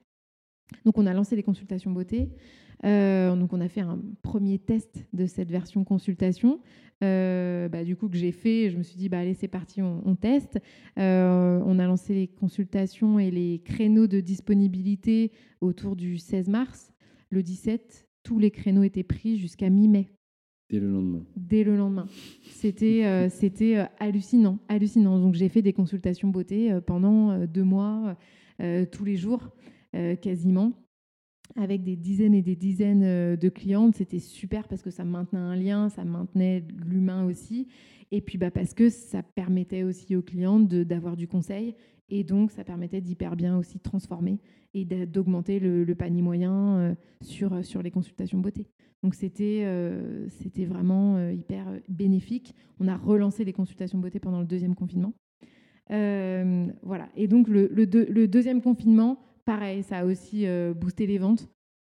Donc, 0.86 0.98
on 0.98 1.06
a 1.06 1.14
lancé 1.14 1.36
les 1.36 1.44
consultations 1.44 1.92
beauté. 1.92 2.30
Euh, 2.86 3.36
donc, 3.36 3.54
on 3.54 3.62
a 3.62 3.70
fait 3.70 3.82
un 3.82 4.00
premier 4.22 4.60
test 4.60 5.08
de 5.14 5.26
cette 5.26 5.50
version 5.50 5.84
consultation. 5.84 6.60
Euh, 7.04 7.70
bah, 7.70 7.84
du 7.84 7.96
coup, 7.96 8.10
que 8.10 8.18
j'ai 8.18 8.32
fait, 8.32 8.70
je 8.70 8.78
me 8.78 8.84
suis 8.84 8.98
dit, 8.98 9.10
bah, 9.10 9.20
allez, 9.20 9.34
c'est 9.34 9.48
parti, 9.48 9.82
on, 9.82 10.16
teste. 10.16 10.60
On 10.98 11.80
a 11.80 11.88
lancé 11.88 12.14
les 12.14 12.28
consultations 12.28 13.18
et 13.18 13.32
les 13.32 13.62
créneaux 13.64 14.08
de 14.08 14.20
disponibilité 14.20 15.32
autour 15.62 15.96
du 15.96 16.18
16 16.18 16.50
mars. 16.50 16.92
Le 17.30 17.42
17, 17.42 18.08
tous 18.24 18.40
les 18.40 18.52
créneaux 18.52 18.84
étaient 18.84 19.04
pris 19.04 19.38
jusqu'à 19.38 19.70
mi-mai. 19.70 20.10
Dès 20.70 20.80
le 20.80 20.92
lendemain. 20.92 21.24
Dès 21.36 21.64
le 21.64 21.78
lendemain. 21.78 22.08
C'était 22.44 23.30
c'était 23.30 23.88
hallucinant, 24.00 24.60
hallucinant. 24.68 25.20
Donc 25.20 25.36
j'ai 25.36 25.48
fait 25.48 25.62
des 25.62 25.74
consultations 25.74 26.28
beauté 26.28 26.78
pendant 26.86 27.46
deux 27.46 27.64
mois, 27.64 28.18
tous 28.92 29.06
les 29.06 29.16
jours, 29.16 29.50
quasiment 30.22 30.74
avec 31.58 31.84
des 31.84 31.96
dizaines 31.96 32.34
et 32.34 32.42
des 32.42 32.56
dizaines 32.56 33.04
euh, 33.04 33.36
de 33.36 33.50
clientes. 33.50 33.96
C'était 33.96 34.20
super 34.20 34.68
parce 34.68 34.82
que 34.82 34.92
ça 34.92 35.04
maintenait 35.04 35.40
un 35.40 35.56
lien, 35.56 35.90
ça 35.90 36.04
maintenait 36.06 36.64
l'humain 36.86 37.26
aussi. 37.26 37.68
Et 38.12 38.22
puis 38.22 38.38
bah, 38.38 38.52
parce 38.52 38.74
que 38.74 38.90
ça 38.90 39.24
permettait 39.24 39.84
aussi 39.84 40.16
aux 40.16 40.22
clientes 40.22 40.68
d'avoir 40.68 41.18
du 41.18 41.28
conseil. 41.28 41.76
Et 42.10 42.24
donc, 42.24 42.52
ça 42.52 42.64
permettait 42.64 43.02
d'hyper 43.02 43.36
bien 43.36 43.58
aussi 43.58 43.80
transformer 43.80 44.40
et 44.74 44.86
d'augmenter 44.86 45.60
le, 45.60 45.94
panier 45.94 46.22
moyen 46.22 46.78
euh, 46.78 46.96
sur, 47.22 47.66
sur 47.66 47.82
les 47.82 47.92
consultations 47.92 48.40
beauté. 48.40 48.66
Donc, 49.04 49.14
c'était 49.14 49.64
euh, 49.66 50.28
c'était 50.30 50.66
vraiment 50.66 51.30
hyper 51.30 51.66
bénéfique. 51.88 52.56
On 52.80 52.88
a 52.88 52.98
relancé 52.98 53.46
les 53.46 53.54
consultations 53.54 54.00
beauté 54.00 54.20
pendant 54.20 54.40
le 54.40 54.48
deuxième 54.48 54.76
confinement. 54.76 55.14
voilà. 55.90 57.10
Et 57.16 57.28
donc, 57.28 57.48
le, 57.48 57.68
le, 57.72 57.86
le 57.86 58.28
deuxième 58.28 58.62
confinement, 58.62 59.20
pareil, 59.48 59.82
ça 59.82 60.00
a 60.00 60.06
aussi 60.06 60.46
euh, 60.46 60.74
boosté 60.76 61.08
les 61.08 61.18
ventes. 61.18 61.48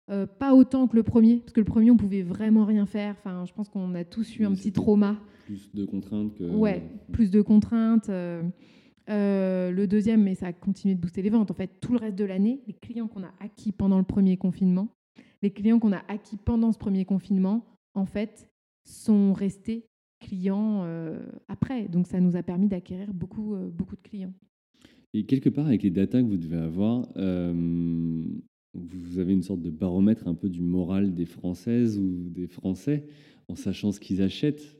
Euh, 0.09 0.25
pas 0.25 0.55
autant 0.55 0.87
que 0.87 0.95
le 0.95 1.03
premier, 1.03 1.37
parce 1.37 1.53
que 1.53 1.59
le 1.59 1.65
premier, 1.65 1.91
on 1.91 1.97
pouvait 1.97 2.23
vraiment 2.23 2.65
rien 2.65 2.85
faire. 2.85 3.15
Enfin, 3.19 3.45
je 3.45 3.53
pense 3.53 3.69
qu'on 3.69 3.93
a 3.93 4.03
tous 4.03 4.39
eu 4.39 4.45
un 4.45 4.53
petit 4.53 4.71
trauma. 4.71 5.17
Plus 5.45 5.71
de 5.73 5.85
contraintes 5.85 6.33
que. 6.35 6.43
Ouais, 6.43 6.81
plus 7.11 7.29
de 7.29 7.41
contraintes. 7.41 8.09
Euh, 8.09 9.71
le 9.71 9.85
deuxième, 9.87 10.23
mais 10.23 10.35
ça 10.35 10.47
a 10.47 10.53
continué 10.53 10.95
de 10.95 10.99
booster 10.99 11.21
les 11.21 11.29
ventes. 11.29 11.51
En 11.51 11.53
fait, 11.53 11.79
tout 11.81 11.91
le 11.91 11.99
reste 11.99 12.15
de 12.15 12.25
l'année, 12.25 12.61
les 12.67 12.73
clients 12.73 13.07
qu'on 13.07 13.23
a 13.23 13.31
acquis 13.39 13.71
pendant 13.71 13.97
le 13.97 14.03
premier 14.03 14.37
confinement, 14.37 14.87
les 15.41 15.51
clients 15.51 15.79
qu'on 15.79 15.93
a 15.93 16.03
acquis 16.07 16.37
pendant 16.37 16.71
ce 16.71 16.77
premier 16.77 17.05
confinement, 17.05 17.65
en 17.93 18.05
fait, 18.05 18.49
sont 18.85 19.33
restés 19.33 19.85
clients 20.19 20.85
après. 21.47 21.87
Donc, 21.87 22.07
ça 22.07 22.19
nous 22.19 22.35
a 22.35 22.43
permis 22.43 22.67
d'acquérir 22.67 23.11
beaucoup, 23.13 23.55
beaucoup 23.71 23.95
de 23.95 24.01
clients. 24.01 24.33
Et 25.13 25.25
quelque 25.25 25.49
part, 25.49 25.67
avec 25.67 25.83
les 25.83 25.89
datas 25.89 26.21
que 26.21 26.27
vous 26.27 26.37
devez 26.37 26.57
avoir, 26.57 27.07
euh, 27.17 27.53
vous 28.73 29.19
avez 29.19 29.33
une 29.33 29.43
sorte 29.43 29.61
de 29.61 29.69
baromètre 29.69 30.27
un 30.27 30.33
peu 30.33 30.49
du 30.49 30.61
moral 30.61 31.13
des 31.13 31.25
Françaises 31.25 31.97
ou 31.99 32.29
des 32.29 32.47
Français 32.47 33.05
en 33.49 33.55
sachant 33.55 33.91
ce 33.91 33.99
qu'ils 33.99 34.21
achètent. 34.21 34.77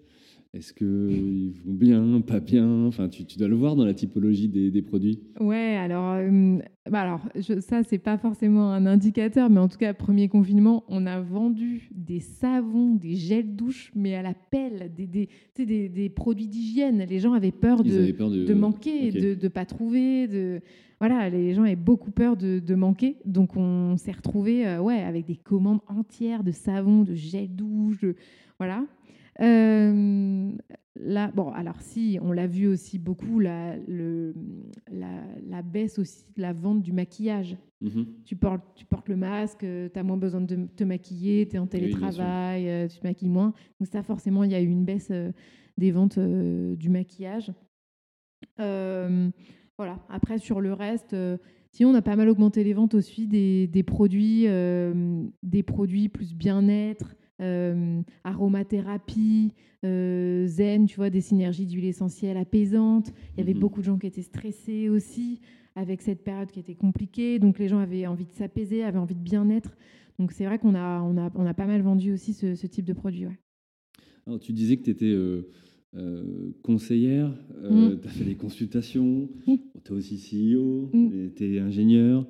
Est-ce 0.53 0.73
qu'ils 0.73 1.53
vont 1.65 1.73
bien, 1.73 2.19
pas 2.19 2.41
bien? 2.41 2.85
Enfin, 2.85 3.07
tu, 3.07 3.23
dois 3.37 3.47
le 3.47 3.55
voir 3.55 3.77
dans 3.77 3.85
la 3.85 3.93
typologie 3.93 4.49
des, 4.49 4.81
produits. 4.81 5.21
Ouais, 5.39 5.77
alors, 5.77 6.15
euh, 6.15 6.57
bah 6.89 6.99
alors 6.99 7.21
je, 7.35 7.61
ça, 7.61 7.83
c'est 7.83 7.99
pas 7.99 8.17
forcément 8.17 8.73
un 8.73 8.85
indicateur, 8.85 9.49
mais 9.49 9.61
en 9.61 9.69
tout 9.69 9.77
cas, 9.77 9.93
premier 9.93 10.27
confinement, 10.27 10.83
on 10.89 11.05
a 11.05 11.21
vendu 11.21 11.89
des 11.95 12.19
savons, 12.19 12.95
des 12.95 13.15
gels 13.15 13.55
douche, 13.55 13.93
mais 13.95 14.13
à 14.15 14.21
la 14.21 14.33
pelle, 14.33 14.91
des, 14.93 15.07
des, 15.07 15.87
des, 15.87 16.09
produits 16.09 16.49
d'hygiène. 16.49 17.05
Les 17.09 17.19
gens 17.19 17.31
avaient 17.31 17.53
peur, 17.53 17.81
de, 17.81 18.11
de... 18.11 18.53
manquer, 18.53 19.09
de 19.11 19.41
ne 19.41 19.47
pas 19.47 19.63
trouver. 19.63 20.27
De... 20.27 20.59
Voilà, 20.99 21.29
les 21.29 21.53
gens 21.53 21.63
avaient 21.63 21.77
beaucoup 21.77 22.11
peur 22.11 22.35
de, 22.35 22.75
manquer. 22.75 23.15
Donc, 23.23 23.55
on 23.55 23.95
s'est 23.95 24.11
retrouvé 24.11 24.67
euh, 24.67 24.81
ouais, 24.81 25.01
avec 25.01 25.25
des 25.25 25.37
commandes 25.37 25.79
entières 25.87 26.43
de 26.43 26.51
savons, 26.51 27.03
de 27.03 27.15
gel 27.15 27.47
douche. 27.55 28.03
Voilà. 28.59 28.85
Euh, 29.39 30.51
là, 30.95 31.31
bon, 31.33 31.49
alors 31.51 31.79
si, 31.81 32.19
on 32.21 32.31
l'a 32.31 32.47
vu 32.47 32.67
aussi 32.67 32.99
beaucoup, 32.99 33.39
la, 33.39 33.77
le, 33.87 34.33
la, 34.91 35.61
baisse 35.61 35.99
aussi 35.99 36.25
de 36.35 36.41
la 36.41 36.53
vente 36.53 36.81
du 36.81 36.91
maquillage. 36.91 37.57
Mhm. 37.81 38.05
tu, 38.25 38.35
portes, 38.35 38.63
tu 38.75 38.85
portes 38.85 39.09
le 39.09 39.15
masque, 39.15 39.63
euh, 39.63 39.89
tu 39.91 39.97
as 39.97 40.03
moins 40.03 40.17
besoin 40.17 40.41
de 40.41 40.67
te 40.75 40.83
maquiller, 40.83 41.47
tu 41.47 41.55
es 41.55 41.59
en 41.59 41.65
télétravail, 41.65 42.69
euh, 42.69 42.87
tu 42.87 42.99
te 42.99 43.07
maquilles 43.07 43.29
moins. 43.29 43.53
Donc 43.79 43.87
ça, 43.91 44.03
forcément, 44.03 44.43
il 44.43 44.51
y 44.51 44.55
a 44.55 44.61
eu 44.61 44.67
une 44.67 44.85
baisse 44.85 45.11
des 45.77 45.91
ventes 45.91 46.19
du 46.19 46.89
maquillage. 46.89 47.51
voilà. 48.57 49.99
Après, 50.09 50.37
sur 50.37 50.61
le 50.61 50.73
reste, 50.73 51.15
si 51.71 51.85
on 51.85 51.95
a 51.95 52.01
pas 52.03 52.15
mal 52.15 52.29
augmenté 52.29 52.63
les 52.63 52.73
ventes 52.73 52.93
aussi 52.93 53.27
des, 53.27 53.65
des 53.67 53.83
produits, 53.83 54.45
des 55.41 55.63
produits 55.63 56.09
plus 56.09 56.35
bien-être, 56.35 57.15
euh, 57.41 58.01
aromathérapie, 58.23 59.51
euh, 59.83 60.45
zen, 60.45 60.85
tu 60.85 60.97
vois, 60.97 61.09
des 61.09 61.21
synergies 61.21 61.65
d'huile 61.65 61.85
essentielle 61.85 62.37
apaisantes. 62.37 63.11
Il 63.33 63.39
y 63.39 63.41
avait 63.41 63.55
mhm. 63.55 63.59
beaucoup 63.59 63.79
de 63.79 63.85
gens 63.85 63.97
qui 63.97 64.05
étaient 64.05 64.21
stressés 64.21 64.89
aussi 64.89 65.39
avec 65.75 66.01
cette 66.01 66.23
période 66.23 66.51
qui 66.51 66.59
était 66.59 66.75
compliquée. 66.75 67.39
Donc 67.39 67.57
les 67.57 67.67
gens 67.67 67.79
avaient 67.79 68.05
envie 68.05 68.25
de 68.25 68.33
s'apaiser, 68.33 68.83
avaient 68.83 68.99
envie 68.99 69.15
de 69.15 69.23
bien-être. 69.23 69.75
Donc 70.19 70.33
c'est 70.33 70.45
vrai 70.45 70.59
qu'on 70.59 70.75
a, 70.75 71.01
on 71.01 71.17
a, 71.17 71.31
on 71.33 71.45
a 71.45 71.53
pas 71.55 71.65
mal 71.65 71.81
vendu 71.81 72.11
aussi 72.11 72.33
ce, 72.33 72.67
type 72.67 72.85
de 72.85 72.93
produit. 72.93 73.25
Alors 74.27 74.39
tu 74.39 74.53
disais 74.53 74.77
que 74.77 74.83
tu 74.83 74.91
étais 74.91 75.11
euh, 75.11 76.53
conseillère, 76.61 77.33
mm. 77.63 78.01
tu 78.01 78.07
as 78.07 78.11
fait 78.11 78.25
des 78.25 78.35
consultations, 78.35 79.29
mm. 79.47 79.55
tu 79.83 79.91
es 79.91 79.95
aussi 79.95 80.17
CEO, 80.17 80.91
mm. 80.93 81.31
tu 81.35 81.55
es 81.55 81.59
ingénieur. 81.59 82.27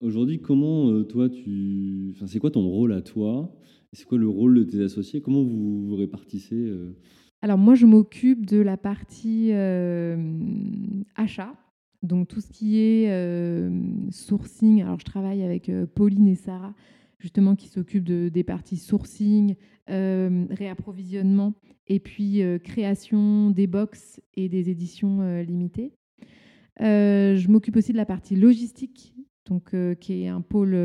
Aujourd'hui, 0.00 0.40
comment 0.40 1.04
toi, 1.04 1.28
tu... 1.28 2.12
Enfin, 2.14 2.26
c'est 2.26 2.38
quoi 2.38 2.50
ton 2.50 2.66
rôle 2.66 2.92
à 2.92 3.02
toi 3.02 3.54
c'est 3.92 4.04
quoi 4.04 4.18
le 4.18 4.28
rôle 4.28 4.54
de 4.54 4.64
tes 4.64 4.82
associés 4.82 5.20
Comment 5.20 5.42
vous 5.42 5.86
vous 5.86 5.96
répartissez 5.96 6.56
euh 6.56 6.96
Alors 7.42 7.58
moi, 7.58 7.74
je 7.74 7.86
m'occupe 7.86 8.46
de 8.46 8.58
la 8.58 8.76
partie 8.76 9.50
euh, 9.52 10.16
achat. 11.14 11.54
Donc 12.02 12.28
tout 12.28 12.40
ce 12.40 12.52
qui 12.52 12.78
est 12.78 13.10
euh, 13.10 13.70
sourcing, 14.10 14.82
alors 14.82 15.00
je 15.00 15.04
travaille 15.04 15.42
avec 15.42 15.70
Pauline 15.94 16.28
et 16.28 16.36
Sarah, 16.36 16.74
justement, 17.18 17.56
qui 17.56 17.68
s'occupent 17.68 18.04
de, 18.04 18.28
des 18.28 18.44
parties 18.44 18.76
sourcing, 18.76 19.56
réapprovisionnement, 19.88 21.54
et 21.88 21.98
puis 21.98 22.42
création 22.62 23.50
des 23.50 23.66
box 23.66 24.20
et 24.34 24.48
des 24.48 24.70
éditions 24.70 25.40
limitées. 25.40 25.92
je 26.78 27.50
m'occupe 27.50 27.74
aussi 27.74 27.90
de 27.90 27.96
la 27.96 28.06
partie 28.06 28.36
logistique, 28.36 29.16
donc, 29.48 29.74
qui 29.98 30.22
est 30.22 30.28
un 30.28 30.42
pôle 30.42 30.76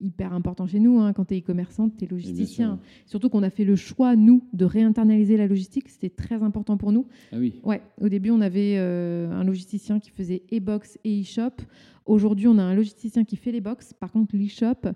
hyper 0.00 0.32
important 0.32 0.66
chez 0.66 0.80
nous. 0.80 1.00
Hein. 1.00 1.12
Quand 1.12 1.26
tu 1.26 1.34
es 1.34 1.40
e-commerçant, 1.40 1.88
tu 1.88 2.04
es 2.04 2.08
logisticien. 2.08 2.78
Surtout 3.06 3.28
qu'on 3.28 3.42
a 3.42 3.50
fait 3.50 3.64
le 3.64 3.76
choix, 3.76 4.16
nous, 4.16 4.48
de 4.52 4.64
réinternaliser 4.64 5.36
la 5.36 5.46
logistique. 5.46 5.88
C'était 5.88 6.10
très 6.10 6.42
important 6.42 6.76
pour 6.76 6.92
nous. 6.92 7.06
Ah 7.32 7.36
oui. 7.38 7.60
Ouais. 7.64 7.82
Au 8.00 8.08
début, 8.08 8.30
on 8.30 8.40
avait 8.40 8.76
euh, 8.78 9.30
un 9.30 9.44
logisticien 9.44 10.00
qui 10.00 10.10
faisait 10.10 10.42
e-box 10.52 10.98
et 11.04 11.20
e-shop. 11.20 11.62
Aujourd'hui, 12.04 12.46
on 12.46 12.58
a 12.58 12.62
un 12.62 12.74
logisticien 12.74 13.24
qui 13.24 13.36
fait 13.36 13.52
les 13.52 13.60
box. 13.60 13.92
Par 13.94 14.12
contre, 14.12 14.36
l'e-shop, 14.36 14.90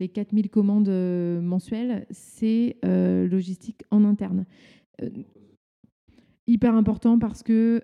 les 0.00 0.08
4000 0.08 0.50
commandes 0.50 0.88
euh, 0.88 1.40
mensuelles, 1.40 2.06
c'est 2.10 2.76
euh, 2.84 3.28
logistique 3.28 3.82
en 3.90 4.04
interne. 4.04 4.46
hyper 6.46 6.74
important 6.74 7.18
parce 7.18 7.42
que... 7.42 7.82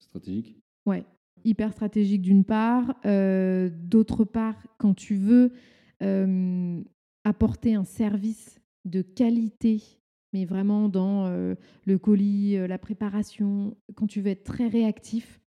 Stratégique 0.00 0.58
Ouais, 0.86 1.04
hyper 1.44 1.72
stratégique 1.72 2.22
d'une 2.22 2.44
part. 2.44 2.96
Euh, 3.04 3.70
d'autre 3.72 4.24
part, 4.24 4.66
quand 4.78 4.94
tu 4.94 5.16
veux 5.16 5.52
euh, 6.02 6.82
apporter 7.24 7.74
un 7.74 7.84
service 7.84 8.60
de 8.84 9.02
qualité, 9.02 9.82
mais 10.32 10.44
vraiment 10.44 10.88
dans 10.88 11.26
euh, 11.26 11.54
le 11.84 11.98
colis, 11.98 12.56
la 12.56 12.78
préparation, 12.78 13.76
quand 13.94 14.06
tu 14.06 14.20
veux 14.20 14.30
être 14.30 14.44
très 14.44 14.68
réactif, 14.68 15.40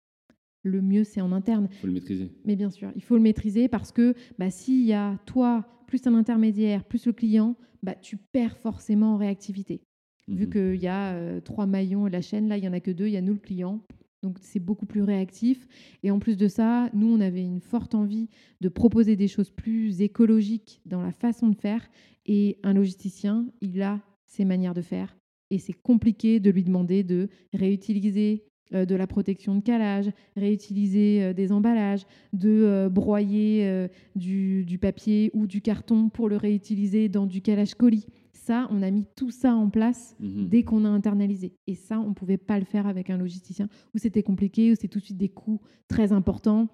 le 0.62 0.82
mieux 0.82 1.04
c'est 1.04 1.20
en 1.20 1.32
interne. 1.32 1.68
Il 1.70 1.76
faut 1.76 1.86
le 1.86 1.92
maîtriser. 1.92 2.32
Mais 2.44 2.56
bien 2.56 2.70
sûr, 2.70 2.90
il 2.94 3.02
faut 3.02 3.16
le 3.16 3.22
maîtriser 3.22 3.68
parce 3.68 3.92
que 3.92 4.14
bah, 4.38 4.50
s'il 4.50 4.84
y 4.84 4.92
a 4.92 5.18
toi, 5.26 5.66
plus 5.86 6.06
un 6.06 6.14
intermédiaire, 6.14 6.84
plus 6.84 7.06
le 7.06 7.12
client, 7.12 7.56
bah, 7.82 7.94
tu 7.94 8.16
perds 8.16 8.56
forcément 8.56 9.14
en 9.14 9.16
réactivité. 9.16 9.82
Vu 10.28 10.46
mhm. 10.46 10.52
qu'il 10.52 10.82
y 10.82 10.88
a 10.88 11.40
trois 11.42 11.66
maillons 11.66 12.08
et 12.08 12.10
la 12.10 12.20
chaîne, 12.20 12.48
là, 12.48 12.56
il 12.56 12.62
n'y 12.62 12.68
en 12.68 12.72
a 12.72 12.80
que 12.80 12.90
deux, 12.90 13.06
il 13.06 13.12
y 13.12 13.16
a 13.16 13.20
nous 13.20 13.34
le 13.34 13.38
client. 13.38 13.80
Donc 14.22 14.38
c'est 14.40 14.60
beaucoup 14.60 14.86
plus 14.86 15.02
réactif. 15.02 15.66
Et 16.02 16.10
en 16.10 16.18
plus 16.18 16.36
de 16.36 16.48
ça, 16.48 16.90
nous, 16.94 17.08
on 17.08 17.20
avait 17.20 17.44
une 17.44 17.60
forte 17.60 17.94
envie 17.94 18.28
de 18.60 18.68
proposer 18.68 19.16
des 19.16 19.28
choses 19.28 19.50
plus 19.50 20.00
écologiques 20.00 20.80
dans 20.86 21.02
la 21.02 21.12
façon 21.12 21.48
de 21.48 21.56
faire. 21.56 21.88
Et 22.26 22.58
un 22.62 22.74
logisticien, 22.74 23.46
il 23.60 23.82
a 23.82 24.00
ses 24.24 24.44
manières 24.44 24.74
de 24.74 24.82
faire. 24.82 25.16
Et 25.50 25.58
c'est 25.58 25.72
compliqué 25.72 26.40
de 26.40 26.50
lui 26.50 26.64
demander 26.64 27.04
de 27.04 27.28
réutiliser 27.52 28.44
euh, 28.74 28.84
de 28.84 28.96
la 28.96 29.06
protection 29.06 29.54
de 29.54 29.62
calage, 29.62 30.10
réutiliser 30.34 31.22
euh, 31.22 31.32
des 31.32 31.52
emballages, 31.52 32.04
de 32.32 32.50
euh, 32.50 32.88
broyer 32.88 33.86
du, 34.16 34.64
du, 34.64 34.78
papier 34.78 35.30
ou 35.34 35.46
du 35.46 35.60
carton 35.60 36.08
pour 36.08 36.28
le 36.28 36.36
réutiliser 36.36 37.08
dans 37.08 37.26
du 37.26 37.42
calage 37.42 37.76
colis 37.76 38.06
ça, 38.46 38.68
on 38.70 38.80
a 38.80 38.90
mis 38.90 39.06
tout 39.16 39.30
ça 39.30 39.54
en 39.54 39.68
place 39.68 40.16
mhm. 40.20 40.48
dès 40.48 40.62
qu'on 40.62 40.84
a 40.84 40.88
internalisé. 40.88 41.52
Et 41.66 41.74
ça, 41.74 42.00
on 42.00 42.10
ne 42.10 42.14
pouvait 42.14 42.36
pas 42.36 42.58
le 42.58 42.64
faire 42.64 42.86
avec 42.86 43.10
un 43.10 43.18
logisticien, 43.18 43.68
où 43.94 43.98
c'était 43.98 44.22
compliqué, 44.22 44.70
où 44.70 44.74
c'était 44.76 44.88
tout 44.88 45.00
de 45.00 45.04
suite 45.04 45.18
des 45.18 45.28
coûts 45.28 45.60
très 45.88 46.12
importants. 46.12 46.68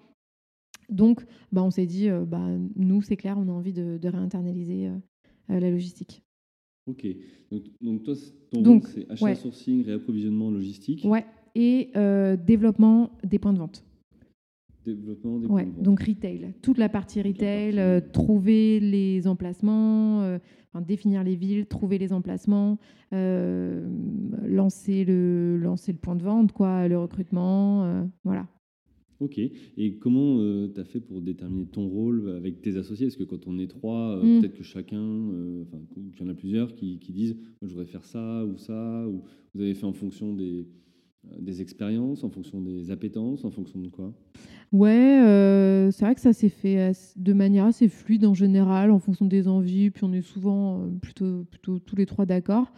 Donc, 0.89 1.25
bah, 1.51 1.63
on 1.63 1.71
s'est 1.71 1.87
dit, 1.87 2.09
euh, 2.09 2.25
bah, 2.25 2.47
nous, 2.75 3.01
c'est 3.01 3.17
clair, 3.17 3.37
on 3.39 3.47
a 3.47 3.51
envie 3.51 3.73
de, 3.73 3.99
réinternaliser 4.07 4.87
euh, 4.87 4.97
euh, 5.49 5.59
la 5.59 5.71
logistique. 5.71 6.23
Ok. 6.85 7.07
Donc, 7.81 8.03
toi, 8.03 8.13
ton 8.51 8.63
rôle, 8.63 8.81
c'est 8.83 9.09
achat, 9.09 9.35
sourcing, 9.35 9.83
réapprovisionnement, 9.83 10.51
logistique. 10.51 11.03
Ouais. 11.05 11.25
Et 11.55 11.91
développement 12.45 13.11
des 13.23 13.39
points 13.39 13.53
de 13.53 13.59
vente. 13.59 13.83
Développement 14.85 15.39
des 15.39 15.47
Ouais, 15.47 15.63
points 15.63 15.71
de 15.71 15.75
vente. 15.75 15.83
donc 15.83 16.03
retail, 16.03 16.53
toute 16.61 16.77
la 16.77 16.89
partie 16.89 17.21
retail, 17.21 17.75
partie- 17.75 17.79
euh, 17.79 18.01
trouver 18.11 18.79
les 18.81 19.27
emplacements, 19.27 20.21
euh, 20.23 20.39
enfin, 20.73 20.81
définir 20.83 21.23
les 21.23 21.35
villes, 21.35 21.65
trouver 21.67 21.97
les 21.97 22.11
emplacements, 22.13 22.79
euh, 23.13 23.87
lancer, 24.45 25.05
le, 25.05 25.57
lancer 25.57 25.91
le 25.91 25.99
point 25.99 26.15
de 26.15 26.23
vente, 26.23 26.51
quoi, 26.51 26.87
le 26.87 26.97
recrutement, 26.97 27.83
euh, 27.85 28.03
voilà. 28.23 28.47
Ok. 29.19 29.37
Et 29.39 29.97
comment 29.99 30.37
tu 30.73 30.79
as 30.81 30.83
fait 30.83 30.99
pour 30.99 31.21
déterminer 31.21 31.67
ton 31.67 31.87
rôle 31.87 32.29
avec 32.35 32.61
tes 32.61 32.75
associés? 32.75 33.05
Parce 33.07 33.15
que 33.15 33.23
quand 33.23 33.47
on 33.47 33.57
est 33.57 33.67
trois, 33.67 34.17
euh, 34.17 34.37
Mm. 34.37 34.41
peut-être 34.41 34.57
que 34.57 34.63
chacun, 34.63 34.97
euh, 35.01 35.63
enfin, 35.63 35.77
qu'il 35.93 36.25
y 36.25 36.27
en 36.27 36.29
a 36.29 36.33
plusieurs 36.33 36.73
qui, 36.73 36.99
qui 36.99 37.13
disent 37.13 37.35
Moi, 37.61 37.67
je 37.67 37.67
voudrais 37.69 37.85
faire 37.85 38.03
ça 38.03 38.43
ou 38.45 38.57
ça. 38.57 39.07
Ou 39.07 39.23
vous 39.53 39.61
avez 39.61 39.75
fait 39.75 39.85
en 39.85 39.93
fonction 39.93 40.33
des, 40.33 40.61
euh, 40.61 40.65
des 41.39 41.61
expériences, 41.61 42.23
en 42.23 42.29
fonction 42.29 42.61
des 42.61 42.91
appétences, 42.91 43.45
en 43.45 43.51
fonction 43.51 43.79
de 43.79 43.87
quoi? 43.87 44.13
Ouais, 44.71 45.21
euh, 45.23 45.91
c'est 45.91 46.05
vrai 46.05 46.15
que 46.15 46.21
ça 46.21 46.33
s'est 46.33 46.49
fait 46.49 46.91
de 47.15 47.33
manière 47.33 47.65
assez 47.65 47.87
fluide 47.87 48.25
en 48.25 48.33
général, 48.33 48.91
en 48.91 48.99
fonction 48.99 49.25
des 49.25 49.47
envies, 49.47 49.89
puis 49.91 50.03
on 50.03 50.13
est 50.13 50.21
souvent 50.21 50.79
euh, 50.79 50.87
plutôt, 51.01 51.45
plutôt 51.49 51.79
tous 51.79 51.95
les 51.95 52.05
trois 52.05 52.25
d'accord. 52.25 52.71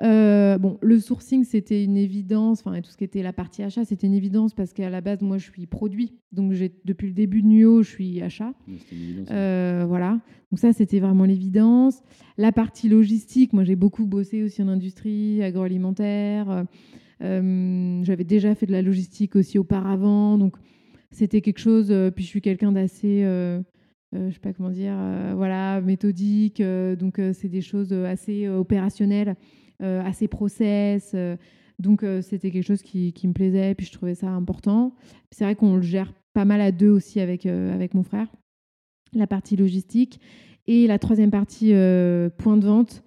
Euh, 0.00 0.58
bon, 0.58 0.78
le 0.80 1.00
sourcing, 1.00 1.44
c'était 1.44 1.82
une 1.82 1.96
évidence, 1.96 2.60
enfin, 2.60 2.74
et 2.74 2.82
tout 2.82 2.90
ce 2.90 2.96
qui 2.96 3.04
était 3.04 3.22
la 3.22 3.32
partie 3.32 3.62
achat, 3.62 3.84
c'était 3.84 4.06
une 4.06 4.14
évidence 4.14 4.54
parce 4.54 4.72
qu'à 4.72 4.90
la 4.90 5.00
base, 5.00 5.22
moi, 5.22 5.38
je 5.38 5.50
suis 5.50 5.66
produit. 5.66 6.14
Donc, 6.30 6.52
j'ai, 6.52 6.72
depuis 6.84 7.08
le 7.08 7.14
début 7.14 7.42
de 7.42 7.48
NUO, 7.48 7.82
je 7.82 7.90
suis 7.90 8.22
achat. 8.22 8.52
Évidence. 8.92 9.28
Euh, 9.30 9.84
voilà. 9.88 10.20
Donc 10.50 10.60
ça, 10.60 10.72
c'était 10.72 11.00
vraiment 11.00 11.24
l'évidence. 11.24 12.02
La 12.36 12.52
partie 12.52 12.88
logistique, 12.88 13.52
moi, 13.52 13.64
j'ai 13.64 13.76
beaucoup 13.76 14.06
bossé 14.06 14.42
aussi 14.44 14.62
en 14.62 14.68
industrie 14.68 15.42
agroalimentaire. 15.42 16.64
Euh, 17.22 18.00
J'avais 18.04 18.24
déjà 18.24 18.54
fait 18.54 18.66
de 18.66 18.72
la 18.72 18.82
logistique 18.82 19.36
aussi 19.36 19.58
auparavant. 19.58 20.38
Donc, 20.38 20.56
c'était 21.10 21.40
quelque 21.40 21.58
chose. 21.58 21.88
euh, 21.90 22.10
puis, 22.10 22.24
je 22.24 22.28
suis 22.28 22.40
quelqu'un 22.40 22.72
d'assez, 22.72 23.22
euh, 23.24 23.60
euh, 24.14 24.28
je 24.28 24.34
sais 24.34 24.40
pas 24.40 24.52
comment 24.52 24.70
dire, 24.70 24.94
euh, 24.96 25.32
voilà, 25.36 25.80
méthodique. 25.80 26.62
donc, 26.98 27.20
c'est 27.32 27.48
des 27.48 27.60
choses 27.60 27.92
assez 27.92 28.48
opérationnelles, 28.48 29.36
assez 29.80 30.28
process. 30.28 31.14
donc, 31.78 32.04
c'était 32.22 32.50
quelque 32.50 32.66
chose 32.66 32.82
qui, 32.82 33.12
qui 33.12 33.28
me 33.28 33.32
plaisait. 33.32 33.74
Puis, 33.74 33.86
je 33.86 33.92
trouvais 33.92 34.14
ça 34.14 34.28
important. 34.28 34.94
C'est 35.30 35.44
vrai 35.44 35.54
qu'on 35.54 35.76
le 35.76 35.82
gère 35.82 36.12
pas 36.34 36.44
mal 36.44 36.60
à 36.60 36.72
deux 36.72 36.90
aussi 36.90 37.20
avec, 37.20 37.46
avec 37.46 37.94
mon 37.94 38.02
frère 38.02 38.28
la 39.14 39.26
partie 39.26 39.56
logistique 39.56 40.20
et 40.66 40.86
la 40.86 40.98
troisième 40.98 41.30
partie 41.30 41.70
point 42.36 42.58
de 42.58 42.66
vente 42.66 43.02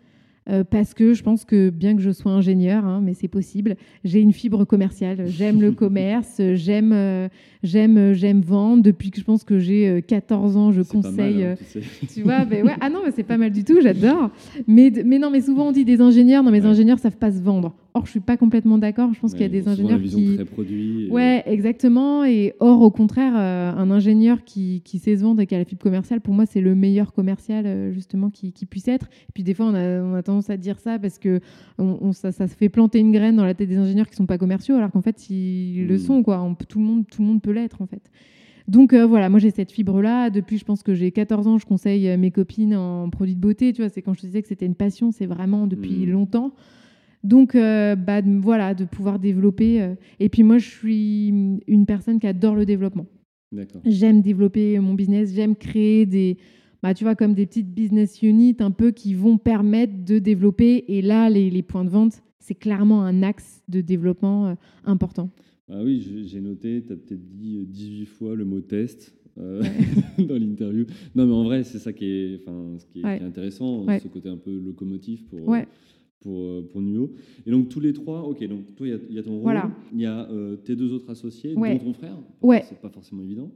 euh, 0.50 0.64
parce 0.64 0.94
que 0.94 1.14
je 1.14 1.22
pense 1.24 1.46
que 1.46 1.70
bien 1.70 1.96
que 1.96 2.02
je 2.02 2.10
sois 2.12 2.32
ingénieur, 2.32 2.84
hein, 2.86 3.00
mais 3.04 3.14
c'est 3.14 3.28
possible, 3.28 3.76
j'ai 4.04 4.20
une 4.22 4.34
fibre 4.34 4.66
commerciale. 4.66 5.26
J'aime 5.28 5.62
le 5.62 5.72
commerce, 5.72 6.42
j'aime, 6.56 6.92
euh, 6.94 7.28
j'aime, 7.64 7.98
euh, 7.98 8.14
j'aime 8.14 8.42
vendre. 8.42 8.82
Depuis 8.82 9.12
que 9.12 9.20
je 9.20 9.24
pense 9.24 9.44
que 9.44 9.60
j'ai 9.60 9.88
euh, 9.88 10.02
14 10.02 10.58
ans, 10.58 10.72
je 10.72 10.80
mal, 10.80 10.88
conseille. 10.88 11.44
hein, 11.44 11.56
tu 11.58 11.64
sais. 11.66 11.82
tu 12.14 12.22
vois, 12.24 12.46
ben 12.46 12.66
ouais. 12.66 12.74
Ah 12.82 12.90
non, 12.90 13.00
mais 13.06 13.12
c'est 13.16 13.24
pas 13.24 13.38
mal 13.38 13.52
du 13.52 13.64
tout, 13.64 13.80
j'adore. 13.82 14.32
Mais, 14.68 14.90
non, 14.90 15.30
mais 15.30 15.42
souvent 15.42 15.68
on 15.68 15.72
dit 15.72 15.86
des 15.86 16.02
ingénieurs, 16.02 16.44
non, 16.44 16.50
mais 16.52 16.58
les 16.60 16.66
Ouais. 16.66 16.72
ingénieurs 16.72 17.00
savent 17.00 17.18
pas 17.18 17.32
se 17.32 17.40
vendre. 17.42 17.76
Or, 17.94 18.06
je 18.06 18.12
suis 18.12 18.20
pas 18.22 18.38
complètement 18.38 18.78
d'accord. 18.78 19.14
Je 19.14 19.20
pense 19.20 19.34
qu'il 19.34 19.42
y 19.42 19.46
a 19.46 19.50
des 19.50 19.68
ingénieurs 19.68 19.98
la 19.98 20.02
vision 20.02 20.18
qui. 20.20 20.36
très 20.36 20.46
produit. 20.46 21.08
et- 21.08 21.12
Ouais, 21.12 21.44
exactement. 21.46 22.24
Et 22.24 22.54
or, 22.62 22.82
au 22.84 22.90
contraire, 22.90 23.34
euh, 23.36 23.74
un 23.76 23.92
ingénieur 23.92 24.46
qui, 24.46 24.82
qui 24.86 24.98
sait 24.98 25.18
se 25.18 25.24
vendre 25.24 25.42
et 25.42 25.46
qui 25.46 25.56
a 25.56 25.58
la 25.58 25.66
fibre 25.66 25.82
commerciale, 25.84 26.22
pour 26.22 26.34
moi, 26.34 26.46
c'est 26.46 26.62
le 26.62 26.74
meilleur 26.74 27.12
commercial, 27.12 27.92
justement, 27.92 28.30
qui, 28.30 28.54
qui 28.54 28.66
puisse 28.66 28.88
être. 28.88 29.08
Et 29.28 29.32
puis, 29.34 29.44
des 29.44 29.54
fois, 29.54 29.66
on 29.66 29.76
a, 29.76 30.02
on 30.02 30.14
a 30.14 30.24
tendance 30.24 30.41
à 30.50 30.58
dire 30.58 30.80
ça 30.80 30.98
parce 31.00 31.20
que 31.20 31.40
on, 31.78 31.98
on- 32.02 32.12
ça, 32.14 32.32
ça 32.32 32.48
se 32.48 32.56
fait 32.56 32.70
planter 32.70 33.00
une 33.00 33.12
graine 33.12 33.36
dans 33.36 33.46
la 33.46 33.54
tête 33.54 33.70
des 33.70 33.78
ingénieurs 33.78 34.10
qui 34.10 34.16
sont 34.16 34.26
pas 34.26 34.38
commerciaux, 34.38 34.76
alors 34.76 34.92
qu'en 34.92 35.02
fait, 35.02 35.30
ils 35.30 35.86
le 35.88 35.96
Mm. 35.96 36.00
sont, 36.00 36.24
quoi. 36.24 36.42
On 36.42 36.56
tout, 36.56 36.80
le 36.80 36.86
monde, 36.86 37.06
tout 37.08 37.22
le 37.22 37.28
monde 37.28 37.42
peut 37.42 37.52
l'être, 37.52 37.82
en 37.82 37.86
fait. 37.88 38.10
Donc 38.68 38.94
euh, 38.94 39.06
voilà, 39.06 39.28
moi 39.30 39.40
j'ai 39.40 39.50
cette 39.52 39.72
fibre-là. 39.72 40.30
Depuis, 40.30 40.58
je 40.58 40.66
pense 40.66 40.84
que 40.84 40.94
j'ai 40.94 41.12
14 41.12 41.48
ans, 41.48 41.58
je 41.58 41.66
conseille 41.66 42.08
euh, 42.08 42.18
mes 42.18 42.32
copines 42.32 42.76
en 42.76 43.10
produits 43.10 43.36
de 43.36 43.40
beauté. 43.42 43.74
Tu 43.74 43.82
vois, 43.82 43.90
c'est 43.90 44.02
quand 44.02 44.14
je 44.14 44.22
te 44.22 44.26
disais 44.28 44.42
que 44.42 44.48
c'était 44.48 44.66
une 44.68 44.76
passion, 44.76 45.12
c'est 45.12 45.26
vraiment 45.26 45.68
depuis 45.68 46.06
Mm. 46.06 46.12
longtemps. 46.12 46.54
Donc 47.24 47.54
euh, 47.56 47.96
bah, 47.96 48.22
voilà, 48.42 48.74
de 48.74 48.86
pouvoir 48.86 49.20
développer. 49.20 49.82
euh. 49.82 49.96
Et 50.20 50.30
puis 50.30 50.44
moi, 50.44 50.58
je 50.58 50.68
suis 50.70 51.28
une 51.68 51.86
personne 51.86 52.20
qui 52.20 52.28
adore 52.28 52.56
le 52.56 52.66
développement. 52.66 53.06
D'accord. 53.52 53.82
J'aime 53.86 54.22
développer 54.22 54.80
mon 54.80 54.94
business, 54.94 55.34
j'aime 55.34 55.56
créer 55.56 56.06
des, 56.06 56.38
bah, 56.84 56.94
tu 56.94 57.04
vois, 57.04 57.16
comme 57.16 57.34
des 57.34 57.46
petites 57.46 57.74
business 57.74 58.22
units 58.22 58.58
un 58.60 58.72
peu 58.72 58.92
qui 58.92 59.14
vont 59.14 59.38
permettre 59.38 60.04
de 60.06 60.20
développer. 60.20 60.86
Et 60.88 61.02
là, 61.02 61.30
les, 61.30 61.50
les 61.50 61.62
points 61.62 61.86
de 61.86 61.90
vente, 61.90 62.22
c'est 62.40 62.56
clairement 62.56 63.04
un 63.04 63.22
axe 63.24 63.62
de 63.68 63.82
développement 63.82 64.48
euh, 64.48 64.54
important. 64.86 65.30
Ah 65.70 65.84
oui, 65.84 66.26
j'ai- 66.26 66.42
noté, 66.42 66.84
tu 66.86 66.92
as 66.92 66.98
peut-être 66.98 67.36
dit 67.38 67.58
euh, 67.60 67.66
18 67.66 68.06
fois 68.06 68.36
le 68.36 68.44
mot 68.46 68.60
test 68.62 69.16
euh, 69.38 69.62
dans 70.18 70.36
l'interview. 70.38 70.86
Non, 71.16 71.26
mais 71.28 71.34
en 71.34 71.44
vrai, 71.44 71.64
c'est 71.64 71.80
ça 71.80 71.94
qui 71.94 72.06
est, 72.06 72.40
enfin, 72.42 72.78
ce 72.78 72.86
qui 72.88 73.00
est, 73.00 73.04
Ouais. 73.06 73.18
qui 73.20 73.24
est 73.24 73.28
intéressant, 73.28 73.86
Ouais. 73.86 74.00
ce 74.00 74.08
côté 74.10 74.28
un 74.28 74.38
peu 74.38 74.52
locomotive 74.58 75.24
pour, 75.26 75.40
pour, 76.20 76.40
euh, 76.42 76.68
pour 76.70 76.82
NUO. 76.82 77.14
Et 77.46 77.52
donc, 77.52 77.70
tous 77.70 77.80
les 77.80 77.94
trois, 77.94 78.24
ok, 78.24 78.46
donc 78.48 78.76
toi, 78.76 78.88
il 78.88 78.90
y 78.90 78.94
a- 78.94 79.00
il 79.10 79.16
y, 79.16 79.20
a 79.20 79.24
ton 79.24 79.32
rôle, 79.34 79.44
Voilà. 79.44 79.72
il 79.94 80.02
y 80.02 80.06
a 80.06 80.30
euh, 80.30 80.58
tes 80.58 80.76
deux 80.76 80.92
autres 80.92 81.10
associés, 81.10 81.54
dont 81.56 81.78
ton 81.78 81.94
frère. 81.94 82.18
Ouais. 82.42 82.64
C'est 82.68 82.82
pas 82.82 82.90
forcément 82.90 83.22
évident. 83.24 83.50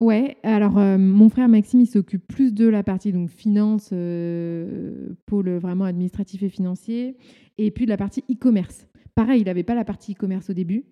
Ouais, 0.00 0.36
alors 0.44 0.78
euh, 0.78 0.96
mon 0.96 1.28
frère 1.28 1.48
Maxime, 1.48 1.80
il 1.80 1.86
s'occupe 1.86 2.24
plus 2.28 2.54
de 2.54 2.68
la 2.68 2.84
partie 2.84 3.10
donc 3.10 3.30
finance, 3.30 3.90
euh, 3.92 5.08
pôle 5.26 5.50
vraiment 5.56 5.84
administratif 5.84 6.44
et 6.44 6.48
financier, 6.48 7.16
et 7.58 7.72
puis 7.72 7.84
de 7.84 7.90
la 7.90 7.96
partie 7.96 8.24
e-commerce. 8.30 8.86
Pareil, 9.16 9.40
il 9.40 9.46
n'avait 9.46 9.64
pas 9.64 9.74
la 9.74 9.84
partie 9.84 10.12
e-commerce 10.12 10.50
au 10.50 10.52
début. 10.52 10.84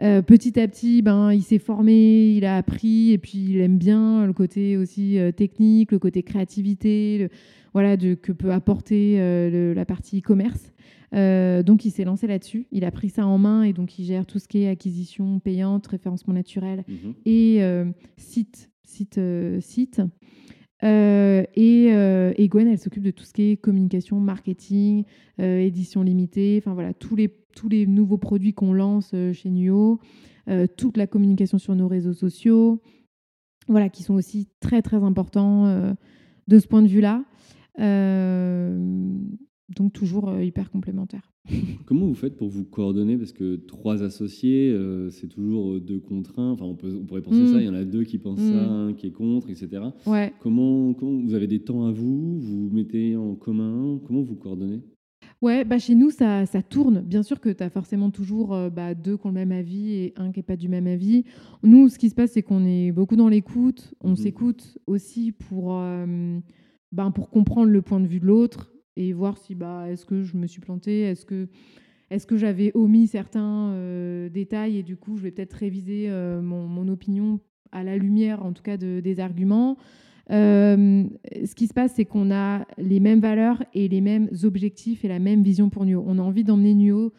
Euh, 0.00 0.22
petit 0.22 0.60
à 0.60 0.68
petit, 0.68 1.02
ben, 1.02 1.32
il 1.32 1.42
s'est 1.42 1.58
formé, 1.58 2.32
il 2.34 2.44
a 2.44 2.56
appris, 2.56 3.10
et 3.12 3.18
puis 3.18 3.46
il 3.50 3.60
aime 3.60 3.78
bien 3.78 4.26
le 4.26 4.32
côté 4.32 4.76
aussi 4.76 5.18
euh, 5.18 5.32
technique, 5.32 5.90
le 5.90 5.98
côté 5.98 6.22
créativité, 6.22 7.18
le- 7.18 7.28
voilà, 7.74 7.96
de, 7.96 8.14
que 8.14 8.30
peut 8.32 8.52
apporter 8.52 9.16
euh, 9.20 9.50
le- 9.50 9.72
la 9.74 9.84
partie 9.84 10.18
e-commerce. 10.20 10.72
Donc 11.12 11.84
il 11.86 11.90
s'est 11.90 12.04
lancé 12.04 12.26
là-dessus, 12.26 12.66
il 12.70 12.84
a 12.84 12.90
pris 12.90 13.08
ça 13.08 13.26
en 13.26 13.38
main 13.38 13.62
et 13.62 13.72
donc 13.72 13.98
il 13.98 14.04
gère 14.04 14.26
tout 14.26 14.38
ce 14.38 14.46
qui 14.46 14.58
est 14.62 14.68
acquisition 14.68 15.38
payante, 15.40 15.86
référencement 15.86 16.34
naturel, 16.34 16.84
Mhm. 16.86 17.14
et 17.24 17.60
site. 18.18 18.70
site, 18.84 19.18
site. 19.60 20.02
Euh, 20.84 21.44
et, 21.54 21.88
euh, 21.92 22.32
et 22.36 22.48
Gwen, 22.48 22.68
elle 22.68 22.78
s'occupe 22.78 23.02
de 23.02 23.10
tout 23.10 23.24
ce 23.24 23.32
qui 23.32 23.50
est 23.50 23.56
communication, 23.56 24.20
marketing, 24.20 25.04
euh, 25.40 25.58
édition 25.58 26.02
limitée, 26.02 26.56
enfin 26.58 26.74
voilà, 26.74 26.94
tous 26.94 27.16
les, 27.16 27.28
tous 27.56 27.68
les 27.68 27.86
nouveaux 27.86 28.18
produits 28.18 28.54
qu'on 28.54 28.72
lance 28.72 29.14
chez 29.32 29.50
Nuo, 29.50 30.00
toute 30.78 30.96
la 30.96 31.06
communication 31.06 31.58
sur 31.58 31.74
nos 31.74 31.88
réseaux 31.88 32.14
sociaux, 32.14 32.80
voilà, 33.68 33.90
qui 33.90 34.02
sont 34.02 34.14
aussi 34.14 34.48
très 34.60 34.80
très 34.80 35.02
importants 35.02 35.94
de 36.46 36.58
ce 36.58 36.66
point 36.66 36.80
de 36.80 36.88
vue-là. 36.88 37.24
Donc 39.76 39.92
toujours 39.92 40.40
hyper 40.40 40.70
complémentaire. 40.70 41.32
Comment 41.86 42.06
vous 42.06 42.14
faites 42.14 42.36
pour 42.36 42.48
vous 42.48 42.64
coordonner? 42.64 43.16
Parce 43.16 43.32
que 43.32 43.56
trois 43.56 44.02
associés, 44.02 44.70
euh, 44.70 45.10
c'est 45.10 45.28
toujours 45.28 45.72
euh, 45.74 45.80
deux 45.80 45.98
contre 45.98 46.38
un. 46.38 46.50
Enfin, 46.52 46.64
on, 46.66 46.74
peut, 46.74 46.94
on 47.00 47.04
pourrait 47.06 47.22
penser 47.22 47.42
Mm. 47.42 47.46
ça. 47.46 47.60
Il 47.60 47.66
y 47.66 47.68
en 47.68 47.74
a 47.74 47.84
deux 47.84 48.04
qui 48.04 48.18
pensent 48.18 48.40
Mm. 48.40 48.52
ça, 48.52 48.68
un 48.70 48.92
qui 48.92 49.06
est 49.06 49.12
contre, 49.12 49.48
etc. 49.50 49.82
Ouais. 50.06 50.32
Comment, 50.40 50.92
comment 50.94 51.18
vous 51.22 51.34
avez 51.34 51.46
des 51.46 51.60
temps 51.60 51.86
à 51.86 51.92
vous? 51.92 52.38
Vous 52.38 52.68
vous 52.68 52.74
mettez 52.74 53.16
en 53.16 53.34
commun? 53.34 53.98
Comment 54.06 54.22
vous 54.22 54.34
coordonnez? 54.36 54.80
Ouais, 55.40 55.64
bah 55.64 55.78
chez 55.78 55.94
nous, 55.94 56.10
ça, 56.10 56.46
ça 56.46 56.62
tourne. 56.62 57.00
Bien 57.00 57.22
sûr 57.22 57.38
que 57.40 57.48
tu 57.50 57.62
as 57.62 57.70
forcément 57.70 58.10
toujours 58.10 58.52
euh, 58.54 58.70
bah, 58.70 58.94
deux 58.94 59.16
qui 59.16 59.26
ont 59.26 59.30
le 59.30 59.34
même 59.36 59.52
avis 59.52 59.92
et 59.92 60.12
un 60.16 60.32
qui 60.32 60.40
n'est 60.40 60.44
pas 60.44 60.56
du 60.56 60.68
même 60.68 60.86
avis. 60.88 61.24
Nous, 61.62 61.88
ce 61.88 61.98
qui 61.98 62.08
se 62.10 62.14
passe, 62.14 62.32
c'est 62.32 62.42
qu'on 62.42 62.64
est 62.66 62.90
beaucoup 62.92 63.14
dans 63.16 63.28
l'écoute. 63.28 63.94
On 64.02 64.10
Mhm. 64.10 64.16
s'écoute 64.16 64.78
aussi 64.88 65.30
pour, 65.32 65.76
euh, 65.78 66.38
ben, 66.92 67.10
pour 67.12 67.30
comprendre 67.30 67.70
le 67.70 67.82
point 67.82 68.00
de 68.00 68.06
vue 68.08 68.18
de 68.20 68.26
l'autre 68.26 68.72
et 68.98 69.12
voir 69.12 69.38
si 69.38 69.54
bah, 69.54 69.88
est-ce 69.88 70.04
que 70.04 70.24
je 70.24 70.36
me 70.36 70.46
suis 70.48 70.60
plantée, 70.60 71.02
est-ce 71.02 71.24
que, 71.24 71.48
est 72.10 72.26
que 72.26 72.36
j'avais 72.36 72.72
omis 72.74 73.06
certains 73.06 73.70
euh, 73.70 74.28
détails 74.28 74.76
et 74.76 74.82
du 74.82 74.96
coup, 74.96 75.16
je 75.16 75.22
vais 75.22 75.30
peut-être 75.30 75.54
réviser 75.54 76.10
euh, 76.10 76.42
mon, 76.42 76.66
mon 76.66 76.88
opinion 76.88 77.38
à 77.70 77.84
la 77.84 77.96
lumière, 77.96 78.44
en 78.44 78.52
tout 78.52 78.62
cas, 78.62 78.76
de, 78.76 78.98
des 79.00 79.20
arguments. 79.20 79.76
Euh, 80.30 81.04
ce 81.44 81.54
qui 81.54 81.68
se 81.68 81.74
passe, 81.74 81.94
c'est 81.94 82.06
qu'on 82.06 82.32
a 82.32 82.66
les 82.76 82.98
mêmes 82.98 83.20
valeurs 83.20 83.62
et 83.72 83.86
les 83.86 84.00
mêmes 84.00 84.28
objectifs 84.42 85.04
et 85.04 85.08
la 85.08 85.20
même 85.20 85.44
vision 85.44 85.70
pour 85.70 85.86
NUO. 85.86 86.02
On 86.04 86.18
a 86.18 86.22
envie 86.22 86.44
d'emmener 86.44 86.74
NUO 86.74 87.12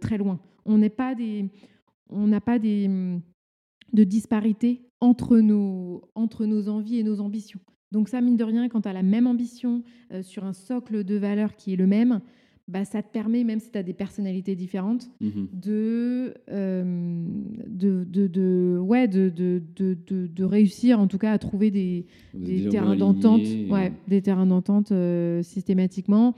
très 0.00 0.18
loin. 0.18 0.40
On 0.66 0.78
n'est 0.78 0.90
pas 0.90 1.14
des, 1.14 1.46
on 2.10 2.26
n'a 2.26 2.40
pas 2.40 2.58
des, 2.58 2.90
de 3.92 4.04
disparité 4.04 4.82
entre 5.00 5.38
nos, 5.38 6.02
entre 6.14 6.44
nos 6.44 6.68
envies 6.68 6.98
et 6.98 7.02
nos 7.02 7.20
ambitions. 7.20 7.60
Donc 7.92 8.08
ça, 8.08 8.20
mine 8.20 8.36
de 8.36 8.44
rien, 8.44 8.68
quand 8.68 8.82
tu 8.82 8.88
as 8.88 8.92
la 8.92 9.02
même 9.02 9.26
ambition 9.26 9.82
euh, 10.12 10.22
sur 10.22 10.44
un 10.44 10.52
socle 10.52 11.04
de 11.04 11.16
valeurs 11.16 11.56
qui 11.56 11.72
est 11.72 11.76
le 11.76 11.86
même, 11.86 12.20
bah, 12.68 12.84
ça 12.84 13.02
te 13.02 13.10
permet, 13.10 13.42
même 13.42 13.58
si 13.58 13.70
tu 13.72 13.78
as 13.78 13.82
des 13.82 13.94
personnalités 13.94 14.54
différentes, 14.54 15.10
de, 15.52 16.34
euh, 16.50 17.24
de, 17.66 18.04
de, 18.04 18.26
de- 18.28 18.78
ouais, 18.80 19.08
de, 19.08 19.28
de, 19.28 19.60
de, 19.74 19.98
de- 20.06 20.28
de 20.28 20.44
réussir 20.44 21.00
en 21.00 21.08
tout 21.08 21.18
cas 21.18 21.32
à 21.32 21.38
trouver 21.38 21.70
des, 21.72 22.06
terrains 22.70 22.94
d'entente, 22.96 23.40
ouais, 23.72 23.92
des 24.06 24.22
terrains 24.22 24.46
d'entente 24.46 24.92
euh, 24.92 25.42
systématiquement. 25.42 26.34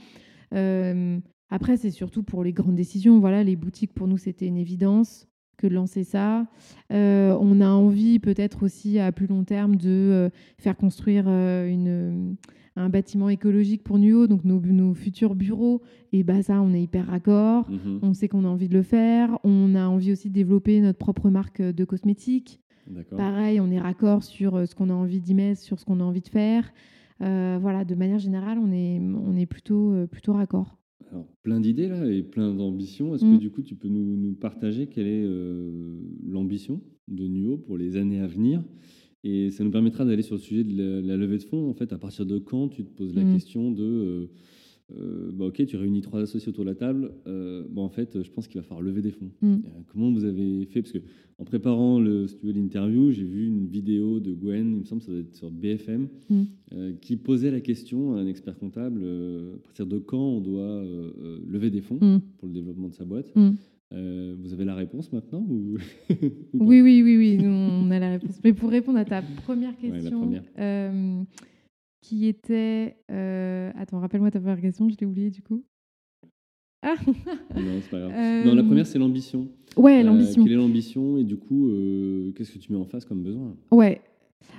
Euh, 0.54 1.18
après, 1.50 1.76
c'est 1.76 1.90
surtout 1.90 2.22
pour 2.22 2.42
les 2.44 2.52
grandes 2.54 2.76
décisions. 2.76 3.18
Voilà, 3.20 3.44
les 3.44 3.56
boutiques 3.56 3.92
pour 3.92 4.08
nous 4.08 4.16
c'était 4.16 4.46
une 4.46 4.56
évidence. 4.56 5.28
Que 5.56 5.66
de 5.66 5.74
lancer 5.74 6.04
ça. 6.04 6.46
Euh, 6.92 7.36
on 7.40 7.60
a 7.60 7.68
envie 7.68 8.18
peut-être 8.18 8.62
aussi 8.62 8.98
à 8.98 9.12
plus 9.12 9.26
long 9.26 9.44
terme 9.44 9.76
de 9.76 9.88
euh, 9.88 10.30
faire 10.58 10.76
construire 10.76 11.24
euh, 11.26 11.68
une, 11.68 12.36
un 12.76 12.88
bâtiment 12.88 13.28
écologique 13.28 13.82
pour 13.82 13.98
Nuo, 13.98 14.26
donc 14.26 14.44
nos, 14.44 14.60
nos 14.60 14.94
futurs 14.94 15.34
bureaux. 15.34 15.82
Et 16.12 16.22
bah 16.22 16.42
ça, 16.42 16.60
on 16.60 16.72
est 16.74 16.82
hyper 16.82 17.06
raccord. 17.06 17.70
Mhm. 17.70 18.00
On 18.02 18.14
sait 18.14 18.28
qu'on 18.28 18.44
a 18.44 18.48
envie 18.48 18.68
de 18.68 18.74
le 18.74 18.82
faire. 18.82 19.38
On 19.44 19.74
a 19.74 19.86
envie 19.86 20.12
aussi 20.12 20.28
de 20.28 20.34
développer 20.34 20.80
notre 20.80 20.98
propre 20.98 21.30
marque 21.30 21.62
de 21.62 21.84
cosmétiques. 21.84 22.60
Pareil, 23.16 23.60
on 23.60 23.70
est 23.70 23.78
raccord 23.78 24.24
sur 24.24 24.66
ce 24.66 24.74
qu'on 24.74 24.90
a 24.90 24.92
envie 24.92 25.20
d'y 25.20 25.34
mettre, 25.34 25.60
sur 25.60 25.78
ce 25.78 25.84
qu'on 25.84 26.00
a 26.00 26.04
envie 26.04 26.20
de 26.20 26.28
faire. 26.28 26.72
Voilà, 27.20 27.84
de 27.84 27.94
manière 27.94 28.18
générale, 28.18 28.58
on 28.58 28.72
est, 28.72 29.00
on 29.00 29.36
est 29.36 29.46
plutôt, 29.46 29.94
plutôt 30.10 30.32
raccord. 30.32 30.76
Alors, 31.12 31.28
plein 31.42 31.60
d'idées 31.60 31.88
là 31.88 32.06
et 32.10 32.22
plein 32.22 32.54
d'ambitions. 32.54 33.14
Est-ce 33.14 33.24
Mm. 33.24 33.34
que 33.36 33.40
du 33.40 33.50
coup, 33.50 33.62
tu 33.62 33.74
peux 33.76 33.88
nous, 33.88 34.16
nous 34.16 34.32
partager 34.34 34.86
quelle 34.86 35.06
est 35.06 35.24
euh, 35.24 36.00
l'ambition 36.26 36.80
de 37.08 37.26
NUO 37.28 37.58
pour 37.58 37.76
les 37.78 37.96
années 37.96 38.18
à 38.20 38.26
venir? 38.26 38.64
Et 39.24 39.50
ça 39.50 39.62
nous 39.62 39.70
permettra 39.70 40.04
d'aller 40.04 40.22
sur 40.22 40.34
le 40.36 40.40
sujet 40.40 40.64
de 40.64 40.76
la, 40.76 41.00
la 41.02 41.16
levée 41.16 41.38
de 41.38 41.44
fonds. 41.44 41.68
En 41.70 41.74
fait, 41.74 41.92
à 41.92 41.98
partir 41.98 42.26
de 42.26 42.38
quand 42.38 42.68
tu 42.68 42.82
te 42.84 42.90
poses 42.90 43.14
la 43.14 43.24
Mm. 43.24 43.32
question 43.32 43.70
de 43.70 44.30
euh, 44.98 45.30
bah, 45.32 45.46
ok, 45.46 45.64
tu 45.66 45.76
réunis 45.76 46.00
trois 46.02 46.20
associés 46.20 46.48
autour 46.50 46.64
de 46.64 46.70
la 46.70 46.74
table. 46.76 47.12
euh, 47.26 47.64
bon, 47.70 47.82
en 47.82 47.88
fait, 47.88 48.22
je 48.22 48.30
pense 48.30 48.48
qu'il 48.48 48.60
va 48.60 48.62
falloir 48.66 48.82
lever 48.82 49.02
des 49.02 49.10
fonds. 49.12 49.30
Mm. 49.40 49.52
Euh, 49.52 49.56
comment 49.92 50.10
vous 50.12 50.24
avez 50.24 50.66
fait? 50.66 50.82
Parce 50.82 50.92
que 50.92 50.98
en 51.38 51.44
préparant 51.44 51.98
le, 51.98 52.26
si 52.28 52.36
l'interview, 52.52 53.10
j'ai 53.10 53.24
vu 53.24 53.46
une 53.48 53.66
vidéo 53.66 54.20
de 54.20 54.32
Gwen, 54.32 54.72
il 54.74 54.78
me 54.80 54.84
semble, 54.84 55.02
ça 55.02 55.10
doit 55.10 55.20
être 55.20 55.34
sur 55.34 55.50
BFM, 55.50 56.08
Mm. 56.30 56.42
qui 57.00 57.16
posait 57.16 57.50
la 57.50 57.60
question 57.60 58.14
à 58.14 58.20
un 58.20 58.26
expert 58.26 58.56
comptable 58.58 59.02
à 59.04 59.58
partir 59.64 59.86
de 59.86 59.98
quand 59.98 60.18
on 60.36 60.40
doit 60.40 60.84
lever 61.48 61.70
des 61.70 61.80
fonds 61.80 61.98
Mm. 62.00 62.20
pour 62.38 62.48
le 62.48 62.54
développement 62.54 62.88
de 62.88 62.94
sa 62.94 63.04
boîte. 63.04 63.32
Euh, 63.94 64.34
vous 64.40 64.54
avez 64.54 64.64
la 64.64 64.74
réponse 64.74 65.12
maintenant 65.12 65.44
ou... 65.50 65.76
ou 66.54 66.58
pas? 66.58 66.64
Oui, 66.64 66.80
oui, 66.80 67.02
oui, 67.04 67.16
oui, 67.18 67.36
nous, 67.36 67.50
on 67.50 67.90
a 67.90 67.98
la 67.98 68.12
réponse. 68.12 68.40
Mais 68.42 68.54
pour 68.54 68.70
répondre 68.70 68.96
à 68.98 69.04
ta 69.04 69.20
première 69.20 69.74
Ouais, 69.82 69.90
question, 69.90 70.18
première. 70.20 70.44
euh, 70.58 71.22
qui 72.02 72.26
était... 72.26 72.96
euh, 73.10 73.70
Attends, 73.76 74.00
rappelle-moi 74.00 74.30
ta 74.30 74.40
première 74.40 74.60
question, 74.60 74.88
je 74.90 74.96
l'ai 75.00 75.06
oubliée 75.06 75.30
du 75.30 75.40
coup. 75.42 75.64
Ah 76.82 76.94
Non, 77.56 77.80
c'est 77.80 77.90
pas 77.90 77.98
grave. 78.00 78.12
Euh, 78.14 78.44
Non, 78.44 78.54
la 78.54 78.64
première, 78.64 78.86
c'est 78.86 78.98
l'ambition. 78.98 79.48
Ouais, 79.76 80.00
Euh, 80.00 80.02
l'ambition. 80.02 80.42
quelle 80.44 80.52
est 80.52 80.56
l'ambition 80.56 81.16
et 81.16 81.24
du 81.24 81.36
coup, 81.36 81.70
qu'est-ce 82.36 82.52
que 82.52 82.58
tu 82.58 82.72
mets 82.72 82.78
en 82.78 82.84
face 82.84 83.04
comme 83.04 83.22
besoin? 83.22 83.54
Ouais. 83.70 84.00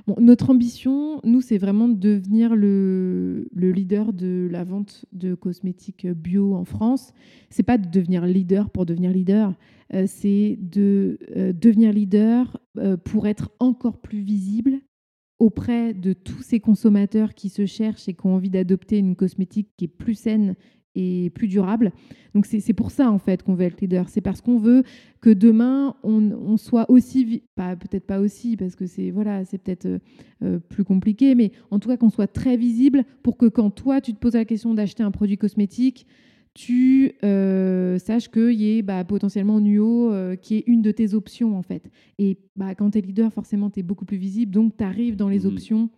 Bon, 0.08 0.16
notre 0.20 0.50
ambition, 0.50 1.20
nous, 1.26 1.42
c'est 1.42 1.58
vraiment 1.58 1.90
de 1.90 1.96
devenir 1.96 2.56
le, 2.56 3.48
le 3.54 3.72
leader 3.72 4.14
de 4.14 4.48
la 4.50 4.64
vente 4.64 5.04
de 5.12 5.36
cosmétiques 5.36 6.08
bio 6.08 6.56
en 6.56 6.64
France. 6.64 7.14
C'est 7.50 7.64
pas 7.64 7.78
de 7.78 7.90
devenir 7.90 8.26
leader 8.26 8.70
pour 8.70 8.86
devenir 8.86 9.12
leader, 9.12 9.54
euh, 9.94 10.06
c'est 10.08 10.58
de 10.62 11.20
euh, 11.36 11.52
devenir 11.52 11.92
leader 11.92 12.58
euh, 12.78 12.96
pour 12.96 13.28
être 13.28 13.52
encore 13.60 14.00
plus 14.02 14.22
visible 14.22 14.80
auprès 15.40 15.94
de 15.94 16.14
tous 16.14 16.42
ces 16.42 16.60
consommateurs 16.60 17.34
qui 17.34 17.50
se 17.50 17.66
cherchent 17.66 18.08
et 18.08 18.14
qui 18.14 18.26
ont 18.26 18.36
envie 18.36 18.50
d'adopter 18.50 18.98
une 18.98 19.16
cosmétique 19.16 19.70
qui 19.78 19.86
est 19.86 19.90
plus 19.90 20.16
saine 20.16 20.56
et 20.96 21.32
plus 21.32 21.48
durable. 21.48 21.92
Donc 22.34 22.46
c'est 22.46 22.74
pour 22.74 22.92
ça 22.92 23.10
en 23.10 23.18
fait 23.18 23.44
qu'on 23.44 23.56
veut 23.56 23.66
être 23.66 23.82
leader. 23.82 24.10
C'est 24.10 24.22
parce 24.22 24.42
qu'on 24.42 24.58
veut 24.58 24.84
que 25.22 25.30
demain 25.30 25.96
on, 26.04 26.58
soit 26.58 26.90
aussi, 26.90 27.44
pas 27.56 27.76
peut-être 27.76 28.06
pas 28.06 28.20
aussi 28.20 28.58
parce 28.58 28.76
que 28.76 28.86
c'est 28.86 29.12
voilà 29.12 29.46
c'est 29.46 29.58
peut-être 29.58 29.86
euh, 29.86 30.00
euh, 30.44 30.60
plus 30.60 30.84
compliqué, 30.84 31.36
mais 31.36 31.52
en 31.72 31.80
tout 31.80 31.90
cas 31.90 31.98
qu'on 31.98 32.10
soit 32.10 32.28
très 32.28 32.58
visible 32.58 33.04
pour 33.24 33.38
que 33.38 33.48
quand 33.48 33.70
toi 33.72 34.02
tu 34.02 34.14
te 34.14 34.20
poses 34.20 34.36
la 34.36 34.46
question 34.46 34.74
d'acheter 34.74 35.04
un 35.04 35.12
produit 35.12 35.38
cosmétique, 35.38 36.06
tu 36.54 37.14
euh, 37.24 37.98
saches 37.98 38.30
qu'il 38.30 38.54
y 38.54 38.78
ait 38.78 38.82
bah, 38.82 39.04
potentiellement 39.04 39.60
Nuo 39.60 40.12
euh, 40.12 40.36
qui 40.36 40.56
est 40.58 40.64
une 40.68 40.82
de 40.82 40.92
tes 40.92 41.14
options 41.14 41.58
en 41.58 41.64
fait. 41.64 41.90
Et 42.20 42.38
bah, 42.56 42.76
quand 42.76 42.92
tu 42.92 43.00
es 43.00 43.02
leader, 43.02 43.34
forcément 43.34 43.70
tu 43.70 43.80
es 43.80 43.84
beaucoup 43.84 44.06
plus 44.06 44.18
visible, 44.18 44.52
donc 44.52 44.78
tu 44.78 44.84
arrives 44.84 45.16
dans 45.16 45.30
les 45.30 45.46
Mhm. 45.46 45.52
options 45.54 45.90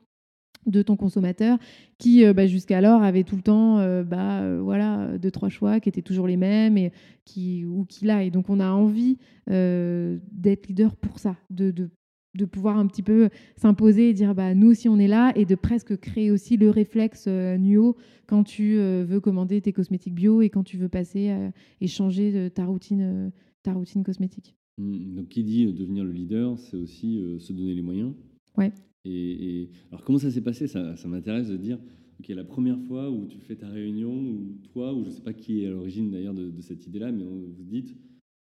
de 0.66 0.82
ton 0.82 0.96
consommateur 0.96 1.60
qui 2.00 2.26
euh, 2.26 2.34
bah, 2.34 2.48
jusqu'alors 2.48 3.04
avait 3.04 3.24
tout 3.24 3.36
le 3.36 3.44
temps 3.44 3.78
euh, 3.80 4.04
bah, 4.04 4.42
euh, 4.42 4.60
voilà 4.64 5.16
deux 5.20 5.30
trois 5.30 5.50
choix 5.50 5.80
qui 5.80 5.90
étaient 5.90 6.02
toujours 6.02 6.26
les 6.26 6.38
mêmes 6.38 6.76
et 6.78 6.92
qui 7.24 7.66
ou 7.66 7.86
qui 7.86 8.06
là 8.06 8.24
et 8.24 8.32
donc 8.32 8.50
on 8.50 8.60
a 8.60 8.70
envie 8.72 9.18
d'être 9.48 10.68
leader 10.68 10.96
pour 10.96 11.20
ça 11.20 11.36
de, 11.52 11.70
de, 11.70 11.90
de 12.36 12.46
pouvoir 12.46 12.78
un 12.78 12.88
petit 12.88 13.02
peu 13.04 13.30
s'imposer 13.56 14.10
et 14.10 14.14
dire 14.14 14.36
bah 14.36 14.54
nous 14.56 14.68
aussi 14.68 14.90
on 14.90 14.98
est 15.00 15.08
là 15.08 15.32
et 15.36 15.46
de 15.46 15.56
presque 15.56 15.98
créer 15.98 16.32
aussi 16.32 16.58
le 16.58 16.70
réflexe 16.70 17.26
euh, 17.28 17.58
Nuo 17.58 17.96
quand 18.28 18.44
tu 18.44 18.78
euh, 18.78 19.06
veux 19.08 19.20
commander 19.20 19.62
tes 19.62 19.74
cosmétiques 19.74 20.16
bio 20.16 20.42
et 20.42 20.50
quand 20.50 20.64
tu 20.64 20.78
veux 20.78 20.90
passer 20.90 21.30
euh, 21.30 21.50
et 21.82 21.88
changer 21.88 22.32
de 22.32 22.50
ta 22.50 22.66
routine 22.66 23.02
euh, 23.02 23.30
ta 23.64 23.74
routine 23.74 24.04
cosmétique 24.04 24.56
Mm, 24.78 25.16
Donc, 25.16 25.30
qui 25.30 25.42
dit 25.44 25.66
euh, 25.68 25.72
devenir 25.72 26.04
le 26.04 26.12
leader, 26.12 26.60
c'est 26.60 26.76
aussi 26.76 27.18
euh, 27.22 27.40
se 27.40 27.54
donner 27.54 27.74
les 27.74 27.82
moyens. 27.82 28.12
Ouais. 28.58 28.74
Et, 29.06 29.62
et- 29.62 29.70
alors, 29.90 30.04
comment 30.04 30.20
ça 30.20 30.30
s'est 30.30 30.42
passé? 30.42 30.68
Ça, 30.68 30.98
ça 30.98 31.08
m'intéresse 31.08 31.48
de 31.48 31.56
dire, 31.56 31.80
ok, 32.20 32.28
la 32.28 32.44
première 32.44 32.78
fois 32.82 33.10
où 33.10 33.26
tu 33.28 33.40
fais 33.40 33.56
ta 33.56 33.70
réunion, 33.70 34.12
ou 34.14 34.58
toi, 34.74 34.94
ou 34.94 35.04
je 35.04 35.10
ne 35.10 35.14
sais 35.14 35.22
pas 35.22 35.32
qui 35.32 35.62
est 35.64 35.68
à 35.68 35.70
l'origine 35.70 36.12
d'ailleurs 36.12 36.34
de, 36.34 36.52
de 36.52 36.62
cette 36.62 36.86
idée-là, 36.86 37.14
mais 37.14 37.24
on, 37.24 37.54
vous 37.58 37.64
dites, 37.64 37.96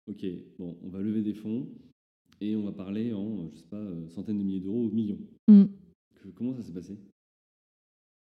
ok, 0.06 0.24
bon, 0.58 0.74
on 0.82 0.88
va 0.88 1.02
lever 1.02 1.20
des 1.20 1.34
fonds 1.34 1.66
et 2.42 2.56
on 2.56 2.64
va 2.64 2.72
parler 2.72 3.12
en, 3.12 3.50
je 3.54 3.58
sais 3.60 3.66
pas, 3.70 3.76
euh, 3.76 4.08
centaines 4.08 4.38
de 4.38 4.42
milliers 4.42 4.60
d'euros 4.60 4.86
ou 4.86 4.90
millions. 4.90 5.18
Mm. 5.48 5.64
Comment 6.34 6.52
ça 6.54 6.62
s'est 6.62 6.72
passé? 6.72 6.98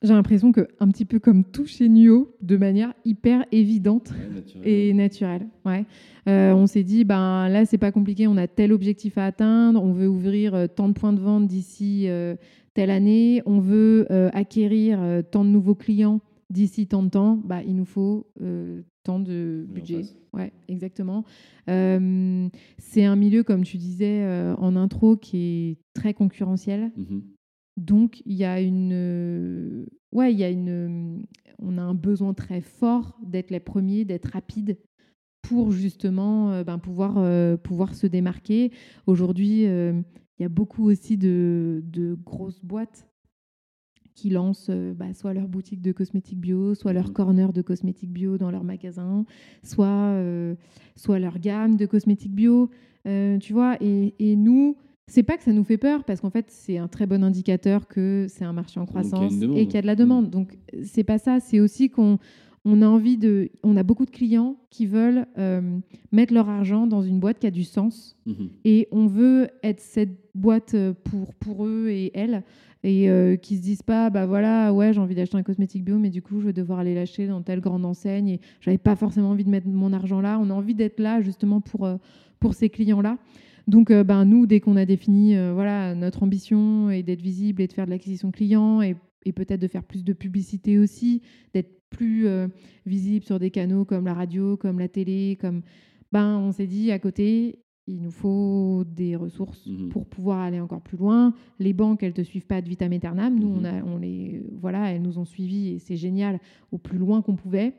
J'ai 0.03 0.13
l'impression 0.13 0.53
que 0.53 0.69
un 0.79 0.89
petit 0.89 1.05
peu 1.05 1.19
comme 1.19 1.45
tout 1.45 1.67
chez 1.67 1.89
Nuo 1.89 2.37
de 2.41 2.57
manière 2.57 2.95
hyper 3.05 3.45
évidente 3.51 4.11
Ouais, 4.13 4.35
naturel. 4.35 4.69
et 4.69 4.93
naturel. 4.95 5.49
Ouais. 5.65 5.85
Euh, 6.29 6.53
on 6.53 6.67
s'est 6.69 6.85
dit, 6.85 7.05
ben 7.05 7.49
là, 7.49 7.65
c'est 7.65 7.79
pas 7.79 7.91
compliqué, 7.91 8.29
on 8.29 8.37
a 8.37 8.47
tel 8.47 8.73
objectif 8.73 9.19
à 9.19 9.25
atteindre, 9.27 9.83
on 9.83 9.93
veut 9.93 10.09
ouvrir 10.09 10.55
euh, 10.55 10.67
tant 10.69 10.89
de 10.89 10.93
points 10.95 11.13
de 11.13 11.21
vente 11.21 11.49
d'ici 11.49 12.05
euh, 12.07 12.37
telle 12.75 12.91
année, 12.91 13.43
on 13.45 13.59
veut 13.59 14.07
euh, 14.13 14.31
acquérir 14.33 15.01
euh, 15.03 15.23
tant 15.23 15.45
de 15.45 15.51
nouveaux 15.51 15.75
clients 15.75 16.21
d'ici 16.51 16.87
tant 16.87 17.03
de 17.03 17.11
temps, 17.11 17.37
bah, 17.45 17.63
il 17.65 17.75
nous 17.75 17.85
faut 17.85 18.27
euh, 18.41 18.83
tant 19.09 19.19
de 19.21 19.65
budget. 19.71 20.03
Ouais, 20.35 20.53
exactement. 20.69 21.25
Euh, 21.71 22.47
c'est 22.77 23.07
un 23.07 23.17
milieu, 23.17 23.43
comme 23.43 23.65
tu 23.65 23.79
disais 23.79 24.23
euh, 24.23 24.55
en 24.57 24.77
intro, 24.77 25.17
qui 25.17 25.39
est 25.39 25.77
très 25.95 26.13
concurrentiel. 26.13 26.93
Mhm. 26.95 27.23
Donc, 27.79 28.23
il 28.27 28.35
y 28.35 28.45
a 28.45 28.61
une. 28.61 28.91
euh, 28.93 29.87
Ouais, 30.13 30.31
il 30.31 30.39
y 30.39 30.45
a 30.45 30.51
une. 30.51 31.25
On 31.59 31.79
a 31.79 31.83
un 31.83 31.95
besoin 31.95 32.35
très 32.35 32.61
fort 32.61 33.19
d'être 33.25 33.51
les 33.51 33.61
premiers, 33.61 34.05
d'être 34.05 34.27
rapide 34.27 34.77
pour 35.41 35.73
justement 35.73 36.63
ben, 36.63 36.79
pouvoir, 36.79 37.15
pouvoir 37.63 37.95
se 37.95 38.07
démarquer. 38.07 38.73
Aujourd'hui, 39.07 39.63
il 39.63 40.05
y 40.41 40.45
a 40.45 40.49
beaucoup 40.49 40.85
aussi 40.85 41.17
de, 41.17 41.83
de 41.85 42.15
grosses 42.25 42.63
boîtes 42.63 43.09
qui 44.19 44.31
lancent 44.31 44.71
euh, 44.71 44.95
bah, 44.95 45.15
soit 45.15 45.33
leur 45.33 45.47
boutique 45.49 45.81
de 45.81 45.93
cosmétiques 45.93 46.41
bio, 46.41 46.75
soit 46.75 46.93
leur 46.93 47.07
Mhm. 47.09 47.13
corner 47.13 47.53
de 47.53 47.63
cosmétiques 47.63 48.13
bio 48.13 48.37
dans 48.37 48.51
leur 48.51 48.65
magasin, 48.65 49.25
soit, 49.63 49.87
euh, 49.87 50.55
soit 50.97 51.19
leur 51.21 51.39
gamme 51.39 51.77
de 51.77 51.87
cosmétiques 51.87 52.35
bio. 52.35 52.69
Euh, 53.07 53.39
tu 53.39 53.53
vois, 53.53 53.77
et, 53.81 54.15
et 54.19 54.35
nous, 54.35 54.77
c'est 55.07 55.23
pas 55.23 55.37
que 55.37 55.45
ça 55.45 55.53
nous 55.53 55.65
fait 55.65 55.79
peur, 55.79 56.03
parce 56.05 56.21
qu'en 56.21 56.31
fait, 56.31 56.47
c'est 56.49 56.79
un 56.79 56.89
très 56.89 57.07
bon 57.07 57.23
indicateur 57.23 57.87
que 57.87 58.27
c'est 58.29 58.45
un 58.45 58.53
marché 58.53 58.81
en 58.81 58.87
croissance 58.87 59.33
et 59.57 59.67
qu'il 59.67 59.75
y 59.75 59.79
a 59.79 59.83
de 59.83 59.87
la 59.87 59.95
demande. 59.95 60.31
Donc, 60.31 60.59
c'est 60.83 61.05
pas 61.05 61.19
ça, 61.19 61.39
c'est 61.41 61.61
aussi 61.61 61.89
qu'on 61.89 62.19
on 62.65 62.83
a 62.83 62.87
envie 62.89 63.17
de. 63.17 63.51
On 63.63 63.77
a 63.77 63.83
beaucoup 63.83 64.05
de 64.05 64.11
clients 64.11 64.57
qui 64.71 64.87
veulent 64.87 65.27
euh, 65.39 65.79
mettre 66.13 66.35
leur 66.35 66.49
argent 66.49 66.87
dans 66.87 67.03
une 67.03 67.21
boîte 67.21 67.39
qui 67.39 67.47
a 67.47 67.51
du 67.51 67.65
sens 67.65 68.17
Mhm. 68.27 68.49
et 68.65 68.89
on 68.93 69.07
veut 69.07 69.49
être 69.63 69.81
cette 69.81 70.17
boîte 70.35 70.75
euh, 70.75 70.93
pour, 71.05 71.35
pour 71.35 71.67
eux 71.67 71.89
et 71.89 72.11
elles 72.19 72.43
et 72.85 73.11
euh, 73.11 73.35
qui 73.37 73.57
se 73.57 73.63
disent 73.63 73.83
pas 73.83 74.09
bah 74.09 74.25
voilà 74.27 74.73
ouais 74.73 74.93
j'ai 74.93 75.01
envie 75.01 75.17
d'acheter 75.17 75.37
un 75.37 75.43
cosmétique 75.43 75.85
bio 75.85 75.99
mais 75.99 76.11
du 76.11 76.23
coup 76.23 76.41
je 76.41 76.47
vais 76.47 76.53
devoir 76.53 76.79
aller 76.79 76.95
l'acheter 76.95 77.27
dans 77.27 77.43
telle 77.43 77.61
grande 77.61 77.85
enseigne 77.85 78.29
et 78.29 78.41
j'avais 78.61 78.79
pas 78.79 78.95
forcément 78.95 79.31
envie 79.31 79.43
de 79.45 79.51
mettre 79.51 79.67
mon 79.67 79.93
argent 79.93 80.21
là 80.21 80.39
on 80.41 80.49
a 80.51 80.53
envie 80.53 80.75
d'être 80.77 81.01
là 81.01 81.21
justement 81.21 81.61
pour 81.61 81.87
euh, 81.87 81.97
pour 82.39 82.55
ces 82.55 82.69
clients 82.69 83.01
là 83.01 83.19
donc 83.67 83.91
euh, 83.91 84.05
ben 84.05 84.25
nous 84.25 84.47
dès 84.47 84.61
qu'on 84.61 84.77
a 84.77 84.85
défini 84.85 85.37
euh, 85.37 85.53
voilà 85.55 85.97
notre 85.97 86.23
ambition 86.23 86.89
et 86.91 87.03
d'être 87.03 87.21
visible 87.21 87.63
et 87.63 87.67
de 87.67 87.73
faire 87.73 87.87
de 87.87 87.91
l'acquisition 87.91 88.31
client 88.31 88.81
et, 88.81 88.95
et 89.25 89.33
peut-être 89.33 89.61
de 89.61 89.67
faire 89.69 89.83
plus 89.83 90.05
de 90.05 90.13
publicité 90.13 90.79
aussi 90.79 91.23
d'être 91.55 91.78
plus 91.91 92.27
euh, 92.27 92.49
visible 92.87 93.25
sur 93.25 93.39
des 93.39 93.51
canaux 93.51 93.85
comme 93.85 94.05
la 94.05 94.15
radio 94.15 94.57
comme 94.57 94.79
la 94.79 94.89
télé 94.89 95.37
comme 95.41 95.63
ben 96.13 96.39
on 96.39 96.53
s'est 96.53 96.67
dit 96.67 96.91
à 96.93 96.99
côté 96.99 97.61
il 97.87 98.03
nous 98.03 98.11
faut 98.11 98.85
des 98.87 99.17
ressources 99.17 99.67
Mhm. 99.67 99.89
pour 99.89 100.05
pouvoir 100.07 100.41
aller 100.41 100.61
encore 100.61 100.83
plus 100.83 100.99
loin. 100.99 101.33
Les 101.59 101.73
banques, 101.73 102.03
elles 102.03 102.13
te 102.13 102.21
suivent 102.21 102.47
pas 102.47 102.61
de 102.61 102.69
vitam 102.69 102.93
aeternam. 102.93 103.39
Nous, 103.41 103.49
Mhm. 103.49 103.59
on 103.61 103.65
a, 103.65 103.83
on 103.95 103.97
les, 103.97 104.43
voilà, 104.61 104.93
elles 104.93 105.01
nous 105.01 105.19
ont 105.19 105.25
suivis 105.25 105.69
et 105.69 105.79
c'est 105.79 105.97
génial 105.97 106.39
au 106.71 106.77
plus 106.77 106.99
loin 106.99 107.23
qu'on 107.23 107.35
pouvait. 107.35 107.73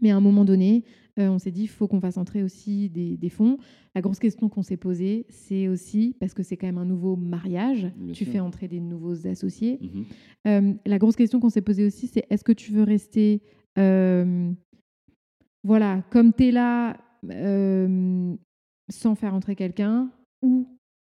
Mais 0.00 0.10
à 0.10 0.16
un 0.16 0.20
moment 0.20 0.44
donné, 0.44 0.84
euh, 1.18 1.28
on 1.28 1.38
s'est 1.38 1.50
dit, 1.50 1.62
il 1.62 1.68
faut 1.68 1.88
qu'on 1.88 2.00
fasse 2.00 2.18
entrer 2.18 2.42
aussi 2.42 2.90
des, 2.90 3.16
des 3.16 3.28
fonds. 3.30 3.58
La 3.94 4.00
grosse 4.02 4.18
question 4.18 4.48
qu'on 4.48 4.62
s'est 4.62 4.76
posée, 4.76 5.24
c'est 5.30 5.68
aussi, 5.68 6.14
parce 6.20 6.34
que 6.34 6.42
c'est 6.42 6.56
quand 6.56 6.66
même 6.66 6.78
un 6.78 6.84
nouveau 6.84 7.16
mariage, 7.16 7.90
Bien 7.96 8.12
tu 8.12 8.24
sûr. 8.24 8.32
fais 8.32 8.40
entrer 8.40 8.68
des 8.68 8.80
nouveaux 8.80 9.26
associés. 9.26 9.78
Mhm. 9.80 10.04
Euh, 10.46 10.74
la 10.84 10.98
grosse 10.98 11.16
question 11.16 11.40
qu'on 11.40 11.48
s'est 11.48 11.62
posée 11.62 11.86
aussi, 11.86 12.06
c'est 12.06 12.24
est-ce 12.28 12.44
que 12.44 12.52
tu 12.52 12.72
veux 12.72 12.82
rester, 12.82 13.40
euh, 13.78 14.52
voilà, 15.64 16.02
comme 16.10 16.32
tu 16.32 16.48
es 16.48 16.50
là, 16.52 16.98
sans 18.88 19.14
faire 19.14 19.34
entrer 19.34 19.56
quelqu'un 19.56 20.10
ou 20.42 20.68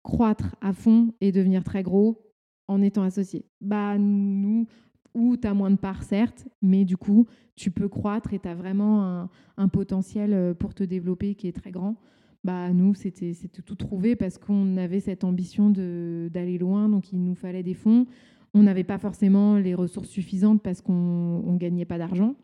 croître 0.03 0.55
à 0.61 0.73
fond 0.73 1.13
et 1.21 1.31
devenir 1.31 1.63
très 1.63 1.83
gros 1.83 2.21
en 2.67 2.81
étant 2.81 3.03
associé? 3.03 3.45
Bah, 3.61 3.97
nous, 3.99 4.65
ou 5.13 5.37
tu 5.37 5.47
as 5.47 5.53
moins 5.53 5.71
de 5.71 5.75
parts, 5.75 6.03
certes, 6.03 6.47
mais 6.61 6.85
du 6.85 6.97
coup, 6.97 7.27
tu 7.55 7.71
peux 7.71 7.89
croître 7.89 8.33
et 8.33 8.39
tu 8.39 8.47
as 8.47 8.55
vraiment 8.55 9.29
un, 9.57 9.67
potentiel 9.67 10.33
euh, 10.33 10.53
pour 10.53 10.73
te 10.73 10.83
développer 10.83 11.35
qui 11.35 11.47
est 11.47 11.51
très 11.53 11.71
grand. 11.71 11.97
Bah, 12.43 12.71
nous, 12.71 12.93
c'était 12.93 13.33
tout 13.65 13.75
trouvé 13.75 14.15
parce 14.15 14.37
qu'on 14.37 14.77
avait 14.77 15.01
cette 15.01 15.23
ambition 15.23 15.69
d'aller 15.69 16.57
loin, 16.57 16.87
donc 16.87 17.11
il 17.11 17.21
nous 17.23 17.35
fallait 17.35 17.63
des 17.63 17.73
fonds. 17.73 18.05
On 18.53 18.63
n'avait 18.63 18.85
pas 18.85 18.97
forcément 18.97 19.57
les 19.57 19.75
ressources 19.75 20.07
suffisantes 20.07 20.63
parce 20.63 20.81
qu'on 20.81 21.43
ne 21.45 21.57
gagnait 21.57 21.85
pas 21.85 21.97
d'argent. 21.97 22.35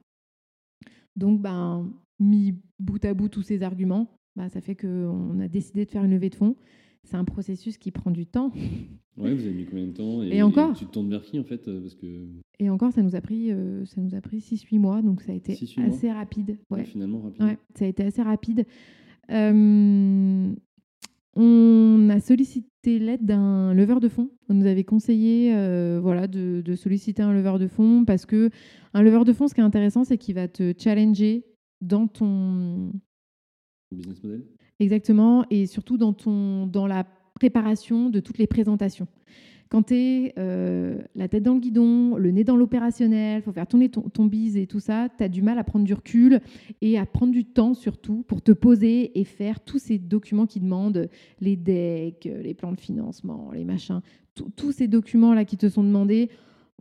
Donc, 1.16 1.42
ben, 1.42 1.90
mis 2.20 2.56
bout 2.78 3.04
à 3.06 3.14
bout 3.14 3.30
tous 3.30 3.42
ces 3.42 3.64
arguments, 3.64 4.08
bah, 4.36 4.50
ça 4.50 4.60
fait 4.60 4.76
qu'on 4.76 5.40
a 5.40 5.48
décidé 5.48 5.86
de 5.86 5.92
faire 5.92 6.04
une 6.04 6.12
levée 6.12 6.30
de 6.30 6.36
fonds. 6.36 6.58
C'est 7.06 7.18
un 7.18 7.24
processus 7.24 7.78
qui 7.78 7.92
prend 7.92 8.12
du 8.12 8.26
temps. 8.26 8.52
Ouais, 9.18 9.34
vous 9.34 9.46
avez 9.46 9.54
mis 9.54 9.64
combien 9.64 9.88
de 9.88 9.94
temps 9.94 10.22
et, 10.24 10.42
encore 10.42 10.74
Tu 10.74 10.86
te 10.86 10.92
tournes 10.92 11.10
vers 11.10 11.22
qui 11.22 11.40
en 11.40 11.46
fait 11.46 11.70
euh, 11.70 11.80
parce 11.80 11.96
que... 11.96 12.28
Et 12.60 12.70
encore, 12.70 12.92
ça 12.92 13.02
nous 13.02 13.16
a 13.16 13.22
pris, 13.22 13.50
euh, 13.50 13.86
ça 13.86 14.02
nous 14.02 14.14
a 14.14 14.20
pris 14.20 14.40
6-8 14.40 14.78
mois, 14.78 15.02
donc 15.02 15.22
ça 15.22 15.32
a 15.32 15.36
été 15.36 15.58
assez 15.78 16.12
rapide. 16.12 16.58
Ouais. 16.70 16.84
finalement, 16.84 17.22
rapide. 17.22 17.42
Ouais, 17.42 17.58
ça 17.76 17.86
a 17.86 17.88
été 17.88 18.04
assez 18.04 18.22
rapide. 18.22 18.66
Euh, 19.32 20.54
on 21.38 22.10
a 22.10 22.20
sollicité 22.20 23.00
l'aide 23.00 23.26
d'un 23.26 23.74
leveur 23.74 24.02
de 24.02 24.10
fonds. 24.10 24.32
On 24.50 24.54
nous 24.54 24.66
avait 24.66 24.84
conseillé 24.84 25.52
voilà, 26.02 26.28
de, 26.28 26.62
de, 26.62 26.76
solliciter 26.76 27.22
un 27.22 27.32
leveur 27.32 27.58
de 27.58 27.68
fonds 27.68 28.04
parce 28.04 28.26
que 28.26 28.50
un 28.94 29.02
leveur 29.02 29.24
de 29.24 29.32
fonds, 29.32 29.48
ce 29.48 29.54
qui 29.54 29.62
est 29.62 29.64
intéressant, 29.64 30.04
c'est 30.04 30.18
qu'il 30.18 30.36
va 30.36 30.50
te 30.50 30.74
challenger 30.78 31.46
dans 31.80 32.08
ton 32.08 32.92
business 33.92 34.22
model. 34.24 34.44
Exactement, 34.80 35.46
et 35.50 35.68
surtout 35.68 35.98
dans, 35.98 36.88
la 36.88 37.06
préparation 37.36 38.10
de 38.10 38.20
toutes 38.20 38.38
les 38.38 38.48
présentations. 38.48 39.08
Quand 39.70 39.84
tu 39.84 39.96
es 39.96 40.34
euh, 40.38 41.02
la 41.16 41.28
tête 41.28 41.44
dans 41.44 41.56
le 41.56 41.60
guidon, 41.60 42.18
le 42.18 42.30
nez 42.32 42.44
dans 42.44 42.56
l'opérationnel, 42.56 43.42
faut 43.42 43.52
faire 43.52 43.68
tourner 43.68 43.90
ton, 43.90 44.02
ton 44.02 44.30
et 44.32 44.68
tout 44.68 44.80
ça, 44.80 45.08
tu 45.18 45.24
as 45.24 45.30
du 45.30 45.42
mal 45.42 45.58
à 45.58 45.64
prendre 45.64 45.86
du 45.86 45.94
recul 45.94 46.40
et 46.82 47.00
à 47.00 47.06
prendre 47.06 47.32
du 47.32 47.46
temps 47.46 47.74
surtout 47.74 48.24
pour 48.28 48.42
te 48.42 48.52
poser 48.52 49.20
et 49.20 49.24
faire 49.24 49.60
tous 49.60 49.80
ces 49.80 49.98
documents 49.98 50.46
qui 50.46 50.60
demandent 50.60 51.10
les 51.40 51.56
decks, 51.56 52.26
les 52.26 52.54
plans 52.54 52.74
de 52.74 52.80
financement, 52.80 53.52
les 53.54 53.66
machins, 53.66 54.02
tous 54.56 54.72
ces 54.72 54.88
documents-là 54.88 55.46
qui 55.46 55.58
te 55.58 55.68
sont 55.68 55.84
demandés. 55.84 56.30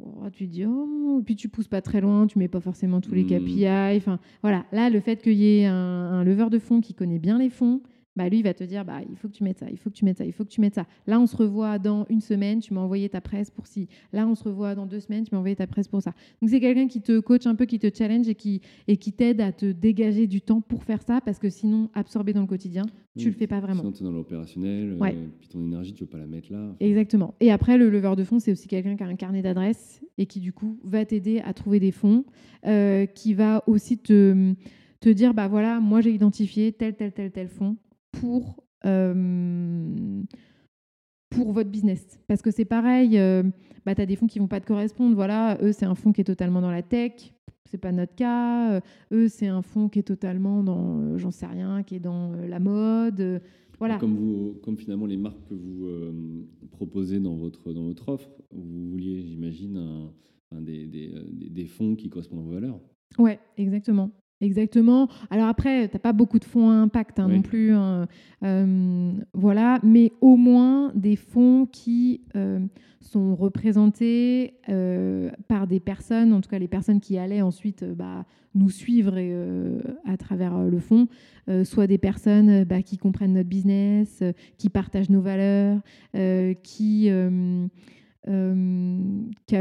Oh, 0.02 0.28
tu 0.32 0.46
dis, 0.46 0.64
oh, 0.66 1.18
et 1.20 1.22
puis 1.22 1.36
tu 1.36 1.48
pousses 1.48 1.68
pas 1.68 1.80
très 1.80 2.00
loin, 2.00 2.26
tu 2.26 2.38
mets 2.38 2.48
pas 2.48 2.60
forcément 2.60 3.00
tous 3.00 3.14
les 3.14 3.22
hmm. 3.24 3.44
KPI. 3.44 3.96
Enfin, 3.96 4.18
voilà. 4.42 4.64
Là, 4.72 4.90
le 4.90 5.00
fait 5.00 5.22
qu'il 5.22 5.34
y 5.34 5.60
ait 5.60 5.66
un, 5.66 5.74
un, 5.74 6.24
leveur 6.24 6.50
de 6.50 6.58
fonds 6.58 6.80
qui 6.80 6.94
connaît 6.94 7.20
bien 7.20 7.38
les 7.38 7.50
fonds, 7.50 7.80
bah, 8.16 8.28
lui, 8.28 8.38
il 8.38 8.42
va 8.42 8.54
te 8.54 8.64
dire 8.64 8.84
bah, 8.84 9.00
il 9.08 9.16
faut 9.16 9.28
que 9.28 9.34
tu 9.34 9.42
mettes 9.42 9.58
ça, 9.58 9.66
il 9.70 9.76
faut 9.76 9.90
que 9.90 9.94
tu 9.94 10.04
mettes 10.04 10.18
ça, 10.18 10.24
il 10.24 10.32
faut 10.32 10.44
que 10.44 10.50
tu 10.50 10.60
mettes 10.60 10.74
ça. 10.74 10.86
Là, 11.06 11.18
on 11.20 11.26
se 11.26 11.36
revoit 11.36 11.78
dans 11.78 12.06
une 12.08 12.20
semaine, 12.20 12.60
tu 12.60 12.72
m'as 12.72 12.80
envoyé 12.80 13.08
ta 13.08 13.20
presse 13.20 13.50
pour 13.50 13.66
ci. 13.66 13.88
Là, 14.12 14.26
on 14.26 14.34
se 14.34 14.44
revoit 14.44 14.74
dans 14.74 14.86
deux 14.86 15.00
semaines, 15.00 15.24
tu 15.24 15.30
m'as 15.32 15.38
envoyé 15.38 15.56
ta 15.56 15.66
presse 15.66 15.88
pour 15.88 16.02
ça. 16.02 16.12
Donc, 16.40 16.50
c'est 16.50 16.60
quelqu'un 16.60 16.86
qui 16.86 17.00
te 17.00 17.18
coach 17.18 17.46
un 17.46 17.54
peu, 17.54 17.66
qui 17.66 17.78
te 17.78 17.88
challenge 17.92 18.28
et 18.28 18.34
qui, 18.34 18.60
et 18.86 18.96
qui 18.96 19.12
t'aide 19.12 19.40
à 19.40 19.52
te 19.52 19.66
dégager 19.72 20.26
du 20.26 20.40
temps 20.40 20.60
pour 20.60 20.84
faire 20.84 21.02
ça, 21.02 21.20
parce 21.20 21.38
que 21.38 21.50
sinon, 21.50 21.90
absorbé 21.94 22.32
dans 22.32 22.42
le 22.42 22.46
quotidien, 22.46 22.84
tu 23.16 23.26
ne 23.26 23.32
le 23.32 23.36
fais 23.36 23.46
pas 23.46 23.60
vraiment. 23.60 23.80
Sinon, 23.80 23.92
tu 23.92 24.02
es 24.02 24.06
dans 24.06 24.12
l'opérationnel, 24.12 24.96
euh, 25.00 25.10
puis 25.38 25.48
ton 25.48 25.60
énergie, 25.60 25.92
tu 25.92 26.02
ne 26.02 26.06
veux 26.06 26.10
pas 26.10 26.18
la 26.18 26.26
mettre 26.26 26.52
là. 26.52 26.74
Exactement. 26.80 27.34
Et 27.40 27.50
après, 27.50 27.78
le 27.78 27.90
leveur 27.90 28.16
de 28.16 28.24
fonds, 28.24 28.38
c'est 28.38 28.52
aussi 28.52 28.68
quelqu'un 28.68 28.96
qui 28.96 29.02
a 29.02 29.06
un 29.06 29.16
carnet 29.16 29.42
d'adresses 29.42 30.00
et 30.18 30.26
qui, 30.26 30.40
du 30.40 30.52
coup, 30.52 30.78
va 30.84 31.04
t'aider 31.04 31.40
à 31.40 31.52
trouver 31.52 31.80
des 31.80 31.92
fonds, 31.92 32.24
euh, 32.66 33.06
qui 33.06 33.34
va 33.34 33.62
aussi 33.66 33.98
te 33.98 34.54
te 35.00 35.10
dire 35.10 35.34
bah 35.34 35.48
voilà 35.48 35.80
moi 35.80 36.00
j'ai 36.00 36.12
identifié 36.12 36.72
tel 36.72 36.94
tel 36.94 37.12
tel 37.12 37.30
tel 37.30 37.48
fonds 37.48 37.76
pour 38.20 38.64
euh, 38.86 40.22
pour 41.30 41.52
votre 41.52 41.70
business. 41.70 42.20
Parce 42.28 42.42
que 42.42 42.50
c'est 42.50 42.64
pareil, 42.64 43.18
euh, 43.18 43.42
bah, 43.84 43.94
tu 43.94 44.00
as 44.00 44.06
des 44.06 44.14
fonds 44.14 44.26
qui 44.26 44.38
vont 44.38 44.46
pas 44.46 44.60
te 44.60 44.66
correspondre. 44.66 45.16
Voilà, 45.16 45.58
eux, 45.62 45.72
c'est 45.72 45.86
un 45.86 45.94
fonds 45.94 46.12
qui 46.12 46.20
est 46.20 46.24
totalement 46.24 46.60
dans 46.60 46.70
la 46.70 46.82
tech. 46.82 47.34
C'est 47.64 47.78
pas 47.78 47.92
notre 47.92 48.14
cas. 48.14 48.74
Euh, 48.74 48.80
eux, 49.10 49.28
c'est 49.28 49.48
un 49.48 49.62
fonds 49.62 49.88
qui 49.88 49.98
est 49.98 50.04
totalement 50.04 50.62
dans, 50.62 51.18
j'en 51.18 51.32
sais 51.32 51.46
rien, 51.46 51.82
qui 51.82 51.96
est 51.96 52.00
dans 52.00 52.32
la 52.32 52.60
mode. 52.60 53.42
voilà. 53.78 53.96
Comme, 53.98 54.14
vous, 54.14 54.60
comme 54.62 54.76
finalement 54.76 55.06
les 55.06 55.16
marques 55.16 55.48
que 55.48 55.54
vous 55.54 55.88
proposez 56.70 57.18
dans 57.18 57.34
votre, 57.34 57.72
dans 57.72 57.84
votre 57.84 58.08
offre, 58.10 58.30
vous 58.52 58.90
vouliez, 58.90 59.22
j'imagine, 59.22 60.12
un, 60.52 60.60
des, 60.60 60.86
des, 60.86 61.10
des, 61.50 61.66
fonds 61.66 61.96
qui 61.96 62.10
correspondent 62.10 62.40
à 62.40 62.42
vos 62.42 62.52
valeurs. 62.52 62.78
Ouais, 63.18 63.40
exactement. 63.56 64.12
Exactement. 64.44 65.08
Alors 65.30 65.48
après, 65.48 65.88
tu 65.88 65.94
n'as 65.94 66.00
pas 66.00 66.12
beaucoup 66.12 66.38
de 66.38 66.44
fonds 66.44 66.70
à 66.70 66.74
impact 66.74 67.18
hein, 67.18 67.28
non 67.28 67.40
plus. 67.40 67.72
Hein. 67.72 68.06
Euh, 68.42 69.12
voilà, 69.32 69.80
mais 69.82 70.12
au 70.20 70.36
moins 70.36 70.92
des 70.94 71.16
fonds 71.16 71.66
qui 71.70 72.20
euh, 72.36 72.60
sont 73.00 73.34
représentés 73.34 74.54
euh, 74.68 75.30
par 75.48 75.66
des 75.66 75.80
personnes, 75.80 76.34
en 76.34 76.42
tout 76.42 76.50
cas 76.50 76.58
les 76.58 76.68
personnes 76.68 77.00
qui 77.00 77.16
allaient 77.16 77.40
ensuite 77.40 77.84
bah, 77.84 78.26
nous 78.54 78.68
suivre 78.68 79.18
à 80.04 80.16
travers 80.18 80.58
le 80.58 80.78
fonds, 80.78 81.08
soit 81.64 81.86
des 81.86 81.98
personnes 81.98 82.64
bah, 82.64 82.82
qui 82.82 82.98
comprennent 82.98 83.32
notre 83.32 83.48
business, 83.48 84.22
qui 84.58 84.68
partagent 84.68 85.10
nos 85.10 85.22
valeurs, 85.22 85.80
qui, 86.62 87.10
qui 89.46 89.54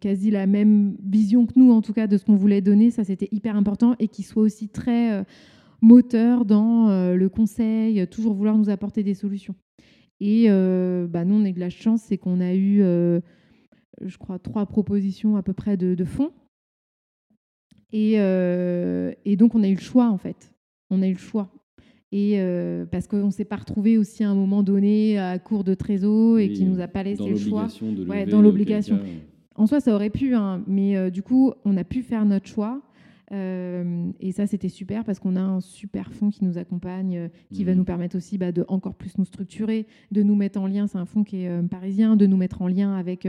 quasi 0.00 0.30
la 0.30 0.46
même 0.46 0.96
vision 1.02 1.46
que 1.46 1.52
nous, 1.56 1.72
en 1.72 1.82
tout 1.82 1.92
cas, 1.92 2.06
de 2.06 2.16
ce 2.16 2.24
qu'on 2.24 2.36
voulait 2.36 2.60
donner. 2.60 2.90
Ça, 2.90 3.04
c'était 3.04 3.28
hyper 3.32 3.56
important 3.56 3.94
et 3.98 4.08
qu'il 4.08 4.24
soit 4.24 4.42
aussi 4.42 4.68
très 4.68 5.12
euh, 5.12 5.24
moteur 5.80 6.44
dans 6.44 6.88
euh, 6.88 7.14
le 7.14 7.28
conseil, 7.28 8.06
toujours 8.08 8.34
vouloir 8.34 8.56
nous 8.56 8.70
apporter 8.70 9.02
des 9.02 9.14
solutions. 9.14 9.54
Et 10.20 10.46
euh, 10.48 11.06
bah, 11.06 11.24
nous, 11.24 11.34
on 11.34 11.44
a 11.44 11.48
eu 11.48 11.52
de 11.52 11.60
la 11.60 11.70
chance, 11.70 12.02
c'est 12.02 12.18
qu'on 12.18 12.40
a 12.40 12.54
eu, 12.54 12.78
je 12.78 14.18
crois, 14.18 14.38
trois 14.38 14.66
propositions 14.66 15.36
à 15.36 15.42
peu 15.42 15.52
près 15.52 15.76
de, 15.76 16.04
fonds. 16.04 16.32
Et, 17.92 18.14
et, 18.14 19.36
donc, 19.36 19.54
on 19.54 19.62
a 19.62 19.68
eu 19.68 19.74
le 19.74 19.80
choix, 19.80 20.08
en 20.08 20.18
fait. 20.18 20.54
On 20.90 21.02
a 21.02 21.08
eu 21.08 21.12
le 21.12 21.18
choix. 21.18 21.50
Et 22.12 22.40
parce 22.90 23.06
qu'on 23.06 23.26
ne 23.26 23.30
s'est 23.30 23.44
pas 23.44 23.56
retrouvé 23.56 23.98
aussi 23.98 24.24
à 24.24 24.30
un 24.30 24.34
moment 24.34 24.62
donné 24.62 25.18
à 25.18 25.38
court 25.38 25.64
de 25.64 25.74
trésor 25.74 26.38
et 26.38 26.50
qui 26.50 26.64
nous 26.64 26.80
a 26.80 26.88
pas 26.88 27.02
laissé 27.02 27.28
le 27.28 27.36
choix. 27.36 27.68
ouais, 28.08 28.24
dans 28.24 28.40
l'obligation. 28.40 28.98
En 29.58 29.66
soi, 29.66 29.80
ça 29.80 29.94
aurait 29.94 30.10
pu, 30.10 30.34
hein, 30.34 30.62
mais 30.66 30.96
euh, 30.96 31.10
du 31.10 31.22
coup, 31.22 31.52
on 31.64 31.76
a 31.76 31.84
pu 31.84 32.02
faire 32.02 32.24
notre 32.24 32.46
choix. 32.46 32.82
Euh, 33.32 34.12
et 34.20 34.30
ça, 34.30 34.46
c'était 34.46 34.68
super 34.68 35.02
parce 35.02 35.18
qu'on 35.18 35.34
a 35.34 35.40
un 35.40 35.60
super 35.60 36.12
fonds 36.12 36.30
qui 36.30 36.44
nous 36.44 36.58
accompagne, 36.58 37.16
euh, 37.16 37.28
qui 37.52 37.64
va 37.64 37.72
mhm. 37.72 37.78
nous 37.78 37.84
permettre 37.84 38.16
aussi 38.16 38.38
bah, 38.38 38.52
de 38.52 38.64
encore 38.68 38.94
plus 38.94 39.18
nous 39.18 39.24
structurer, 39.24 39.86
de 40.12 40.22
nous 40.22 40.36
mettre 40.36 40.60
en 40.60 40.66
lien. 40.66 40.86
C'est 40.86 40.98
un 40.98 41.06
fonds 41.06 41.24
qui 41.24 41.44
est 41.44 41.68
parisien, 41.68 42.16
de 42.16 42.26
nous 42.26 42.36
mettre 42.36 42.62
en 42.62 42.68
lien 42.68 42.94
avec, 42.94 43.26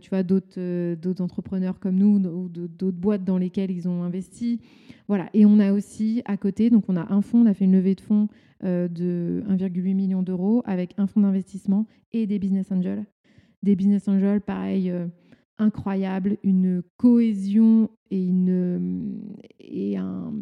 tu 0.00 0.10
vois, 0.10 0.22
d'autres 0.22 0.94
d'autres 0.94 1.22
entrepreneurs 1.22 1.78
comme 1.78 1.96
nous 1.96 2.16
ou 2.16 2.48
d'autres 2.48 2.98
boîtes 2.98 3.24
dans 3.24 3.38
lesquelles 3.38 3.70
ils 3.70 3.88
ont 3.88 4.02
investi. 4.02 4.60
Voilà. 5.06 5.28
Et 5.34 5.46
on 5.46 5.60
a 5.60 5.72
aussi 5.72 6.22
à 6.24 6.36
côté, 6.36 6.70
donc 6.70 6.84
on 6.88 6.96
a 6.96 7.12
un 7.12 7.22
fonds, 7.22 7.42
on 7.42 7.46
a 7.46 7.54
fait 7.54 7.66
une 7.66 7.72
levée 7.72 7.94
de 7.94 8.00
fonds 8.00 8.28
de 8.64 9.44
1,8 9.48 9.94
million 9.94 10.22
d'euros 10.22 10.62
avec 10.64 10.94
un 10.98 11.06
fonds 11.06 11.20
d'investissement 11.20 11.86
et 12.12 12.26
des 12.26 12.40
business 12.40 12.72
angels. 12.72 13.04
Des 13.62 13.76
business 13.76 14.08
angels, 14.08 14.40
pareil 14.40 14.92
incroyable, 15.58 16.38
une 16.42 16.82
cohésion 16.96 17.90
et 18.10 18.24
une, 18.24 19.22
et 19.60 19.96
un, 19.96 20.32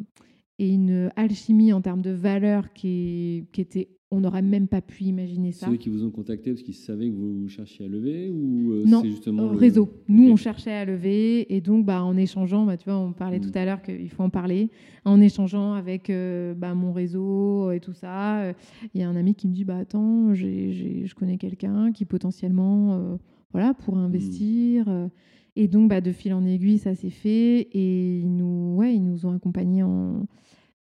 et 0.59 0.71
une 0.71 1.11
alchimie 1.17 1.73
en 1.73 1.81
termes 1.81 2.03
de 2.03 2.11
valeurs 2.11 2.73
qui, 2.73 3.47
qui 3.53 3.61
était 3.61 3.89
on 4.13 4.21
n'aurait 4.21 4.43
même 4.43 4.69
pas 4.69 4.81
pu 4.81 5.05
imaginer 5.05 5.51
ça. 5.51 5.67
C'est 5.67 5.73
eux 5.73 5.77
qui 5.77 5.89
vous 5.89 6.05
ont 6.05 6.11
contacté 6.11 6.53
parce 6.53 6.63
qu'ils 6.63 6.75
savaient 6.75 7.09
que 7.09 7.15
vous 7.15 7.49
cherchiez 7.49 7.87
à 7.87 7.89
lever 7.89 8.31
ou 8.31 8.73
euh, 8.73 8.85
non, 8.87 9.03
justement 9.03 9.51
le... 9.51 9.59
réseau. 9.59 9.91
Nous, 10.09 10.31
on 10.31 10.37
cherchait 10.37 10.73
à 10.73 10.85
lever 10.85 11.53
et 11.55 11.61
donc 11.61 11.85
bah, 11.85 12.05
en 12.05 12.17
échangeant, 12.17 12.65
bah, 12.65 12.77
tu 12.77 12.89
vois, 12.89 12.99
on 12.99 13.13
parlait 13.13 13.41
tout 13.41 13.51
mm. 13.51 13.59
à 13.59 13.65
l'heure 13.65 13.83
qu'il 13.83 14.09
faut 14.09 14.23
en 14.23 14.31
parler. 14.31 14.71
En 15.05 15.21
échangeant 15.21 15.73
avec 15.73 16.09
euh, 16.09 16.55
bah, 16.55 16.75
mon 16.75 16.93
réseau 16.93 17.73
et 17.73 17.81
tout 17.81 17.95
ça, 17.95 18.43
euh, 18.43 18.53
il 18.95 19.01
y 19.01 19.05
a 19.05 19.09
un 19.09 19.17
ami 19.17 19.35
qui 19.35 19.49
me 19.49 19.53
dit 19.53 19.65
bah 19.65 19.79
attends, 19.79 20.35
je 20.35 21.13
connais 21.15 21.37
quelqu'un 21.37 21.91
qui 21.91 22.05
potentiellement 22.05 23.19
voilà, 23.53 23.75
pour 23.75 23.97
investir. 23.97 24.89
Euh, 24.89 25.09
et 25.55 25.69
donc, 25.69 25.89
bah, 25.89 26.01
de 26.01 26.13
fil 26.13 26.35
en 26.35 26.45
aiguille, 26.45 26.79
ça 26.79 26.95
s'est 26.95 27.11
fait. 27.11 27.69
Et 27.73 28.19
ils 28.19 28.35
nous, 28.35 28.75
ouais, 28.77 28.95
ils 28.95 29.05
nous 29.05 29.27
ont 29.27 29.35
accompagnés 29.35 29.83
en, 29.83 30.27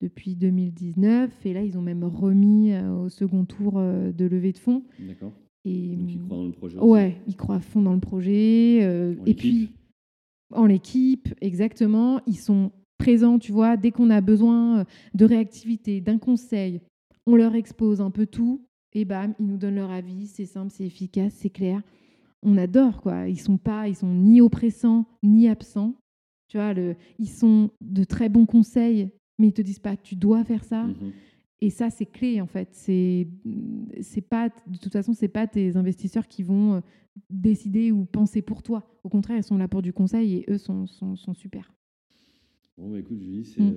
depuis 0.02 0.36
2019. 0.36 1.46
Et 1.46 1.54
là, 1.54 1.64
ils 1.64 1.78
ont 1.78 1.82
même 1.82 2.04
remis 2.04 2.72
euh, 2.72 2.94
au 2.94 3.10
second 3.10 3.46
tour 3.46 3.74
euh, 3.78 4.12
de 4.12 4.26
levée 4.26 4.54
de 4.54 4.58
fonds. 4.58 4.84
D'accord. 5.00 5.34
Et, 5.66 5.96
donc, 5.96 6.10
ils 6.12 6.20
croient 6.20 6.38
dans 6.38 6.46
le 6.46 6.52
projet 6.52 6.80
Ouais, 6.80 7.18
ils 7.28 7.36
croient 7.36 7.56
à 7.56 7.60
fond 7.60 7.82
dans 7.82 7.94
le 7.94 8.00
projet. 8.00 8.78
et 9.26 9.34
puis, 9.36 9.72
en 10.54 10.66
l'équipe, 10.66 11.34
exactement. 11.42 12.20
Ils 12.26 12.38
sont 12.38 12.72
présents, 12.98 13.38
tu 13.38 13.52
vois, 13.52 13.78
dès 13.78 13.92
qu'on 13.92 14.10
a 14.10 14.22
besoin 14.22 14.86
de 15.14 15.26
réactivité, 15.26 16.02
d'un 16.02 16.18
conseil, 16.18 16.82
on 17.28 17.36
leur 17.36 17.54
expose 17.56 18.02
un 18.02 18.12
peu 18.12 18.26
tout. 18.26 18.66
Et 18.94 19.06
bam, 19.06 19.34
ils 19.40 19.46
nous 19.46 19.58
donnent 19.58 19.76
leur 19.76 19.92
avis. 19.92 20.28
C'est 20.28 20.46
simple, 20.46 20.72
c'est 20.72 20.86
efficace, 20.86 21.34
c'est 21.38 21.50
clair 21.50 21.82
on 22.44 22.58
adore 22.58 23.02
quoi. 23.02 23.28
Ils 23.28 23.40
sont 23.40 23.58
pas, 23.58 23.88
ils 23.88 23.96
sont 23.96 24.14
ni 24.14 24.42
oppressants 24.42 25.06
ni 25.24 25.48
absents. 25.48 25.96
Tu 26.48 26.58
vois, 26.58 26.74
le, 26.74 26.96
ils 27.18 27.30
sont 27.30 27.72
de 27.80 28.04
très 28.04 28.28
bons 28.28 28.46
conseils, 28.46 29.10
mais 29.40 29.48
ils 29.48 29.54
te 29.54 29.62
disent 29.62 29.80
pas 29.80 29.96
tu 29.96 30.16
dois 30.16 30.44
faire 30.44 30.64
ça. 30.64 30.84
Mhm. 30.84 31.12
Et 31.62 31.70
ça, 31.70 31.90
c'est 31.90 32.08
clé 32.08 32.42
en 32.42 32.48
fait. 32.48 32.70
C'est, 32.72 33.28
c'est 34.02 34.22
pas, 34.22 34.50
de 34.50 34.78
toute 34.78 34.92
façon, 34.92 35.14
c'est 35.14 35.28
pas 35.28 35.48
tes 35.48 35.78
investisseurs 35.78 36.28
qui 36.28 36.42
vont 36.42 36.76
euh, 36.76 36.80
décider 37.30 37.92
ou 37.92 38.06
penser 38.06 38.42
pour 38.42 38.64
toi. 38.64 38.84
Au 39.04 39.10
contraire, 39.10 39.38
ils 39.38 39.44
sont 39.44 39.58
là 39.58 39.68
pour 39.68 39.82
du 39.84 39.94
conseil 39.94 40.38
et 40.38 40.46
eux 40.50 40.58
sont, 40.58 40.88
sont, 40.88 41.16
sont 41.16 41.34
super. 41.34 41.72
Bon, 42.82 42.90
bah, 42.90 43.00
écoute, 43.00 43.20
Julie, 43.22 43.46
c'est, 43.46 43.62
mm. 43.62 43.76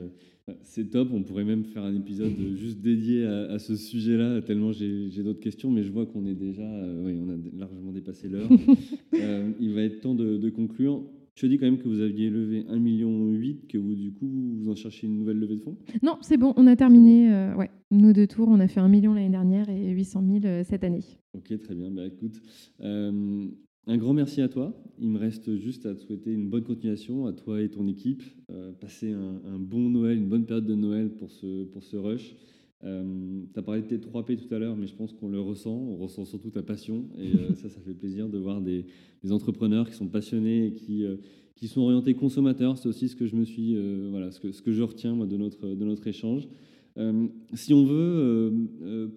euh, 0.48 0.54
c'est 0.62 0.90
top. 0.90 1.08
On 1.12 1.22
pourrait 1.22 1.44
même 1.44 1.64
faire 1.64 1.82
un 1.84 1.94
épisode 1.94 2.32
juste 2.56 2.80
dédié 2.80 3.24
à, 3.26 3.58
ce 3.58 3.76
sujet-là, 3.76 4.42
tellement 4.42 4.72
j'ai, 4.72 5.22
d'autres 5.22 5.40
questions, 5.40 5.70
mais 5.70 5.82
je 5.82 5.92
vois 5.92 6.06
qu'on 6.06 6.26
est 6.26 6.34
déjà, 6.34 6.62
euh, 6.62 7.04
oui, 7.04 7.18
on 7.20 7.30
a 7.30 7.36
largement 7.58 7.92
dépassé 7.92 8.28
l'heure. 8.28 8.48
il 9.60 9.74
va 9.74 9.82
être 9.82 10.00
temps 10.00 10.14
de, 10.14 10.38
de 10.38 10.50
conclure. 10.50 11.02
Tu 11.34 11.46
as 11.46 11.48
dit 11.48 11.58
quand 11.58 11.66
même 11.66 11.78
que 11.78 11.88
vous 11.88 12.00
aviez 12.00 12.30
levé 12.30 12.62
1,8 12.62 12.78
million, 12.78 13.58
que 13.68 13.76
vous, 13.76 13.96
du 13.96 14.12
coup, 14.12 14.28
vous 14.28 14.68
en 14.68 14.76
cherchez 14.76 15.08
une 15.08 15.18
nouvelle 15.18 15.38
levée 15.38 15.56
de 15.56 15.62
fonds? 15.62 15.76
Non, 16.00 16.16
c'est 16.20 16.36
bon, 16.36 16.54
on 16.56 16.68
a 16.68 16.76
terminé 16.76 17.32
euh, 17.32 17.56
ouais, 17.56 17.70
nos 17.90 18.12
deux 18.12 18.28
tours. 18.28 18.48
On 18.48 18.60
a 18.60 18.68
fait 18.68 18.78
1 18.78 18.86
million 18.86 19.14
l'année 19.14 19.30
dernière 19.30 19.68
et 19.68 19.90
800 19.90 20.24
000 20.24 20.44
euh, 20.44 20.62
cette 20.62 20.84
année. 20.84 21.02
Ok, 21.36 21.58
très 21.58 21.74
bien. 21.74 21.90
Bah, 21.90 22.06
écoute, 22.06 22.40
euh, 22.82 23.48
un 23.86 23.96
grand 23.96 24.14
merci 24.14 24.40
à 24.40 24.48
toi. 24.48 24.74
Il 24.98 25.08
me 25.08 25.18
reste 25.18 25.56
juste 25.56 25.86
à 25.86 25.94
te 25.94 26.00
souhaiter 26.00 26.32
une 26.32 26.48
bonne 26.48 26.64
continuation 26.64 27.26
à 27.26 27.32
toi 27.32 27.60
et 27.60 27.68
ton 27.68 27.86
équipe. 27.88 28.22
passer 28.80 29.12
un, 29.12 29.40
un, 29.46 29.58
bon 29.58 29.90
Noël, 29.90 30.18
une 30.18 30.28
bonne 30.28 30.46
période 30.46 30.66
de 30.66 30.74
Noël 30.74 31.10
pour 31.10 31.30
ce, 31.30 31.64
pour 31.64 31.82
ce 31.82 31.96
rush. 31.96 32.34
Euh, 32.84 33.42
tu 33.52 33.58
as 33.58 33.62
parlé 33.62 33.82
de 33.82 33.86
tes 33.86 33.98
3P 33.98 34.36
tout 34.36 34.54
à 34.54 34.58
l'heure, 34.58 34.76
mais 34.76 34.86
je 34.86 34.94
pense 34.94 35.12
qu'on 35.12 35.28
le 35.28 35.40
ressent. 35.40 35.74
On 35.74 35.96
ressent 35.96 36.24
surtout 36.24 36.50
ta 36.50 36.62
passion. 36.62 37.06
Et 37.18 37.34
euh, 37.34 37.54
ça, 37.54 37.68
ça 37.68 37.80
fait 37.80 37.94
plaisir 37.94 38.28
de 38.28 38.38
voir 38.38 38.60
des, 38.60 38.84
entrepreneurs 39.30 39.88
qui 39.88 39.94
sont 39.94 40.08
passionnés 40.08 40.66
et 40.66 40.72
qui, 40.74 41.04
euh, 41.04 41.16
qui 41.56 41.66
sont 41.66 41.80
orientés 41.80 42.14
consommateurs. 42.14 42.76
C'est 42.76 42.88
aussi 42.88 43.08
ce 43.08 43.16
que 43.16 43.26
je 43.26 43.36
me 43.36 43.44
suis, 43.44 43.76
voilà, 44.10 44.30
ce 44.30 44.40
que, 44.40 44.52
ce 44.52 44.60
que 44.60 44.72
je 44.72 44.82
retiens 44.82 45.14
moi, 45.14 45.26
de, 45.26 45.36
notre, 45.36 45.66
de 45.66 45.84
notre 45.84 46.06
échange. 46.06 46.48
Si 47.54 47.74
on 47.74 47.84
veut 47.84 48.52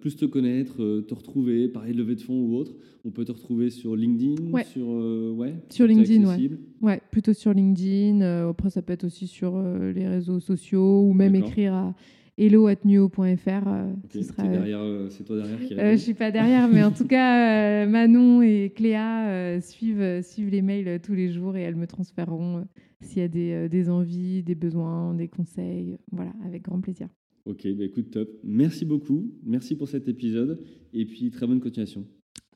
plus 0.00 0.16
te 0.16 0.24
connaître, 0.24 1.00
te 1.02 1.14
retrouver, 1.14 1.68
parler 1.68 1.92
de 1.92 1.98
levée 1.98 2.16
de 2.16 2.20
fonds 2.20 2.40
ou 2.40 2.56
autre, 2.56 2.74
on 3.04 3.10
peut 3.10 3.24
te 3.24 3.32
retrouver 3.32 3.70
sur 3.70 3.94
LinkedIn, 3.94 4.50
ouais. 4.50 4.64
sur 4.64 4.88
ouais, 4.88 5.54
sur 5.70 5.86
LinkedIn, 5.86 6.28
ouais. 6.28 6.50
ouais. 6.82 7.00
plutôt 7.10 7.32
sur 7.32 7.52
LinkedIn. 7.52 8.48
après, 8.48 8.70
ça 8.70 8.82
peut 8.82 8.92
être 8.92 9.04
aussi 9.04 9.26
sur 9.26 9.62
les 9.62 10.08
réseaux 10.08 10.40
sociaux 10.40 11.02
ou 11.02 11.12
même 11.12 11.34
écrire 11.34 11.74
à 11.74 11.94
hello.nuo.fr. 12.38 13.68
Euh, 13.68 13.92
euh, 14.38 15.08
c'est 15.10 15.24
toi 15.24 15.36
derrière 15.36 15.60
qui 15.60 15.74
euh, 15.74 15.92
Je 15.92 15.96
suis 15.96 16.14
pas 16.14 16.30
derrière, 16.30 16.68
mais 16.68 16.82
en 16.84 16.92
tout 16.92 17.06
cas, 17.06 17.84
Manon 17.86 18.42
et 18.42 18.72
Cléa 18.74 19.60
suivent, 19.60 20.22
suivent 20.22 20.50
les 20.50 20.62
mails 20.62 21.00
tous 21.02 21.14
les 21.14 21.30
jours 21.30 21.56
et 21.56 21.62
elles 21.62 21.76
me 21.76 21.86
transféreront 21.86 22.66
s'il 23.00 23.18
y 23.18 23.24
a 23.24 23.28
des, 23.28 23.68
des, 23.68 23.90
envies, 23.90 24.42
des 24.42 24.54
besoins, 24.54 25.14
des 25.14 25.28
conseils. 25.28 25.98
Voilà, 26.12 26.32
avec 26.44 26.62
grand 26.62 26.80
plaisir. 26.80 27.08
Ok, 27.48 27.66
bah 27.78 27.84
écoute, 27.84 28.10
top. 28.10 28.28
Merci 28.44 28.84
beaucoup. 28.84 29.32
Merci 29.42 29.74
pour 29.74 29.88
cet 29.88 30.06
épisode 30.06 30.62
et 30.92 31.06
puis 31.06 31.30
très 31.30 31.46
bonne 31.46 31.60
continuation. 31.60 32.04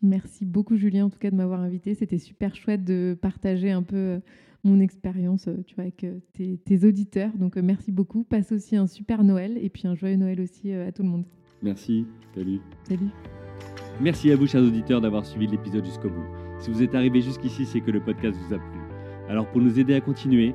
Merci 0.02 0.44
beaucoup, 0.44 0.76
Julien, 0.76 1.06
en 1.06 1.10
tout 1.10 1.18
cas, 1.18 1.30
de 1.30 1.36
m'avoir 1.36 1.60
invité. 1.60 1.94
C'était 1.94 2.18
super 2.18 2.54
chouette 2.54 2.84
de 2.84 3.16
partager 3.18 3.70
un 3.70 3.82
peu 3.82 4.20
mon 4.64 4.80
expérience 4.80 5.48
euh, 5.48 5.56
tu 5.66 5.74
vois, 5.74 5.84
avec 5.84 6.04
euh, 6.04 6.18
tes, 6.34 6.84
auditeurs. 6.84 7.30
Donc 7.38 7.56
euh, 7.56 7.62
merci 7.62 7.90
beaucoup. 7.90 8.22
Passe 8.22 8.52
aussi 8.52 8.76
un 8.76 8.86
super 8.86 9.24
Noël 9.24 9.58
et 9.62 9.70
puis 9.70 9.88
un 9.88 9.94
joyeux 9.94 10.16
Noël 10.16 10.42
aussi 10.42 10.72
à 10.74 10.92
tout 10.92 11.02
le 11.02 11.08
monde. 11.08 11.24
Merci. 11.62 12.04
Salut. 12.34 12.60
Salut. 12.84 13.08
Merci 13.98 14.30
à 14.30 14.36
vous, 14.36 14.46
chers 14.46 14.62
auditeurs, 14.62 15.00
d'avoir 15.00 15.24
suivi 15.24 15.46
l'épisode 15.46 15.86
jusqu'au 15.86 16.10
bout. 16.10 16.26
Si 16.60 16.70
vous 16.70 16.82
êtes 16.82 16.94
arrivé 16.94 17.22
jusqu'ici, 17.22 17.64
c'est 17.64 17.80
que 17.80 17.90
le 17.90 18.04
podcast 18.04 18.36
vous 18.46 18.54
a 18.54 18.58
plu. 18.58 18.80
Alors 19.28 19.50
pour 19.50 19.62
nous 19.62 19.78
aider 19.78 19.94
à 19.94 20.02
continuer, 20.02 20.54